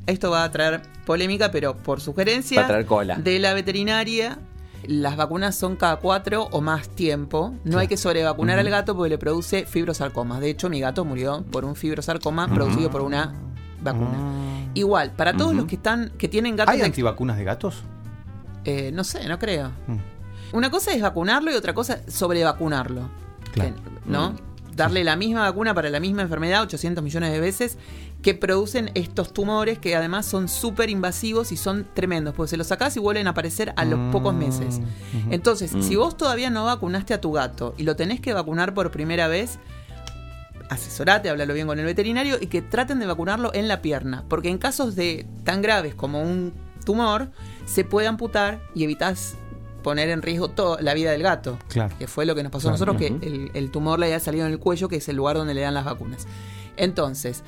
Esto 0.07 0.31
va 0.31 0.45
a 0.45 0.51
traer 0.51 0.83
polémica, 1.05 1.51
pero 1.51 1.77
por 1.77 2.01
sugerencia 2.01 2.61
Va 2.61 2.65
a 2.67 2.69
traer 2.69 2.87
cola. 2.87 3.17
de 3.17 3.39
la 3.39 3.55
veterinaria... 3.55 4.39
las 4.87 5.17
vacunas 5.17 5.55
son 5.57 5.77
cada 5.77 5.97
cuatro 5.97 6.49
o 6.53 6.61
más 6.61 6.89
tiempo. 6.89 7.55
No 7.65 7.79
hay 7.79 7.89
que 7.89 7.97
sobrevacunar 7.97 8.59
al 8.59 8.69
gato 8.71 8.95
porque 8.97 9.11
le 9.11 9.19
produce 9.19 9.67
fibrosarcomas. 9.67 10.41
De 10.41 10.51
hecho, 10.51 10.69
mi 10.69 10.81
gato 10.81 11.05
murió 11.05 11.45
por 11.51 11.65
un 11.65 11.75
fibrosarcoma 11.77 12.49
producido 12.49 12.91
por 12.91 13.03
una 13.03 13.35
vacuna. 13.83 14.69
Igual, 14.75 15.13
para 15.13 15.37
todos 15.37 15.55
los 15.55 15.65
que 15.67 15.77
están, 15.77 16.13
que 16.19 16.29
tienen 16.29 16.55
gatos, 16.57 16.73
¿Hay 16.73 16.81
de- 16.81 16.87
antivacunas 16.87 17.37
de 17.37 17.45
gatos? 17.45 17.83
eh, 18.65 18.91
no 18.93 19.05
sé, 19.05 19.27
no 19.29 19.39
creo. 19.39 19.71
Mm. 19.87 19.97
Una 20.57 20.71
cosa 20.71 20.93
es 20.93 21.01
vacunarlo 21.01 21.51
y 21.51 21.55
otra 21.55 21.73
cosa 21.73 22.01
es 22.07 22.13
sobrevacunarlo. 22.15 23.09
Claro. 23.53 23.75
¿No? 24.07 24.35
Darle 24.75 25.03
la 25.05 25.17
misma 25.17 25.41
vacuna 25.43 25.73
para 25.73 25.89
la 25.89 25.99
misma 26.01 26.23
enfermedad 26.23 26.63
800 26.63 27.03
millones 27.03 27.33
de 27.33 27.41
veces 27.41 27.79
que 28.27 28.35
producen 28.35 28.91
estos 28.95 29.33
tumores 29.33 29.79
que 29.79 29.95
además 29.95 30.27
son 30.27 30.49
súper 30.49 30.91
invasivos 30.91 31.53
y 31.53 31.57
son 31.57 31.87
tremendos, 31.95 32.35
porque 32.35 32.51
se 32.51 32.57
los 32.57 32.67
sacás 32.67 32.97
y 32.97 32.99
vuelven 32.99 33.29
a 33.29 33.31
aparecer 33.31 33.73
a 33.77 33.85
los 33.85 34.01
pocos 34.11 34.35
meses. 34.35 34.81
Entonces, 35.31 35.73
Mm. 35.73 35.83
si 35.83 35.95
vos 35.95 36.17
todavía 36.17 36.51
no 36.51 36.65
vacunaste 36.65 37.15
a 37.15 37.21
tu 37.21 37.31
gato 37.31 37.73
y 37.79 37.85
lo 37.85 37.95
tenés 37.95 38.21
que 38.21 38.33
vacunar 38.33 38.75
por 38.75 38.91
primera 38.91 39.29
vez, 39.29 39.61
asesorate, 40.71 41.31
háblalo 41.31 41.55
bien 41.55 41.69
con 41.69 41.79
el 41.79 41.85
veterinario 41.85 42.37
y 42.41 42.49
que 42.49 42.63
traten 42.63 42.99
de 42.99 43.07
vacunarlo 43.07 43.55
en 43.55 43.69
la 43.69 43.81
pierna, 43.81 44.25
porque 44.29 44.49
en 44.49 44.59
casos 44.59 44.97
de 44.97 45.25
tan 45.45 45.63
graves 45.63 45.95
como 45.95 46.21
un 46.21 46.53
tumor, 46.85 47.31
se 47.65 47.85
puede 47.85 48.09
amputar 48.09 48.61
y 48.75 48.83
evitas 48.83 49.37
poner 49.85 50.09
en 50.09 50.21
riesgo 50.21 50.49
toda 50.49 50.83
la 50.83 50.95
vida 50.95 51.13
del 51.13 51.23
gato. 51.23 51.61
Claro. 51.69 51.95
Que 51.97 52.09
fue 52.09 52.27
lo 52.27 52.35
que 52.35 52.43
nos 52.43 52.51
pasó 52.51 52.71
a 52.71 52.73
nosotros, 52.73 52.97
que 52.97 53.07
el, 53.07 53.53
el 53.55 53.71
tumor 53.71 54.01
le 54.01 54.07
haya 54.07 54.19
salido 54.19 54.47
en 54.47 54.53
el 54.53 54.59
cuello, 54.59 54.89
que 54.89 54.97
es 54.97 55.09
el 55.09 55.15
lugar 55.15 55.37
donde 55.37 55.55
le 55.55 55.61
dan 55.61 55.75
las 55.75 55.85
vacunas. 55.85 56.27
Entonces, 56.77 57.45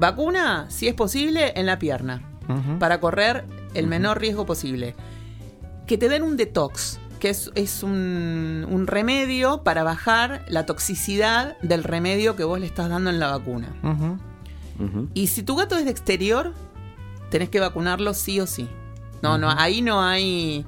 vacuna, 0.00 0.66
si 0.68 0.88
es 0.88 0.94
posible, 0.94 1.52
en 1.54 1.66
la 1.66 1.78
pierna, 1.78 2.22
para 2.80 2.98
correr 2.98 3.44
el 3.74 3.86
menor 3.86 4.18
riesgo 4.18 4.44
posible. 4.46 4.96
Que 5.86 5.96
te 5.98 6.08
den 6.08 6.22
un 6.22 6.36
detox, 6.36 6.98
que 7.20 7.30
es, 7.30 7.52
es 7.54 7.82
un, 7.82 8.66
un 8.68 8.86
remedio 8.86 9.62
para 9.62 9.84
bajar 9.84 10.44
la 10.48 10.66
toxicidad 10.66 11.56
del 11.60 11.84
remedio 11.84 12.34
que 12.34 12.42
vos 12.42 12.58
le 12.58 12.66
estás 12.66 12.88
dando 12.88 13.10
en 13.10 13.20
la 13.20 13.28
vacuna. 13.28 13.68
Y 15.14 15.26
si 15.28 15.42
tu 15.42 15.54
gato 15.54 15.76
es 15.76 15.84
de 15.84 15.90
exterior, 15.90 16.54
tenés 17.30 17.50
que 17.50 17.60
vacunarlo 17.60 18.14
sí 18.14 18.40
o 18.40 18.46
sí. 18.46 18.68
No, 19.22 19.38
no, 19.38 19.50
ahí 19.50 19.82
no 19.82 20.02
hay... 20.02 20.64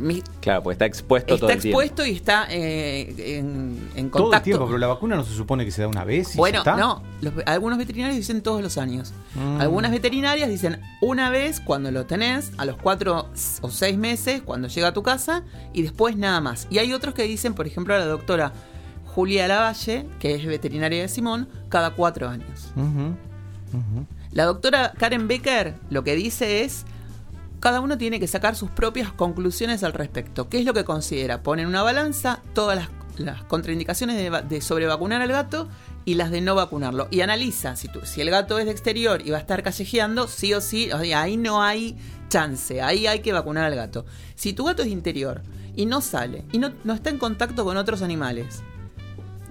mi- 0.00 0.22
Claro, 0.40 0.62
pues 0.62 0.74
está 0.76 0.86
expuesto 0.86 1.36
todo 1.36 1.48
está 1.48 1.54
el 1.56 1.60
tiempo. 1.62 1.80
expuesto 1.82 2.06
y 2.06 2.16
está 2.16 2.46
eh, 2.50 3.38
en, 3.38 3.88
en 3.96 4.10
Todo 4.10 4.18
el 4.18 4.24
contacto. 4.24 4.44
tiempo, 4.44 4.66
pero 4.66 4.78
la 4.78 4.86
vacuna 4.86 5.16
no 5.16 5.24
se 5.24 5.34
supone 5.34 5.64
que 5.64 5.70
se 5.70 5.82
da 5.82 5.88
una 5.88 6.04
vez 6.04 6.34
y 6.34 6.38
Bueno, 6.38 6.62
ya 6.64 6.70
está. 6.72 6.76
no, 6.76 7.02
los- 7.20 7.34
algunos 7.46 7.78
veterinarios 7.78 8.16
dicen 8.16 8.42
todos 8.42 8.62
los 8.62 8.78
años. 8.78 9.12
Mm. 9.34 9.60
Algunas 9.60 9.90
veterinarias 9.90 10.48
dicen 10.48 10.80
una 11.00 11.30
vez 11.30 11.60
cuando 11.60 11.90
lo 11.90 12.06
tenés, 12.06 12.52
a 12.56 12.64
los 12.64 12.76
cuatro 12.76 13.28
o 13.60 13.70
seis 13.70 13.96
meses, 13.98 14.42
cuando 14.42 14.68
llega 14.68 14.88
a 14.88 14.92
tu 14.94 15.02
casa, 15.02 15.42
y 15.72 15.82
después 15.82 16.16
nada 16.16 16.40
más. 16.40 16.66
Y 16.70 16.78
hay 16.78 16.92
otros 16.92 17.14
que 17.14 17.22
dicen, 17.24 17.54
por 17.54 17.66
ejemplo, 17.66 17.96
la 17.98 18.06
doctora 18.06 18.52
Julia 19.14 19.46
Lavalle, 19.46 20.06
que 20.18 20.34
es 20.34 20.44
veterinaria 20.44 21.00
de 21.02 21.08
Simón, 21.08 21.48
cada 21.68 21.90
cuatro 21.90 22.28
años. 22.28 22.72
La 24.32 24.44
doctora 24.44 24.92
Karen 24.98 25.28
Becker 25.28 25.74
lo 25.90 26.02
que 26.02 26.14
dice 26.16 26.62
es, 26.64 26.84
cada 27.64 27.80
uno 27.80 27.98
tiene 27.98 28.20
que 28.20 28.26
sacar 28.28 28.54
sus 28.56 28.70
propias 28.70 29.10
conclusiones 29.12 29.82
al 29.82 29.94
respecto. 29.94 30.48
¿Qué 30.48 30.58
es 30.58 30.64
lo 30.66 30.74
que 30.74 30.84
considera? 30.84 31.42
Pone 31.42 31.62
en 31.62 31.68
una 31.68 31.82
balanza 31.82 32.40
todas 32.52 32.76
las, 32.76 32.88
las 33.18 33.42
contraindicaciones 33.44 34.16
de, 34.16 34.28
va- 34.30 34.42
de 34.42 34.60
sobrevacunar 34.60 35.22
al 35.22 35.32
gato 35.32 35.68
y 36.04 36.14
las 36.14 36.30
de 36.30 36.40
no 36.42 36.54
vacunarlo. 36.54 37.08
Y 37.10 37.22
analiza 37.22 37.74
si, 37.74 37.88
tú- 37.88 38.02
si 38.04 38.20
el 38.20 38.28
gato 38.30 38.58
es 38.58 38.66
de 38.66 38.70
exterior 38.70 39.22
y 39.24 39.30
va 39.30 39.38
a 39.38 39.40
estar 39.40 39.62
callejeando, 39.62 40.28
sí 40.28 40.52
o 40.54 40.60
sí, 40.60 40.92
o 40.92 41.00
sea, 41.00 41.22
ahí 41.22 41.36
no 41.38 41.62
hay 41.62 41.96
chance, 42.28 42.82
ahí 42.82 43.06
hay 43.06 43.20
que 43.20 43.32
vacunar 43.32 43.64
al 43.64 43.74
gato. 43.74 44.04
Si 44.34 44.52
tu 44.52 44.64
gato 44.64 44.82
es 44.82 44.88
interior 44.88 45.40
y 45.74 45.86
no 45.86 46.00
sale 46.02 46.44
y 46.52 46.58
no, 46.58 46.70
no 46.84 46.92
está 46.92 47.08
en 47.10 47.18
contacto 47.18 47.64
con 47.64 47.76
otros 47.78 48.02
animales, 48.02 48.62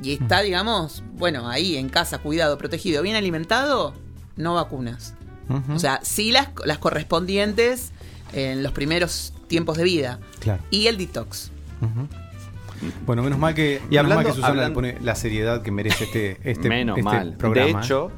y 0.04 0.14
está, 0.14 0.42
digamos, 0.42 1.02
bueno, 1.14 1.50
ahí 1.50 1.78
en 1.78 1.88
casa, 1.90 2.18
cuidado, 2.20 2.58
protegido, 2.58 3.02
bien 3.02 3.16
alimentado, 3.16 3.94
no 4.36 4.54
vacunas. 4.54 5.16
O 5.76 5.80
sea, 5.80 6.00
sí 6.04 6.32
las, 6.32 6.50
las 6.66 6.78
correspondientes 6.78 7.92
en 8.34 8.64
los 8.64 8.72
primeros 8.72 9.34
tiempos 9.48 9.78
de 9.78 9.84
vida. 9.84 10.20
Claro. 10.40 10.62
Y 10.70 10.88
el 10.88 10.98
detox. 10.98 11.52
Bueno, 13.06 13.24
menos 13.24 13.40
mal 13.40 13.54
que, 13.54 13.76
Y 13.90 13.96
menos 13.96 14.00
hablando- 14.00 14.16
mal 14.16 14.26
que 14.26 14.32
Susana 14.32 14.48
hablando- 14.50 14.82
le 14.82 14.94
pone 14.94 15.06
la 15.06 15.16
seriedad 15.16 15.62
que 15.62 15.72
merece 15.72 16.04
este, 16.06 16.38
este, 16.44 16.68
Menos 16.70 16.98
este 16.98 17.04
mal. 17.10 17.36
programa. 17.38 17.80
De 17.80 17.86
hecho, 17.86 18.12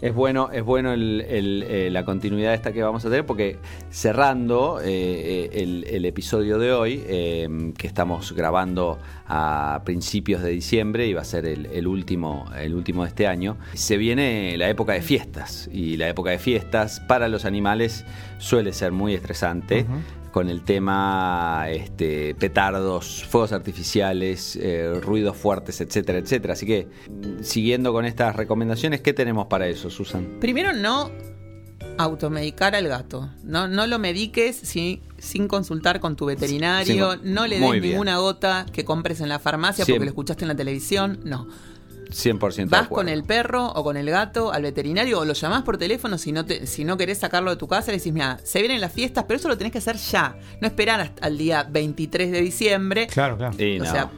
es 0.00 0.14
bueno, 0.14 0.50
es 0.52 0.62
bueno 0.62 0.92
el- 0.92 1.22
eh, 1.28 1.88
la 1.90 2.04
continuidad 2.04 2.54
esta 2.54 2.72
que 2.72 2.82
vamos 2.82 3.04
a 3.04 3.08
tener 3.08 3.24
porque 3.24 3.58
cerrando 3.90 4.80
eh, 4.80 5.50
eh, 5.54 5.84
el, 5.88 6.04
episodio 6.04 6.58
de 6.58 6.72
hoy, 6.72 6.98
que 6.98 7.86
estamos 7.86 8.32
grabando 8.32 8.98
a 9.26 9.80
principios 9.84 10.42
de 10.42 10.50
diciembre 10.50 11.06
y 11.06 11.14
va 11.14 11.22
a 11.22 11.24
ser 11.24 11.46
el 11.46 11.86
último, 11.86 12.44
el 12.58 12.74
último 12.74 13.02
de 13.04 13.08
este 13.08 13.26
año, 13.26 13.56
se 13.72 13.96
viene 13.96 14.56
la 14.58 14.68
época 14.68 14.92
de 14.92 15.02
fiestas. 15.02 15.68
Y 15.72 15.96
la 15.96 16.08
época 16.08 16.30
de 16.30 16.38
fiestas 16.38 17.00
para 17.00 17.28
los 17.28 17.44
animales 17.44 18.04
suele 18.38 18.72
ser 18.72 18.92
muy 18.92 19.14
estresante 19.14 19.86
con 20.34 20.50
el 20.50 20.64
tema 20.64 21.66
este, 21.68 22.34
petardos, 22.34 23.24
fuegos 23.24 23.52
artificiales, 23.52 24.56
eh, 24.60 24.92
ruidos 25.00 25.36
fuertes, 25.36 25.80
etcétera, 25.80 26.18
etcétera. 26.18 26.54
Así 26.54 26.66
que, 26.66 26.88
siguiendo 27.40 27.92
con 27.92 28.04
estas 28.04 28.34
recomendaciones, 28.34 29.00
¿qué 29.00 29.12
tenemos 29.12 29.46
para 29.46 29.68
eso, 29.68 29.90
Susan? 29.90 30.38
Primero, 30.40 30.72
no 30.72 31.12
automedicar 31.98 32.74
al 32.74 32.88
gato. 32.88 33.30
No, 33.44 33.68
no 33.68 33.86
lo 33.86 34.00
mediques 34.00 34.56
sin, 34.56 35.02
sin 35.18 35.46
consultar 35.46 36.00
con 36.00 36.16
tu 36.16 36.26
veterinario. 36.26 37.12
Sí, 37.12 37.20
no 37.22 37.46
le 37.46 37.60
des 37.60 37.82
ninguna 37.82 38.18
gota 38.18 38.66
que 38.72 38.84
compres 38.84 39.20
en 39.20 39.28
la 39.28 39.38
farmacia 39.38 39.86
porque 39.86 40.00
lo 40.00 40.10
escuchaste 40.10 40.42
en 40.42 40.48
la 40.48 40.56
televisión. 40.56 41.20
No. 41.22 41.46
100% 42.14 42.54
de 42.56 42.64
Vas 42.66 42.88
con 42.88 43.08
el 43.08 43.24
perro 43.24 43.66
o 43.72 43.82
con 43.84 43.96
el 43.96 44.08
gato 44.10 44.52
al 44.52 44.62
veterinario 44.62 45.20
o 45.20 45.24
lo 45.24 45.32
llamás 45.32 45.62
por 45.62 45.76
teléfono 45.78 46.16
si 46.18 46.32
no, 46.32 46.44
te, 46.44 46.66
si 46.66 46.84
no 46.84 46.96
querés 46.96 47.18
sacarlo 47.18 47.50
de 47.50 47.56
tu 47.56 47.66
casa. 47.68 47.90
Le 47.90 47.98
decís, 47.98 48.12
mira, 48.12 48.38
se 48.44 48.60
vienen 48.60 48.80
las 48.80 48.92
fiestas, 48.92 49.24
pero 49.26 49.38
eso 49.38 49.48
lo 49.48 49.58
tenés 49.58 49.72
que 49.72 49.78
hacer 49.78 49.96
ya. 49.96 50.36
No 50.60 50.66
esperar 50.68 51.00
hasta 51.00 51.26
el 51.28 51.36
día 51.38 51.66
23 51.68 52.30
de 52.30 52.40
diciembre. 52.40 53.06
Claro, 53.08 53.36
claro. 53.36 53.54
Y 53.62 53.80
O 53.80 53.84
no. 53.84 53.90
sea, 53.90 54.10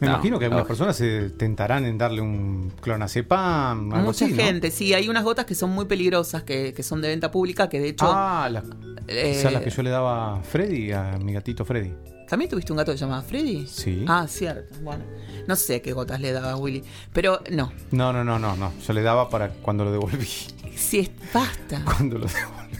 Me 0.00 0.06
No, 0.08 0.14
imagino 0.14 0.38
que 0.38 0.46
algunas 0.46 0.66
personas 0.66 0.96
se 0.96 1.30
tentarán 1.30 1.84
en 1.84 1.96
darle 1.98 2.20
un 2.20 2.72
clonazepam, 2.80 3.92
algo 3.92 4.06
Mucha 4.06 4.24
así, 4.24 4.34
¿no? 4.34 4.42
gente, 4.42 4.70
sí, 4.70 4.92
hay 4.94 5.08
unas 5.08 5.24
gotas 5.24 5.44
que 5.46 5.54
son 5.54 5.70
muy 5.70 5.84
peligrosas, 5.84 6.42
que, 6.42 6.72
que 6.74 6.82
son 6.82 7.00
de 7.00 7.08
venta 7.08 7.30
pública, 7.30 7.68
que 7.68 7.78
de 7.80 7.88
hecho... 7.90 8.06
Ah, 8.08 8.48
las, 8.50 8.64
eh, 9.06 9.34
quizás 9.36 9.52
las 9.52 9.62
que 9.62 9.70
yo 9.70 9.82
le 9.82 9.90
daba 9.90 10.38
a 10.38 10.42
Freddy, 10.42 10.92
a 10.92 11.18
mi 11.22 11.32
gatito 11.32 11.64
Freddy. 11.64 11.92
¿También 12.28 12.50
tuviste 12.50 12.72
un 12.72 12.78
gato 12.78 12.90
que 12.90 12.98
se 12.98 13.04
llamaba 13.04 13.22
Freddy? 13.22 13.66
Sí. 13.66 14.04
Ah, 14.08 14.26
cierto. 14.28 14.74
Bueno, 14.82 15.04
no 15.46 15.54
sé 15.56 15.82
qué 15.82 15.92
gotas 15.92 16.20
le 16.20 16.32
daba 16.32 16.52
a 16.52 16.56
Willy, 16.56 16.82
pero 17.12 17.40
no. 17.50 17.70
No, 17.90 18.12
no, 18.12 18.24
no, 18.24 18.38
no, 18.38 18.56
no. 18.56 18.72
Yo 18.86 18.92
le 18.94 19.02
daba 19.02 19.28
para 19.28 19.50
cuando 19.50 19.84
lo 19.84 19.92
devolví. 19.92 20.26
Si 20.74 21.00
es, 21.00 21.10
basta. 21.32 21.82
Cuando 21.84 22.18
lo 22.18 22.26
devolví. 22.26 22.78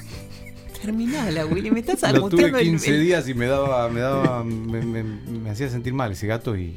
Terminala, 0.81 1.47
Willy, 1.47 1.71
me 1.71 1.81
estás 1.81 2.03
Lo 2.03 2.09
tuve 2.29 2.47
angustiando 2.47 2.59
el- 2.59 2.65
15 2.67 2.91
el- 2.97 3.01
días 3.03 3.29
y 3.29 3.35
me 3.35 3.47
daba, 3.47 3.89
me 3.89 4.01
daba, 4.01 4.45
me, 4.45 4.83
me- 4.83 5.03
me 5.05 5.51
hacía 5.51 5.69
sentir 5.71 5.95
mal 5.95 6.13
ese 6.13 6.27
gato 6.27 6.57
y, 6.57 6.77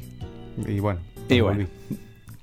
y 0.66 0.80
bueno, 0.80 1.00
Y 1.30 1.36
devolví. 1.36 1.68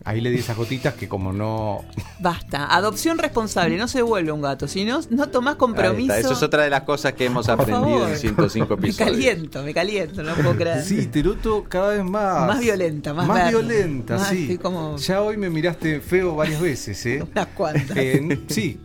Ahí 0.06 0.20
le 0.20 0.28
di 0.30 0.36
esas 0.40 0.54
gotitas 0.58 0.92
que 0.92 1.08
como 1.08 1.32
no... 1.32 1.82
Basta. 2.20 2.66
Adopción 2.76 3.16
responsable, 3.16 3.78
no 3.78 3.88
se 3.88 3.98
devuelve 3.98 4.32
un 4.32 4.42
gato. 4.42 4.68
Si 4.68 4.84
no, 4.84 5.00
no 5.08 5.30
tomás 5.30 5.54
compromiso. 5.56 6.12
está. 6.12 6.18
Eso 6.28 6.34
es 6.34 6.42
otra 6.42 6.62
de 6.64 6.68
las 6.68 6.82
cosas 6.82 7.14
que 7.14 7.24
hemos 7.24 7.46
Por 7.46 7.62
aprendido 7.62 8.00
favor. 8.00 8.10
en 8.10 8.16
105 8.18 8.76
Me 8.76 8.88
episodios. 8.88 9.10
caliento, 9.16 9.62
me 9.62 9.72
caliento, 9.72 10.22
no 10.22 10.34
puedo 10.34 10.56
creer. 10.56 10.82
Sí, 10.84 11.06
te 11.06 11.22
noto 11.22 11.64
cada 11.66 11.94
vez 11.94 12.04
más... 12.04 12.46
Más 12.46 12.60
violenta, 12.60 13.14
más 13.14 13.26
Más 13.26 13.36
verde. 13.44 13.50
violenta, 13.50 14.18
Más, 14.18 14.28
sí. 14.28 14.58
como- 14.60 14.98
Ya 14.98 15.22
hoy 15.22 15.38
me 15.38 15.48
miraste 15.48 16.00
feo 16.02 16.36
varias 16.36 16.60
veces, 16.60 17.06
¿eh? 17.06 17.24
Unas 17.32 17.46
cuantas. 17.46 17.96
Eh, 17.96 18.40
sí. 18.48 18.78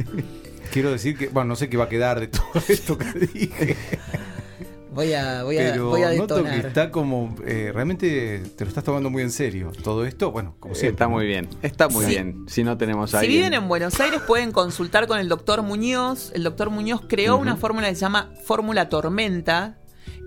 Quiero 0.72 0.90
decir 0.92 1.18
que, 1.18 1.28
bueno, 1.28 1.50
no 1.50 1.56
sé 1.58 1.68
qué 1.68 1.76
va 1.76 1.84
a 1.86 1.90
quedar 1.90 2.22
de 2.22 2.28
todo 2.28 2.46
esto 2.70 2.98
que 2.98 3.12
dije. 3.34 3.76
Voy 4.92 5.14
a, 5.14 5.44
voy 5.44 5.58
a, 5.58 5.72
Pero 5.72 5.90
voy 5.90 6.02
a 6.02 6.12
noto 6.14 6.36
que 6.38 6.42
detonar. 6.44 6.66
está 6.66 6.90
como. 6.92 7.36
eh, 7.46 7.72
realmente 7.74 8.40
te 8.56 8.66
lo 8.66 8.70
estás 8.70 8.84
tomando 8.84 9.10
muy 9.12 9.22
en 9.22 9.30
serio. 9.32 9.72
Todo 9.84 10.04
esto, 10.06 10.32
bueno, 10.32 10.56
como 10.60 10.74
siempre. 10.74 10.94
Está 10.94 11.08
muy 11.08 11.28
bien. 11.28 11.48
Está 11.62 11.90
muy 11.90 12.06
Sí. 12.06 12.12
bien. 12.12 12.46
Si 12.48 12.64
no 12.64 12.78
tenemos 12.78 13.14
a 13.14 13.20
Si 13.22 13.28
viven 13.28 13.54
en 13.54 13.68
Buenos 13.68 14.00
Aires 14.00 14.20
pueden 14.26 14.52
consultar 14.52 15.06
con 15.08 15.20
el 15.20 15.30
doctor 15.30 15.62
Muñoz. 15.62 16.32
El 16.34 16.44
doctor 16.44 16.72
Muñoz 16.72 17.02
creó 17.08 17.38
una 17.38 17.56
fórmula 17.56 17.88
que 17.90 17.96
se 17.96 18.02
llama 18.02 18.32
fórmula 18.46 18.90
tormenta, 18.90 19.78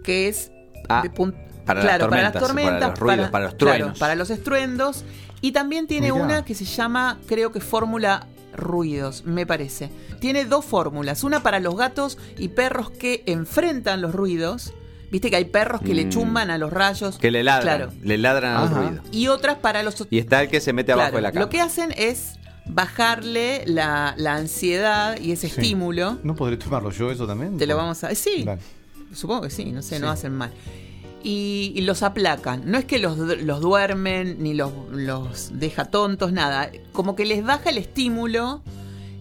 que 0.04 0.28
es 0.28 0.50
Ah, 0.88 1.02
de 1.02 1.10
para 1.10 1.82
las 1.84 1.98
para 2.08 2.22
las 2.22 2.32
tormentas, 2.32 2.72
para 2.74 2.88
los 2.90 2.98
ruidos, 2.98 3.30
para 3.30 3.44
los 3.44 3.56
truenos. 3.56 3.78
claro, 3.86 3.98
para 3.98 4.14
los 4.14 4.30
estruendos. 4.30 5.04
Y 5.40 5.52
también 5.52 5.86
tiene 5.88 6.12
Mirá. 6.12 6.24
una 6.24 6.44
que 6.44 6.54
se 6.54 6.64
llama, 6.64 7.18
creo 7.26 7.50
que 7.52 7.60
fórmula 7.60 8.26
ruidos, 8.54 9.24
me 9.24 9.46
parece. 9.46 9.90
Tiene 10.20 10.44
dos 10.44 10.64
fórmulas, 10.64 11.24
una 11.24 11.42
para 11.42 11.60
los 11.60 11.76
gatos 11.76 12.18
y 12.38 12.48
perros 12.48 12.90
que 12.90 13.22
enfrentan 13.26 14.00
los 14.02 14.14
ruidos. 14.14 14.72
Viste 15.10 15.28
que 15.28 15.36
hay 15.36 15.44
perros 15.44 15.82
que 15.82 15.94
le 15.94 16.06
Mm. 16.06 16.08
chumban 16.08 16.50
a 16.50 16.56
los 16.58 16.72
rayos. 16.72 17.18
Que 17.18 17.30
le 17.30 17.42
ladran. 17.42 17.76
Claro. 17.76 17.92
Le 18.02 18.16
ladran 18.16 18.56
al 18.56 18.70
ruido. 18.70 19.02
Y 19.12 19.28
otras 19.28 19.58
para 19.58 19.82
los 19.82 20.06
Y 20.10 20.18
está 20.18 20.40
el 20.42 20.48
que 20.48 20.60
se 20.60 20.72
mete 20.72 20.92
abajo 20.92 21.08
Claro, 21.10 21.16
de 21.16 21.22
la 21.22 21.32
cama. 21.32 21.44
Lo 21.44 21.50
que 21.50 21.60
hacen 21.60 21.92
es 21.98 22.38
bajarle 22.64 23.64
la, 23.66 24.14
la 24.16 24.36
ansiedad 24.36 25.18
y 25.20 25.32
ese 25.32 25.48
Sí. 25.48 25.60
estímulo. 25.60 26.18
¿No 26.22 26.34
podré 26.34 26.56
tomarlo 26.56 26.90
yo 26.90 27.10
eso 27.10 27.26
también? 27.26 27.58
Te 27.58 27.66
lo 27.66 27.76
vamos 27.76 28.02
a. 28.04 28.14
Sí, 28.14 28.44
Dale. 28.44 28.62
supongo 29.14 29.42
que 29.42 29.50
sí, 29.50 29.66
no 29.72 29.82
sé, 29.82 29.98
no 29.98 30.08
hacen 30.10 30.32
mal. 30.32 30.50
Y, 31.22 31.72
y 31.74 31.80
los 31.82 32.02
aplacan. 32.02 32.62
No 32.70 32.78
es 32.78 32.84
que 32.84 32.98
los, 32.98 33.16
los 33.16 33.60
duermen 33.60 34.42
ni 34.42 34.54
los, 34.54 34.72
los 34.90 35.58
deja 35.58 35.86
tontos, 35.86 36.32
nada. 36.32 36.70
Como 36.92 37.16
que 37.16 37.24
les 37.24 37.44
baja 37.44 37.70
el 37.70 37.78
estímulo 37.78 38.62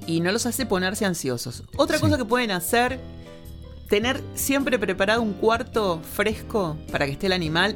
y 0.07 0.21
no 0.21 0.31
los 0.31 0.45
hace 0.45 0.65
ponerse 0.65 1.05
ansiosos. 1.05 1.63
Otra 1.77 1.99
cosa 1.99 2.17
que 2.17 2.25
pueden 2.25 2.51
hacer, 2.51 2.99
tener 3.87 4.21
siempre 4.33 4.79
preparado 4.79 5.21
un 5.21 5.33
cuarto 5.33 6.01
fresco 6.15 6.77
para 6.91 7.05
que 7.05 7.13
esté 7.13 7.27
el 7.27 7.33
animal 7.33 7.75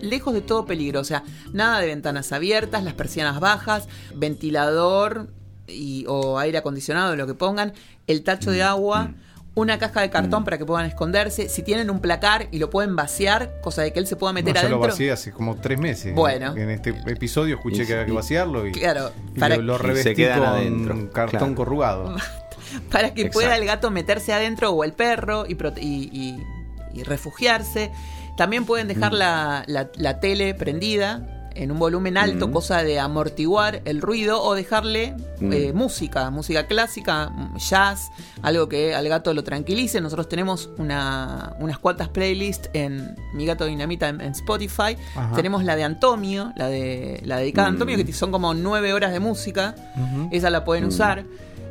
lejos 0.00 0.34
de 0.34 0.40
todo 0.40 0.66
peligro. 0.66 1.00
O 1.00 1.04
sea, 1.04 1.24
nada 1.52 1.80
de 1.80 1.86
ventanas 1.86 2.32
abiertas, 2.32 2.84
las 2.84 2.94
persianas 2.94 3.40
bajas, 3.40 3.88
ventilador 4.14 5.28
y, 5.66 6.04
o 6.08 6.38
aire 6.38 6.58
acondicionado, 6.58 7.16
lo 7.16 7.26
que 7.26 7.34
pongan, 7.34 7.72
el 8.06 8.22
tacho 8.22 8.50
de 8.50 8.62
agua. 8.62 9.14
Una 9.56 9.78
caja 9.78 10.00
de 10.00 10.10
cartón 10.10 10.42
para 10.44 10.58
que 10.58 10.64
puedan 10.66 10.86
esconderse. 10.86 11.48
Si 11.48 11.62
tienen 11.62 11.88
un 11.88 12.00
placar 12.00 12.48
y 12.50 12.58
lo 12.58 12.70
pueden 12.70 12.96
vaciar, 12.96 13.52
cosa 13.62 13.82
de 13.82 13.92
que 13.92 14.00
él 14.00 14.06
se 14.08 14.16
pueda 14.16 14.32
meter 14.32 14.52
No, 14.54 14.62
yo 14.62 14.68
lo 14.68 14.74
adentro. 14.76 14.90
vacié 14.90 15.12
hace 15.12 15.30
como 15.30 15.56
tres 15.56 15.78
meses. 15.78 16.12
Bueno. 16.14 16.56
En 16.56 16.70
este 16.70 16.90
episodio 17.06 17.54
escuché 17.56 17.84
Y- 17.84 17.86
que 17.86 17.92
había 17.94 18.06
que 18.06 18.12
vaciarlo 18.12 18.66
y, 18.66 18.72
Claro, 18.72 19.12
y 19.34 19.38
para- 19.38 19.56
lo, 19.56 19.62
lo 19.62 19.76
se 19.76 19.82
revestí 19.84 20.24
con 20.24 20.32
adentro, 20.44 21.10
cartón 21.12 21.38
claro. 21.40 21.54
corrugado. 21.54 22.16
para 22.90 23.14
que 23.14 23.20
Exacto. 23.22 23.32
pueda 23.38 23.56
el 23.56 23.64
gato 23.64 23.90
meterse 23.92 24.32
adentro 24.32 24.70
o 24.72 24.82
el 24.82 24.92
perro 24.92 25.44
y, 25.46 25.52
y- 25.80 26.10
y- 26.12 26.98
y 26.98 27.02
refugiarse. 27.04 27.92
También 28.36 28.64
pueden 28.66 28.88
dejar 28.88 29.12
Mm. 29.12 29.16
la, 29.16 29.64
la- 29.68 29.90
la 29.94 30.18
tele 30.18 30.54
prendida 30.54 31.33
en 31.54 31.70
un 31.72 31.78
volumen 31.78 32.16
alto, 32.16 32.48
Mm. 32.48 32.52
cosa 32.52 32.82
de 32.82 32.98
amortiguar 32.98 33.82
el 33.84 34.00
ruido, 34.00 34.42
o 34.42 34.54
dejarle 34.54 35.14
Mm. 35.40 35.52
eh, 35.52 35.72
música, 35.72 36.30
música 36.30 36.66
clásica, 36.66 37.30
jazz, 37.56 38.10
algo 38.42 38.68
que 38.68 38.94
al 38.94 39.08
gato 39.08 39.32
lo 39.34 39.44
tranquilice. 39.44 40.00
Nosotros 40.00 40.28
tenemos 40.28 40.70
una- 40.78 41.54
unas 41.60 41.78
cuantas 41.78 42.08
playlists 42.08 42.70
en 42.72 43.14
Mi 43.34 43.46
Gato 43.46 43.64
Dinamita 43.66 44.08
en, 44.08 44.20
en 44.20 44.32
Spotify. 44.32 44.96
Ajá. 45.16 45.34
Tenemos 45.34 45.64
la 45.64 45.76
de 45.76 45.84
Antonio, 45.84 46.52
la 46.56 46.68
de 46.68 47.20
la 47.24 47.38
dedicada 47.38 47.68
a 47.68 47.70
Mm. 47.70 47.74
Antonio, 47.74 47.96
que 48.04 48.12
son 48.12 48.30
como 48.32 48.54
nueve 48.54 48.92
horas 48.92 49.12
de 49.12 49.20
música. 49.20 49.74
Ujú. 49.96 50.28
Esa 50.32 50.50
la 50.50 50.64
pueden 50.64 50.84
usar. 50.84 51.24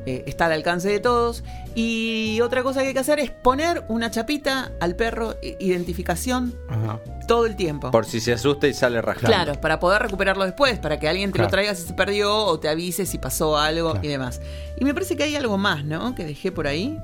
Eh, 0.06 0.24
está 0.28 0.46
al 0.48 0.52
alcance 0.54 0.90
de 0.90 1.00
todos. 1.00 1.44
Y 1.76 2.40
otra 2.42 2.62
cosa 2.64 2.82
que 2.82 2.88
hay 2.90 2.94
que 2.94 3.00
hacer 3.00 3.20
es 3.20 3.32
poner 3.32 3.84
una 3.88 4.12
chapita 4.12 4.72
al 4.80 4.96
perro, 4.96 5.36
identificación, 5.60 6.56
Ajá. 6.70 7.00
todo 7.28 7.46
el 7.46 7.56
tiempo. 7.56 7.92
Por 7.92 8.06
si 8.06 8.20
se 8.20 8.34
asusta 8.34 8.68
y 8.68 8.74
sale 8.74 9.02
rajando. 9.02 9.28
Claro, 9.28 9.60
para 9.62 9.80
poder 9.80 10.02
recuperarlo 10.02 10.44
después, 10.46 10.78
para 10.80 11.00
que 11.00 11.08
alguien 11.10 11.32
te 11.32 11.36
Claro. 11.38 11.48
lo 11.48 11.52
traiga 11.52 11.76
si 11.76 11.84
se 11.88 11.94
perdió 11.94 12.36
o 12.46 12.60
te 12.60 12.70
avise 12.70 13.06
si 13.06 13.18
pasó 13.18 13.58
algo 13.58 13.92
Claro. 13.92 14.06
y 14.06 14.10
demás. 14.10 14.42
Y 14.80 14.86
me 14.86 14.94
parece 14.94 15.16
que 15.16 15.24
hay 15.24 15.36
algo 15.36 15.58
más, 15.58 15.84
¿no? 15.86 16.16
Que 16.16 16.26
dejé 16.26 16.52
por 16.52 16.68
ahí. 16.68 17.00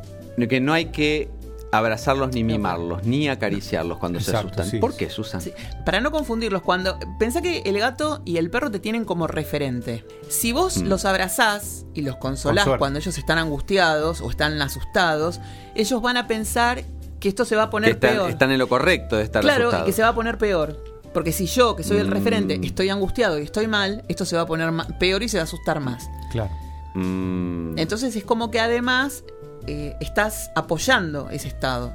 Que 0.48 0.62
no 0.62 0.72
hay 0.72 0.86
que 0.86 1.30
abrazarlos 1.72 2.34
ni 2.34 2.44
mimarlos, 2.44 3.04
ni 3.04 3.30
acariciarlos 3.30 3.98
cuando 4.00 4.20
se 4.20 4.36
asustan. 4.36 4.66
sí. 4.66 4.78
¿Por 4.80 4.96
qué, 4.98 5.10
Susan? 5.10 5.40
Sí, 5.42 5.54
Para 5.86 6.02
no 6.02 6.12
confundirlos, 6.12 6.62
cuando. 6.64 6.98
Pensá 7.20 7.42
que 7.42 7.60
el 7.66 7.78
gato 7.80 8.22
y 8.26 8.38
el 8.38 8.50
perro 8.50 8.72
te 8.72 8.80
tienen 8.80 9.06
como 9.06 9.28
referente. 9.28 10.06
Si 10.30 10.52
vos 10.52 10.78
Mm. 10.78 10.88
los 10.88 11.06
abrazás 11.06 11.86
y 11.94 12.02
los 12.02 12.16
consolás 12.18 12.68
cuando 12.78 13.00
ellos 13.00 13.18
están 13.18 13.38
angustiados 13.38 14.22
o 14.22 14.30
están 14.30 14.60
asustados, 14.62 15.40
ellos 15.76 16.02
van 16.02 16.18
a 16.18 16.28
pensar 16.28 16.84
que 17.20 17.30
esto 17.30 17.46
se 17.46 17.56
va 17.56 17.64
a 17.64 17.66
Que 17.68 17.72
poner 17.72 17.90
están, 17.92 18.12
peor. 18.14 18.30
están 18.30 18.52
en 18.52 18.58
lo 18.60 18.68
correcto 18.70 19.18
de 19.18 19.24
estar 19.24 19.42
claro, 19.42 19.64
asustados. 19.66 19.86
y 19.88 19.92
que 19.92 19.96
se 19.96 20.02
va 20.02 20.08
a 20.10 20.16
poner 20.16 20.38
peor. 20.38 20.84
Porque 21.14 21.32
si 21.32 21.48
yo, 21.48 21.76
que 21.76 21.84
soy 21.84 21.98
el 21.98 22.08
Mm. 22.08 22.12
referente, 22.12 22.60
estoy 22.64 22.90
angustiado 22.90 23.38
y 23.40 23.44
estoy 23.44 23.68
mal, 23.68 24.04
esto 24.08 24.26
se 24.26 24.36
va 24.36 24.44
a 24.44 24.46
poner 24.46 24.72
peor 25.00 25.22
y 25.24 25.30
se 25.30 25.38
va 25.38 25.42
a 25.42 25.44
asustar 25.44 25.80
más. 25.80 26.08
Claro. 26.32 26.52
Mm. 26.96 27.78
Entonces 27.78 28.16
es 28.16 28.24
como 28.24 28.52
que 28.52 28.60
además 28.60 29.24
eh, 29.70 29.96
estás 30.00 30.52
apoyando 30.56 31.30
ese 31.30 31.48
estado. 31.48 31.94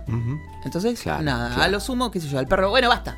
Entonces, 0.64 1.01
Claro, 1.01 1.22
nada, 1.22 1.49
claro. 1.49 1.62
a 1.62 1.68
lo 1.68 1.81
sumo, 1.81 2.11
qué 2.11 2.20
sé 2.20 2.29
yo, 2.29 2.39
al 2.39 2.47
perro, 2.47 2.70
bueno, 2.70 2.89
basta. 2.89 3.16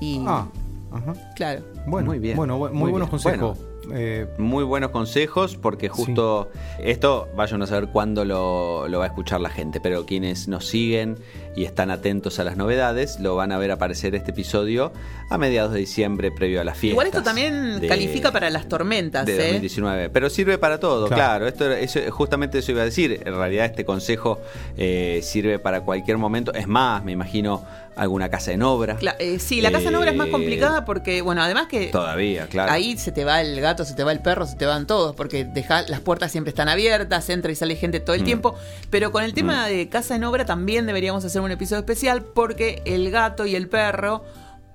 Y 0.00 0.22
Ah, 0.26 0.46
ajá. 0.92 1.12
claro. 1.34 1.62
Bueno, 1.86 2.06
Muy 2.06 2.18
bien, 2.18 2.36
Bueno, 2.36 2.58
bu- 2.58 2.70
muy, 2.70 2.78
muy 2.78 2.90
buenos 2.92 3.08
bien. 3.10 3.20
consejos. 3.22 3.58
Eh, 3.92 4.28
Muy 4.38 4.62
buenos 4.62 4.90
consejos 4.92 5.56
porque 5.56 5.88
justo 5.88 6.48
esto 6.78 7.28
vayan 7.36 7.62
a 7.62 7.66
saber 7.66 7.88
cuándo 7.88 8.24
lo, 8.24 8.86
lo 8.86 8.98
va 9.00 9.04
a 9.06 9.08
escuchar 9.08 9.40
la 9.40 9.50
gente, 9.50 9.80
pero 9.80 10.06
quienes 10.06 10.46
nos 10.46 10.68
siguen 10.68 11.18
y 11.54 11.64
están 11.64 11.90
atentos 11.90 12.38
a 12.38 12.44
las 12.44 12.56
novedades 12.56 13.20
lo 13.20 13.36
van 13.36 13.52
a 13.52 13.58
ver 13.58 13.70
aparecer 13.70 14.14
este 14.14 14.30
episodio 14.30 14.92
a 15.30 15.38
mediados 15.38 15.72
de 15.72 15.80
diciembre 15.80 16.30
previo 16.32 16.60
a 16.60 16.64
las 16.64 16.76
fiestas. 16.78 16.92
Igual 16.94 17.06
esto 17.08 17.22
también 17.22 17.80
de- 17.80 17.88
califica 17.88 18.32
para 18.32 18.48
las 18.50 18.68
tormentas, 18.68 19.26
de 19.26 19.34
¿eh? 19.34 19.42
2019. 19.44 20.10
Pero 20.10 20.30
sirve 20.30 20.58
para 20.58 20.78
todo, 20.80 21.08
Claro. 21.08 21.46
claro. 21.46 21.48
Esto, 21.48 21.70
eso, 21.72 22.00
justamente 22.12 22.58
eso 22.58 22.72
iba 22.72 22.82
a 22.82 22.86
decir. 22.86 23.20
En 23.24 23.34
realidad 23.36 23.66
este 23.66 23.84
consejo 23.84 24.40
eh, 24.76 25.20
sirve 25.22 25.58
para 25.58 25.82
cualquier 25.82 26.18
momento. 26.18 26.52
Es 26.54 26.66
más, 26.66 27.04
me 27.04 27.12
imagino 27.12 27.64
alguna 27.94 28.30
casa 28.30 28.52
en 28.52 28.62
obra. 28.62 28.98
Cla- 28.98 29.16
eh, 29.18 29.38
sí, 29.38 29.60
la 29.60 29.70
casa 29.70 29.90
en 29.90 29.94
obra 29.96 30.10
es 30.12 30.16
más 30.16 30.28
Eh, 30.28 30.30
complicada 30.30 30.86
porque, 30.86 31.20
bueno, 31.20 31.42
además 31.42 31.66
que 31.66 31.88
Todavía, 31.88 32.46
claro. 32.46 32.72
ahí 32.72 32.96
se 32.96 33.12
te 33.12 33.22
va 33.24 33.42
el 33.42 33.60
gato, 33.60 33.84
se 33.84 33.94
te 33.94 34.02
va 34.02 34.12
el 34.12 34.20
perro, 34.20 34.46
se 34.46 34.56
te 34.56 34.64
van 34.64 34.86
todos, 34.86 35.14
porque 35.14 35.44
deja, 35.44 35.82
las 35.82 36.00
puertas 36.00 36.32
siempre 36.32 36.48
están 36.48 36.70
abiertas, 36.70 37.28
entra 37.28 37.52
y 37.52 37.54
sale 37.54 37.76
gente 37.76 38.00
todo 38.00 38.14
el 38.14 38.22
Mm. 38.22 38.24
tiempo. 38.24 38.54
Pero 38.88 39.12
con 39.12 39.24
el 39.24 39.34
tema 39.34 39.66
de 39.66 39.90
casa 39.90 40.16
en 40.16 40.24
obra 40.24 40.46
también 40.46 40.86
deberíamos 40.86 41.22
hacer 41.26 41.41
un 41.44 41.50
episodio 41.50 41.80
especial 41.80 42.24
porque 42.24 42.82
el 42.84 43.10
gato 43.10 43.46
y 43.46 43.54
el 43.54 43.68
perro 43.68 44.24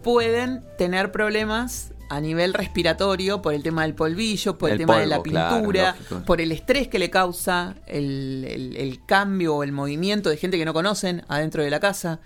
pueden 0.03 0.63
tener 0.77 1.11
problemas 1.11 1.93
a 2.09 2.19
nivel 2.21 2.53
respiratorio 2.53 3.41
por 3.41 3.53
el 3.53 3.63
tema 3.63 3.83
del 3.83 3.93
polvillo, 3.95 4.57
por 4.57 4.69
el, 4.69 4.73
El 4.73 4.79
tema 4.79 4.99
de 4.99 5.07
la 5.07 5.21
claro, 5.21 5.55
pintura, 5.57 5.95
por 6.25 6.39
el 6.41 6.51
estrés 6.51 6.87
que 6.87 6.99
le 6.99 7.09
causa 7.09 7.75
el, 7.87 8.45
el- 8.49 8.75
el 8.77 9.05
cambio 9.05 9.55
o 9.55 9.63
el 9.63 9.71
movimiento 9.71 10.29
de 10.29 10.37
gente 10.37 10.57
que 10.57 10.65
no 10.65 10.73
conocen 10.73 11.23
adentro 11.27 11.63
de 11.63 11.69
la 11.69 11.79
casa. 11.79 12.19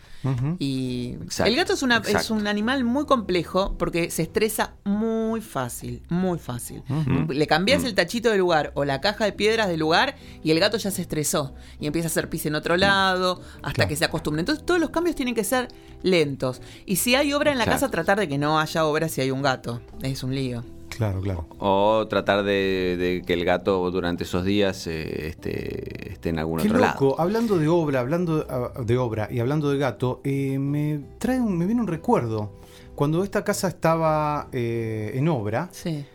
Y 0.60 1.16
Exacto, 1.24 1.50
el 1.50 1.56
gato 1.56 1.74
es, 1.74 1.82
una, 1.84 1.98
es 2.08 2.30
un 2.30 2.46
animal 2.48 2.84
muy 2.84 3.06
complejo 3.06 3.76
porque 3.78 4.12
se 4.12 4.22
estresa 4.24 4.74
muy 4.84 5.42
fácil, 5.42 6.02
muy 6.10 6.38
fácil. 6.38 6.84
Le 7.30 7.48
cambias 7.48 7.82
Mm. 7.84 7.86
el 7.88 7.96
tachito 7.96 8.30
del 8.30 8.40
lugar 8.40 8.72
o 8.76 8.86
la 8.86 9.02
caja 9.02 9.26
de 9.26 9.32
piedras 9.34 9.68
del 9.68 9.80
lugar 9.80 10.16
y 10.44 10.52
el 10.52 10.60
gato 10.60 10.78
ya 10.78 10.92
se 10.92 11.02
estresó 11.02 11.56
y 11.80 11.88
empieza 11.88 12.08
a 12.08 12.12
hacer 12.12 12.30
pis 12.30 12.46
en 12.46 12.56
otro 12.56 12.78
lado 12.78 13.42
hasta 13.64 13.74
Claro. 13.74 13.90
que 13.90 13.96
se 13.96 14.06
acostumbre. 14.06 14.42
Entonces 14.42 14.66
todos 14.66 14.80
los 14.80 14.90
cambios 14.92 15.16
tienen 15.16 15.34
que 15.34 15.44
ser 15.44 15.70
lentos. 16.04 16.62
Y 16.86 16.98
si 16.98 17.16
hay 17.16 17.34
obra 17.34 17.52
en 17.52 17.58
la 17.58 17.66
casa, 17.66 17.90
tratar 17.90 18.20
de 18.20 18.28
que 18.28 18.38
no 18.38 18.60
haya 18.60 18.86
obra 18.86 19.08
si 19.10 19.22
hay 19.22 19.32
un 19.32 19.42
gato. 19.42 19.71
Es 20.02 20.24
un 20.24 20.34
lío. 20.36 20.64
Claro, 20.90 21.22
claro. 21.22 21.46
O 21.60 22.06
tratar 22.10 22.44
de, 22.44 22.96
de 23.00 23.24
que 23.26 23.34
el 23.34 23.46
gato 23.46 23.90
durante 23.92 24.24
esos 24.26 24.44
días 24.44 24.86
eh, 24.88 25.30
esté, 25.30 26.12
esté 26.12 26.30
en 26.30 26.40
algún 26.40 26.60
Qué 26.60 26.68
otro 26.68 26.80
loco, 26.80 27.06
lado. 27.12 27.22
hablando 27.22 27.58
de 27.58 27.68
obra, 27.70 28.02
hablando 28.02 28.46
ah, 28.50 28.72
de 28.84 28.98
obra 28.98 29.28
y 29.32 29.40
hablando 29.40 29.72
de 29.72 29.78
gato, 29.78 30.20
eh, 30.26 30.60
me 30.60 31.00
trae 31.18 31.40
un, 31.40 31.58
me 31.58 31.66
viene 31.66 31.82
un 31.82 31.88
recuerdo. 31.88 32.52
Cuando 32.94 33.24
esta 33.24 33.44
casa 33.44 33.70
estaba 33.70 34.50
eh, 34.52 35.12
en 35.16 35.28
obra, 35.30 35.70
Sí. 35.72 36.06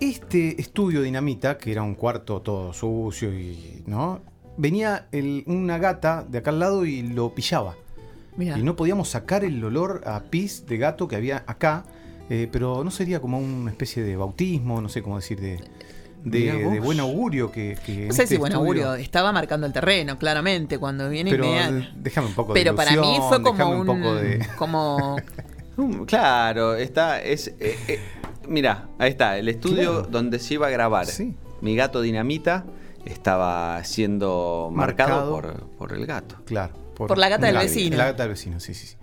este 0.00 0.60
estudio 0.60 1.02
dinamita, 1.02 1.58
que 1.58 1.70
era 1.72 1.82
un 1.82 1.94
cuarto 1.94 2.40
todo 2.40 2.72
sucio 2.72 3.32
y. 3.38 3.82
¿no? 3.86 4.20
Venía 4.56 5.06
el- 5.12 5.44
una 5.46 5.78
gata 5.78 6.24
de 6.28 6.38
acá 6.38 6.50
al 6.50 6.58
lado 6.58 6.84
y 6.86 7.02
lo 7.02 7.34
pillaba. 7.34 7.76
Y 8.38 8.62
no 8.62 8.74
podíamos 8.76 9.08
sacar 9.08 9.44
el 9.44 9.62
olor 9.64 10.00
a 10.06 10.20
pis 10.30 10.64
de 10.66 10.78
gato 10.78 11.08
que 11.08 11.16
había 11.16 11.42
acá. 11.46 11.84
Eh, 12.30 12.48
pero 12.50 12.84
no 12.84 12.90
sería 12.90 13.20
como 13.20 13.38
una 13.38 13.70
especie 13.70 14.02
de 14.02 14.16
bautismo, 14.16 14.80
no 14.80 14.88
sé 14.88 15.02
cómo 15.02 15.16
decir, 15.16 15.40
de, 15.40 15.60
de, 16.24 16.80
buen 16.80 17.00
augurio 17.00 17.50
que, 17.50 17.76
No 18.08 18.12
sé 18.14 18.22
este 18.22 18.26
si 18.26 18.36
buen 18.36 18.52
augurio, 18.52 18.94
estaba 18.94 19.32
marcando 19.32 19.66
el 19.66 19.72
terreno, 19.72 20.18
claramente, 20.18 20.78
cuando 20.78 21.08
viene 21.08 21.30
Pero 21.30 21.44
y 21.44 21.48
me... 21.48 21.78
eh, 21.80 21.88
déjame 21.96 22.28
un 22.28 22.34
poco 22.34 22.52
Pero 22.54 22.72
de 22.72 22.76
para 22.76 22.90
mí 22.92 23.18
fue 23.28 23.42
como 23.42 23.70
un... 23.70 23.86
poco 23.86 24.14
de... 24.14 24.46
Como... 24.58 25.16
Mm, 25.78 26.06
Claro, 26.06 26.74
está. 26.74 27.22
Es, 27.22 27.46
eh, 27.60 27.78
eh, 27.86 28.00
mira, 28.48 28.88
ahí 28.98 29.10
está, 29.10 29.38
el 29.38 29.48
estudio 29.48 29.92
Claro. 29.92 30.08
donde 30.10 30.40
se 30.40 30.54
iba 30.54 30.66
a 30.66 30.70
grabar. 30.70 31.06
Sí. 31.06 31.36
Mi 31.60 31.76
gato 31.76 32.00
dinamita 32.00 32.64
estaba 33.04 33.84
siendo 33.84 34.70
marcado, 34.74 35.30
Marcado. 35.30 35.30
por, 35.30 35.68
por 35.78 35.92
el 35.92 36.04
gato. 36.04 36.34
Claro. 36.46 36.74
Por 36.96 37.16
la 37.16 37.28
gata 37.28 37.46
del 37.46 37.58
vecino. 37.58 37.96
La 37.96 38.06
gata 38.06 38.24
del 38.24 38.30
vecino, 38.30 38.58
sí, 38.58 38.74
sí. 38.74 38.88
sí. 38.88 38.96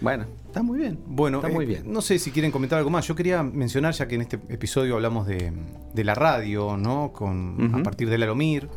Bueno, 0.00 0.24
está 0.52 0.62
muy 0.62 0.78
bien. 0.78 0.98
Bueno, 1.06 1.38
está 1.38 1.48
eh, 1.48 1.52
muy 1.54 1.64
bien. 1.64 1.90
no 1.90 2.02
sé 2.02 2.18
si 2.18 2.30
quieren 2.30 2.50
comentar 2.52 2.78
algo 2.78 2.90
más. 2.90 3.08
Yo 3.08 3.14
quería 3.14 3.42
mencionar, 3.42 3.94
ya 3.94 4.06
que 4.06 4.16
en 4.16 4.20
este 4.20 4.38
episodio 4.50 4.94
hablamos 4.96 5.26
de, 5.26 5.50
de 5.94 6.04
la 6.04 6.14
radio, 6.14 6.76
¿no? 6.76 7.10
Con, 7.12 7.74
A 7.74 7.82
partir 7.82 8.10
de 8.10 8.18
Lalomir. 8.18 8.68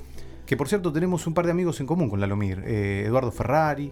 Que 0.46 0.56
por 0.56 0.70
cierto, 0.70 0.94
tenemos 0.94 1.28
un 1.28 1.34
par 1.34 1.46
de 1.46 1.52
amigos 1.52 1.80
en 1.82 1.86
común 1.88 2.10
con 2.10 2.22
Lalomir. 2.22 2.64
Eh, 2.66 3.04
Eduardo 3.06 3.32
Ferrari 3.32 3.92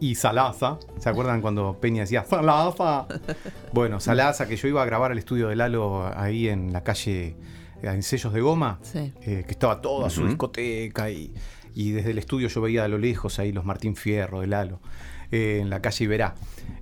y 0.00 0.14
Salaza. 0.14 0.78
¿Se 0.98 1.08
acuerdan 1.08 1.40
cuando 1.40 1.78
Peña 1.80 2.02
decía 2.02 2.24
Salaza? 2.24 3.08
Bueno, 3.72 3.98
Salaza, 3.98 4.46
que 4.46 4.56
yo 4.56 4.68
iba 4.68 4.80
a 4.82 4.86
grabar 4.86 5.10
el 5.10 5.18
estudio 5.18 5.48
de 5.48 5.56
Lalo 5.56 6.08
ahí 6.16 6.48
en 6.48 6.72
la 6.72 6.84
calle, 6.84 7.26
eh, 7.26 7.36
en 7.82 8.02
Sellos 8.04 8.32
de 8.32 8.40
Goma. 8.40 8.78
Sí. 8.82 9.12
eh, 9.22 9.42
que 9.44 9.50
estaba 9.52 9.80
toda 9.80 10.08
su 10.08 10.24
discoteca 10.26 11.10
y, 11.10 11.34
y 11.74 11.90
desde 11.90 12.12
el 12.12 12.18
estudio 12.18 12.46
yo 12.48 12.60
veía 12.60 12.84
a 12.84 12.88
lo 12.88 12.98
lejos 12.98 13.38
ahí 13.40 13.50
los 13.50 13.64
Martín 13.64 13.96
Fierro 13.96 14.40
de 14.40 14.46
Lalo, 14.46 14.80
eh, 15.30 15.58
en 15.60 15.70
la 15.70 15.80
calle 15.80 16.04
Iberá, 16.04 16.34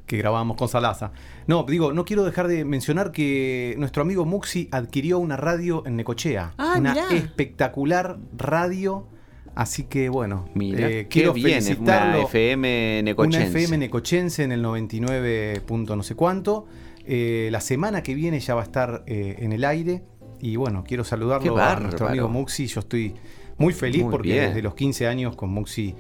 que 0.07 0.17
grabábamos 0.17 0.57
con 0.57 0.69
Salaza. 0.69 1.13
No, 1.47 1.65
digo, 1.65 1.93
no 1.93 2.05
quiero 2.05 2.25
dejar 2.25 2.49
de 2.49 2.65
mencionar 2.65 3.13
que 3.13 3.75
nuestro 3.79 4.03
amigo 4.03 4.25
Muxi 4.25 4.69
adquirió 4.73 5.19
una 5.19 5.37
radio 5.37 5.83
en 5.87 5.97
Necochea. 5.97 6.55
Ah, 6.59 6.77
una 6.79 6.93
mirá. 6.93 7.07
espectacular 7.13 8.19
radio 8.37 9.09
Así 9.57 9.85
que 9.85 10.11
bueno, 10.11 10.45
Mira, 10.55 10.87
eh, 10.87 10.93
qué 11.05 11.09
quiero 11.09 11.33
bien, 11.33 11.59
es 11.59 11.65
una 11.65 11.75
felicitarlo. 11.77 12.23
FM 12.27 13.03
necochense. 13.05 13.39
Una 13.39 13.47
FM 13.47 13.79
necochense 13.79 14.43
en 14.45 14.53
el 14.53 14.61
99 14.61 15.63
punto 15.67 15.97
no 15.97 16.03
sé 16.03 16.15
cuánto. 16.15 16.67
Eh, 17.07 17.49
la 17.51 17.63
semana 17.63 18.03
que 18.03 18.15
viene 18.15 18.39
ya 18.39 18.55
va 18.55 18.61
a 18.61 18.65
estar 18.65 19.03
eh, 19.07 19.37
en 19.39 19.53
el 19.55 19.65
aire. 19.65 20.03
Y 20.41 20.57
bueno, 20.57 20.85
quiero 20.87 21.05
saludarlo 21.05 21.57
a 21.57 21.81
nuestro 21.81 22.07
amigo 22.07 22.29
Muxi. 22.29 22.67
Yo 22.67 22.81
estoy 22.81 23.15
muy 23.57 23.73
feliz 23.73 24.03
Muy 24.03 24.11
porque 24.11 24.33
bien. 24.33 24.49
desde 24.49 24.61
los 24.61 24.75
15 24.75 25.07
años 25.07 25.37
con 25.37 25.49
Muxi 25.49 25.95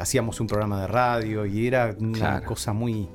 hacíamos 0.00 0.40
un 0.40 0.46
programa 0.46 0.80
de 0.80 0.86
radio 0.86 1.46
y 1.46 1.66
era 1.66 1.94
una 1.98 2.18
Claro. 2.18 2.46
cosa 2.46 2.72
muy, 2.72 3.08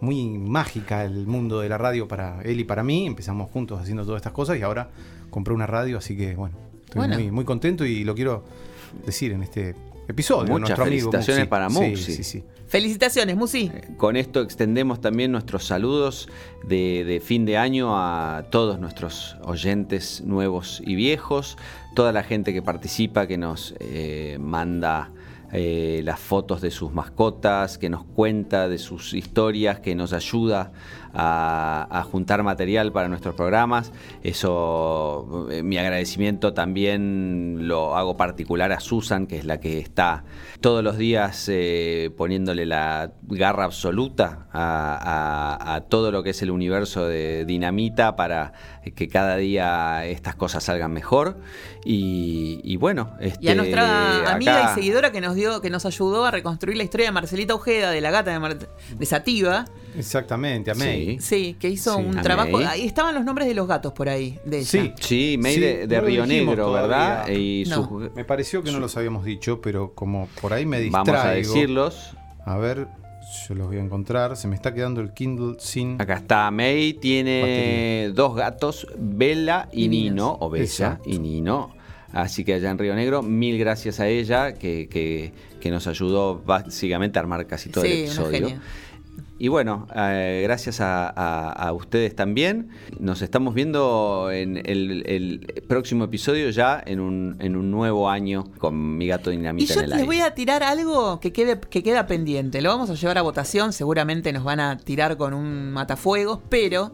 muy 0.00 0.26
mágica 0.38 1.04
el 1.04 1.26
mundo 1.26 1.60
de 1.60 1.68
la 1.68 1.78
radio 1.78 2.06
para 2.08 2.40
él 2.42 2.60
y 2.60 2.64
para 2.64 2.82
mí. 2.82 3.06
Empezamos 3.06 3.50
juntos 3.50 3.80
haciendo 3.80 4.04
todas 4.04 4.18
estas 4.20 4.32
cosas 4.32 4.58
y 4.58 4.62
ahora 4.62 4.90
compré 5.30 5.54
una 5.54 5.66
radio, 5.66 5.98
así 5.98 6.16
que 6.16 6.34
bueno, 6.34 6.56
estoy 6.84 6.98
Bueno. 6.98 7.14
Muy, 7.16 7.30
muy 7.30 7.44
contento 7.44 7.84
y 7.84 8.04
lo 8.04 8.14
quiero 8.14 8.44
decir 9.04 9.32
en 9.32 9.42
este 9.42 9.74
episodio. 10.06 10.52
Muchas 10.52 10.60
nuestro 10.78 10.84
amigo 10.84 11.10
felicitaciones 11.10 11.40
Muxi. 11.44 11.50
para 11.50 11.70
Sí, 11.70 11.80
Muxi. 11.80 12.12
sí, 12.12 12.24
sí. 12.24 12.44
Felicitaciones, 12.66 13.36
Musi. 13.36 13.70
Con 13.98 14.16
esto 14.16 14.40
extendemos 14.40 15.00
también 15.00 15.30
nuestros 15.30 15.64
saludos 15.64 16.28
de, 16.66 17.04
de 17.04 17.20
fin 17.20 17.44
de 17.44 17.56
año 17.56 17.94
a 17.96 18.46
todos 18.50 18.80
nuestros 18.80 19.36
oyentes 19.44 20.22
nuevos 20.24 20.82
y 20.84 20.94
viejos, 20.96 21.56
toda 21.94 22.10
la 22.10 22.22
gente 22.22 22.52
que 22.52 22.62
participa, 22.62 23.26
que 23.26 23.36
nos 23.38 23.74
eh, 23.80 24.38
manda 24.40 25.10
eh, 25.56 26.02
las 26.04 26.18
fotos 26.18 26.60
de 26.60 26.72
sus 26.72 26.92
mascotas, 26.92 27.78
que 27.78 27.88
nos 27.88 28.02
cuenta 28.02 28.68
de 28.68 28.78
sus 28.78 29.14
historias, 29.14 29.78
que 29.78 29.94
nos 29.94 30.12
ayuda 30.12 30.72
a, 31.14 31.86
a 31.90 32.02
juntar 32.02 32.42
material 32.42 32.92
para 32.92 33.08
nuestros 33.08 33.34
programas. 33.34 33.92
Eso, 34.22 35.48
eh, 35.50 35.62
mi 35.62 35.78
agradecimiento 35.78 36.52
también 36.54 37.68
lo 37.68 37.96
hago 37.96 38.16
particular 38.16 38.72
a 38.72 38.80
Susan, 38.80 39.26
que 39.26 39.38
es 39.38 39.44
la 39.44 39.58
que 39.60 39.78
está 39.78 40.24
todos 40.60 40.82
los 40.82 40.96
días 40.98 41.48
eh, 41.52 42.10
poniéndole 42.16 42.66
la 42.66 43.12
garra 43.22 43.64
absoluta 43.64 44.46
a, 44.52 45.58
a- 45.60 45.74
a 45.74 45.80
todo 45.82 46.10
lo 46.10 46.22
que 46.22 46.30
es 46.30 46.42
el 46.42 46.50
universo 46.50 47.06
de 47.06 47.44
Dinamita 47.44 48.16
para 48.16 48.52
que 48.96 49.08
cada 49.08 49.36
día 49.36 50.04
estas 50.06 50.34
cosas 50.34 50.64
salgan 50.64 50.92
mejor. 50.92 51.38
Y, 51.84 52.60
y 52.64 52.76
bueno, 52.76 53.12
Y 53.20 53.24
a 53.24 53.26
este, 53.28 53.54
nuestra 53.54 54.32
amiga 54.32 54.64
acá- 54.64 54.72
y 54.72 54.74
seguidora 54.74 55.12
que 55.12 55.20
nos 55.20 55.34
dio, 55.34 55.60
que 55.60 55.70
nos 55.70 55.84
ayudó 55.86 56.24
a 56.24 56.30
reconstruir 56.30 56.76
la 56.76 56.82
historia 56.84 57.06
de 57.06 57.12
Marcelita 57.12 57.54
Ojeda, 57.54 57.90
de 57.90 58.00
la 58.00 58.10
gata 58.10 58.30
de, 58.32 58.38
Mar- 58.38 58.58
de 58.58 59.06
Sativa. 59.06 59.64
Exactamente, 59.96 60.70
a 60.70 60.74
May. 60.74 61.18
Sí, 61.20 61.56
que 61.58 61.68
hizo 61.68 61.96
Sí. 61.96 62.02
un 62.04 62.18
A 62.18 62.22
trabajo. 62.22 62.50
May. 62.52 62.64
Ahí 62.64 62.86
estaban 62.86 63.14
los 63.14 63.24
nombres 63.24 63.46
de 63.48 63.54
los 63.54 63.66
gatos 63.68 63.92
por 63.92 64.08
ahí, 64.08 64.38
de 64.44 64.58
ella. 64.58 64.66
Sí. 64.68 64.92
Sí, 65.00 65.36
May 65.40 65.54
Sí, 65.54 65.60
de, 65.60 65.86
de 65.86 65.96
no 65.96 66.02
lo 66.02 66.06
Río 66.08 66.26
Negro, 66.26 66.72
¿verdad? 66.72 67.28
Y 67.28 67.64
No. 67.68 68.10
Me 68.14 68.24
pareció 68.24 68.62
que 68.62 68.72
no 68.72 68.80
los 68.80 68.96
habíamos 68.96 69.24
dicho, 69.24 69.60
pero 69.60 69.92
como 69.94 70.28
por 70.40 70.52
ahí 70.52 70.66
me 70.66 70.80
distraigo. 70.80 71.12
vamos 71.12 71.24
a 71.26 71.30
decirlos. 71.30 72.16
A 72.44 72.56
ver, 72.58 72.86
yo 73.48 73.54
los 73.54 73.68
voy 73.68 73.78
a 73.78 73.80
encontrar. 73.80 74.36
Se 74.36 74.48
me 74.48 74.54
está 74.54 74.74
quedando 74.74 75.00
el 75.00 75.12
Kindle 75.12 75.56
sin. 75.58 76.00
Acá 76.00 76.14
está, 76.14 76.50
May 76.50 76.94
tiene 76.94 78.10
dos 78.14 78.34
gatos, 78.34 78.86
Bella 78.98 79.68
y, 79.72 79.84
Y 79.84 79.88
Nino, 79.88 80.36
o 80.40 80.50
Bella 80.50 80.64
Exacto. 80.64 81.08
y 81.08 81.18
Nino. 81.18 81.74
Así 82.12 82.44
que 82.44 82.54
allá 82.54 82.70
en 82.70 82.78
Río 82.78 82.94
Negro, 82.94 83.22
mil 83.22 83.58
gracias 83.58 83.98
a 83.98 84.06
ella 84.06 84.54
que, 84.54 84.88
que- 84.88 85.32
que 85.60 85.70
nos 85.70 85.86
ayudó 85.88 86.40
básicamente 86.44 87.18
a 87.18 87.22
armar 87.22 87.46
casi 87.46 87.70
todo 87.70 87.84
Sí, 87.84 87.90
el 87.90 87.96
una 87.96 88.04
episodio. 88.06 88.38
genia. 88.48 88.60
Y 89.36 89.48
bueno, 89.48 89.88
eh, 89.96 90.42
gracias 90.44 90.80
a, 90.80 91.08
a- 91.08 91.50
a 91.50 91.72
ustedes 91.72 92.14
también. 92.14 92.68
Nos 93.00 93.20
estamos 93.20 93.52
viendo 93.52 94.30
en 94.30 94.58
el, 94.64 95.02
el 95.06 95.62
próximo 95.66 96.04
episodio 96.04 96.50
ya 96.50 96.80
en 96.86 97.00
un, 97.00 97.36
en 97.40 97.56
un 97.56 97.70
nuevo 97.72 98.08
año 98.08 98.44
con 98.58 98.96
mi 98.96 99.08
gato 99.08 99.32
Y 99.32 99.36
dinamita 99.38 99.74
yo 99.74 99.80
en 99.80 99.84
el 99.84 99.90
les 99.90 99.96
aire. 99.98 100.06
voy 100.06 100.20
a 100.20 100.34
tirar 100.34 100.62
algo 100.62 101.18
que, 101.18 101.32
quede, 101.32 101.58
que 101.58 101.82
queda 101.82 102.06
pendiente. 102.06 102.62
Lo 102.62 102.68
vamos 102.70 102.90
a 102.90 102.94
llevar 102.94 103.18
a 103.18 103.22
votación. 103.22 103.72
Seguramente 103.72 104.32
nos 104.32 104.44
van 104.44 104.60
a 104.60 104.76
tirar 104.78 105.16
con 105.16 105.34
un 105.34 105.72
matafuegos. 105.72 106.38
Pero 106.48 106.92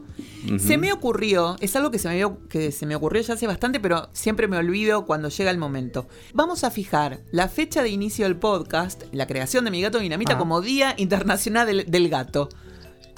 Se 0.59 0.79
me 0.79 0.93
ocurrió. 0.93 1.57
Es 1.61 1.77
algo 1.77 1.91
que 1.91 1.99
se, 1.99 2.09
me, 2.09 2.17
vio- 2.17 2.39
que 2.49 2.73
se 2.73 2.87
me 2.87 2.95
ocurrió 2.97 3.23
ya 3.23 3.35
hace 3.35 3.47
bastante. 3.47 3.81
Pero 3.81 4.09
siempre 4.13 4.49
me 4.49 4.57
olvido 4.57 5.05
cuando 5.07 5.29
llega 5.29 5.51
el 5.51 5.59
momento. 5.59 6.07
Vamos 6.35 6.65
a 6.65 6.71
fijar 6.71 7.21
la 7.31 7.49
fecha 7.49 7.83
de 7.83 7.91
inicio 7.91 8.25
del 8.27 8.37
podcast. 8.37 9.03
La 9.13 9.27
creación 9.27 9.65
de 9.65 9.71
mi 9.71 9.81
gato 9.83 9.99
dinamita 9.99 10.35
Ah. 10.35 10.39
como 10.39 10.61
Día 10.61 10.95
Internacional 10.97 11.67
del, 11.67 11.85
del 11.91 12.09
Gato. 12.09 12.49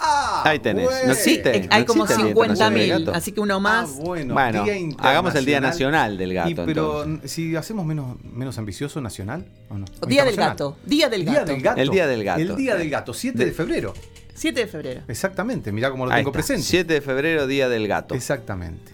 Ahí 0.04 0.58
tenés. 0.58 0.86
bueno. 0.86 1.08
No 1.08 1.14
Sí, 1.14 1.20
existe, 1.30 1.56
eh, 1.58 1.68
hay 1.70 1.82
no 1.82 1.86
como 1.86 2.04
existe 2.04 2.22
el 2.26 2.34
Día 2.34 2.42
Internacional 2.44 2.74
del 2.74 2.90
50.000. 2.90 3.04
Gato. 3.06 3.16
Así 3.16 3.30
que 3.32 3.40
uno 3.40 3.60
más. 3.60 3.88
Ah, 3.88 4.00
bueno, 4.02 4.34
Bueno, 4.34 4.64
Día 4.64 4.74
hagamos 4.98 5.34
el 5.36 5.44
Día. 5.44 5.60
Nacional 5.60 6.18
del 6.18 6.34
Gato, 6.34 6.50
Y, 6.50 6.54
pero 6.54 7.04
entonces. 7.04 7.30
si 7.30 7.54
hacemos 7.54 7.86
menos, 7.86 8.16
menos 8.24 8.58
ambicioso, 8.58 9.00
nacional 9.00 9.46
o 9.68 9.78
no? 9.78 9.84
¿O 10.00 10.06
Día 10.06 10.24
del? 10.24 10.34
Gato. 10.34 10.76
Día 10.84 11.08
del 11.08 11.24
Día 11.24 11.34
Gato. 11.40 11.52
del 11.52 11.62
gato. 11.62 11.80
El 11.80 11.88
Día 11.90 12.06
del 12.08 12.24
Gato. 12.24 12.40
El 12.40 12.56
Día 12.56 12.74
del 12.74 12.90
Gato, 12.90 13.14
7 13.14 13.38
de, 13.38 13.44
De- 13.44 13.52
febrero. 13.52 13.94
7 14.42 14.60
de 14.60 14.66
febrero. 14.66 15.02
Exactamente, 15.06 15.70
mirá 15.70 15.88
cómo 15.88 16.04
lo 16.04 16.10
Ahí 16.10 16.18
tengo 16.18 16.30
está, 16.30 16.38
presente. 16.38 16.64
7 16.64 16.94
de 16.94 17.00
febrero, 17.00 17.46
Día 17.46 17.68
del 17.68 17.86
Gato. 17.86 18.16
Exactamente. 18.16 18.92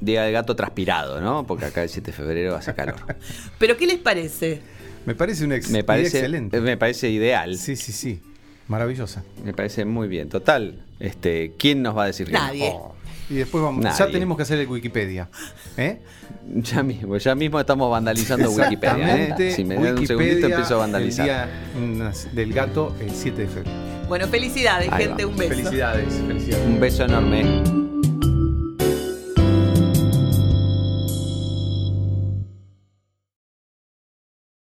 Día 0.00 0.22
del 0.22 0.32
gato 0.32 0.56
transpirado, 0.56 1.20
¿no? 1.20 1.46
Porque 1.46 1.66
acá 1.66 1.82
el 1.82 1.90
7 1.90 2.10
de 2.10 2.16
febrero 2.16 2.56
hace 2.56 2.74
calor. 2.74 2.96
¿Pero 3.58 3.76
qué 3.76 3.86
les 3.86 3.98
parece? 3.98 4.62
Me 5.04 5.14
parece 5.14 5.44
una 5.44 5.56
ex 5.56 5.68
Me 5.68 5.84
parece, 5.84 6.20
excelente. 6.20 6.58
me 6.62 6.78
parece 6.78 7.10
ideal. 7.10 7.58
Sí, 7.58 7.76
sí, 7.76 7.92
sí. 7.92 8.22
Maravillosa. 8.66 9.22
Me 9.44 9.52
parece 9.52 9.84
muy 9.84 10.08
bien. 10.08 10.30
Total, 10.30 10.86
este, 11.00 11.52
¿quién 11.58 11.82
nos 11.82 11.94
va 11.94 12.04
a 12.04 12.06
decir 12.06 12.28
que 12.28 12.32
no? 12.32 12.38
Nadie. 12.38 12.70
Oh. 12.72 12.94
Y 13.28 13.34
después 13.34 13.62
vamos, 13.62 13.84
ya 13.84 13.90
Nadie. 13.90 14.12
tenemos 14.12 14.38
que 14.38 14.44
hacer 14.44 14.58
el 14.58 14.68
Wikipedia. 14.68 15.28
¿eh? 15.76 16.00
Ya 16.48 16.82
mismo, 16.82 17.18
ya 17.18 17.34
mismo 17.34 17.60
estamos 17.60 17.90
vandalizando 17.90 18.50
Wikipedia. 18.50 19.36
¿eh? 19.36 19.52
Si 19.54 19.64
me 19.64 19.74
dan 19.74 19.98
un 19.98 20.06
segundito 20.06 20.46
empiezo 20.46 20.76
a 20.76 20.78
vandalizar. 20.78 21.28
El 21.28 21.94
día 21.98 22.10
mm, 22.14 22.34
del 22.34 22.52
gato 22.54 22.96
el 23.00 23.10
7 23.10 23.42
de 23.42 23.48
febrero. 23.48 23.89
Bueno, 24.10 24.26
felicidades, 24.26 24.92
Ahí 24.92 25.04
gente. 25.04 25.24
va. 25.24 25.30
Un 25.30 25.36
beso. 25.36 25.54
Felicidades, 25.54 26.14
felicidades. 26.26 26.66
Un 26.66 26.80
beso 26.80 27.04
enorme. 27.04 27.89